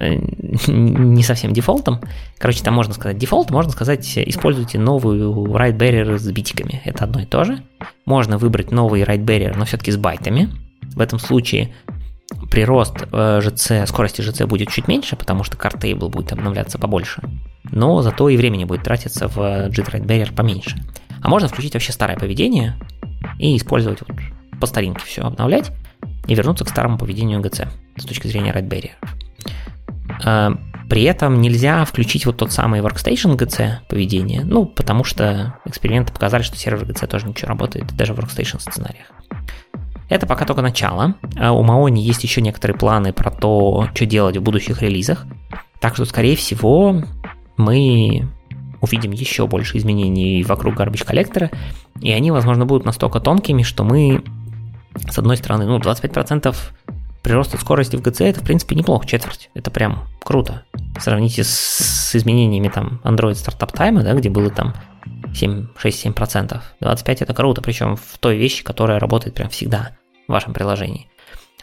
Э, 0.00 0.14
не 0.66 1.22
совсем 1.22 1.52
дефолтом. 1.52 2.00
Короче, 2.38 2.62
там 2.62 2.74
можно 2.74 2.94
сказать 2.94 3.18
дефолт, 3.18 3.50
можно 3.50 3.70
сказать, 3.70 4.06
используйте 4.16 4.78
новую 4.78 5.32
write 5.46 5.76
barrier 5.76 6.16
с 6.18 6.26
битиками. 6.30 6.80
Это 6.84 7.04
одно 7.04 7.20
и 7.20 7.26
то 7.26 7.44
же. 7.44 7.62
Можно 8.06 8.38
выбрать 8.38 8.70
новый 8.70 9.02
write 9.02 9.24
barrier, 9.24 9.54
но 9.56 9.66
все-таки 9.66 9.92
с 9.92 9.98
байтами. 9.98 10.48
В 10.94 11.00
этом 11.00 11.18
случае 11.18 11.72
прирост 12.50 13.06
э, 13.12 13.40
скорости 13.86 14.20
GC 14.20 14.46
будет 14.46 14.68
чуть 14.68 14.88
меньше, 14.88 15.16
потому 15.16 15.44
что 15.44 15.56
table 15.56 16.08
будет 16.08 16.32
обновляться 16.32 16.78
побольше. 16.78 17.22
Но 17.64 18.02
зато 18.02 18.28
и 18.28 18.36
времени 18.36 18.64
будет 18.64 18.82
тратиться 18.82 19.28
в 19.28 19.38
JIT 19.38 19.92
write 19.92 20.06
barrier 20.06 20.34
поменьше. 20.34 20.76
А 21.22 21.28
можно 21.28 21.48
включить 21.48 21.74
вообще 21.74 21.92
старое 21.92 22.16
поведение 22.16 22.76
и 23.38 23.56
использовать 23.56 24.00
вот 24.00 24.16
по 24.60 24.66
старинке 24.66 25.04
все 25.04 25.22
обновлять 25.22 25.70
и 26.26 26.34
вернуться 26.34 26.64
к 26.64 26.68
старому 26.68 26.98
поведению 26.98 27.40
GC 27.40 27.68
с 27.96 28.04
точки 28.04 28.26
зрения 28.26 28.52
write 28.52 28.68
barrier. 28.68 28.92
А, 30.24 30.52
При 30.88 31.04
этом 31.04 31.40
нельзя 31.40 31.84
включить 31.84 32.26
вот 32.26 32.36
тот 32.36 32.52
самый 32.52 32.80
Workstation 32.80 33.36
GC 33.36 33.86
поведение, 33.88 34.42
ну, 34.44 34.66
потому 34.66 35.04
что 35.04 35.54
эксперименты 35.64 36.12
показали, 36.12 36.42
что 36.42 36.56
сервер 36.56 36.84
GC 36.84 37.06
тоже 37.06 37.28
ничего 37.28 37.48
работает, 37.48 37.94
даже 37.96 38.14
в 38.14 38.18
Workstation 38.18 38.58
сценариях. 38.60 39.06
Это 40.10 40.26
пока 40.26 40.44
только 40.44 40.60
начало. 40.60 41.14
А 41.36 41.52
у 41.52 41.62
Маони 41.62 42.00
есть 42.00 42.24
еще 42.24 42.42
некоторые 42.42 42.76
планы 42.76 43.12
про 43.12 43.30
то, 43.30 43.88
что 43.94 44.04
делать 44.04 44.36
в 44.36 44.42
будущих 44.42 44.82
релизах. 44.82 45.24
Так 45.80 45.94
что, 45.94 46.04
скорее 46.04 46.36
всего, 46.36 47.02
мы 47.56 48.28
увидим 48.80 49.12
еще 49.12 49.46
больше 49.46 49.78
изменений 49.78 50.42
вокруг 50.42 50.74
garbage 50.74 51.04
коллектора, 51.04 51.50
и 52.00 52.10
они, 52.10 52.30
возможно, 52.30 52.66
будут 52.66 52.84
настолько 52.84 53.20
тонкими, 53.20 53.62
что 53.62 53.84
мы, 53.84 54.22
с 55.08 55.16
одной 55.18 55.36
стороны, 55.36 55.66
ну, 55.66 55.78
25% 55.78 56.56
прироста 57.22 57.58
скорости 57.58 57.96
в 57.96 58.00
GC 58.00 58.24
это, 58.24 58.40
в 58.40 58.44
принципе, 58.44 58.74
неплохо, 58.74 59.06
четверть. 59.06 59.50
Это 59.54 59.70
прям 59.70 60.08
круто. 60.24 60.64
Сравните 60.98 61.44
с, 61.44 61.50
с 61.50 62.16
изменениями 62.16 62.68
там 62.68 63.00
Android 63.04 63.34
Startup 63.34 63.72
Time, 63.72 64.02
да, 64.02 64.14
где 64.14 64.28
было 64.28 64.50
там 64.50 64.74
7, 65.34 65.68
6-7%. 65.80 66.60
25 66.80 67.22
это 67.22 67.34
круто, 67.34 67.62
причем 67.62 67.96
в 67.96 68.18
той 68.18 68.36
вещи, 68.36 68.64
которая 68.64 68.98
работает 68.98 69.34
прям 69.34 69.50
всегда 69.50 69.90
в 70.30 70.32
вашем 70.32 70.54
приложении. 70.54 71.08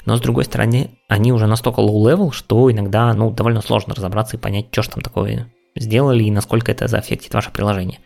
Но 0.06 0.16
с 0.16 0.22
другой 0.22 0.46
стороны, 0.46 0.92
они 1.08 1.34
уже 1.34 1.48
настолько 1.48 1.82
low-level, 1.82 2.32
что 2.32 2.72
иногда 2.72 3.14
ну, 3.14 3.32
довольно 3.32 3.62
сложно 3.62 3.94
разобраться 3.94 4.38
и 4.38 4.40
понять, 4.40 4.68
что 4.72 4.84
же 4.84 4.90
там 4.90 5.02
такое 5.02 5.52
сделали 5.76 6.24
и 6.24 6.32
насколько 6.32 6.72
это 6.72 6.88
заэффектит 6.88 7.34
ваше 7.34 7.52
приложение. 7.52 8.00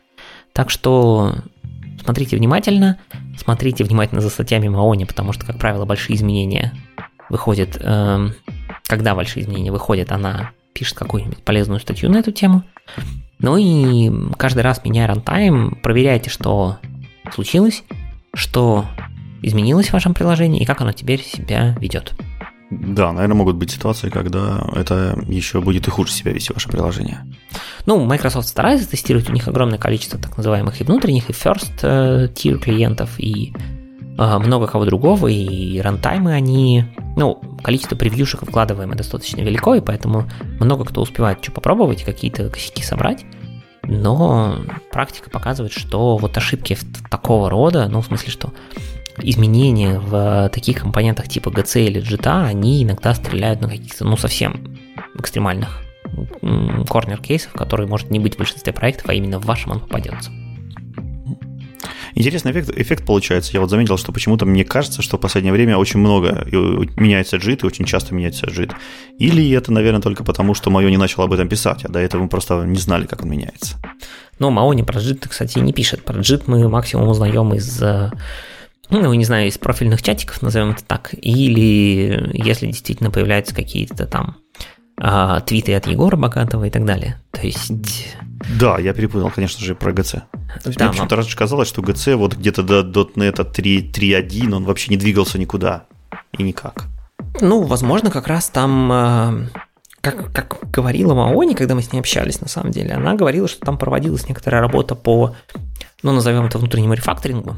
Так 0.54 0.70
что 0.70 1.36
смотрите 2.04 2.38
внимательно, 2.38 3.00
смотрите 3.38 3.84
внимательно 3.84 4.22
за 4.22 4.30
статьями 4.30 4.68
Маони, 4.68 5.06
потому 5.06 5.32
что, 5.34 5.46
как 5.46 5.60
правило, 5.60 5.86
большие 5.86 6.16
изменения 6.16 6.74
выходят, 7.30 7.78
э, 7.80 8.28
когда 8.88 9.16
большие 9.16 9.44
изменения 9.44 9.72
выходят, 9.72 10.12
она 10.12 10.52
пишет 10.74 10.98
какую-нибудь 10.98 11.44
полезную 11.44 11.80
статью 11.80 12.10
на 12.10 12.18
эту 12.18 12.32
тему. 12.32 12.64
Ну 13.40 13.58
и 13.58 14.12
каждый 14.38 14.62
раз 14.62 14.84
меняя 14.84 15.08
рантайм, 15.08 15.80
проверяйте, 15.84 16.30
что 16.30 16.78
случилось, 17.34 17.84
что 18.34 18.86
изменилось 19.42 19.90
в 19.90 19.94
вашем 19.94 20.14
приложении 20.14 20.62
и 20.62 20.66
как 20.66 20.82
оно 20.82 20.92
теперь 20.92 21.22
себя 21.22 21.76
ведет. 21.80 22.14
Да, 22.72 23.12
наверное, 23.12 23.36
могут 23.36 23.58
быть 23.58 23.70
ситуации, 23.70 24.10
когда 24.10 24.66
это 24.74 25.22
еще 25.28 25.60
будет 25.60 25.88
и 25.88 25.92
хуже 25.92 26.14
себя 26.14 26.32
вести 26.32 26.54
ваше 26.54 26.70
приложение. 26.70 27.26
Ну, 27.86 28.06
Microsoft 28.06 28.48
старается 28.48 28.90
тестировать, 28.90 29.30
у 29.30 29.34
них 29.34 29.50
огромное 29.50 29.78
количество 29.78 30.18
так 30.18 30.38
называемых 30.38 30.80
и 30.80 30.86
внутренних, 30.86 31.30
и 31.30 31.34
first 31.34 31.74
э, 31.82 32.30
tier 32.34 32.60
клиентов, 32.60 33.20
и 33.20 33.54
э, 34.18 34.38
много 34.38 34.68
кого 34.68 34.86
другого, 34.86 35.28
и 35.28 35.82
рантаймы 35.82 36.32
они, 36.32 36.86
ну, 37.18 37.42
количество 37.62 37.98
превьюшек 37.98 38.44
вкладываемое 38.44 38.96
достаточно 38.96 39.42
велико, 39.42 39.76
и 39.76 39.82
поэтому 39.82 40.30
много 40.62 40.86
кто 40.86 41.02
успевает 41.02 41.44
что 41.44 41.52
попробовать, 41.52 42.04
какие-то 42.04 42.50
косяки 42.50 42.84
собрать. 42.84 43.26
Но 43.84 44.60
практика 44.94 45.30
показывает, 45.30 45.74
что 45.74 46.16
вот 46.16 46.38
ошибки 46.38 46.78
такого 47.10 47.50
рода, 47.50 47.90
ну, 47.90 48.00
в 48.00 48.06
смысле, 48.06 48.32
что 48.32 48.54
изменения 49.18 50.00
в 50.00 50.50
таких 50.54 50.82
компонентах 50.82 51.28
типа 51.28 51.50
GC 51.50 51.86
или 51.86 52.02
JITA, 52.02 52.46
они 52.46 52.84
иногда 52.84 53.14
стреляют 53.14 53.62
на 53.62 53.70
каких-то, 53.70 54.06
ну, 54.06 54.18
совсем 54.18 54.78
экстремальных 55.18 55.82
корнер-кейсов, 56.90 57.54
которые 57.54 57.88
может 57.88 58.10
не 58.10 58.20
быть 58.20 58.36
в 58.36 58.38
большинстве 58.38 58.74
проектов, 58.74 59.10
а 59.10 59.14
именно 59.14 59.40
в 59.40 59.46
вашем 59.46 59.72
он 59.72 59.80
попадется. 59.80 60.32
Интересный 62.14 62.52
эффект, 62.52 62.70
эффект 62.76 63.06
получается. 63.06 63.54
Я 63.54 63.62
вот 63.62 63.70
заметил, 63.70 63.98
что 63.98 64.12
почему-то 64.12 64.46
мне 64.46 64.66
кажется, 64.66 65.02
что 65.02 65.18
в 65.18 65.22
последнее 65.22 65.54
время 65.54 65.78
очень 65.78 66.00
много 66.00 66.46
меняется 66.98 67.38
JIT, 67.38 67.62
и 67.62 67.66
очень 67.66 67.86
часто 67.86 68.14
меняется 68.14 68.48
JIT. 68.48 68.74
Или 69.18 69.50
это, 69.52 69.72
наверное, 69.72 70.02
только 70.02 70.24
потому, 70.24 70.54
что 70.54 70.70
Майо 70.70 70.90
не 70.90 70.98
начал 70.98 71.24
об 71.24 71.34
этом 71.34 71.48
писать, 71.48 71.86
а 71.86 71.90
до 71.90 72.00
этого 72.00 72.24
мы 72.24 72.28
просто 72.28 72.64
не 72.66 72.80
знали, 72.80 73.06
как 73.06 73.24
он 73.24 73.30
меняется. 73.30 73.78
Ну, 74.40 74.50
Маони 74.50 74.82
про 74.82 75.00
JIT, 75.00 75.30
кстати, 75.30 75.60
не 75.60 75.72
пишет. 75.72 76.04
Про 76.04 76.20
JIT 76.20 76.44
мы 76.48 76.68
максимум 76.68 77.08
узнаем 77.08 77.54
из 77.54 77.82
э, 77.82 78.12
ну, 78.92 79.14
не 79.14 79.26
знаю, 79.26 79.48
из 79.48 79.58
профильных 79.58 80.04
чатиков, 80.04 80.42
назовем 80.42 80.72
это 80.72 80.84
так, 80.84 81.14
или 81.14 82.32
если 82.34 82.68
действительно 82.68 83.10
появляются 83.10 83.56
какие-то 83.56 84.06
там 84.06 84.38
а, 84.98 85.40
твиты 85.42 85.74
от 85.74 85.88
Егора 85.88 86.18
Богатого 86.18 86.66
и 86.66 86.70
так 86.70 86.86
далее. 86.86 87.20
То 87.32 87.42
есть... 87.42 88.16
Да, 88.60 88.78
я 88.80 88.94
перепутал, 88.94 89.32
конечно 89.32 89.64
же, 89.64 89.76
про 89.76 89.94
ГЦ. 89.94 90.16
Да, 90.66 90.86
мне 90.86 90.90
почему-то 90.90 91.16
раньше 91.16 91.38
казалось, 91.38 91.68
что 91.68 91.82
ГЦ 91.82 92.08
вот 92.16 92.36
где-то 92.36 92.64
до 92.64 93.04
.NET 93.16 93.38
3.1 93.54 94.54
он 94.54 94.66
вообще 94.66 94.92
не 94.92 94.98
двигался 94.98 95.40
никуда 95.40 95.86
и 96.38 96.44
никак. 96.44 96.86
Ну, 97.40 97.64
возможно, 97.64 98.12
как 98.12 98.28
раз 98.28 98.50
там 98.50 98.92
а, 98.92 99.48
как, 100.02 100.34
как 100.34 100.58
говорила 100.72 101.14
Маони, 101.14 101.54
когда 101.54 101.76
мы 101.76 101.82
с 101.82 101.94
ней 101.94 102.00
общались, 102.00 102.42
на 102.42 102.48
самом 102.48 102.72
деле, 102.72 102.94
она 102.94 103.14
говорила, 103.14 103.48
что 103.48 103.66
там 103.66 103.78
проводилась 103.78 104.28
некоторая 104.28 104.62
работа 104.62 104.96
по, 104.96 105.36
ну, 106.04 106.12
назовем 106.12 106.46
это 106.46 106.58
внутреннему 106.58 106.94
рефакторингу, 106.94 107.56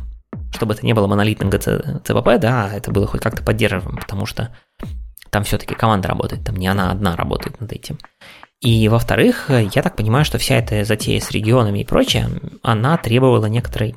чтобы 0.54 0.74
это 0.74 0.86
не 0.86 0.94
было 0.94 1.08
монолитным 1.08 1.52
ЦПП, 1.52 2.40
да, 2.40 2.72
это 2.74 2.92
было 2.92 3.08
хоть 3.08 3.22
как-то 3.22 3.44
поддерживаем, 3.44 3.98
потому 3.98 4.26
что 4.26 4.56
там 5.30 5.44
все-таки 5.44 5.74
команда 5.74 6.08
работает, 6.08 6.44
там 6.44 6.56
не 6.56 6.68
она 6.68 6.92
одна 6.92 7.16
работает 7.16 7.60
над 7.60 7.72
этим. 7.72 7.98
И 8.62 8.88
во-вторых, 8.88 9.50
я 9.50 9.82
так 9.82 9.96
понимаю, 9.96 10.24
что 10.24 10.38
вся 10.38 10.56
эта 10.56 10.86
затея 10.86 11.20
с 11.20 11.32
регионами 11.32 11.80
и 11.80 11.86
прочее, 11.86 12.30
она 12.62 12.98
требовала 12.98 13.48
некоторой, 13.48 13.96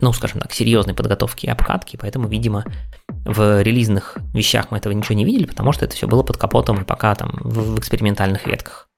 ну, 0.00 0.12
скажем 0.12 0.40
так, 0.40 0.52
серьезной 0.52 0.94
подготовки 0.94 1.46
и 1.46 1.50
обкатки, 1.50 1.96
поэтому, 1.96 2.26
видимо, 2.26 2.64
в 3.08 3.62
релизных 3.62 4.16
вещах 4.34 4.70
мы 4.70 4.78
этого 4.78 4.92
ничего 4.92 5.14
не 5.14 5.24
видели, 5.24 5.46
потому 5.46 5.72
что 5.72 5.84
это 5.84 5.94
все 5.94 6.08
было 6.08 6.22
под 6.22 6.36
капотом 6.36 6.82
и 6.82 6.84
пока 6.84 7.14
там 7.14 7.38
в 7.40 7.78
экспериментальных 7.78 8.46
ветках. 8.46 8.88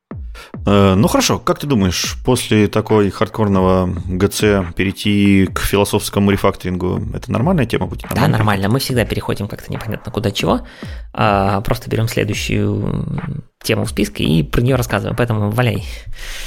Э, 0.66 0.94
ну 0.94 1.08
хорошо, 1.08 1.38
как 1.38 1.58
ты 1.58 1.66
думаешь, 1.66 2.16
после 2.24 2.68
такой 2.68 3.10
хардкорного 3.10 3.88
ГЦ 4.06 4.74
перейти 4.74 5.46
к 5.46 5.60
философскому 5.60 6.30
рефакторингу, 6.30 7.02
это 7.14 7.30
нормальная 7.30 7.66
тема 7.66 7.86
будет? 7.86 8.04
Нормально? 8.04 8.28
Да, 8.28 8.36
нормально. 8.38 8.68
Мы 8.68 8.78
всегда 8.78 9.04
переходим 9.04 9.48
как-то 9.48 9.72
непонятно 9.72 10.12
куда 10.12 10.30
чего. 10.30 10.60
А, 11.12 11.60
просто 11.62 11.90
берем 11.90 12.08
следующую 12.08 13.22
тему 13.62 13.84
в 13.84 13.90
списке 13.90 14.24
и 14.24 14.42
про 14.42 14.60
нее 14.60 14.76
рассказываем, 14.76 15.16
поэтому 15.16 15.50
валяй. 15.50 15.84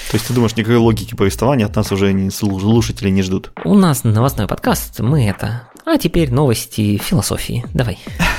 То 0.09 0.15
есть 0.15 0.27
ты 0.27 0.33
думаешь, 0.33 0.55
никакой 0.55 0.77
логики 0.77 1.13
повествования 1.13 1.65
от 1.65 1.75
нас 1.75 1.91
уже 1.91 2.31
слушатели 2.31 3.09
не 3.09 3.21
ждут? 3.21 3.51
У 3.65 3.75
нас 3.75 4.03
новостной 4.03 4.47
подкаст, 4.47 4.99
мы 4.99 5.25
это 5.25 5.67
а 5.85 5.97
теперь 5.97 6.31
новости 6.31 6.97
философии. 6.97 7.65
Давай. 7.73 7.97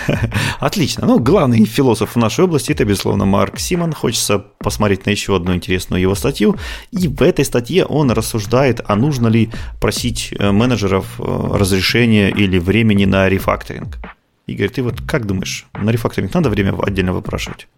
Отлично. 0.60 1.06
Ну, 1.06 1.19
главный 1.19 1.64
философ 1.64 2.14
в 2.14 2.19
нашей 2.19 2.44
области 2.44 2.73
это, 2.73 2.85
безусловно, 2.85 3.24
Марк 3.24 3.59
Симон. 3.59 3.93
Хочется 3.93 4.39
посмотреть 4.39 5.06
на 5.06 5.10
еще 5.10 5.36
одну 5.36 5.55
интересную 5.55 6.01
его 6.01 6.14
статью. 6.14 6.56
И 6.90 7.09
в 7.09 7.23
этой 7.23 7.44
статье 7.44 7.85
он 7.85 8.10
рассуждает, 8.10 8.81
а 8.86 8.97
нужно 8.97 9.28
ли 9.28 9.51
просить 9.81 10.32
э, 10.39 10.51
менеджеров 10.52 11.19
э, 11.19 11.23
разрешения 11.23 12.31
или 12.31 12.59
времени 12.59 13.05
на 13.05 13.28
рефакторинг. 13.28 13.98
Игорь, 14.47 14.70
ты 14.70 14.82
вот 14.82 15.01
как 15.01 15.27
думаешь, 15.27 15.66
на 15.74 15.90
рефакторинг 15.90 16.35
надо 16.35 16.51
время 16.51 16.74
отдельно 16.82 17.12
выпрашивать? 17.12 17.69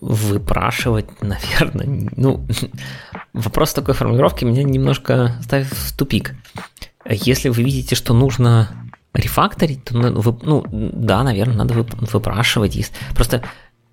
Выпрашивать, 0.00 1.06
наверное. 1.22 2.10
Ну, 2.16 2.44
вопрос 3.32 3.72
такой 3.74 3.94
формулировки 3.94 4.44
меня 4.44 4.62
немножко 4.64 5.36
ставит 5.42 5.66
в 5.68 5.96
тупик. 5.96 6.34
Если 7.08 7.48
вы 7.48 7.62
видите, 7.62 7.94
что 7.94 8.14
нужно 8.14 8.70
рефакторить, 9.14 9.84
то, 9.84 9.96
ну, 9.96 10.20
вы, 10.20 10.36
ну 10.42 10.64
да, 10.70 11.22
наверное, 11.22 11.56
надо 11.56 11.74
выпрашивать. 11.74 12.92
Просто 13.14 13.42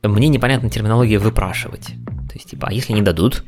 мне 0.02 0.28
непонятна 0.28 0.70
терминология 0.70 1.18
выпрашивать. 1.18 1.88
То 1.88 2.34
есть, 2.36 2.50
типа, 2.50 2.68
а 2.70 2.74
если 2.74 2.94
не 2.94 3.02
дадут, 3.02 3.44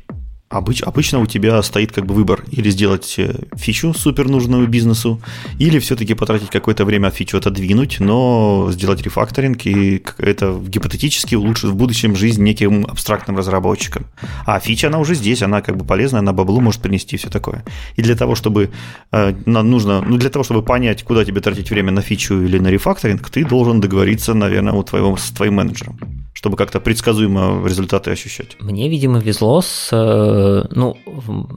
Обыч, 0.47 0.83
обычно 0.83 1.19
у 1.19 1.25
тебя 1.25 1.59
стоит 1.63 1.91
как 1.91 2.05
бы 2.05 2.13
выбор 2.13 2.43
или 2.51 2.69
сделать 2.69 3.15
э, 3.17 3.33
фичу 3.55 3.95
супер 3.95 4.29
нужную 4.29 4.67
бизнесу, 4.67 5.19
или 5.57 5.79
все-таки 5.79 6.13
потратить 6.13 6.51
какое-то 6.51 6.85
время 6.85 7.09
фичу 7.09 7.37
отодвинуть, 7.37 7.99
но 7.99 8.69
сделать 8.71 9.01
рефакторинг 9.01 9.65
и 9.65 10.03
это 10.19 10.55
гипотетически 10.67 11.33
улучшит 11.33 11.71
в 11.71 11.75
будущем 11.75 12.15
жизнь 12.15 12.43
неким 12.43 12.85
абстрактным 12.85 13.37
разработчикам. 13.37 14.05
А 14.45 14.59
фича, 14.59 14.87
она 14.87 14.99
уже 14.99 15.15
здесь, 15.15 15.41
она 15.41 15.61
как 15.61 15.77
бы 15.77 15.83
полезная, 15.83 16.19
она 16.19 16.31
баблу 16.31 16.61
может 16.61 16.79
принести 16.79 17.17
все 17.17 17.31
такое. 17.31 17.65
И 17.95 18.03
для 18.03 18.15
того, 18.15 18.35
чтобы 18.35 18.69
э, 19.11 19.33
нужно, 19.47 20.01
ну 20.01 20.17
для 20.17 20.29
того, 20.29 20.43
чтобы 20.43 20.61
понять, 20.61 21.01
куда 21.01 21.25
тебе 21.25 21.41
тратить 21.41 21.71
время 21.71 21.91
на 21.91 22.01
фичу 22.01 22.39
или 22.43 22.59
на 22.59 22.67
рефакторинг, 22.67 23.27
ты 23.31 23.43
должен 23.43 23.81
договориться, 23.81 24.35
наверное, 24.35 24.73
у 24.73 24.83
твоего, 24.83 25.17
с 25.17 25.31
твоим 25.31 25.55
менеджером 25.55 25.97
чтобы 26.35 26.57
как-то 26.57 26.79
предсказуемо 26.79 27.65
результаты 27.65 28.11
ощущать. 28.11 28.57
Мне, 28.59 28.89
видимо, 28.89 29.19
везло 29.19 29.61
с, 29.61 29.89
э, 29.91 30.34
ну, 30.71 30.97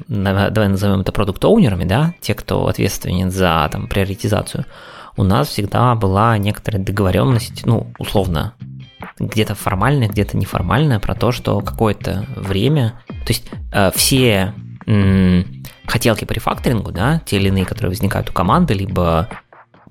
давай 0.09 0.69
назовем 0.69 1.01
это 1.01 1.13
продукт-оунерами, 1.13 1.85
да, 1.85 2.15
те, 2.21 2.35
кто 2.35 2.67
ответственен 2.67 3.31
за 3.31 3.69
там 3.71 3.89
приоритизацию. 3.89 4.65
У 5.17 5.25
нас 5.25 5.49
всегда 5.49 5.95
была 5.95 6.39
некоторая 6.39 6.83
договоренность, 6.83 7.67
ну, 7.67 7.93
условно, 7.99 8.55
где-то 9.19 9.55
формальная, 9.55 10.09
где-то 10.09 10.37
неформальная, 10.37 11.01
про 11.01 11.15
то, 11.15 11.33
что 11.33 11.61
какое-то 11.61 12.25
время, 12.37 13.01
то 13.09 13.29
есть 13.29 13.51
э, 13.73 13.91
все 13.95 14.55
хотелки 15.87 16.25
по 16.25 16.33
рефакторингу, 16.33 16.93
да, 16.93 17.21
те 17.27 17.37
или 17.37 17.49
иные, 17.49 17.67
которые 17.67 17.91
возникают 17.91 18.31
у 18.31 18.33
команды, 18.33 18.73
либо 18.73 19.29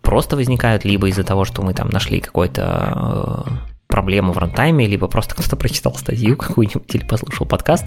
просто 0.01 0.35
возникают, 0.35 0.85
либо 0.85 1.07
из-за 1.09 1.23
того, 1.23 1.45
что 1.45 1.61
мы 1.61 1.73
там 1.73 1.89
нашли 1.89 2.19
какой-то 2.19 3.45
э, 3.45 3.51
проблему 3.87 4.33
в 4.33 4.37
рантайме, 4.37 4.85
либо 4.85 5.07
просто 5.07 5.35
кто-то 5.35 5.55
прочитал 5.55 5.95
статью 5.95 6.37
какую-нибудь 6.37 6.93
или 6.93 7.05
послушал 7.05 7.45
подкаст, 7.45 7.85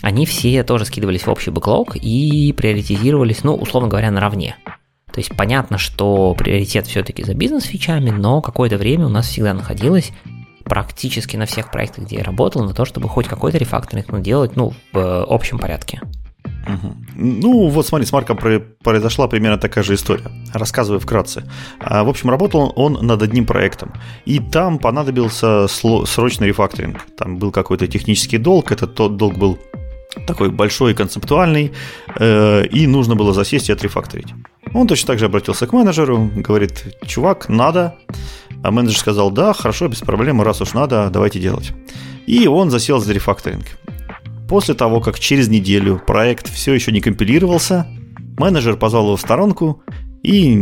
они 0.00 0.26
все 0.26 0.62
тоже 0.64 0.84
скидывались 0.84 1.26
в 1.26 1.30
общий 1.30 1.50
бэклог 1.50 1.96
и 1.96 2.52
приоритизировались, 2.56 3.44
ну, 3.44 3.54
условно 3.54 3.88
говоря, 3.88 4.10
наравне. 4.10 4.56
То 5.12 5.18
есть 5.20 5.36
понятно, 5.36 5.76
что 5.76 6.34
приоритет 6.34 6.86
все-таки 6.86 7.22
за 7.22 7.34
бизнес-фичами, 7.34 8.10
но 8.10 8.40
какое-то 8.40 8.78
время 8.78 9.06
у 9.06 9.10
нас 9.10 9.28
всегда 9.28 9.52
находилось 9.52 10.12
практически 10.64 11.36
на 11.36 11.44
всех 11.44 11.70
проектах, 11.70 12.04
где 12.04 12.16
я 12.16 12.24
работал, 12.24 12.64
на 12.64 12.72
то, 12.72 12.84
чтобы 12.84 13.08
хоть 13.08 13.28
какой-то 13.28 13.58
рефакторинг 13.58 14.08
ну, 14.08 14.20
делать 14.20 14.56
ну, 14.56 14.72
в 14.92 14.98
э, 14.98 15.24
общем 15.28 15.58
порядке. 15.58 16.00
Угу. 16.66 16.96
Ну, 17.16 17.68
вот 17.68 17.86
смотри, 17.86 18.06
с 18.06 18.12
Марком 18.12 18.38
произошла 18.82 19.28
примерно 19.28 19.58
такая 19.58 19.84
же 19.84 19.94
история. 19.94 20.30
Рассказываю 20.52 21.00
вкратце. 21.00 21.44
А, 21.80 22.04
в 22.04 22.08
общем, 22.08 22.30
работал 22.30 22.72
он 22.76 22.98
над 23.06 23.22
одним 23.22 23.46
проектом, 23.46 23.92
и 24.24 24.38
там 24.38 24.78
понадобился 24.78 25.66
срочный 25.68 26.48
рефакторинг. 26.48 26.98
Там 27.16 27.38
был 27.38 27.50
какой-то 27.50 27.86
технический 27.86 28.38
долг, 28.38 28.72
этот 28.72 28.94
тот 28.94 29.16
долг 29.16 29.36
был 29.36 29.58
такой 30.26 30.50
большой 30.50 30.92
и 30.92 30.94
концептуальный, 30.94 31.72
э, 32.18 32.66
и 32.66 32.86
нужно 32.86 33.14
было 33.16 33.32
засесть 33.32 33.68
и 33.68 33.72
отрефакторить. 33.72 34.34
Он 34.74 34.86
точно 34.86 35.08
так 35.08 35.18
же 35.18 35.26
обратился 35.26 35.66
к 35.66 35.72
менеджеру, 35.72 36.30
говорит, 36.34 36.84
чувак, 37.06 37.48
надо. 37.48 37.96
А 38.62 38.70
менеджер 38.70 38.98
сказал, 38.98 39.30
да, 39.30 39.52
хорошо, 39.52 39.88
без 39.88 39.98
проблем, 39.98 40.40
раз 40.42 40.60
уж 40.60 40.74
надо, 40.74 41.10
давайте 41.10 41.40
делать. 41.40 41.72
И 42.26 42.46
он 42.46 42.70
засел 42.70 43.00
за 43.00 43.12
рефакторинг. 43.12 43.66
После 44.52 44.74
того, 44.74 45.00
как 45.00 45.18
через 45.18 45.48
неделю 45.48 45.98
проект 46.06 46.52
все 46.52 46.74
еще 46.74 46.92
не 46.92 47.00
компилировался, 47.00 47.86
менеджер 48.36 48.76
позвал 48.76 49.04
его 49.04 49.16
в 49.16 49.20
сторонку 49.22 49.82
и 50.22 50.54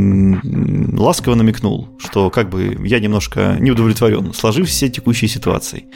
ласково 0.97 1.35
намекнул, 1.35 1.89
что 1.99 2.31
как 2.31 2.51
бы 2.51 2.79
я 2.87 3.01
немножко 3.01 3.57
не 3.59 3.73
удовлетворен, 3.73 4.33
сложив 4.33 4.69
все 4.69 4.89
текущие 4.91 5.27
ситуации. 5.27 5.87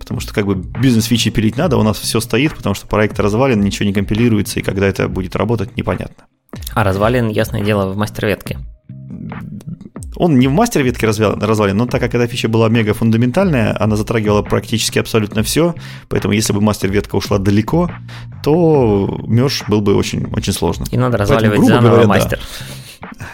Потому 0.00 0.18
что 0.18 0.34
как 0.34 0.44
бы 0.44 0.56
бизнес-фичи 0.56 1.30
пилить 1.30 1.56
надо, 1.56 1.76
у 1.76 1.84
нас 1.84 2.00
все 2.00 2.18
стоит, 2.18 2.52
потому 2.52 2.74
что 2.74 2.88
проект 2.88 3.20
развален, 3.20 3.60
ничего 3.60 3.86
не 3.86 3.92
компилируется, 3.92 4.58
и 4.58 4.64
когда 4.64 4.88
это 4.88 5.06
будет 5.06 5.36
работать, 5.36 5.76
непонятно. 5.76 6.24
А 6.74 6.82
развален, 6.82 7.28
ясное 7.28 7.62
дело, 7.62 7.92
в 7.92 7.96
мастер-ветке. 7.96 8.58
Он 10.16 10.38
не 10.38 10.48
в 10.48 10.52
мастер-ветке 10.52 11.06
развален, 11.06 11.76
но 11.76 11.86
так 11.86 12.00
как 12.00 12.14
эта 12.14 12.26
фича 12.26 12.48
была 12.48 12.68
мега 12.68 12.94
фундаментальная, 12.94 13.76
она 13.78 13.96
затрагивала 13.96 14.42
практически 14.42 14.98
абсолютно 14.98 15.42
все, 15.42 15.74
поэтому 16.08 16.34
если 16.34 16.52
бы 16.52 16.60
мастер-ветка 16.60 17.16
ушла 17.16 17.38
далеко, 17.38 17.90
то 18.42 19.20
меж 19.26 19.64
был 19.68 19.80
бы 19.80 19.94
очень, 19.94 20.26
очень 20.34 20.52
сложно. 20.52 20.84
И 20.90 20.96
надо 20.96 21.18
разваливать 21.18 21.58
поэтому, 21.58 21.68
заново 21.68 21.90
говоря, 21.90 22.08
мастер. 22.08 22.40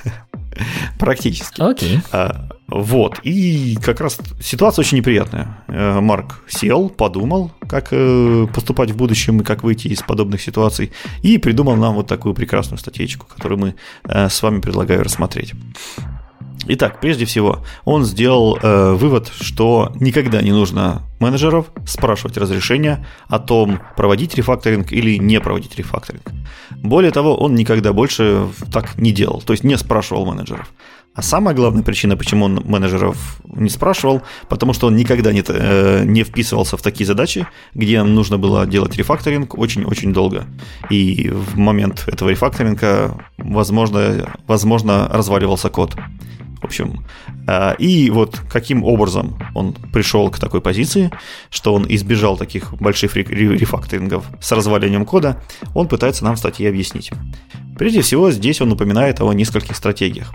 Да. 0.04 0.12
Практически. 0.98 1.60
Окей. 1.60 2.00
А, 2.12 2.48
вот. 2.68 3.20
И 3.22 3.76
как 3.82 4.00
раз 4.00 4.18
ситуация 4.42 4.82
очень 4.82 4.98
неприятная. 4.98 5.59
Э, 5.68 6.00
Марк 6.00 6.42
сел, 6.48 6.88
подумал, 6.88 7.50
как 7.68 7.88
э, 7.90 8.46
поступать 8.52 8.90
в 8.90 8.96
будущем 8.96 9.40
и 9.40 9.44
как 9.44 9.62
выйти 9.62 9.88
из 9.88 10.02
подобных 10.02 10.40
ситуаций, 10.40 10.92
и 11.22 11.38
придумал 11.38 11.76
нам 11.76 11.94
вот 11.94 12.06
такую 12.06 12.34
прекрасную 12.34 12.78
статейку, 12.78 13.26
которую 13.26 13.59
мы 13.59 13.74
э, 14.04 14.28
с 14.28 14.42
вами 14.42 14.60
предлагаю 14.60 15.02
рассмотреть. 15.02 15.54
Итак, 16.68 17.01
прежде 17.01 17.24
всего, 17.24 17.64
он 17.84 18.05
сделал 18.05 18.59
э, 18.62 18.93
вывод, 18.93 19.32
что 19.40 19.93
никогда 19.98 20.40
не 20.43 20.52
нужно 20.52 21.02
менеджеров 21.18 21.66
спрашивать 21.86 22.36
разрешения 22.36 23.06
о 23.28 23.39
том, 23.39 23.80
проводить 23.97 24.34
рефакторинг 24.36 24.93
или 24.93 25.16
не 25.16 25.40
проводить 25.40 25.76
рефакторинг. 25.76 26.22
Более 26.76 27.10
того, 27.10 27.36
он 27.36 27.55
никогда 27.55 27.93
больше 27.93 28.48
так 28.72 28.97
не 28.98 29.12
делал, 29.12 29.43
то 29.44 29.52
есть 29.52 29.64
не 29.64 29.76
спрашивал 29.76 30.26
менеджеров. 30.26 30.72
А 31.14 31.20
самая 31.20 31.55
главная 31.55 31.82
причина, 31.82 32.16
почему 32.16 32.47
он 32.47 32.62
менеджеров 32.64 33.36
не 33.44 33.68
спрашивал, 33.68 34.22
потому 34.48 34.72
что 34.72 34.86
он 34.86 34.97
никогда 34.97 35.30
не, 35.32 35.43
э, 35.47 36.05
не 36.05 36.24
вписывался 36.24 36.76
в 36.76 36.82
такие 36.82 37.06
задачи, 37.06 37.47
где 37.74 38.02
нужно 38.02 38.39
было 38.39 38.66
делать 38.66 38.97
рефакторинг 38.97 39.59
очень-очень 39.59 40.12
долго. 40.14 40.47
И 40.90 41.28
в 41.28 41.59
момент 41.59 42.05
этого 42.06 42.30
рефакторинга, 42.30 43.18
возможно, 43.36 44.32
возможно 44.47 45.09
разваливался 45.12 45.68
код. 45.68 45.94
В 46.62 46.66
общем, 46.66 47.05
э, 47.48 47.74
и 47.78 48.09
вот 48.10 48.40
каким 48.51 48.84
образом 48.84 49.36
он 49.55 49.74
пришел 49.93 50.30
к 50.30 50.39
такой 50.39 50.60
позиции, 50.60 51.10
что 51.51 51.74
он 51.74 51.86
избежал 51.89 52.36
таких 52.36 52.72
больших 52.74 53.16
рефакторингов 53.16 54.24
с 54.40 54.52
развалением 54.52 55.05
кода, 55.05 55.43
он 55.74 55.89
пытается 55.89 56.24
нам 56.24 56.36
в 56.36 56.39
статье 56.39 56.68
объяснить. 56.68 57.10
Прежде 57.76 58.01
всего, 58.02 58.30
здесь 58.30 58.60
он 58.60 58.70
упоминает 58.70 59.20
о 59.20 59.32
нескольких 59.32 59.74
стратегиях. 59.74 60.32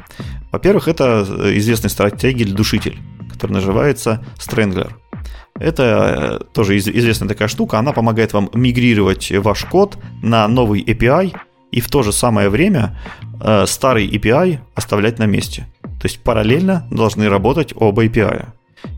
Во-первых, 0.51 0.89
это 0.89 1.25
известная 1.57 1.89
стратегия 1.89 2.45
душитель, 2.45 2.99
которая 3.31 3.59
называется 3.59 4.25
Strangler. 4.37 4.91
Это 5.59 6.39
э, 6.41 6.53
тоже 6.53 6.77
известная 6.77 7.29
такая 7.29 7.47
штука, 7.47 7.79
она 7.79 7.93
помогает 7.93 8.33
вам 8.33 8.49
мигрировать 8.53 9.31
ваш 9.31 9.65
код 9.65 9.97
на 10.21 10.47
новый 10.47 10.83
API 10.83 11.35
и 11.71 11.81
в 11.81 11.89
то 11.89 12.03
же 12.03 12.11
самое 12.11 12.49
время 12.49 12.97
э, 13.41 13.65
старый 13.65 14.07
API 14.07 14.59
оставлять 14.75 15.19
на 15.19 15.25
месте. 15.25 15.67
То 15.99 16.05
есть 16.05 16.23
параллельно 16.23 16.87
должны 16.91 17.29
работать 17.29 17.73
оба 17.75 18.05
API. 18.05 18.47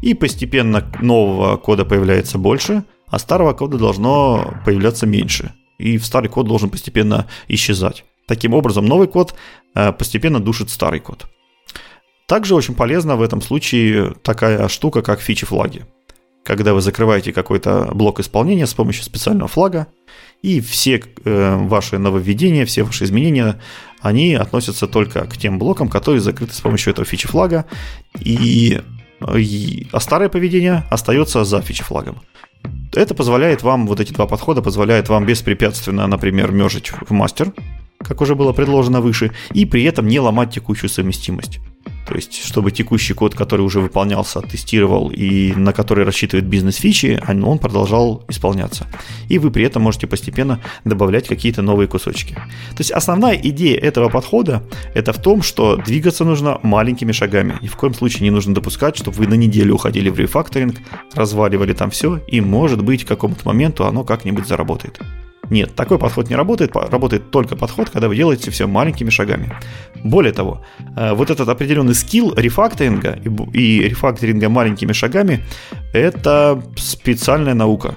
И 0.01 0.13
постепенно 0.13 0.91
нового 1.01 1.57
кода 1.57 1.85
появляется 1.85 2.37
больше, 2.37 2.83
а 3.07 3.19
старого 3.19 3.53
кода 3.53 3.77
должно 3.77 4.53
появляться 4.65 5.05
меньше. 5.05 5.53
И 5.77 5.97
старый 5.99 6.29
код 6.29 6.47
должен 6.47 6.69
постепенно 6.69 7.27
исчезать. 7.47 8.03
Таким 8.27 8.53
образом, 8.53 8.85
новый 8.85 9.07
код 9.07 9.33
э, 9.73 9.91
постепенно 9.93 10.39
душит 10.39 10.69
старый 10.69 10.99
код. 10.99 11.27
Также 12.27 12.53
очень 12.53 12.75
полезна 12.75 13.15
в 13.15 13.23
этом 13.23 13.41
случае 13.41 14.13
такая 14.21 14.67
штука, 14.67 15.01
как 15.01 15.21
фичи-флаги. 15.21 15.85
Когда 16.43 16.73
вы 16.73 16.81
закрываете 16.81 17.33
какой-то 17.33 17.89
блок 17.93 18.19
исполнения 18.19 18.67
с 18.67 18.73
помощью 18.73 19.03
специального 19.03 19.47
флага, 19.47 19.87
и 20.41 20.61
все 20.61 21.01
э, 21.25 21.55
ваши 21.57 21.97
нововведения, 21.97 22.65
все 22.65 22.83
ваши 22.83 23.03
изменения, 23.03 23.59
они 24.01 24.33
относятся 24.33 24.87
только 24.87 25.25
к 25.25 25.37
тем 25.37 25.59
блокам, 25.59 25.89
которые 25.89 26.21
закрыты 26.21 26.53
с 26.53 26.61
помощью 26.61 26.91
этого 26.91 27.05
фичи-флага, 27.05 27.65
и, 28.19 28.81
и, 29.35 29.87
а 29.91 29.99
старое 29.99 30.29
поведение 30.29 30.85
остается 30.89 31.43
за 31.43 31.61
фичи-флагом. 31.61 32.21
Это 32.93 33.13
позволяет 33.13 33.63
вам, 33.63 33.87
вот 33.87 33.99
эти 33.99 34.13
два 34.13 34.25
подхода 34.25 34.61
позволяют 34.61 35.09
вам 35.09 35.25
беспрепятственно, 35.25 36.07
например, 36.07 36.51
мержить 36.51 36.91
в 36.91 37.11
мастер, 37.11 37.53
как 38.03 38.21
уже 38.21 38.35
было 38.35 38.53
предложено 38.53 39.01
выше, 39.01 39.31
и 39.53 39.65
при 39.65 39.83
этом 39.83 40.07
не 40.07 40.19
ломать 40.19 40.53
текущую 40.53 40.89
совместимость. 40.89 41.59
То 42.07 42.15
есть, 42.15 42.43
чтобы 42.43 42.71
текущий 42.71 43.13
код, 43.13 43.35
который 43.35 43.61
уже 43.61 43.79
выполнялся, 43.79 44.41
тестировал 44.41 45.11
и 45.11 45.53
на 45.53 45.73
который 45.73 46.05
рассчитывает 46.05 46.47
бизнес-фичи, 46.47 47.21
он 47.27 47.59
продолжал 47.59 48.23
исполняться. 48.27 48.87
И 49.27 49.37
вы 49.37 49.51
при 49.51 49.63
этом 49.63 49.83
можете 49.83 50.07
постепенно 50.07 50.59
добавлять 50.85 51.27
какие-то 51.27 51.61
новые 51.61 51.87
кусочки. 51.87 52.33
То 52.33 52.79
есть, 52.79 52.91
основная 52.91 53.35
идея 53.35 53.77
этого 53.77 54.09
подхода– 54.09 54.63
это 54.95 55.13
в 55.13 55.21
том, 55.21 55.43
что 55.43 55.75
двигаться 55.75 56.25
нужно 56.25 56.59
маленькими 56.63 57.11
шагами. 57.11 57.59
Ни 57.61 57.67
в 57.67 57.75
коем 57.75 57.93
случае 57.93 58.23
не 58.23 58.31
нужно 58.31 58.55
допускать, 58.55 58.97
чтобы 58.97 59.17
вы 59.17 59.27
на 59.27 59.35
неделю 59.35 59.75
уходили 59.75 60.09
в 60.09 60.17
рефакторинг, 60.17 60.77
разваливали 61.13 61.73
там 61.73 61.91
все, 61.91 62.17
и, 62.27 62.41
может 62.41 62.83
быть, 62.83 63.03
к 63.03 63.07
какому-то 63.07 63.47
моменту 63.47 63.85
оно 63.85 64.03
как-нибудь 64.03 64.47
заработает. 64.47 64.99
Нет, 65.49 65.75
такой 65.75 65.97
подход 65.97 66.29
не 66.29 66.35
работает. 66.35 66.75
Работает 66.75 67.31
только 67.31 67.55
подход, 67.55 67.89
когда 67.89 68.07
вы 68.07 68.15
делаете 68.15 68.51
все 68.51 68.67
маленькими 68.67 69.09
шагами. 69.09 69.53
Более 70.03 70.33
того, 70.33 70.61
э, 70.95 71.13
вот 71.13 71.29
этот 71.29 71.49
определенный 71.49 71.95
скилл 71.95 72.33
рефакторинга 72.35 73.19
и 73.53 73.81
рефакторинга 73.81 74.49
маленькими 74.49 74.93
шагами– 74.93 75.43
это 75.93 76.61
специальная 76.75 77.53
наука. 77.53 77.95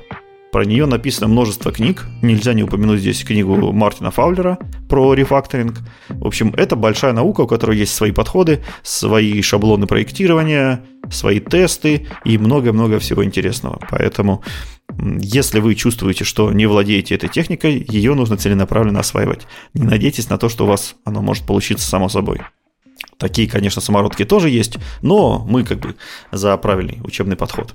Про 0.53 0.67
нее 0.67 0.85
написано 0.85 1.29
множество 1.29 1.73
книг. 1.73 2.05
Нельзя 2.21 2.53
не 2.53 2.63
упомянуть 2.63 3.01
здесь 3.01 3.25
книгу 3.25 3.73
Мартина 3.73 4.11
Фаулера 4.11 4.59
про 4.87 5.15
рефакторинг. 5.15 5.79
В 6.11 6.27
общем, 6.27 6.53
это 6.59 6.77
большая 6.77 7.15
наука, 7.15 7.41
у 7.41 7.47
которой 7.47 7.79
есть 7.79 7.95
свои 7.95 8.13
подходы, 8.13 8.63
свои 8.83 9.41
шаблоны 9.41 9.87
проектирования, 9.87 10.85
свои 11.11 11.41
тесты 11.41 12.07
и 12.27 12.37
много-много 12.37 12.99
всего 12.99 13.25
интересного. 13.25 13.81
Поэтому, 13.91 14.45
если 14.99 15.61
вы 15.61 15.75
чувствуете, 15.75 16.25
что 16.25 16.53
не 16.53 16.67
владеете 16.67 17.15
этой 17.15 17.29
техникой, 17.29 17.85
ее 17.89 18.15
нужно 18.15 18.37
целенаправленно 18.37 19.01
осваивать. 19.01 19.47
Не 19.75 19.85
надейтесь 19.85 20.29
на 20.29 20.39
то, 20.39 20.49
что 20.49 20.65
у 20.65 20.69
вас 20.69 20.97
оно 21.05 21.23
может 21.23 21.45
получиться 21.45 21.89
само 21.89 22.09
собой. 22.09 22.41
Такие, 23.19 23.49
конечно, 23.49 23.81
самородки 23.81 24.25
тоже 24.25 24.51
есть, 24.51 24.79
но 25.01 25.45
мы 25.49 25.65
как 25.65 25.79
бы 25.79 25.97
за 26.31 26.57
правильный 26.57 27.01
учебный 27.05 27.37
подход. 27.37 27.75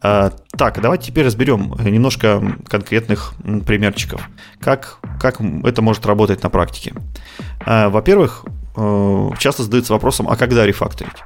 А, 0.00 0.32
так, 0.56 0.80
давайте 0.80 1.08
теперь 1.08 1.26
разберем 1.26 1.74
немножко 1.78 2.58
конкретных 2.68 3.34
примерчиков. 3.66 4.28
Как, 4.60 4.98
как 5.20 5.40
это 5.40 5.82
может 5.82 6.06
работать 6.06 6.42
на 6.42 6.50
практике? 6.50 6.94
А, 7.64 7.88
во-первых, 7.88 8.44
э, 8.76 9.30
часто 9.38 9.62
задаются 9.62 9.92
вопросом, 9.92 10.28
а 10.28 10.36
когда 10.36 10.66
рефакторить? 10.66 11.22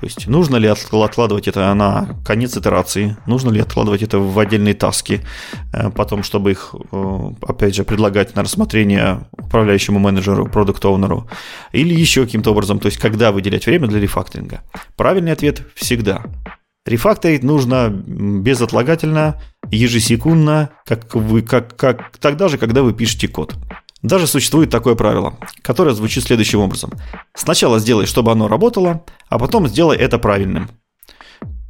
То 0.00 0.06
есть 0.06 0.26
нужно 0.26 0.56
ли 0.56 0.66
откладывать 0.66 1.46
это 1.46 1.72
на 1.74 2.16
конец 2.24 2.56
итерации, 2.56 3.18
нужно 3.26 3.50
ли 3.50 3.60
откладывать 3.60 4.02
это 4.02 4.18
в 4.18 4.38
отдельные 4.38 4.72
таски, 4.72 5.20
э, 5.74 5.90
потом, 5.90 6.22
чтобы 6.22 6.52
их, 6.52 6.74
э, 6.90 7.30
опять 7.42 7.74
же, 7.74 7.84
предлагать 7.84 8.34
на 8.34 8.42
рассмотрение 8.42 9.28
управляющему 9.32 9.98
менеджеру, 9.98 10.46
продукт 10.46 10.82
оунеру 10.86 11.28
или 11.72 11.94
еще 11.94 12.24
каким-то 12.24 12.52
образом, 12.52 12.78
то 12.78 12.86
есть 12.86 12.96
когда 12.96 13.30
выделять 13.30 13.66
время 13.66 13.88
для 13.88 14.00
рефакторинга. 14.00 14.62
Правильный 14.96 15.32
ответ– 15.32 15.66
всегда. 15.74 16.22
Рефакторить 16.86 17.42
нужно 17.42 17.90
безотлагательно, 17.90 19.38
ежесекундно, 19.70 20.70
как 20.86 21.14
вы, 21.14 21.42
как, 21.42 21.76
как 21.76 22.16
тогда 22.18 22.48
же, 22.48 22.56
когда 22.56 22.82
вы 22.82 22.94
пишете 22.94 23.28
код. 23.28 23.54
Даже 24.02 24.26
существует 24.26 24.70
такое 24.70 24.94
правило, 24.94 25.38
которое 25.62 25.94
звучит 25.94 26.24
следующим 26.24 26.60
образом. 26.60 26.92
Сначала 27.34 27.78
сделай, 27.78 28.06
чтобы 28.06 28.32
оно 28.32 28.48
работало, 28.48 29.04
а 29.28 29.38
потом 29.38 29.68
сделай 29.68 29.96
это 29.96 30.18
правильным. 30.18 30.70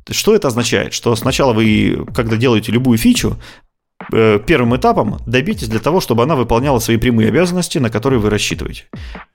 Что 0.09 0.35
это 0.35 0.49
означает? 0.49 0.93
Что 0.93 1.15
сначала 1.17 1.53
вы, 1.53 2.07
когда 2.15 2.37
делаете 2.37 2.73
любую 2.73 2.99
фичу, 2.99 3.39
первым 4.11 4.77
этапом 4.77 5.19
добейтесь 5.27 5.69
для 5.69 5.81
того, 5.81 6.01
чтобы 6.01 6.23
она 6.23 6.37
выполняла 6.37 6.79
свои 6.79 6.97
прямые 6.97 7.29
обязанности, 7.29 7.79
на 7.79 7.91
которые 7.91 8.19
вы 8.19 8.31
рассчитываете. 8.31 8.85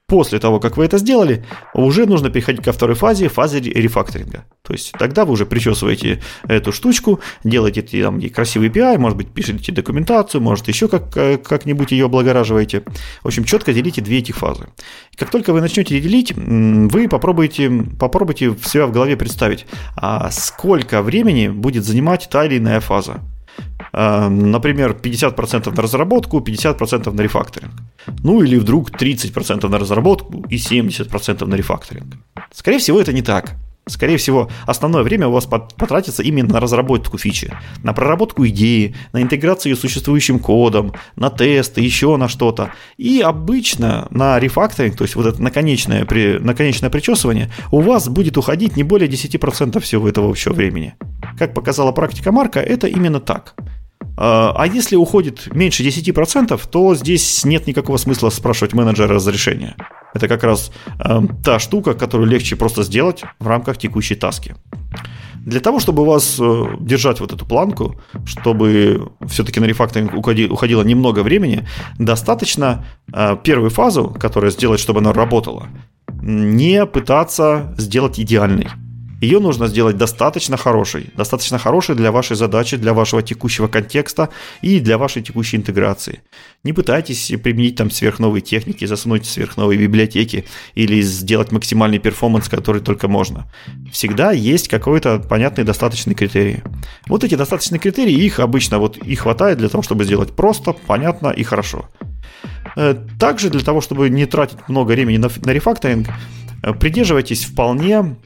После 0.08 0.38
того, 0.38 0.60
как 0.60 0.78
вы 0.78 0.86
это 0.86 1.00
сделали, 1.00 1.44
уже 1.74 2.06
нужно 2.06 2.30
переходить 2.30 2.64
ко 2.64 2.72
второй 2.72 2.96
фазе, 2.96 3.28
фазе 3.28 3.60
рефакторинга. 3.60 4.46
То 4.62 4.74
есть 4.74 4.92
тогда 4.92 5.26
вы 5.26 5.34
уже 5.34 5.48
причесываете 5.48 6.22
эту 6.48 6.72
штучку, 6.72 7.22
делаете 7.44 7.82
там 8.04 8.22
красивый 8.30 8.70
API, 8.70 9.00
может 9.00 9.18
быть, 9.18 9.30
пишете 9.30 9.72
документацию, 9.72 10.42
может, 10.42 10.68
еще 10.68 10.88
как, 10.88 11.18
э, 11.18 11.38
как-нибудь 11.38 11.92
ее 11.92 12.06
облагораживаете. 12.06 12.84
В 13.24 13.28
общем, 13.28 13.46
четко 13.46 13.74
делите 13.74 14.02
две 14.02 14.20
эти 14.20 14.32
фазы. 14.32 14.68
Как 15.18 15.32
только 15.32 15.54
вы 15.54 15.62
начнете 15.62 16.00
делить, 16.00 16.34
вы 16.36 17.08
попробуйте, 17.08 17.72
попробуйте 18.00 18.56
себя 18.64 18.86
в 18.86 18.92
голове 18.92 19.18
представить, 19.18 19.66
а 19.96 20.30
сколько 20.30 21.02
времени 21.02 21.48
будет 21.48 21.84
занимать 21.84 22.28
та 22.30 22.46
или 22.46 22.60
иная 22.60 22.80
фаза. 22.80 23.22
Э, 23.96 24.28
например, 24.30 24.98
50% 25.02 25.74
на 25.74 25.82
разработку, 25.82 26.40
50% 26.40 27.12
на 27.12 27.22
рефакторинг. 27.22 27.72
Ну 28.24 28.44
или 28.44 28.58
вдруг 28.58 28.92
30% 28.92 29.70
на 29.70 29.80
разработку 29.80 30.44
и 30.50 30.58
70% 30.58 31.46
на 31.46 31.56
рефакторинг. 31.56 32.16
Скорее 32.52 32.80
всего, 32.80 33.00
это 33.00 33.14
не 33.14 33.22
так. 33.22 33.56
Скорее 33.88 34.18
всего, 34.18 34.50
основное 34.66 35.04
время 35.04 35.28
у 35.28 35.32
вас 35.32 35.46
потратится 35.46 36.24
именно 36.24 36.54
на 36.54 36.60
разработку 36.60 37.20
фичи, 37.20 37.54
на 37.84 37.94
проработку 37.94 38.46
идеи, 38.48 38.96
на 39.14 39.22
интеграцию 39.22 39.76
с 39.76 39.80
существующим 39.80 40.40
кодом, 40.40 40.94
на 41.16 41.30
тесты, 41.30 41.82
еще 41.82 42.18
на 42.18 42.28
что-то. 42.28 42.72
И 42.98 43.22
обычно 43.22 44.08
на 44.10 44.40
рефакторинг, 44.40 44.98
то 44.98 45.04
есть 45.04 45.16
вот 45.16 45.28
это 45.28 45.42
наконечное, 45.42 46.04
при, 46.06 46.40
наконечное 46.40 46.90
причесывание, 46.90 47.52
у 47.72 47.80
вас 47.80 48.10
будет 48.10 48.38
уходить 48.38 48.76
не 48.76 48.84
более 48.84 49.08
10% 49.08 49.80
всего 49.80 50.10
этого 50.10 50.30
общего 50.32 50.54
времени. 50.54 50.96
Как 51.38 51.54
показала 51.54 51.92
практика 51.92 52.32
Марка, 52.32 52.60
это 52.60 52.88
именно 52.88 53.20
так. 53.20 53.54
А, 54.18 54.54
а 54.56 54.68
если 54.68 54.96
уходит 54.96 55.54
меньше 55.54 55.84
10%, 55.84 56.60
то 56.70 56.96
здесь 56.96 57.46
нет 57.46 57.68
никакого 57.68 57.98
смысла 57.98 58.30
спрашивать 58.30 58.74
менеджера 58.74 59.16
разрешения. 59.16 59.76
Это 60.14 60.28
как 60.28 60.44
раз 60.44 60.72
э, 61.00 61.22
та 61.44 61.60
штука, 61.60 61.94
которую 61.94 62.30
легче 62.30 62.56
просто 62.56 62.84
сделать 62.84 63.24
в 63.40 63.48
рамках 63.48 63.78
текущей 63.78 64.16
таски. 64.16 64.56
Для 65.46 65.60
того, 65.60 65.80
чтобы 65.80 66.06
вас 66.06 66.38
э, 66.40 66.64
держать 66.80 67.20
вот 67.20 67.34
эту 67.34 67.46
планку, 67.46 68.02
чтобы 68.26 69.12
все-таки 69.28 69.60
на 69.60 69.66
рефакторинг 69.66 70.14
уходило 70.16 70.84
немного 70.84 71.22
времени, 71.22 71.68
достаточно 72.00 72.86
э, 73.14 73.36
первую 73.44 73.70
фазу, 73.70 74.16
которая 74.18 74.52
сделать, 74.52 74.80
чтобы 74.80 75.00
она 75.00 75.12
работала, 75.12 75.68
не 76.22 76.86
пытаться 76.86 77.76
сделать 77.78 78.20
идеальной 78.20 78.70
ее 79.22 79.40
нужно 79.40 79.68
сделать 79.68 79.98
достаточно 79.98 80.58
хорошей, 80.58 81.10
достаточно 81.16 81.58
хорошей 81.58 81.96
для 81.96 82.12
вашей 82.12 82.36
задачи, 82.36 82.78
для 82.78 82.94
вашего 82.94 83.22
текущего 83.22 83.68
контекста 83.68 84.30
и 84.62 84.80
для 84.80 84.98
вашей 84.98 85.22
текущей 85.22 85.58
интеграции. 85.58 86.22
Не 86.64 86.74
пытайтесь 86.74 87.32
применить 87.44 87.76
там 87.76 87.92
сверхновые 87.92 88.42
техники, 88.42 88.86
засунуть 88.86 89.26
сверхновые 89.26 89.80
библиотеки 89.80 90.46
или 90.76 91.02
сделать 91.02 91.52
максимальный 91.52 92.00
перформанс, 92.00 92.50
который 92.50 92.82
только 92.82 93.08
можно. 93.08 93.50
Всегда 93.92 94.32
есть 94.32 94.68
какой-то 94.68 95.20
понятный 95.20 95.64
достаточный 95.64 96.14
критерий. 96.14 96.64
Вот 97.08 97.24
эти 97.24 97.36
достаточные 97.36 97.80
критерии, 97.80 98.14
их 98.14 98.40
обычно 98.40 98.80
вот 98.80 98.98
и 98.98 99.16
хватает 99.16 99.58
для 99.58 99.70
того, 99.70 99.82
чтобы 99.84 100.04
сделать 100.04 100.36
просто, 100.36 100.74
понятно 100.74 101.30
и 101.30 101.44
хорошо. 101.44 101.90
Э, 102.76 102.96
также 103.20 103.50
для 103.50 103.62
того, 103.62 103.82
чтобы 103.82 104.10
не 104.10 104.26
тратить 104.26 104.68
много 104.68 104.92
времени 104.92 105.18
на, 105.18 105.30
на 105.44 105.52
рефакторинг, 105.52 106.08
э, 106.64 106.74
придерживайтесь 106.74 107.46
вполне 107.46 108.18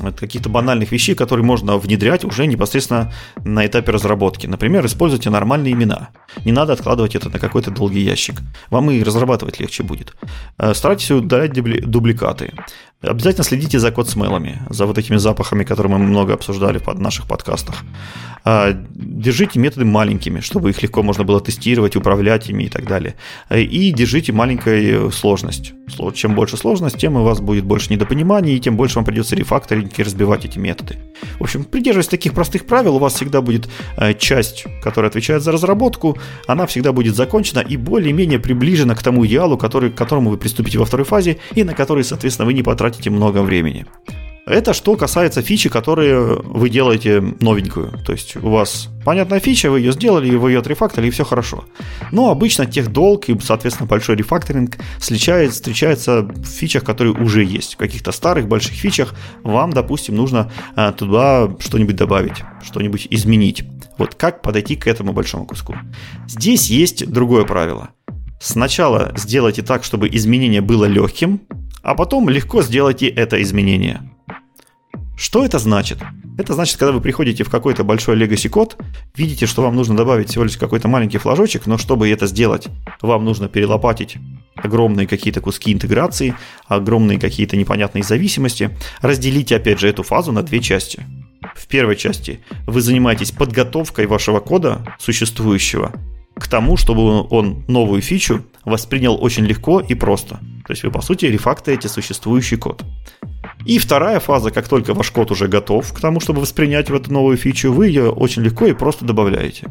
каких-то 0.00 0.48
банальных 0.48 0.90
вещей, 0.90 1.14
которые 1.14 1.44
можно 1.44 1.76
внедрять 1.76 2.24
уже 2.24 2.46
непосредственно 2.46 3.12
на 3.44 3.66
этапе 3.66 3.92
разработки. 3.92 4.46
Например, 4.46 4.84
используйте 4.86 5.30
нормальные 5.30 5.74
имена. 5.74 6.08
Не 6.44 6.52
надо 6.52 6.72
откладывать 6.72 7.14
это 7.14 7.28
на 7.28 7.38
какой-то 7.38 7.70
долгий 7.70 8.00
ящик. 8.00 8.36
Вам 8.70 8.90
и 8.90 9.02
разрабатывать 9.02 9.60
легче 9.60 9.82
будет. 9.82 10.14
Э, 10.58 10.72
старайтесь 10.74 11.10
удалять 11.10 11.52
дубликаты. 11.52 12.52
Обязательно 13.02 13.44
следите 13.44 13.78
за 13.78 13.90
код 13.90 14.08
смелами, 14.08 14.62
за 14.70 14.86
вот 14.86 14.96
этими 14.96 15.16
запахами, 15.16 15.64
которые 15.64 15.92
мы 15.92 15.98
много 15.98 16.34
обсуждали 16.34 16.78
в 16.78 16.86
наших 17.00 17.26
подкастах. 17.26 17.76
А, 18.44 18.72
держите 18.94 19.58
методы 19.58 19.84
маленькими, 19.84 20.40
чтобы 20.40 20.70
их 20.70 20.82
легко 20.82 21.02
можно 21.02 21.24
было 21.24 21.40
тестировать, 21.40 21.96
управлять 21.96 22.48
ими 22.50 22.64
и 22.64 22.68
так 22.68 22.86
далее. 22.86 23.14
И 23.50 23.92
держите 23.92 24.32
маленькую 24.32 25.10
сложность. 25.12 25.74
Чем 26.14 26.34
больше 26.34 26.56
сложность, 26.56 26.96
тем 26.96 27.16
у 27.16 27.22
вас 27.22 27.40
будет 27.40 27.64
больше 27.64 27.92
недопониманий, 27.92 28.56
и 28.56 28.60
тем 28.60 28.76
больше 28.76 28.96
вам 28.96 29.04
придется 29.04 29.36
рефакторинг 29.36 29.98
и 29.98 30.02
разбивать 30.02 30.44
эти 30.44 30.58
методы. 30.58 30.96
В 31.38 31.42
общем, 31.42 31.64
придерживаясь 31.64 32.08
таких 32.08 32.34
простых 32.34 32.66
правил, 32.66 32.96
у 32.96 32.98
вас 32.98 33.14
всегда 33.14 33.40
будет 33.42 33.68
э, 33.96 34.14
часть, 34.14 34.64
которая 34.82 35.10
отвечает 35.10 35.42
за 35.42 35.52
разработку, 35.52 36.18
она 36.46 36.66
всегда 36.66 36.92
будет 36.92 37.14
закончена 37.14 37.60
и 37.60 37.76
более-менее 37.76 38.38
приближена 38.38 38.94
к 38.94 39.02
тому 39.02 39.26
идеалу, 39.26 39.56
который, 39.56 39.90
к 39.90 39.94
которому 39.94 40.30
вы 40.30 40.36
приступите 40.36 40.78
во 40.78 40.84
второй 40.84 41.04
фазе, 41.04 41.38
и 41.54 41.62
на 41.62 41.74
который, 41.74 42.04
соответственно, 42.04 42.46
вы 42.46 42.54
не 42.54 42.62
потратите 42.62 42.91
много 43.10 43.42
времени. 43.42 43.86
Это 44.44 44.74
что 44.74 44.96
касается 44.96 45.40
фичи, 45.40 45.68
которые 45.68 46.18
вы 46.42 46.68
делаете 46.68 47.20
новенькую. 47.20 47.92
То 48.04 48.12
есть 48.12 48.34
у 48.34 48.50
вас 48.50 48.88
понятная 49.04 49.38
фича, 49.38 49.70
вы 49.70 49.78
ее 49.78 49.92
сделали, 49.92 50.34
вы 50.34 50.50
ее 50.50 50.58
отрефакторили, 50.58 51.08
и 51.08 51.10
все 51.12 51.24
хорошо. 51.24 51.64
Но 52.10 52.28
обычно 52.28 52.66
тех 52.66 52.90
долг 52.90 53.28
и, 53.28 53.38
соответственно, 53.38 53.86
большой 53.86 54.16
рефакторинг 54.16 54.78
встречается, 54.98 55.54
встречается 55.54 56.22
в 56.22 56.44
фичах, 56.44 56.82
которые 56.82 57.14
уже 57.14 57.44
есть. 57.44 57.74
В 57.74 57.76
каких-то 57.76 58.10
старых 58.10 58.48
больших 58.48 58.72
фичах 58.72 59.14
вам, 59.44 59.72
допустим, 59.72 60.16
нужно 60.16 60.50
а, 60.74 60.90
туда 60.90 61.48
что-нибудь 61.60 61.94
добавить, 61.94 62.42
что-нибудь 62.64 63.06
изменить. 63.10 63.62
Вот 63.96 64.16
как 64.16 64.42
подойти 64.42 64.74
к 64.74 64.88
этому 64.88 65.12
большому 65.12 65.46
куску. 65.46 65.76
Здесь 66.26 66.68
есть 66.68 67.08
другое 67.08 67.44
правило. 67.44 67.90
Сначала 68.40 69.12
сделайте 69.16 69.62
так, 69.62 69.84
чтобы 69.84 70.08
изменение 70.08 70.60
было 70.62 70.86
легким, 70.86 71.42
а 71.82 71.94
потом 71.94 72.28
легко 72.28 72.62
сделайте 72.62 73.08
это 73.08 73.40
изменение. 73.42 74.02
Что 75.16 75.44
это 75.44 75.58
значит? 75.58 75.98
Это 76.38 76.54
значит, 76.54 76.78
когда 76.78 76.92
вы 76.92 77.00
приходите 77.00 77.44
в 77.44 77.50
какой-то 77.50 77.84
большой 77.84 78.16
legacy 78.16 78.48
код, 78.48 78.76
видите, 79.14 79.46
что 79.46 79.62
вам 79.62 79.76
нужно 79.76 79.96
добавить 79.96 80.30
всего 80.30 80.44
лишь 80.44 80.56
какой-то 80.56 80.88
маленький 80.88 81.18
флажочек, 81.18 81.66
но 81.66 81.78
чтобы 81.78 82.08
это 82.08 82.26
сделать, 82.26 82.68
вам 83.02 83.24
нужно 83.24 83.48
перелопатить 83.48 84.16
огромные 84.56 85.06
какие-то 85.06 85.40
куски 85.40 85.72
интеграции, 85.72 86.34
огромные 86.66 87.20
какие-то 87.20 87.56
непонятные 87.56 88.02
зависимости. 88.02 88.76
Разделите, 89.00 89.56
опять 89.56 89.78
же, 89.78 89.88
эту 89.88 90.02
фазу 90.02 90.32
на 90.32 90.42
две 90.42 90.60
части. 90.60 91.04
В 91.54 91.66
первой 91.66 91.96
части 91.96 92.40
вы 92.66 92.80
занимаетесь 92.80 93.30
подготовкой 93.32 94.06
вашего 94.06 94.40
кода 94.40 94.96
существующего 94.98 95.92
к 96.34 96.48
тому, 96.48 96.76
чтобы 96.76 97.28
он 97.28 97.64
новую 97.68 98.00
фичу 98.00 98.44
воспринял 98.64 99.22
очень 99.22 99.44
легко 99.44 99.80
и 99.80 99.94
просто. 99.94 100.40
То 100.66 100.72
есть 100.72 100.84
вы, 100.84 100.90
по 100.90 101.02
сути, 101.02 101.26
рефакторите 101.26 101.88
существующий 101.88 102.56
код. 102.56 102.84
И 103.64 103.78
вторая 103.78 104.20
фаза, 104.20 104.50
как 104.50 104.68
только 104.68 104.94
ваш 104.94 105.10
код 105.10 105.30
уже 105.30 105.48
готов 105.48 105.92
к 105.92 106.00
тому, 106.00 106.20
чтобы 106.20 106.40
воспринять 106.40 106.90
в 106.90 106.94
эту 106.94 107.12
новую 107.12 107.36
фичу, 107.36 107.72
вы 107.72 107.88
ее 107.88 108.10
очень 108.10 108.42
легко 108.42 108.66
и 108.66 108.72
просто 108.72 109.04
добавляете. 109.04 109.68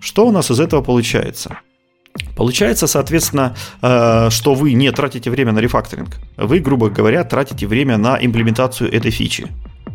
Что 0.00 0.26
у 0.26 0.32
нас 0.32 0.50
из 0.50 0.60
этого 0.60 0.82
получается? 0.82 1.58
Получается, 2.36 2.86
соответственно, 2.86 3.54
э, 3.80 4.28
что 4.30 4.54
вы 4.54 4.74
не 4.74 4.90
тратите 4.92 5.30
время 5.30 5.52
на 5.52 5.60
рефакторинг. 5.60 6.18
Вы, 6.36 6.60
грубо 6.60 6.90
говоря, 6.90 7.24
тратите 7.24 7.66
время 7.66 7.96
на 7.96 8.18
имплементацию 8.20 8.92
этой 8.92 9.10
фичи. 9.10 9.48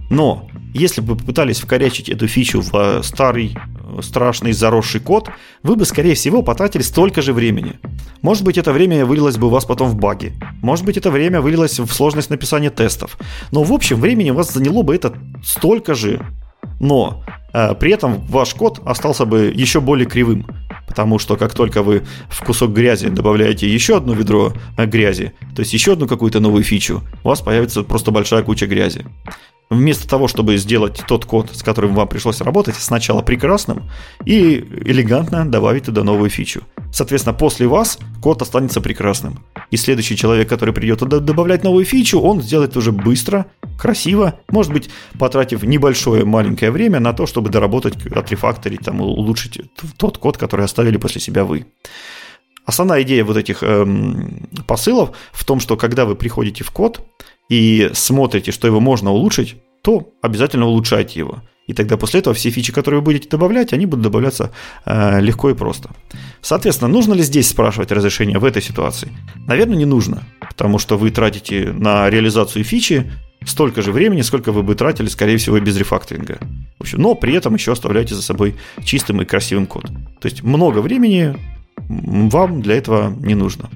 Но 0.10 0.48
если 0.74 1.02
бы 1.02 1.16
попытались 1.16 1.60
вкорячить 1.60 2.10
эту 2.10 2.28
фичу 2.28 2.62
в 2.62 2.74
э, 2.74 3.04
старый 3.04 3.58
страшный 4.02 4.52
заросший 4.52 5.02
код, 5.02 5.30
вы 5.64 5.76
бы, 5.76 5.86
скорее 5.86 6.14
всего, 6.16 6.42
потратили 6.42 6.82
столько 6.82 7.22
же 7.22 7.34
времени. 7.34 7.80
Может 8.22 8.44
быть, 8.44 8.58
это 8.58 8.72
время 8.72 9.06
вылилось 9.06 9.38
бы 9.38 9.48
у 9.48 9.50
вас 9.50 9.66
потом 9.66 9.90
в 9.90 9.96
баги. 9.96 10.34
Может 10.62 10.86
быть, 10.86 10.98
это 10.98 11.12
время 11.12 11.42
вылилось 11.42 11.80
в 11.80 11.92
сложность 11.92 12.30
написания 12.30 12.70
тестов. 12.70 13.18
Но, 13.52 13.64
в 13.64 13.72
общем, 13.72 14.00
времени 14.00 14.32
у 14.32 14.36
вас 14.36 14.54
заняло 14.54 14.84
бы 14.84 14.96
это 14.96 15.14
столько 15.44 15.96
же. 15.96 16.26
Но 16.80 17.24
э, 17.54 17.76
при 17.76 17.92
этом 17.92 18.22
ваш 18.28 18.54
код 18.54 18.82
остался 18.86 19.26
бы 19.26 19.52
еще 19.56 19.82
более 19.82 20.06
кривым. 20.06 20.46
Потому 20.88 21.20
что 21.20 21.36
как 21.36 21.54
только 21.54 21.84
вы 21.84 22.04
в 22.30 22.44
кусок 22.44 22.72
грязи 22.72 23.10
добавляете 23.10 23.68
еще 23.68 23.98
одно 23.98 24.14
ведро 24.14 24.54
э, 24.78 24.86
грязи, 24.86 25.34
то 25.56 25.62
есть 25.62 25.74
еще 25.74 25.94
одну 25.94 26.08
какую-то 26.08 26.40
новую 26.40 26.64
фичу, 26.64 27.04
у 27.24 27.28
вас 27.28 27.42
появится 27.42 27.84
просто 27.84 28.12
большая 28.12 28.44
куча 28.44 28.68
грязи. 28.68 29.06
Вместо 29.70 30.08
того, 30.08 30.28
чтобы 30.28 30.58
сделать 30.58 31.04
тот 31.08 31.26
код, 31.26 31.50
с 31.54 31.64
которым 31.64 31.94
вам 31.94 32.08
пришлось 32.08 32.42
работать, 32.42 32.76
сначала 32.76 33.22
прекрасным 33.22 33.90
и 34.26 34.58
элегантно 34.86 35.50
добавить 35.50 35.86
туда 35.86 36.04
новую 36.04 36.30
фичу. 36.30 36.62
Соответственно, 36.92 37.34
после 37.34 37.68
вас 37.68 38.00
код 38.22 38.42
останется 38.42 38.82
прекрасным. 38.82 39.44
И 39.72 39.78
следующий 39.78 40.16
человек, 40.16 40.48
который 40.48 40.74
придет 40.74 41.00
туда 41.00 41.20
добавлять 41.20 41.64
новую 41.64 41.86
фичу, 41.86 42.20
он 42.20 42.42
сделает 42.42 42.78
уже 42.78 42.92
быстро, 42.92 43.48
красиво, 43.78 44.40
может 44.50 44.72
быть, 44.72 44.90
потратив 45.20 45.64
небольшое 45.64 46.24
маленькое 46.26 46.72
время 46.72 47.00
на 47.00 47.14
то, 47.14 47.26
чтобы 47.26 47.50
доработать, 47.50 48.06
отрефакторить, 48.08 48.82
там, 48.82 49.02
улучшить 49.02 49.62
тот 49.98 50.18
код, 50.18 50.38
который 50.38 50.66
оставили 50.66 50.98
после 50.98 51.22
себя 51.22 51.44
вы. 51.44 51.66
Основная 52.66 53.04
идея 53.04 53.24
вот 53.24 53.38
этих 53.38 53.64
эм, 53.64 54.50
посылов 54.68 55.16
в 55.32 55.46
том, 55.46 55.62
что 55.62 55.78
когда 55.78 56.06
вы 56.06 56.16
приходите 56.16 56.66
в 56.66 56.72
код, 56.72 57.00
и 57.50 57.90
смотрите, 57.94 58.52
что 58.52 58.68
его 58.68 58.80
можно 58.80 59.12
улучшить, 59.12 59.56
то 59.82 60.14
обязательно 60.22 60.66
улучшайте 60.66 61.20
его. 61.20 61.42
И 61.68 61.74
тогда 61.74 61.98
после 61.98 62.22
этого 62.22 62.34
все 62.34 62.50
фичи, 62.50 62.72
которые 62.72 63.02
вы 63.02 63.06
будете 63.06 63.28
добавлять, 63.28 63.74
они 63.74 63.86
будут 63.86 64.04
добавляться 64.04 64.52
э, 64.86 65.20
легко 65.20 65.50
и 65.50 65.54
просто. 65.54 65.90
Соответственно, 66.42 66.90
нужно 66.90 67.14
ли 67.14 67.22
здесь 67.22 67.50
спрашивать 67.50 67.92
разрешение 67.92 68.40
в 68.40 68.46
этой 68.46 68.62
ситуации? 68.62 69.12
Наверное, 69.48 69.76
не 69.76 69.86
нужно, 69.86 70.24
потому 70.40 70.80
что 70.80 70.98
вы 70.98 71.12
тратите 71.12 71.74
на 71.74 72.10
реализацию 72.10 72.64
фичи 72.64 73.12
столько 73.46 73.82
же 73.82 73.92
времени, 73.92 74.22
сколько 74.22 74.54
вы 74.54 74.64
бы 74.64 74.76
тратили, 74.76 75.08
скорее 75.08 75.38
всего, 75.38 75.60
без 75.60 75.78
рефакторинга. 75.78 76.40
В 76.80 76.82
общем, 76.82 77.02
но 77.02 77.16
при 77.16 77.34
этом 77.34 77.56
еще 77.56 77.74
оставляете 77.74 78.16
за 78.16 78.22
собой 78.22 78.56
чистым 78.84 79.22
и 79.22 79.26
красивым 79.26 79.68
код. 79.68 79.86
То 80.22 80.28
есть 80.28 80.44
много 80.44 80.80
времени 80.80 81.36
вам 81.90 82.62
для 82.62 82.76
этого 82.76 83.14
не 83.20 83.36
нужно 83.36 83.70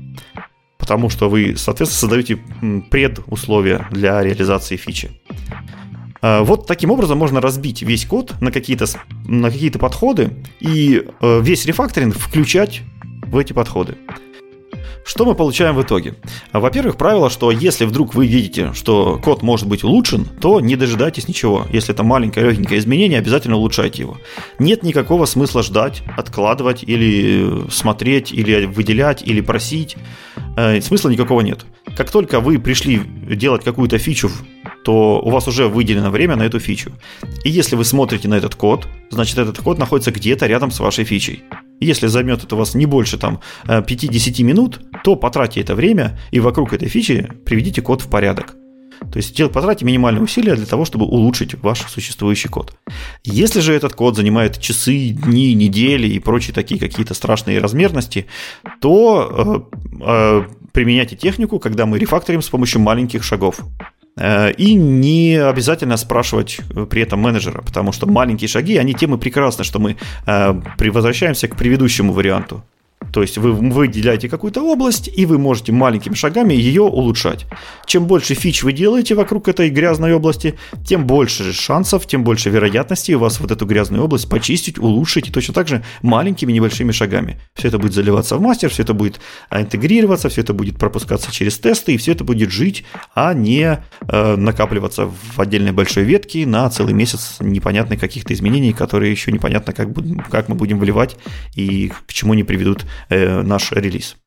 потому 0.82 1.10
что 1.10 1.30
вы, 1.30 1.56
соответственно, 1.56 2.00
создаете 2.00 2.40
предусловия 2.90 3.88
для 3.92 4.22
реализации 4.22 4.76
фичи. 4.76 5.12
А, 6.22 6.44
вот 6.44 6.66
таким 6.66 6.92
образом 6.92 7.18
можно 7.20 7.40
разбить 7.40 7.84
весь 7.84 8.06
код 8.06 8.34
на 8.42 8.52
какие-то, 8.52 8.86
на 9.28 9.50
какие-то 9.50 9.80
подходы 9.80 10.32
и 10.60 11.04
э, 11.22 11.42
весь 11.42 11.66
рефакторинг 11.66 12.18
включать 12.18 12.82
в 13.28 13.38
эти 13.38 13.54
подходы. 13.54 13.96
Что 15.04 15.26
мы 15.26 15.34
получаем 15.34 15.76
в 15.76 15.82
итоге? 15.82 16.16
Во-первых, 16.54 16.96
правило, 16.96 17.30
что 17.30 17.50
если 17.50 17.86
вдруг 17.86 18.14
вы 18.14 18.28
видите, 18.28 18.72
что 18.74 19.20
код 19.22 19.42
может 19.42 19.68
быть 19.68 19.84
улучшен, 19.84 20.26
то 20.26 20.60
не 20.60 20.76
дожидайтесь 20.76 21.28
ничего. 21.28 21.66
Если 21.72 21.94
это 21.94 22.04
маленькое 22.04 22.52
легенькое 22.52 22.80
изменение, 22.80 23.18
обязательно 23.18 23.58
улучшайте 23.58 24.04
его. 24.04 24.18
Нет 24.60 24.84
никакого 24.84 25.26
смысла 25.26 25.64
ждать, 25.64 26.04
откладывать 26.18 26.84
или 26.84 27.68
смотреть, 27.72 28.32
или 28.32 28.66
выделять, 28.66 29.24
или 29.24 29.42
просить. 29.42 29.98
Э, 30.58 30.82
смысла 30.82 31.10
никакого 31.10 31.42
нет. 31.42 31.66
Как 31.96 32.12
только 32.12 32.40
вы 32.40 32.60
пришли 32.60 33.00
делать 33.00 33.64
какую-то 33.64 33.98
фичу 33.98 34.30
то 34.84 35.20
у 35.24 35.30
вас 35.30 35.48
уже 35.48 35.68
выделено 35.68 36.10
время 36.10 36.36
на 36.36 36.44
эту 36.44 36.60
фичу. 36.60 36.92
И 37.44 37.50
если 37.50 37.76
вы 37.76 37.86
смотрите 37.86 38.28
на 38.28 38.36
этот 38.36 38.56
код, 38.56 38.88
значит 39.10 39.38
этот 39.38 39.60
код 39.60 39.78
находится 39.78 40.12
где-то 40.12 40.48
рядом 40.48 40.72
с 40.72 40.80
вашей 40.80 41.04
фичей. 41.04 41.44
Если 41.80 42.08
займет 42.08 42.44
это 42.44 42.56
у 42.56 42.58
вас 42.58 42.76
не 42.76 42.86
больше 42.86 43.18
там 43.18 43.42
5-10 43.66 44.44
минут, 44.44 44.82
то 45.04 45.16
потратьте 45.16 45.62
это 45.62 45.76
время 45.76 46.20
и 46.32 46.40
вокруг 46.40 46.74
этой 46.74 46.88
фичи 46.88 47.30
приведите 47.46 47.82
код 47.82 48.02
в 48.02 48.10
порядок. 48.10 48.56
То 49.12 49.18
есть 49.18 49.52
потратьте 49.52 49.86
минимальные 49.86 50.24
усилия 50.24 50.56
для 50.56 50.66
того, 50.66 50.86
чтобы 50.86 51.06
улучшить 51.06 51.56
ваш 51.62 51.80
существующий 51.82 52.50
код. 52.50 52.76
Если 53.24 53.60
же 53.60 53.74
этот 53.74 53.94
код 53.94 54.16
занимает 54.16 54.60
часы, 54.60 55.10
дни, 55.10 55.54
недели 55.54 56.08
и 56.08 56.20
прочие 56.20 56.54
такие 56.54 56.80
какие-то 56.80 57.14
страшные 57.14 57.60
размерности, 57.60 58.28
то 58.80 59.68
э, 59.74 60.02
э, 60.02 60.44
применяйте 60.72 61.16
технику, 61.16 61.60
когда 61.60 61.86
мы 61.86 62.00
рефакторим 62.00 62.42
с 62.42 62.50
помощью 62.50 62.82
маленьких 62.82 63.24
шагов. 63.24 63.62
Э, 64.18 64.52
и 64.52 64.74
не 64.74 65.36
обязательно 65.36 65.98
спрашивать 65.98 66.60
э, 66.76 66.86
при 66.86 67.02
этом 67.02 67.20
менеджера, 67.20 67.62
потому 67.62 67.92
что 67.92 68.08
маленькие 68.08 68.48
шаги, 68.48 68.78
они 68.78 68.94
тем 68.94 69.16
и 69.16 69.18
прекрасны, 69.18 69.64
что 69.64 69.80
мы 69.80 69.98
э, 70.26 70.62
возвращаемся 70.92 71.48
к 71.48 71.56
предыдущему 71.56 72.14
варианту. 72.14 72.64
То 73.12 73.22
есть 73.22 73.38
вы 73.38 73.52
выделяете 73.52 74.30
какую-то 74.30 74.62
область, 74.62 75.10
и 75.14 75.26
вы 75.26 75.38
можете 75.38 75.72
маленькими 75.72 76.14
шагами 76.14 76.54
ее 76.54 76.84
улучшать. 76.84 77.46
Чем 77.86 78.06
больше 78.06 78.36
фич 78.36 78.64
вы 78.64 78.74
делаете 78.74 79.16
вокруг 79.16 79.48
этой 79.48 79.70
грязной 79.70 80.14
области, 80.14 80.58
тем 80.86 81.08
больше 81.08 81.52
шансов, 81.52 82.06
тем 82.06 82.24
больше 82.24 82.50
вероятностей 82.50 83.16
у 83.16 83.20
вас 83.20 83.40
вот 83.40 83.52
эту 83.52 83.66
грязную 83.66 84.04
область 84.04 84.30
почистить, 84.30 84.78
улучшить, 84.78 85.28
и 85.30 85.32
точно 85.32 85.54
так 85.54 85.68
же 85.68 85.84
маленькими 86.02 86.52
небольшими 86.54 86.92
шагами. 86.92 87.40
Все 87.54 87.68
это 87.68 87.80
будет 87.80 87.94
заливаться 87.94 88.38
в 88.38 88.42
мастер, 88.42 88.70
все 88.70 88.84
это 88.84 88.94
будет 88.94 89.20
интегрироваться, 89.52 90.30
все 90.30 90.42
это 90.42 90.54
будет 90.54 90.78
пропускаться 90.78 91.32
через 91.32 91.60
тесты, 91.60 91.96
и 91.96 91.98
все 91.98 92.14
это 92.14 92.24
будет 92.24 92.52
жить, 92.52 92.86
а 93.14 93.34
не 93.34 93.84
э, 94.08 94.36
накапливаться 94.36 95.08
в 95.08 95.40
отдельной 95.40 95.72
большой 95.72 96.04
ветке 96.04 96.46
на 96.46 96.70
целый 96.70 96.94
месяц 96.94 97.38
непонятных 97.40 98.00
каких-то 98.00 98.34
изменений, 98.34 98.74
которые 98.74 99.12
еще 99.12 99.32
непонятно, 99.32 99.74
как, 99.74 99.92
будем, 99.92 100.20
как 100.20 100.48
мы 100.48 100.56
будем 100.56 100.80
вливать 100.80 101.18
и 101.56 101.92
к 102.08 102.14
чему 102.14 102.34
не 102.36 102.44
приведут 102.44 102.86
э, 103.10 103.42
наш 103.42 103.72
релиз. 103.72 104.18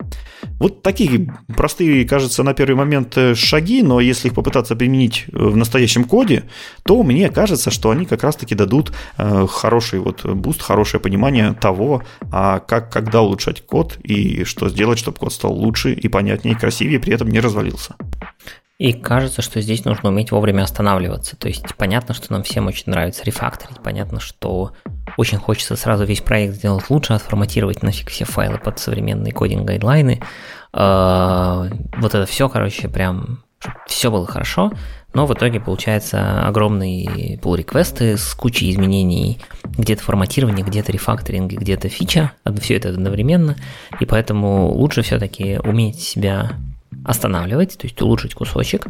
Вот 0.59 0.83
такие 0.83 1.33
простые, 1.55 2.05
кажется, 2.05 2.43
на 2.43 2.53
первый 2.53 2.75
момент 2.75 3.17
э, 3.17 3.35
шаги, 3.35 3.83
но 3.83 3.99
если 3.99 4.27
их 4.27 4.33
попытаться 4.35 4.75
применить 4.75 5.25
э, 5.27 5.37
в 5.37 5.57
настоящем 5.57 6.03
коде, 6.03 6.43
то 6.83 7.01
мне 7.03 7.29
кажется, 7.29 7.71
что 7.71 7.89
они 7.89 8.05
как 8.05 8.23
раз-таки 8.23 8.55
дадут 8.55 8.91
хороший 9.17 9.99
вот 9.99 10.25
буст, 10.25 10.61
хорошее 10.61 11.01
понимание 11.01 11.53
того, 11.53 12.03
а 12.31 12.59
как, 12.59 12.91
когда 12.91 13.21
улучшать 13.21 13.65
код 13.65 13.97
и 14.03 14.43
что 14.43 14.69
сделать, 14.69 14.99
чтобы 14.99 15.17
код 15.17 15.33
стал 15.33 15.53
лучше 15.53 15.93
и 15.93 16.07
понятнее, 16.07 16.55
и 16.55 16.57
красивее, 16.57 16.99
при 16.99 17.13
этом 17.13 17.29
не 17.29 17.39
развалился. 17.39 17.95
И 18.77 18.91
кажется, 18.91 19.41
что 19.41 19.61
здесь 19.61 19.85
нужно 19.85 20.09
уметь 20.09 20.31
вовремя 20.31 20.63
останавливаться. 20.63 21.37
То 21.37 21.47
есть 21.47 21.75
понятно, 21.77 22.13
что 22.13 22.33
нам 22.33 22.43
всем 22.43 22.67
очень 22.67 22.91
нравится 22.91 23.23
рефакторить, 23.23 23.81
понятно, 23.81 24.19
что 24.19 24.73
очень 25.15 25.37
хочется 25.37 25.77
сразу 25.77 26.03
весь 26.03 26.19
проект 26.19 26.55
сделать 26.55 26.89
лучше, 26.89 27.13
отформатировать 27.13 27.83
нафиг 27.83 28.09
все 28.09 28.25
файлы 28.25 28.57
под 28.57 28.79
современные 28.79 29.31
кодинг-гайдлайны. 29.31 30.21
А, 30.73 31.67
вот 31.97 32.15
это 32.15 32.25
все, 32.25 32.49
короче, 32.49 32.89
прям 32.89 33.45
все 33.87 34.11
было 34.11 34.27
хорошо, 34.27 34.73
но 35.13 35.25
в 35.25 35.33
итоге 35.33 35.61
получается 35.61 36.45
огромные 36.45 37.37
pull 37.37 37.55
реквесты 37.55 38.17
с 38.17 38.33
кучей 38.33 38.69
изменений, 38.71 39.39
где-то 39.63 40.03
форматирование, 40.03 40.65
где-то 40.65 40.91
рефакторинг, 40.91 41.53
где-то 41.53 41.87
фича, 41.87 42.33
все 42.59 42.75
это 42.75 42.89
одновременно, 42.89 43.55
и 44.01 44.05
поэтому 44.05 44.67
лучше 44.73 45.01
все-таки 45.01 45.59
уметь 45.63 46.01
себя 46.01 46.51
останавливать, 47.05 47.77
то 47.77 47.85
есть 47.85 48.01
улучшить 48.01 48.33
кусочек, 48.33 48.87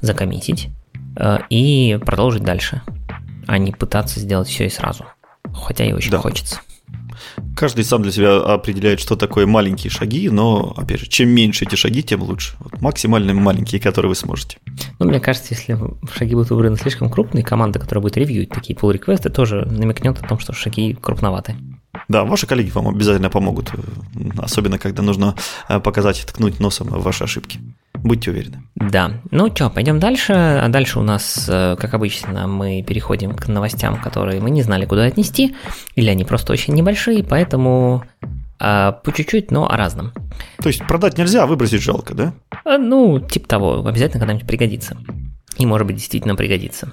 закоммитить 0.00 0.68
э, 1.16 1.38
и 1.50 1.98
продолжить 2.04 2.42
дальше, 2.42 2.82
а 3.46 3.58
не 3.58 3.72
пытаться 3.72 4.20
сделать 4.20 4.48
все 4.48 4.66
и 4.66 4.70
сразу. 4.70 5.04
Хотя 5.52 5.84
и 5.84 5.92
очень 5.92 6.10
да. 6.10 6.18
хочется. 6.18 6.60
Каждый 7.56 7.84
сам 7.84 8.02
для 8.02 8.12
себя 8.12 8.36
определяет, 8.36 9.00
что 9.00 9.16
такое 9.16 9.46
маленькие 9.46 9.90
шаги, 9.90 10.28
но, 10.28 10.74
опять 10.76 11.00
же, 11.00 11.06
чем 11.06 11.28
меньше 11.30 11.64
эти 11.64 11.76
шаги, 11.76 12.02
тем 12.02 12.22
лучше. 12.22 12.56
Вот 12.58 12.80
максимально 12.80 13.32
маленькие, 13.34 13.80
которые 13.80 14.10
вы 14.10 14.14
сможете. 14.14 14.58
Ну, 14.98 15.06
мне 15.06 15.20
кажется, 15.20 15.54
если 15.54 15.78
шаги 16.12 16.34
будут 16.34 16.50
выбраны 16.50 16.76
слишком 16.76 17.10
крупные, 17.10 17.44
команда, 17.44 17.78
которая 17.78 18.02
будет 18.02 18.16
ревьюить 18.16 18.50
такие 18.50 18.76
pull 18.76 18.92
реквесты 18.92 19.30
тоже 19.30 19.64
намекнет 19.64 20.20
о 20.20 20.26
том, 20.26 20.38
что 20.38 20.52
шаги 20.52 20.94
крупноваты. 20.94 21.54
Да, 22.08 22.24
ваши 22.24 22.46
коллеги 22.46 22.70
вам 22.70 22.88
обязательно 22.88 23.30
помогут, 23.30 23.72
особенно 24.38 24.78
когда 24.78 25.02
нужно 25.02 25.34
э, 25.68 25.80
показать 25.80 26.24
ткнуть 26.26 26.60
носом 26.60 26.88
в 26.88 27.02
ваши 27.02 27.24
ошибки. 27.24 27.60
Будьте 27.94 28.30
уверены. 28.30 28.62
Да. 28.74 29.12
Ну 29.30 29.50
что, 29.54 29.70
пойдем 29.70 29.98
дальше. 29.98 30.32
А 30.32 30.68
дальше 30.68 30.98
у 30.98 31.02
нас, 31.02 31.46
э, 31.48 31.76
как 31.78 31.94
обычно, 31.94 32.46
мы 32.46 32.82
переходим 32.82 33.34
к 33.34 33.48
новостям, 33.48 34.00
которые 34.00 34.40
мы 34.40 34.50
не 34.50 34.62
знали, 34.62 34.84
куда 34.84 35.04
отнести, 35.04 35.56
или 35.94 36.10
они 36.10 36.24
просто 36.24 36.52
очень 36.52 36.74
небольшие, 36.74 37.24
поэтому 37.24 38.04
а, 38.60 38.92
по 38.92 39.12
чуть-чуть, 39.12 39.50
но 39.50 39.70
о 39.70 39.76
разном. 39.76 40.12
То 40.58 40.68
есть 40.68 40.86
продать 40.86 41.18
нельзя, 41.18 41.42
а 41.42 41.46
выбросить 41.46 41.82
жалко, 41.82 42.14
да? 42.14 42.34
А, 42.64 42.78
ну, 42.78 43.20
типа 43.20 43.48
того, 43.48 43.86
обязательно 43.86 44.20
когда-нибудь 44.20 44.46
пригодится. 44.46 44.96
И, 45.56 45.66
может 45.66 45.86
быть, 45.86 45.96
действительно 45.96 46.36
пригодится. 46.36 46.92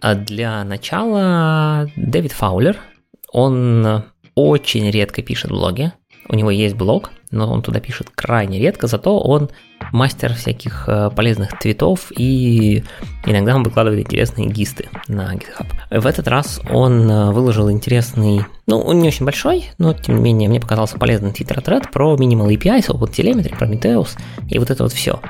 А 0.00 0.14
для 0.14 0.64
начала 0.64 1.90
Дэвид 1.96 2.32
Фаулер– 2.32 2.76
он 3.32 4.04
очень 4.34 4.90
редко 4.90 5.22
пишет 5.22 5.50
блоги. 5.50 5.92
У 6.28 6.36
него 6.36 6.50
есть 6.50 6.76
блог, 6.76 7.10
но 7.30 7.50
он 7.50 7.62
туда 7.62 7.80
пишет 7.80 8.08
крайне 8.14 8.58
редко, 8.58 8.86
зато 8.86 9.18
он 9.18 9.50
мастер 9.92 10.34
всяких 10.34 10.84
э, 10.88 11.10
полезных 11.10 11.58
твитов 11.58 12.12
и 12.16 12.84
иногда 13.24 13.56
он 13.56 13.62
выкладывает 13.62 14.06
интересные 14.06 14.48
гисты 14.48 14.88
на 15.08 15.34
GitHub. 15.34 15.66
В 15.90 16.06
этот 16.06 16.28
раз 16.28 16.60
он 16.70 17.10
э, 17.10 17.32
выложил 17.32 17.70
интересный, 17.70 18.44
ну, 18.66 18.78
он 18.80 18.98
не 18.98 19.08
очень 19.08 19.24
большой, 19.24 19.70
но 19.78 19.92
тем 19.92 20.16
не 20.16 20.22
менее 20.22 20.48
мне 20.48 20.60
показался 20.60 20.98
полезный 20.98 21.32
твиттер-тред 21.32 21.90
про 21.90 22.14
Minimal 22.14 22.48
API, 22.56 22.86
Open 22.86 23.10
Telemetry, 23.10 23.58
Prometheus 23.58 24.16
и 24.48 24.58
вот 24.58 24.70
это 24.70 24.84
вот 24.84 24.92
все. 24.92 25.20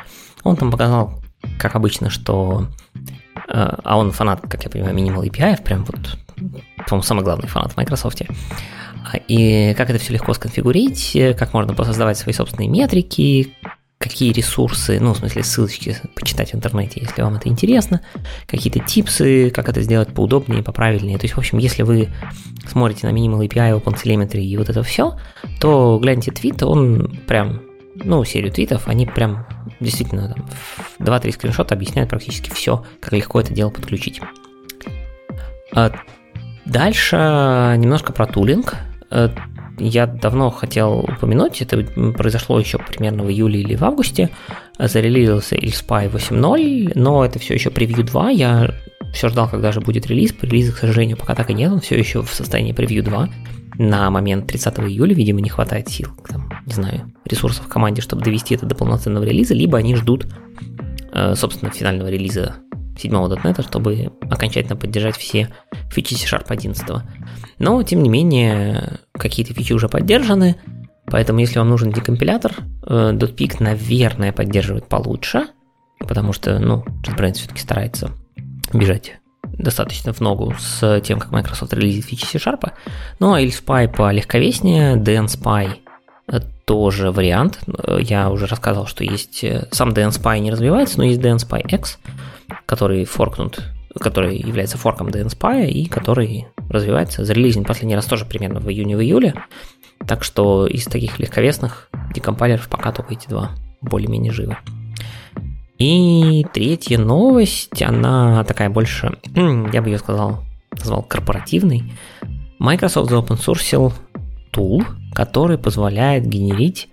Он 0.43 0.57
там 0.57 0.71
показал, 0.71 1.15
как 1.59 1.77
обычно, 1.77 2.11
что... 2.11 2.67
Э, 3.49 3.77
а 3.85 3.99
он 3.99 4.11
фанат, 4.11 4.41
как 4.43 4.65
я 4.65 4.71
понимаю, 4.71 4.97
Minimal 4.97 5.29
API, 5.29 5.63
прям 5.63 5.85
вот 5.85 6.19
по-моему, 6.87 7.03
самый 7.03 7.25
главный 7.25 7.49
фанат 7.49 7.73
в 7.73 7.77
Microsoft. 7.77 8.23
И 9.29 9.75
как 9.77 9.91
это 9.91 9.99
все 9.99 10.13
легко 10.13 10.35
сконфигурить, 10.35 11.17
как 11.39 11.55
можно 11.55 11.75
создавать 11.85 12.19
свои 12.19 12.33
собственные 12.33 12.69
метрики, 12.69 13.55
какие 13.99 14.33
ресурсы, 14.33 14.99
ну, 14.99 15.13
в 15.13 15.19
смысле, 15.19 15.43
ссылочки 15.43 15.95
почитать 16.15 16.53
в 16.53 16.55
интернете, 16.55 17.01
если 17.03 17.21
вам 17.21 17.35
это 17.35 17.51
интересно, 17.51 18.01
какие-то 18.47 18.79
типсы, 18.81 19.51
как 19.51 19.69
это 19.69 19.83
сделать 19.83 20.15
поудобнее, 20.15 20.63
поправильнее. 20.63 21.19
То 21.19 21.25
есть, 21.25 21.35
в 21.35 21.39
общем, 21.39 21.59
если 21.59 21.83
вы 21.83 22.09
смотрите 22.67 23.07
на 23.07 23.13
Minimal 23.13 23.47
API, 23.47 23.83
OpenTelemetry 23.83 24.41
и 24.41 24.57
вот 24.57 24.71
это 24.71 24.83
все, 24.83 25.19
то 25.61 25.99
гляньте 26.01 26.31
твит, 26.31 26.63
он 26.63 27.19
прям, 27.27 27.61
ну, 27.95 28.25
серию 28.25 28.51
твитов, 28.51 28.89
они 28.89 29.05
прям 29.05 29.47
действительно 29.81 30.35
там, 30.35 30.47
2-3 31.07 31.33
скриншота 31.33 31.75
объясняют 31.75 32.09
практически 32.09 32.49
все, 32.49 32.87
как 33.01 33.13
легко 33.13 33.39
это 33.41 33.53
дело 33.53 33.69
подключить. 33.69 34.23
Дальше 36.71 37.17
немножко 37.79 38.13
про 38.13 38.27
тулинг. 38.27 38.77
Э, 39.11 39.29
я 39.79 40.07
давно 40.07 40.51
хотел 40.51 41.01
упомянуть, 41.01 41.63
это 41.63 41.83
произошло 42.13 42.61
еще 42.61 42.79
примерно 42.79 43.25
в 43.25 43.31
июле 43.31 43.61
или 43.61 43.75
в 43.75 43.83
августе, 43.83 44.31
зарелизился 44.79 45.57
ILSPY 45.57 46.13
8.0, 46.13 46.93
но 46.95 47.25
это 47.25 47.39
все 47.39 47.55
еще 47.55 47.71
превью 47.71 48.05
2, 48.05 48.31
я 48.31 48.75
все 49.13 49.29
ждал, 49.31 49.49
когда 49.49 49.73
же 49.73 49.81
будет 49.81 50.07
релиз, 50.07 50.35
релиза, 50.43 50.73
к 50.73 50.79
сожалению, 50.79 51.17
пока 51.17 51.35
так 51.35 51.51
и 51.51 51.55
нет, 51.55 51.73
он 51.73 51.81
все 51.81 51.99
еще 51.99 52.23
в 52.23 52.33
состоянии 52.33 52.73
превью 52.73 53.03
2, 53.03 53.29
на 53.79 54.11
момент 54.11 54.47
30 54.47 54.81
июля, 54.81 55.15
видимо, 55.15 55.41
не 55.41 55.49
хватает 55.49 55.89
сил, 55.89 56.09
там, 56.29 56.53
не 56.67 56.75
знаю, 56.75 57.11
ресурсов 57.25 57.65
в 57.65 57.69
команде, 57.69 58.03
чтобы 58.03 58.23
довести 58.23 58.55
это 58.55 58.67
до 58.67 58.75
полноценного 58.75 59.25
релиза, 59.25 59.55
либо 59.55 59.79
они 59.79 59.97
ждут, 59.97 60.27
э, 61.13 61.35
собственно, 61.35 61.73
финального 61.73 62.09
релиза 62.09 62.57
7.NET, 63.03 63.63
чтобы 63.63 64.13
окончательно 64.31 64.77
поддержать 64.77 65.17
все 65.17 65.49
фичи 65.91 66.15
C-Sharp 66.15 66.47
11. 66.49 66.87
Но, 67.59 67.83
тем 67.83 68.03
не 68.03 68.09
менее, 68.09 69.01
какие-то 69.13 69.55
фичи 69.55 69.73
уже 69.73 69.89
поддержаны, 69.89 70.57
поэтому 71.07 71.41
если 71.41 71.59
вам 71.59 71.69
нужен 71.69 71.93
декомпилятор, 71.93 72.53
э, 72.87 73.13
.pik, 73.13 73.57
наверное, 73.61 74.33
поддерживает 74.33 74.87
получше, 74.87 75.47
потому 75.99 76.33
что, 76.33 76.59
ну, 76.59 76.85
JetBrains 77.03 77.35
все-таки 77.35 77.61
старается 77.61 78.13
бежать 78.73 79.17
достаточно 79.43 80.13
в 80.13 80.21
ногу 80.21 80.55
с 80.59 81.01
тем, 81.03 81.19
как 81.19 81.33
Microsoft 81.33 81.73
релизит 81.73 82.05
фичи 82.05 82.25
C-Sharp. 82.25 82.73
Ну, 83.19 83.35
а 83.35 83.43
LSpy 83.43 83.89
полегковеснее, 83.95 84.97
DNSpy 84.97 85.79
тоже 86.65 87.11
вариант. 87.11 87.61
Я 87.99 88.31
уже 88.31 88.47
рассказывал, 88.47 88.87
что 88.87 89.05
есть... 89.05 89.43
Э, 89.43 89.67
сам 89.73 89.91
DNSpy 89.91 90.39
не 90.39 90.53
развивается, 90.53 90.99
но 90.99 91.05
есть 91.05 91.21
DNSpy 91.21 91.67
X, 91.75 91.99
который 92.67 93.05
форкнут, 93.05 93.63
который 93.99 94.37
является 94.39 94.79
форком 94.79 95.09
DNSpy 95.09 95.69
и 95.69 95.87
который 95.87 96.47
развивается. 96.69 97.25
Зарелизен 97.25 97.65
последний 97.65 97.97
раз 97.97 98.07
тоже 98.07 98.25
примерно 98.25 98.61
в 98.61 98.71
июне 98.71 98.97
в 98.97 99.01
июле. 99.01 99.35
Так 100.07 100.23
что 100.23 100.67
из 100.67 100.85
таких 100.85 101.19
легковесных 101.19 101.89
декомпайлеров 102.15 102.69
пока 102.69 102.93
только 102.93 103.15
эти 103.15 103.29
два 103.29 103.51
более-менее 103.81 104.33
живы. 104.33 104.57
И 105.79 106.47
третья 106.53 106.99
новость, 106.99 107.83
она 107.83 108.45
такая 108.45 108.69
больше, 108.69 109.19
я 109.73 109.83
бы 109.83 109.89
ее 109.89 109.99
сказал, 109.99 110.45
назвал 110.73 111.03
корпоративной. 111.03 111.93
Microsoft 112.59 113.11
open 113.11 113.39
tool, 114.53 114.85
который 115.15 115.59
позволяет 115.59 116.27
генерить 116.27 116.89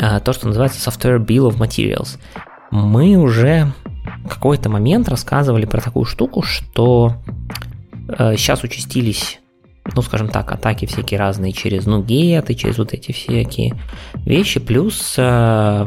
а, 0.00 0.20
то, 0.20 0.32
что 0.32 0.46
называется 0.46 0.88
Software 0.88 1.18
Bill 1.18 1.50
of 1.50 1.58
Materials. 1.58 2.18
Мы 2.70 3.16
уже 3.16 3.72
какой-то 4.28 4.70
момент 4.70 5.08
рассказывали 5.08 5.66
про 5.66 5.80
такую 5.80 6.04
штуку, 6.04 6.42
что 6.42 7.14
э, 8.08 8.36
сейчас 8.36 8.64
участились, 8.64 9.40
ну, 9.94 10.02
скажем 10.02 10.28
так, 10.28 10.52
атаки 10.52 10.86
всякие 10.86 11.18
разные 11.18 11.52
через 11.52 11.86
Nuget 11.86 12.46
и 12.48 12.56
через 12.56 12.78
вот 12.78 12.94
эти 12.94 13.12
всякие 13.12 13.74
вещи, 14.24 14.60
плюс 14.60 15.14
э, 15.18 15.86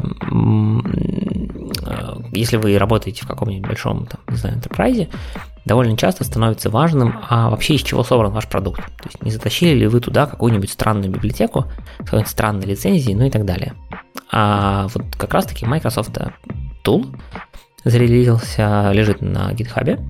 если 2.32 2.56
вы 2.58 2.76
работаете 2.78 3.24
в 3.24 3.28
каком-нибудь 3.28 3.66
большом, 3.66 4.06
там, 4.06 4.20
не 4.28 4.36
знаю, 4.36 4.58
enterprise, 4.58 5.08
довольно 5.64 5.96
часто 5.96 6.24
становится 6.24 6.70
важным, 6.70 7.18
а 7.28 7.48
вообще 7.50 7.74
из 7.74 7.82
чего 7.82 8.04
собран 8.04 8.32
ваш 8.32 8.46
продукт. 8.48 8.84
То 8.98 9.08
есть 9.08 9.22
не 9.22 9.30
затащили 9.30 9.74
ли 9.74 9.86
вы 9.86 10.00
туда 10.00 10.26
какую-нибудь 10.26 10.70
странную 10.70 11.10
библиотеку 11.10 11.64
какой-нибудь 11.98 12.30
странной 12.30 12.66
лицензией, 12.66 13.14
ну 13.14 13.24
и 13.24 13.30
так 13.30 13.44
далее. 13.44 13.74
А 14.30 14.88
вот 14.94 15.04
как 15.16 15.32
раз-таки 15.32 15.64
Microsoft 15.64 16.18
Tool 16.84 17.06
зарелизился, 17.84 18.90
лежит 18.92 19.22
на 19.22 19.52
GitHub, 19.52 20.00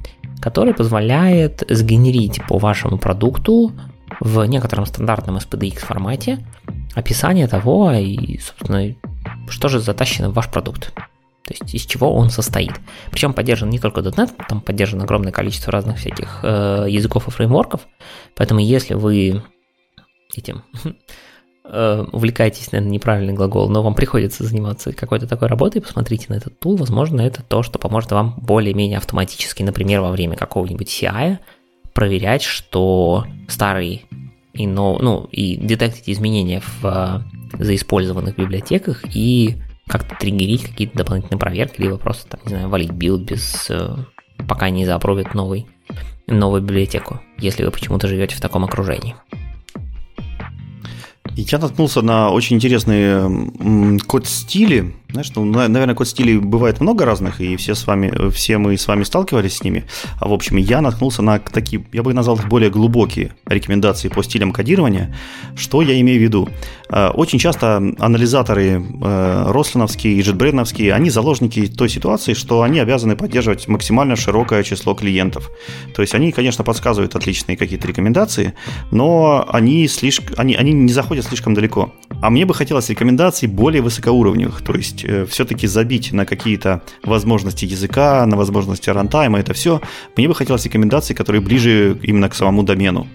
который 0.40 0.74
позволяет 0.74 1.64
сгенерить 1.68 2.40
по 2.48 2.58
вашему 2.58 2.98
продукту 2.98 3.72
в 4.20 4.44
некотором 4.44 4.86
стандартном 4.86 5.36
SPDX 5.36 5.78
формате 5.78 6.44
описание 6.94 7.46
того, 7.46 7.92
и, 7.92 8.38
собственно, 8.38 8.94
что 9.48 9.68
же 9.68 9.80
затащено 9.80 10.30
в 10.30 10.34
ваш 10.34 10.50
продукт. 10.50 10.92
То 11.44 11.54
есть 11.54 11.74
из 11.74 11.86
чего 11.86 12.12
он 12.12 12.30
состоит. 12.30 12.72
Причем 13.10 13.32
поддержан 13.32 13.70
не 13.70 13.78
только 13.78 14.00
.NET, 14.00 14.32
там 14.48 14.60
поддержано 14.60 15.04
огромное 15.04 15.30
количество 15.30 15.72
разных 15.72 15.98
всяких 15.98 16.40
э, 16.42 16.86
языков 16.88 17.28
и 17.28 17.30
фреймворков. 17.30 17.82
Поэтому 18.34 18.60
если 18.60 18.94
вы 18.94 19.42
этим 20.36 20.64
увлекаетесь, 21.68 22.72
наверное, 22.72 22.92
неправильный 22.92 23.34
глагол, 23.34 23.68
но 23.68 23.82
вам 23.82 23.94
приходится 23.94 24.44
заниматься 24.44 24.92
какой-то 24.92 25.26
такой 25.26 25.48
работой, 25.48 25.82
посмотрите 25.82 26.26
на 26.28 26.34
этот 26.34 26.58
тул, 26.58 26.76
возможно, 26.76 27.20
это 27.20 27.42
то, 27.42 27.62
что 27.62 27.78
поможет 27.78 28.12
вам 28.12 28.34
более-менее 28.38 28.98
автоматически, 28.98 29.62
например, 29.62 30.00
во 30.00 30.10
время 30.10 30.36
какого-нибудь 30.36 30.88
CI 30.88 31.38
проверять, 31.92 32.42
что 32.42 33.24
старый 33.48 34.04
и, 34.52 34.66
но, 34.66 34.98
ну, 35.00 35.28
и 35.30 35.56
детектить 35.56 36.08
изменения 36.08 36.60
в 36.60 36.84
э, 36.84 37.62
заиспользованных 37.62 38.36
библиотеках 38.36 39.04
и 39.14 39.56
как-то 39.86 40.16
триггерить 40.18 40.64
какие-то 40.64 40.98
дополнительные 40.98 41.38
проверки, 41.38 41.80
либо 41.80 41.96
просто, 41.96 42.28
там, 42.28 42.40
не 42.44 42.50
знаю, 42.50 42.68
валить 42.68 42.90
билд 42.90 43.22
без 43.22 43.70
э, 43.70 43.96
пока 44.48 44.70
не 44.70 44.84
заапрувит 44.86 45.34
новый, 45.34 45.66
новую 46.26 46.62
библиотеку, 46.62 47.20
если 47.38 47.64
вы 47.64 47.70
почему-то 47.70 48.08
живете 48.08 48.34
в 48.34 48.40
таком 48.40 48.64
окружении. 48.64 49.14
Я 51.36 51.58
наткнулся 51.58 52.00
на 52.00 52.30
очень 52.30 52.56
интересные 52.56 54.00
код-стили. 54.06 54.94
Знаешь, 55.16 55.32
ну, 55.34 55.46
наверное, 55.46 55.94
код-стилей 55.94 56.36
бывает 56.36 56.78
много 56.82 57.06
разных, 57.06 57.40
и 57.40 57.56
все, 57.56 57.74
с 57.74 57.86
вами, 57.86 58.28
все 58.28 58.58
мы 58.58 58.76
с 58.76 58.86
вами 58.86 59.02
сталкивались 59.02 59.56
с 59.56 59.64
ними. 59.64 59.84
А 60.20 60.28
в 60.28 60.32
общем, 60.34 60.58
я 60.58 60.82
наткнулся 60.82 61.22
на 61.22 61.38
такие, 61.38 61.82
я 61.94 62.02
бы 62.02 62.12
назвал 62.12 62.36
их 62.36 62.48
более 62.48 62.68
глубокие 62.68 63.32
рекомендации 63.46 64.08
по 64.08 64.22
стилям 64.22 64.52
кодирования. 64.52 65.16
Что 65.56 65.80
я 65.80 65.98
имею 65.98 66.18
в 66.18 66.22
виду? 66.22 66.50
Э, 66.90 67.08
очень 67.08 67.38
часто 67.38 67.76
анализаторы 67.98 68.82
э, 68.82 69.44
рослиновские 69.46 70.16
и 70.16 70.20
JetBrains, 70.20 70.90
они 70.90 71.08
заложники 71.08 71.66
той 71.66 71.88
ситуации, 71.88 72.34
что 72.34 72.60
они 72.60 72.78
обязаны 72.78 73.16
поддерживать 73.16 73.68
максимально 73.68 74.16
широкое 74.16 74.62
число 74.64 74.92
клиентов. 74.92 75.50
То 75.94 76.02
есть 76.02 76.14
они, 76.14 76.30
конечно, 76.30 76.62
подсказывают 76.62 77.16
отличные 77.16 77.56
какие-то 77.56 77.88
рекомендации, 77.88 78.52
но 78.90 79.48
они, 79.48 79.88
слишком, 79.88 80.34
они, 80.36 80.56
они 80.56 80.74
не 80.74 80.92
заходят 80.92 81.24
слишком 81.24 81.54
далеко. 81.54 81.94
А 82.20 82.28
мне 82.28 82.44
бы 82.44 82.52
хотелось 82.52 82.90
рекомендаций 82.90 83.48
более 83.48 83.80
высокоуровневых, 83.80 84.62
то 84.62 84.74
есть 84.74 85.05
все-таки 85.28 85.66
забить 85.66 86.12
на 86.12 86.26
какие-то 86.26 86.82
возможности 87.02 87.64
языка, 87.64 88.26
на 88.26 88.36
возможности 88.36 88.90
рантайма, 88.90 89.38
это 89.38 89.54
все. 89.54 89.80
Мне 90.16 90.28
бы 90.28 90.34
хотелось 90.34 90.64
рекомендаций, 90.64 91.14
которые 91.14 91.40
ближе 91.40 91.98
именно 92.02 92.28
к 92.28 92.34
самому 92.34 92.62
домену. 92.62 93.06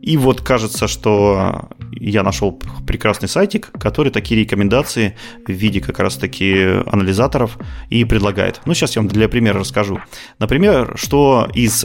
И 0.00 0.16
вот 0.16 0.40
кажется, 0.40 0.86
что 0.86 1.68
я 1.92 2.22
нашел 2.22 2.52
прекрасный 2.86 3.28
сайтик, 3.28 3.70
который 3.72 4.12
такие 4.12 4.40
рекомендации 4.40 5.16
в 5.46 5.52
виде 5.52 5.80
как 5.80 5.98
раз-таки 5.98 6.82
анализаторов 6.86 7.58
и 7.90 8.04
предлагает. 8.04 8.60
Ну, 8.64 8.74
сейчас 8.74 8.94
я 8.96 9.02
вам 9.02 9.08
для 9.08 9.28
примера 9.28 9.60
расскажу. 9.60 10.00
Например, 10.38 10.94
что 10.96 11.48
из, 11.52 11.84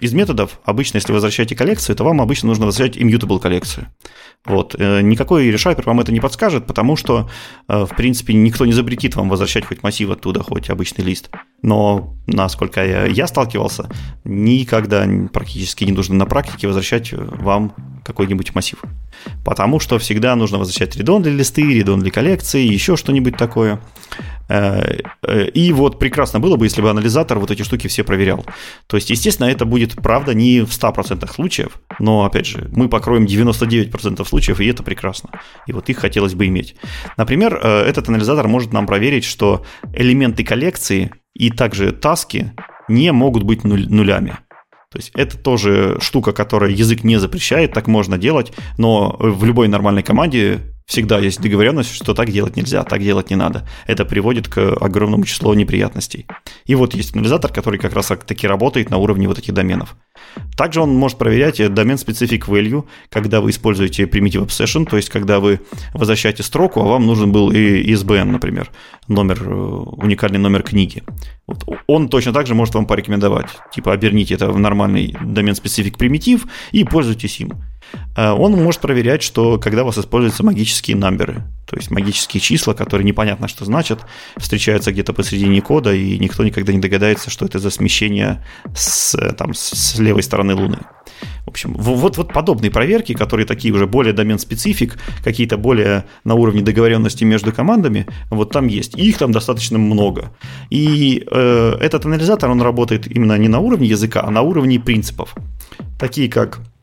из 0.00 0.12
методов 0.12 0.60
обычно, 0.64 0.98
если 0.98 1.12
вы 1.12 1.14
возвращаете 1.14 1.56
коллекцию, 1.56 1.96
то 1.96 2.04
вам 2.04 2.20
обычно 2.20 2.48
нужно 2.48 2.66
возвращать 2.66 2.96
immutable 2.96 3.40
коллекцию. 3.40 3.86
Вот. 4.44 4.74
Э, 4.78 5.00
никакой 5.00 5.50
решайпер 5.50 5.84
вам 5.86 6.00
это 6.00 6.12
не 6.12 6.20
подскажет, 6.20 6.66
потому 6.66 6.96
что, 6.96 7.30
э, 7.68 7.86
в 7.86 7.96
принципе, 7.96 8.34
никто 8.34 8.66
не 8.66 8.72
запретит 8.72 9.16
вам 9.16 9.30
возвращать 9.30 9.64
хоть 9.64 9.82
массив 9.82 10.10
оттуда, 10.10 10.42
хоть 10.42 10.68
обычный 10.68 11.04
лист. 11.04 11.30
Но, 11.64 12.14
насколько 12.26 12.84
я, 12.84 13.06
я 13.06 13.26
сталкивался, 13.26 13.88
никогда 14.24 15.08
практически 15.32 15.84
не 15.84 15.92
нужно 15.92 16.14
на 16.14 16.26
практике 16.26 16.66
возвращать 16.66 17.14
вам 17.14 17.72
какой-нибудь 18.04 18.54
массив. 18.54 18.82
Потому 19.46 19.80
что 19.80 19.98
всегда 19.98 20.36
нужно 20.36 20.58
возвращать 20.58 20.94
редон 20.94 21.22
для 21.22 21.32
листы, 21.32 21.62
редон 21.62 22.00
для 22.00 22.10
коллекции, 22.10 22.60
еще 22.60 22.96
что-нибудь 22.96 23.38
такое. 23.38 23.80
Э, 24.50 24.98
э, 25.22 25.46
и 25.54 25.72
вот 25.72 25.98
прекрасно 25.98 26.38
было 26.38 26.56
бы, 26.56 26.66
если 26.66 26.82
бы 26.82 26.90
анализатор 26.90 27.38
вот 27.38 27.50
эти 27.50 27.62
штуки 27.62 27.86
все 27.86 28.04
проверял. 28.04 28.44
То 28.86 28.98
есть, 28.98 29.08
естественно, 29.08 29.46
это 29.46 29.64
будет, 29.64 29.94
правда, 29.94 30.34
не 30.34 30.60
в 30.60 30.68
100% 30.68 31.26
случаев, 31.32 31.80
но, 31.98 32.26
опять 32.26 32.44
же, 32.44 32.68
мы 32.72 32.90
покроем 32.90 33.24
99% 33.24 34.22
случаев, 34.26 34.60
и 34.60 34.66
это 34.66 34.82
прекрасно. 34.82 35.30
И 35.66 35.72
вот 35.72 35.88
их 35.88 35.98
хотелось 35.98 36.34
бы 36.34 36.46
иметь. 36.46 36.76
Например, 37.16 37.58
э, 37.62 37.84
этот 37.84 38.10
анализатор 38.10 38.48
может 38.48 38.74
нам 38.74 38.86
проверить, 38.86 39.24
что 39.24 39.64
элементы 39.94 40.44
коллекции 40.44 41.10
и 41.34 41.50
также 41.50 41.92
таски 41.92 42.52
не 42.88 43.12
могут 43.12 43.42
быть 43.42 43.64
нулями. 43.64 44.38
То 44.90 44.98
есть 44.98 45.10
это 45.14 45.36
тоже 45.36 45.98
штука, 46.00 46.32
которая 46.32 46.70
язык 46.70 47.02
не 47.02 47.18
запрещает, 47.18 47.72
так 47.72 47.88
можно 47.88 48.16
делать, 48.16 48.52
но 48.78 49.16
в 49.18 49.44
любой 49.44 49.66
нормальной 49.66 50.04
команде 50.04 50.73
Всегда 50.86 51.18
есть 51.18 51.40
договоренность, 51.40 51.94
что 51.94 52.12
так 52.12 52.30
делать 52.30 52.56
нельзя, 52.56 52.82
так 52.82 53.02
делать 53.02 53.30
не 53.30 53.36
надо. 53.36 53.66
Это 53.86 54.04
приводит 54.04 54.48
к 54.48 54.58
огромному 54.58 55.24
числу 55.24 55.54
неприятностей. 55.54 56.26
И 56.66 56.74
вот 56.74 56.94
есть 56.94 57.14
анализатор, 57.16 57.50
который 57.50 57.78
как 57.78 57.94
раз 57.94 58.12
таки 58.26 58.46
работает 58.46 58.90
на 58.90 58.98
уровне 58.98 59.26
вот 59.26 59.38
этих 59.38 59.54
доменов. 59.54 59.96
Также 60.56 60.82
он 60.82 60.94
может 60.94 61.16
проверять 61.16 61.72
домен 61.72 61.96
specific 61.96 62.46
value, 62.46 62.84
когда 63.08 63.40
вы 63.40 63.50
используете 63.50 64.04
primitive 64.04 64.46
obsession, 64.46 64.84
то 64.84 64.96
есть 64.96 65.08
когда 65.08 65.40
вы 65.40 65.60
возвращаете 65.94 66.42
строку, 66.42 66.80
а 66.80 66.84
вам 66.84 67.06
нужен 67.06 67.32
был 67.32 67.50
и 67.50 67.92
ISBN, 67.92 68.24
например, 68.24 68.70
номер, 69.08 69.42
э, 69.42 69.54
уникальный 69.54 70.38
номер 70.38 70.62
книги. 70.62 71.02
Вот 71.46 71.64
он 71.86 72.08
точно 72.08 72.32
так 72.32 72.46
же 72.46 72.54
может 72.54 72.74
вам 72.74 72.86
порекомендовать, 72.86 73.48
типа 73.72 73.92
оберните 73.92 74.34
это 74.34 74.50
в 74.50 74.58
нормальный 74.58 75.16
домен 75.24 75.54
specific 75.54 75.96
примитив 75.96 76.46
и 76.72 76.84
пользуйтесь 76.84 77.40
им. 77.40 77.52
Э, 78.16 78.30
он 78.30 78.52
может 78.52 78.80
проверять, 78.80 79.22
что 79.22 79.58
когда 79.58 79.82
у 79.82 79.86
вас 79.86 79.98
используются 79.98 80.44
магические 80.44 80.96
намберы, 80.96 81.42
то 81.66 81.76
есть 81.76 81.90
магические 81.90 82.40
числа, 82.40 82.74
которые 82.74 83.04
непонятно 83.04 83.48
что 83.48 83.64
значат, 83.64 84.00
встречаются 84.36 84.92
где-то 84.92 85.12
посредине 85.12 85.60
кода, 85.60 85.92
и 85.94 86.18
никто 86.18 86.44
никогда 86.44 86.72
не 86.72 86.78
догадается, 86.78 87.30
что 87.30 87.44
это 87.44 87.58
за 87.58 87.70
смещение 87.70 88.44
с, 88.74 89.16
там, 89.34 89.54
с 89.54 89.98
левой 89.98 90.22
стороны 90.22 90.54
Луны. 90.54 90.78
В 91.44 91.48
общем, 91.48 91.74
вот, 91.74 92.16
вот 92.16 92.32
подобные 92.32 92.70
проверки, 92.70 93.14
которые 93.14 93.46
такие 93.46 93.72
уже 93.72 93.86
более 93.86 94.12
домен-специфик, 94.12 94.98
какие-то 95.22 95.56
более 95.56 96.04
на 96.24 96.34
уровне 96.34 96.62
договоренности 96.62 97.24
между 97.24 97.52
командами, 97.52 98.06
вот 98.30 98.50
там 98.50 98.66
есть. 98.66 98.98
И 98.98 99.08
их 99.08 99.18
там 99.18 99.32
достаточно 99.32 99.78
много. 99.78 100.32
И 100.70 101.24
э, 101.30 101.76
этот 101.80 102.06
анализатор, 102.06 102.50
он 102.50 102.62
работает 102.62 103.06
именно 103.06 103.38
не 103.38 103.48
на 103.48 103.60
уровне 103.60 103.88
языка, 103.88 104.22
а 104.24 104.30
на 104.30 104.42
уровне 104.42 104.80
принципов. 104.80 105.34
Такие 105.98 106.28
как 106.28 106.60
Э, 106.60 106.73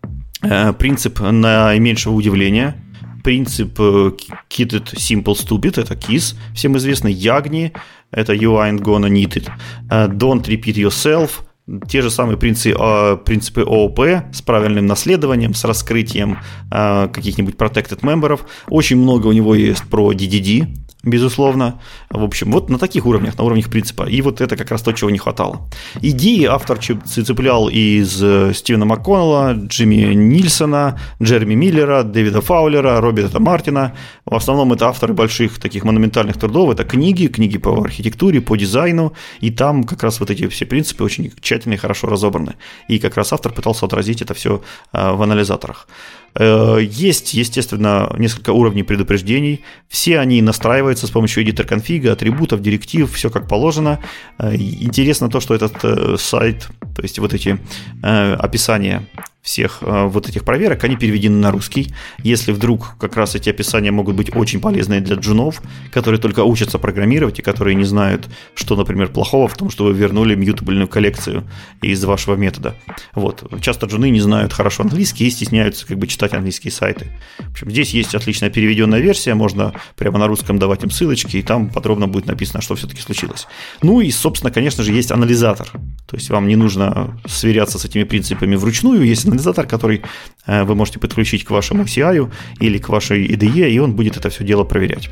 принцип 0.41 1.19
наименьшего 1.19 2.13
удивления, 2.13 2.75
принцип 3.23 3.79
э, 3.79 4.11
keep 4.49 4.71
it 4.71 4.93
simple 4.95 5.35
stupid, 5.35 5.79
это 5.79 5.93
KISS, 5.93 6.35
всем 6.53 6.77
известный, 6.77 7.13
Ягни, 7.13 7.73
это 8.11 8.33
you 8.33 8.55
aren't 8.55 8.81
gonna 8.81 9.09
need 9.09 9.33
it, 9.35 9.49
э, 9.89 10.07
don't 10.07 10.43
repeat 10.47 10.75
yourself, 10.75 11.43
те 11.87 12.01
же 12.01 12.09
самые 12.09 12.37
принципы, 12.37 13.21
принципы 13.23 13.61
ООП 13.61 13.99
с 14.33 14.41
правильным 14.41 14.87
наследованием, 14.87 15.53
с 15.53 15.63
раскрытием 15.63 16.39
каких-нибудь 16.69 17.55
protected 17.55 17.99
мемберов. 18.01 18.45
Очень 18.67 18.97
много 18.97 19.27
у 19.27 19.31
него 19.31 19.55
есть 19.55 19.83
про 19.83 20.11
DDD, 20.11 20.75
безусловно. 21.03 21.79
В 22.09 22.23
общем, 22.23 22.51
вот 22.51 22.69
на 22.69 22.77
таких 22.77 23.05
уровнях, 23.05 23.37
на 23.37 23.43
уровнях 23.43 23.69
принципа. 23.69 24.03
И 24.03 24.21
вот 24.21 24.41
это 24.41 24.55
как 24.55 24.71
раз 24.71 24.81
то, 24.81 24.91
чего 24.93 25.09
не 25.09 25.17
хватало. 25.17 25.69
Идеи 26.01 26.45
автор 26.45 26.77
цеплял 26.77 27.69
из 27.69 28.21
э, 28.21 28.53
Стивена 28.53 28.85
МакКоннелла, 28.85 29.53
Джимми 29.53 30.13
Нильсона, 30.13 30.99
Джереми 31.21 31.55
Миллера, 31.55 32.03
Дэвида 32.03 32.41
Фаулера, 32.41 33.01
Роберта 33.01 33.39
Мартина. 33.39 33.93
В 34.25 34.35
основном 34.35 34.73
это 34.73 34.87
авторы 34.87 35.13
больших 35.13 35.59
таких 35.59 35.83
монументальных 35.83 36.37
трудов. 36.37 36.71
Это 36.71 36.83
книги, 36.83 37.27
книги 37.27 37.57
по 37.57 37.81
архитектуре, 37.81 38.41
по 38.41 38.55
дизайну. 38.55 39.13
И 39.39 39.51
там 39.51 39.83
как 39.83 40.03
раз 40.03 40.19
вот 40.19 40.29
эти 40.29 40.47
все 40.47 40.65
принципы 40.65 41.03
очень 41.03 41.31
тщательно 41.41 41.73
и 41.73 41.77
хорошо 41.77 42.07
разобраны. 42.07 42.55
И 42.87 42.99
как 42.99 43.17
раз 43.17 43.33
автор 43.33 43.51
пытался 43.51 43.85
отразить 43.85 44.21
это 44.21 44.33
все 44.33 44.61
э, 44.93 45.11
в 45.11 45.21
анализаторах. 45.21 45.87
Э, 46.35 46.77
есть, 46.81 47.33
естественно, 47.33 48.13
несколько 48.17 48.51
уровней 48.51 48.83
предупреждений. 48.83 49.61
Все 49.87 50.19
они 50.19 50.41
настраиваются 50.41 51.07
с 51.07 51.11
помощью 51.11 51.43
editor 51.43 51.65
конфига, 51.65 52.13
атрибутов, 52.13 52.61
директив, 52.61 53.11
все 53.11 53.29
как 53.29 53.47
положено. 53.47 53.99
Э, 54.37 54.55
интересно 54.55 55.29
то, 55.29 55.39
что 55.39 55.53
этот 55.53 55.83
э, 55.83 56.15
сайт, 56.17 56.69
то 56.95 57.01
есть 57.01 57.19
вот 57.19 57.33
эти 57.33 57.59
описания 58.01 59.07
всех 59.41 59.79
э, 59.81 60.05
вот 60.05 60.29
этих 60.29 60.43
проверок, 60.43 60.83
они 60.83 60.95
переведены 60.95 61.37
на 61.37 61.51
русский. 61.51 61.93
Если 62.19 62.51
вдруг 62.51 62.95
как 62.99 63.15
раз 63.15 63.35
эти 63.35 63.49
описания 63.49 63.91
могут 63.91 64.15
быть 64.15 64.35
очень 64.35 64.59
полезны 64.59 65.01
для 65.01 65.15
джунов, 65.15 65.61
которые 65.91 66.19
только 66.19 66.43
учатся 66.43 66.77
программировать 66.77 67.39
и 67.39 67.41
которые 67.41 67.75
не 67.75 67.83
знают, 67.83 68.29
что, 68.53 68.75
например, 68.75 69.09
плохого 69.09 69.47
в 69.47 69.57
том, 69.57 69.69
что 69.69 69.85
вы 69.85 69.93
вернули 69.93 70.35
мьютабельную 70.35 70.87
коллекцию 70.87 71.47
из 71.81 72.03
вашего 72.03 72.35
метода. 72.35 72.75
Вот. 73.15 73.43
Часто 73.61 73.87
джуны 73.87 74.11
не 74.11 74.21
знают 74.21 74.53
хорошо 74.53 74.83
английский 74.83 75.25
и 75.25 75.31
стесняются 75.31 75.87
как 75.87 75.97
бы 75.97 76.05
читать 76.05 76.33
английские 76.33 76.71
сайты. 76.71 77.07
В 77.39 77.51
общем, 77.51 77.71
здесь 77.71 77.93
есть 77.93 78.13
отличная 78.13 78.51
переведенная 78.51 78.99
версия, 78.99 79.33
можно 79.33 79.73
прямо 79.95 80.19
на 80.19 80.27
русском 80.27 80.59
давать 80.59 80.83
им 80.83 80.91
ссылочки, 80.91 81.37
и 81.37 81.41
там 81.41 81.69
подробно 81.69 82.07
будет 82.07 82.27
написано, 82.27 82.61
что 82.61 82.75
все-таки 82.75 83.01
случилось. 83.01 83.47
Ну 83.81 84.01
и, 84.01 84.11
собственно, 84.11 84.51
конечно 84.51 84.83
же, 84.83 84.91
есть 84.91 85.11
анализатор. 85.11 85.67
То 86.07 86.15
есть 86.15 86.29
вам 86.29 86.47
не 86.47 86.55
нужно 86.55 87.19
сверяться 87.25 87.79
с 87.79 87.85
этими 87.85 88.03
принципами 88.03 88.55
вручную, 88.55 89.03
есть 89.03 89.30
анализатор, 89.31 89.67
который 89.67 90.01
э, 90.45 90.63
вы 90.63 90.75
можете 90.75 90.99
подключить 90.99 91.43
к 91.43 91.51
вашему 91.51 91.83
CI 91.83 92.31
или 92.59 92.77
к 92.77 92.89
вашей 92.89 93.25
IDE, 93.27 93.69
и 93.69 93.79
он 93.79 93.95
будет 93.95 94.17
это 94.17 94.29
все 94.29 94.43
дело 94.43 94.63
проверять. 94.63 95.09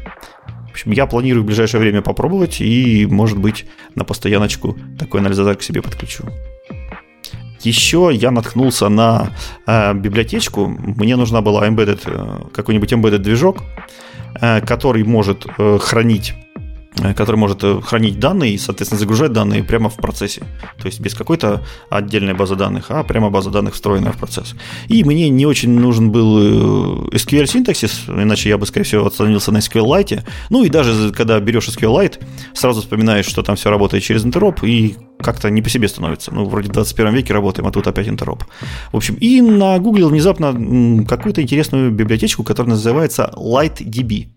В 0.68 0.72
общем, 0.72 0.92
я 0.92 1.06
планирую 1.06 1.44
в 1.44 1.46
ближайшее 1.46 1.82
время 1.82 2.02
попробовать 2.02 2.62
и, 2.62 3.06
может 3.06 3.38
быть, 3.38 3.66
на 3.96 4.04
постояночку 4.04 4.78
такой 4.98 5.20
анализатор 5.22 5.56
к 5.56 5.64
себе 5.64 5.82
подключу. 5.82 6.26
Еще 7.62 8.12
я 8.14 8.32
наткнулся 8.32 8.88
на 8.90 9.32
э, 9.68 9.94
библиотечку. 9.94 10.68
Мне 10.68 11.16
нужна 11.16 11.42
была 11.42 11.68
embedded, 11.68 12.02
э, 12.06 12.50
какой-нибудь 12.54 12.94
embedded 12.94 13.18
движок, 13.18 13.64
э, 14.40 14.62
который 14.62 15.04
может 15.04 15.46
э, 15.58 15.80
хранить 15.82 16.34
который 17.16 17.36
может 17.36 17.64
э, 17.64 17.82
хранить 17.82 18.20
данные 18.20 18.54
и, 18.54 18.58
соответственно, 18.58 19.00
загружать 19.00 19.32
данные 19.32 19.64
прямо 19.64 19.90
в 19.90 19.96
процессе. 19.96 20.42
То 20.78 20.88
есть 20.88 21.00
без 21.00 21.14
какой-то 21.14 21.64
отдельной 21.90 22.34
базы 22.34 22.56
данных, 22.56 22.86
а 22.90 23.04
прямо 23.04 23.30
база 23.30 23.50
данных, 23.50 23.74
встроенная 23.74 24.12
в 24.12 24.18
процесс. 24.18 24.56
И 24.88 25.04
мне 25.04 25.30
не 25.30 25.46
очень 25.46 25.72
нужен 25.72 26.12
был 26.12 27.10
э, 27.12 27.16
SQL 27.16 27.46
синтаксис, 27.46 28.04
иначе 28.08 28.50
я 28.50 28.58
бы, 28.58 28.66
скорее 28.66 28.86
всего, 28.86 29.06
отстранился 29.06 29.52
на 29.52 29.58
SQLite. 29.58 30.24
Ну 30.50 30.64
и 30.64 30.70
даже 30.70 31.12
когда 31.12 31.40
берешь 31.40 31.68
SQLite, 31.70 32.20
сразу 32.54 32.82
вспоминаешь, 32.82 33.26
что 33.26 33.44
там 33.44 33.56
все 33.56 33.70
работает 33.70 34.04
через 34.04 34.26
интероп, 34.26 34.64
и 34.64 34.96
как-то 35.22 35.50
не 35.50 35.62
по 35.62 35.70
себе 35.70 35.88
становится. 35.88 36.34
Ну, 36.34 36.46
вроде 36.46 36.70
в 36.70 36.72
21 36.72 37.14
веке 37.14 37.34
работаем, 37.34 37.68
а 37.68 37.72
тут 37.72 37.88
опять 37.88 38.08
интероп. 38.08 38.44
В 38.92 38.98
общем, 38.98 39.16
и 39.16 39.42
нагуглил 39.42 40.10
внезапно 40.10 41.06
какую-то 41.06 41.42
интересную 41.42 41.92
библиотечку, 41.92 42.44
которая 42.44 42.72
называется 42.72 43.32
LightDB. 43.36 44.28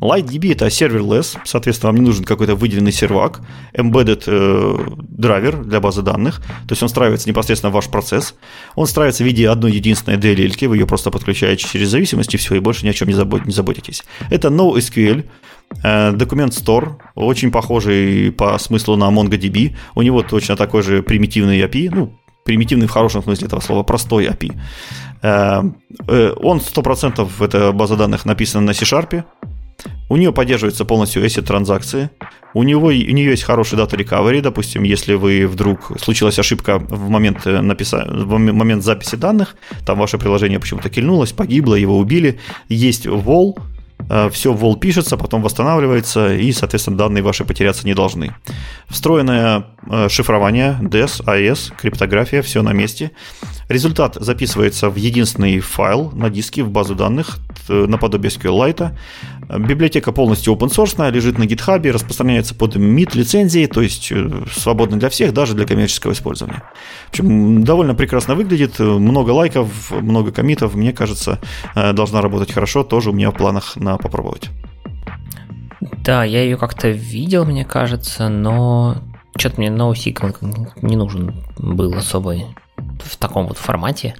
LightDB 0.00 0.52
это 0.52 0.66
serverless, 0.66 1.38
соответственно, 1.44 1.92
вам 1.92 2.00
не 2.00 2.06
нужен 2.06 2.24
какой-то 2.24 2.54
выделенный 2.54 2.92
сервак, 2.92 3.40
embedded 3.74 4.24
э, 4.26 4.78
драйвер 4.96 5.62
для 5.62 5.80
базы 5.80 6.00
данных, 6.00 6.40
то 6.40 6.72
есть 6.72 6.82
он 6.82 6.88
встраивается 6.88 7.28
непосредственно 7.28 7.70
в 7.70 7.74
ваш 7.74 7.88
процесс, 7.88 8.34
он 8.76 8.86
встраивается 8.86 9.24
в 9.24 9.26
виде 9.26 9.48
одной 9.48 9.72
единственной 9.72 10.16
DLL, 10.16 10.68
вы 10.68 10.78
ее 10.78 10.86
просто 10.86 11.10
подключаете 11.10 11.66
через 11.68 11.90
зависимость 11.90 12.32
и 12.34 12.38
все, 12.38 12.54
и 12.54 12.60
больше 12.60 12.86
ни 12.86 12.90
о 12.90 12.94
чем 12.94 13.08
не, 13.08 13.14
забудь, 13.14 13.44
не 13.44 13.52
заботитесь. 13.52 14.02
Это 14.30 14.48
NoSQL, 14.48 15.26
документ 15.82 16.52
Store, 16.52 16.96
очень 17.14 17.50
похожий 17.50 18.32
по 18.32 18.58
смыслу 18.58 18.96
на 18.96 19.10
MongoDB, 19.10 19.76
у 19.94 20.02
него 20.02 20.22
точно 20.22 20.56
такой 20.56 20.82
же 20.82 21.02
примитивный 21.02 21.60
API, 21.60 21.90
ну, 21.94 22.12
примитивный 22.44 22.86
в 22.86 22.90
хорошем 22.90 23.22
смысле 23.22 23.46
этого 23.46 23.60
слова, 23.60 23.82
простой 23.82 24.26
API. 24.26 24.52
Э, 25.22 25.62
э, 26.08 26.32
он 26.42 26.58
100% 26.58 27.28
это 27.40 27.72
база 27.72 27.96
данных 27.96 28.24
написана 28.24 28.66
на 28.66 28.74
C-Sharp, 28.74 29.24
у 30.08 30.16
нее 30.16 30.32
поддерживается 30.32 30.84
полностью 30.84 31.24
ACID 31.24 31.42
транзакции. 31.42 32.10
У, 32.52 32.64
него, 32.64 32.88
у 32.88 32.90
нее 32.90 33.30
есть 33.30 33.44
хороший 33.44 33.78
дата 33.78 33.96
recovery. 33.96 34.40
Допустим, 34.40 34.82
если 34.82 35.14
вы 35.14 35.46
вдруг 35.46 35.92
случилась 36.00 36.38
ошибка 36.38 36.78
в 36.78 37.08
момент, 37.08 37.46
э, 37.46 37.60
написа... 37.60 38.06
в 38.10 38.36
момент 38.36 38.82
записи 38.82 39.14
данных, 39.14 39.56
там 39.86 39.98
ваше 39.98 40.18
приложение 40.18 40.58
почему-то 40.58 40.90
кильнулось, 40.90 41.32
погибло, 41.32 41.76
его 41.76 41.96
убили. 41.96 42.40
Есть 42.68 43.06
вол, 43.06 43.56
Э, 43.56 43.79
все 44.30 44.52
в 44.52 44.64
Wall 44.64 44.78
пишется, 44.78 45.16
потом 45.16 45.42
восстанавливается, 45.42 46.34
и, 46.34 46.52
соответственно, 46.52 46.96
данные 46.96 47.22
ваши 47.22 47.44
потеряться 47.44 47.86
не 47.86 47.94
должны. 47.94 48.34
Встроенное 48.88 49.66
э, 49.88 50.08
шифрование, 50.08 50.76
DES, 50.80 51.24
AES, 51.24 51.72
криптография, 51.76 52.42
все 52.42 52.62
на 52.62 52.72
месте. 52.72 53.12
Результат 53.70 54.16
записывается 54.16 54.90
в 54.90 54.96
единственный 54.96 55.60
файл 55.60 56.10
на 56.10 56.28
диске 56.28 56.64
в 56.64 56.70
базу 56.72 56.96
данных 56.96 57.38
наподобие 57.68 58.28
SQLite. 58.28 58.96
Библиотека 59.60 60.10
полностью 60.10 60.54
open 60.54 60.70
source, 60.70 61.08
лежит 61.12 61.38
на 61.38 61.44
GitHub, 61.44 61.88
распространяется 61.88 62.56
под 62.56 62.74
MIT 62.74 63.16
лицензией, 63.16 63.68
то 63.68 63.80
есть 63.80 64.10
э, 64.10 64.28
свободно 64.52 64.98
для 64.98 65.08
всех, 65.08 65.32
даже 65.32 65.54
для 65.54 65.66
коммерческого 65.66 66.10
использования. 66.10 66.64
В 67.06 67.10
общем, 67.10 67.62
довольно 67.62 67.94
прекрасно 67.94 68.34
выглядит, 68.34 68.80
много 68.80 69.30
лайков, 69.30 69.92
много 69.92 70.32
комитов, 70.32 70.74
мне 70.74 70.92
кажется, 70.92 71.38
э, 71.76 71.92
должна 71.92 72.22
работать 72.22 72.50
хорошо, 72.50 72.82
тоже 72.82 73.10
у 73.10 73.12
меня 73.12 73.30
в 73.30 73.36
планах 73.36 73.76
на 73.76 73.98
попробовать. 73.98 74.50
Да, 76.04 76.24
я 76.24 76.42
ее 76.42 76.56
как-то 76.56 76.88
видел, 76.88 77.44
мне 77.44 77.64
кажется, 77.64 78.28
но 78.28 78.96
что-то 79.36 79.60
мне 79.60 79.68
NoSQL 79.68 80.72
не 80.82 80.96
нужен 80.96 81.34
был 81.56 81.94
особой 81.94 82.46
в 83.02 83.16
таком 83.16 83.46
вот 83.46 83.58
формате. 83.58 84.14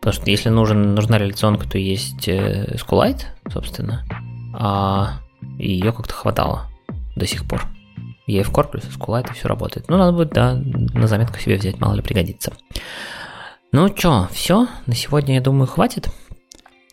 Потому 0.00 0.14
что 0.14 0.30
если 0.30 0.48
нужен, 0.48 0.94
нужна 0.94 1.18
реляционка, 1.18 1.68
то 1.68 1.78
есть 1.78 2.26
э, 2.26 2.76
собственно 3.52 4.04
а 4.54 5.20
ее 5.58 5.92
как-то 5.92 6.12
хватало 6.12 6.68
до 7.16 7.26
сих 7.26 7.46
пор. 7.46 7.64
EF 8.28 8.70
плюс 8.70 8.84
SQLite 8.84 9.30
и 9.30 9.34
все 9.34 9.48
работает. 9.48 9.88
Ну, 9.88 9.96
надо 9.96 10.12
будет, 10.12 10.30
да, 10.30 10.54
на 10.54 11.06
заметку 11.06 11.38
себе 11.38 11.56
взять, 11.56 11.80
мало 11.80 11.94
ли 11.94 12.02
пригодится. 12.02 12.52
Ну 13.72 13.88
что, 13.96 14.28
все, 14.32 14.68
на 14.86 14.94
сегодня, 14.94 15.36
я 15.36 15.40
думаю, 15.40 15.66
хватит. 15.66 16.08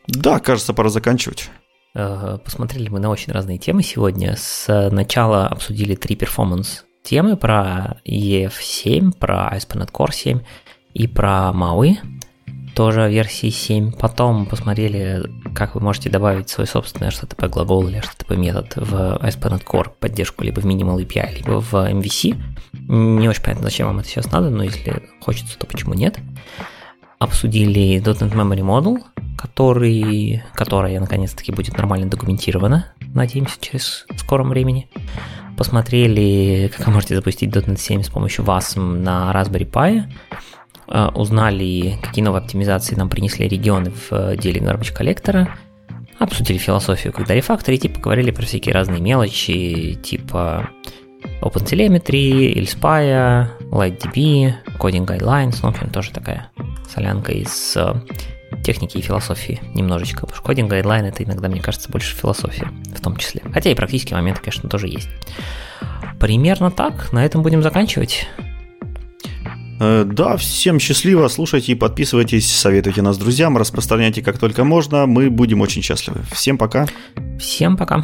Да, 0.07 0.39
кажется, 0.39 0.73
пора 0.73 0.89
заканчивать. 0.89 1.49
Посмотрели 1.93 2.89
мы 2.89 2.99
на 2.99 3.09
очень 3.09 3.33
разные 3.33 3.57
темы 3.57 3.83
сегодня. 3.83 4.35
Сначала 4.37 5.47
обсудили 5.47 5.95
три 5.95 6.15
перформанс 6.15 6.85
темы 7.03 7.37
про 7.37 7.99
EF7, 8.07 9.11
про 9.11 9.51
ASP.NET 9.53 9.91
Core 9.91 10.13
7 10.13 10.39
и 10.93 11.07
про 11.07 11.51
MAUI 11.53 11.97
тоже 12.75 13.09
версии 13.09 13.49
7. 13.49 13.91
Потом 13.91 14.45
посмотрели, 14.45 15.29
как 15.53 15.75
вы 15.75 15.81
можете 15.81 16.09
добавить 16.09 16.49
свой 16.49 16.65
собственный 16.65 17.09
HTTP 17.09 17.49
глагол 17.49 17.87
или 17.87 17.99
HTTP 17.99 18.37
метод 18.37 18.73
в 18.77 19.17
ASP.NET 19.21 19.65
Core 19.65 19.89
поддержку 19.99 20.43
либо 20.43 20.61
в 20.61 20.65
Minimal 20.65 21.05
API, 21.05 21.35
либо 21.35 21.59
в 21.59 21.73
MVC. 21.73 22.41
Не 22.87 23.27
очень 23.27 23.43
понятно, 23.43 23.65
зачем 23.65 23.87
вам 23.87 23.99
это 23.99 24.07
сейчас 24.07 24.31
надо, 24.31 24.49
но 24.49 24.63
если 24.63 25.03
хочется, 25.19 25.59
то 25.59 25.67
почему 25.67 25.93
нет. 25.93 26.19
Обсудили 27.17 28.01
.NET 28.01 28.33
Memory 28.33 28.61
Model, 28.61 29.03
который, 29.37 30.41
которая 30.53 30.99
наконец-таки 31.01 31.51
будет 31.51 31.77
нормально 31.77 32.09
документирована, 32.09 32.93
надеемся, 33.13 33.57
через 33.59 34.05
скором 34.15 34.49
времени. 34.49 34.89
Посмотрели, 35.57 36.71
как 36.73 36.87
вы 36.87 36.93
можете 36.93 37.15
запустить 37.15 37.53
.NET 37.53 37.77
7 37.77 38.03
с 38.03 38.07
помощью 38.07 38.45
WASM 38.45 38.99
на 38.99 39.33
Raspberry 39.33 39.69
Pi 39.69 40.05
узнали, 40.89 41.97
какие 42.01 42.23
новые 42.23 42.41
оптимизации 42.41 42.95
нам 42.95 43.09
принесли 43.09 43.47
регионы 43.47 43.91
в 43.91 44.11
э, 44.11 44.37
деле 44.37 44.59
garbage 44.59 44.93
коллектора, 44.93 45.55
обсудили 46.17 46.57
философию, 46.57 47.13
когда 47.13 47.33
рефакторить 47.33 47.85
и 47.85 47.89
поговорили 47.89 48.31
про 48.31 48.43
всякие 48.43 48.73
разные 48.73 48.99
мелочи, 48.99 49.97
типа 50.01 50.69
OpenTelemetry, 51.41 52.55
ILSPI, 52.55 53.49
LightDB, 53.71 54.53
Coding 54.79 55.05
Guidelines, 55.05 55.59
ну, 55.61 55.71
в 55.71 55.75
общем, 55.75 55.89
тоже 55.89 56.11
такая 56.11 56.49
солянка 56.93 57.31
из 57.31 57.75
э, 57.77 57.93
техники 58.63 58.97
и 58.97 59.01
философии 59.01 59.61
немножечко, 59.75 60.25
потому 60.25 60.35
что 60.35 60.51
Coding 60.51 60.69
Guideline 60.69 61.07
это 61.07 61.23
иногда, 61.23 61.49
мне 61.49 61.61
кажется, 61.61 61.89
больше 61.89 62.15
философия 62.15 62.67
в 62.95 63.01
том 63.01 63.15
числе. 63.17 63.41
Хотя 63.53 63.69
и 63.69 63.75
практические 63.75 64.17
моменты, 64.17 64.41
конечно, 64.41 64.69
тоже 64.69 64.87
есть. 64.87 65.09
Примерно 66.19 66.71
так, 66.71 67.13
на 67.13 67.23
этом 67.23 67.43
будем 67.43 67.61
заканчивать. 67.61 68.27
Э, 69.79 70.03
да, 70.05 70.37
всем 70.37 70.79
счастливо, 70.79 71.27
слушайте 71.29 71.71
и 71.71 71.75
подписывайтесь, 71.75 72.51
советуйте 72.51 73.01
нас 73.01 73.17
друзьям, 73.17 73.57
распространяйте 73.57 74.21
как 74.21 74.37
только 74.37 74.63
можно, 74.63 75.05
мы 75.05 75.29
будем 75.29 75.61
очень 75.61 75.81
счастливы. 75.81 76.21
Всем 76.31 76.57
пока. 76.57 76.87
Всем 77.39 77.77
пока. 77.77 78.03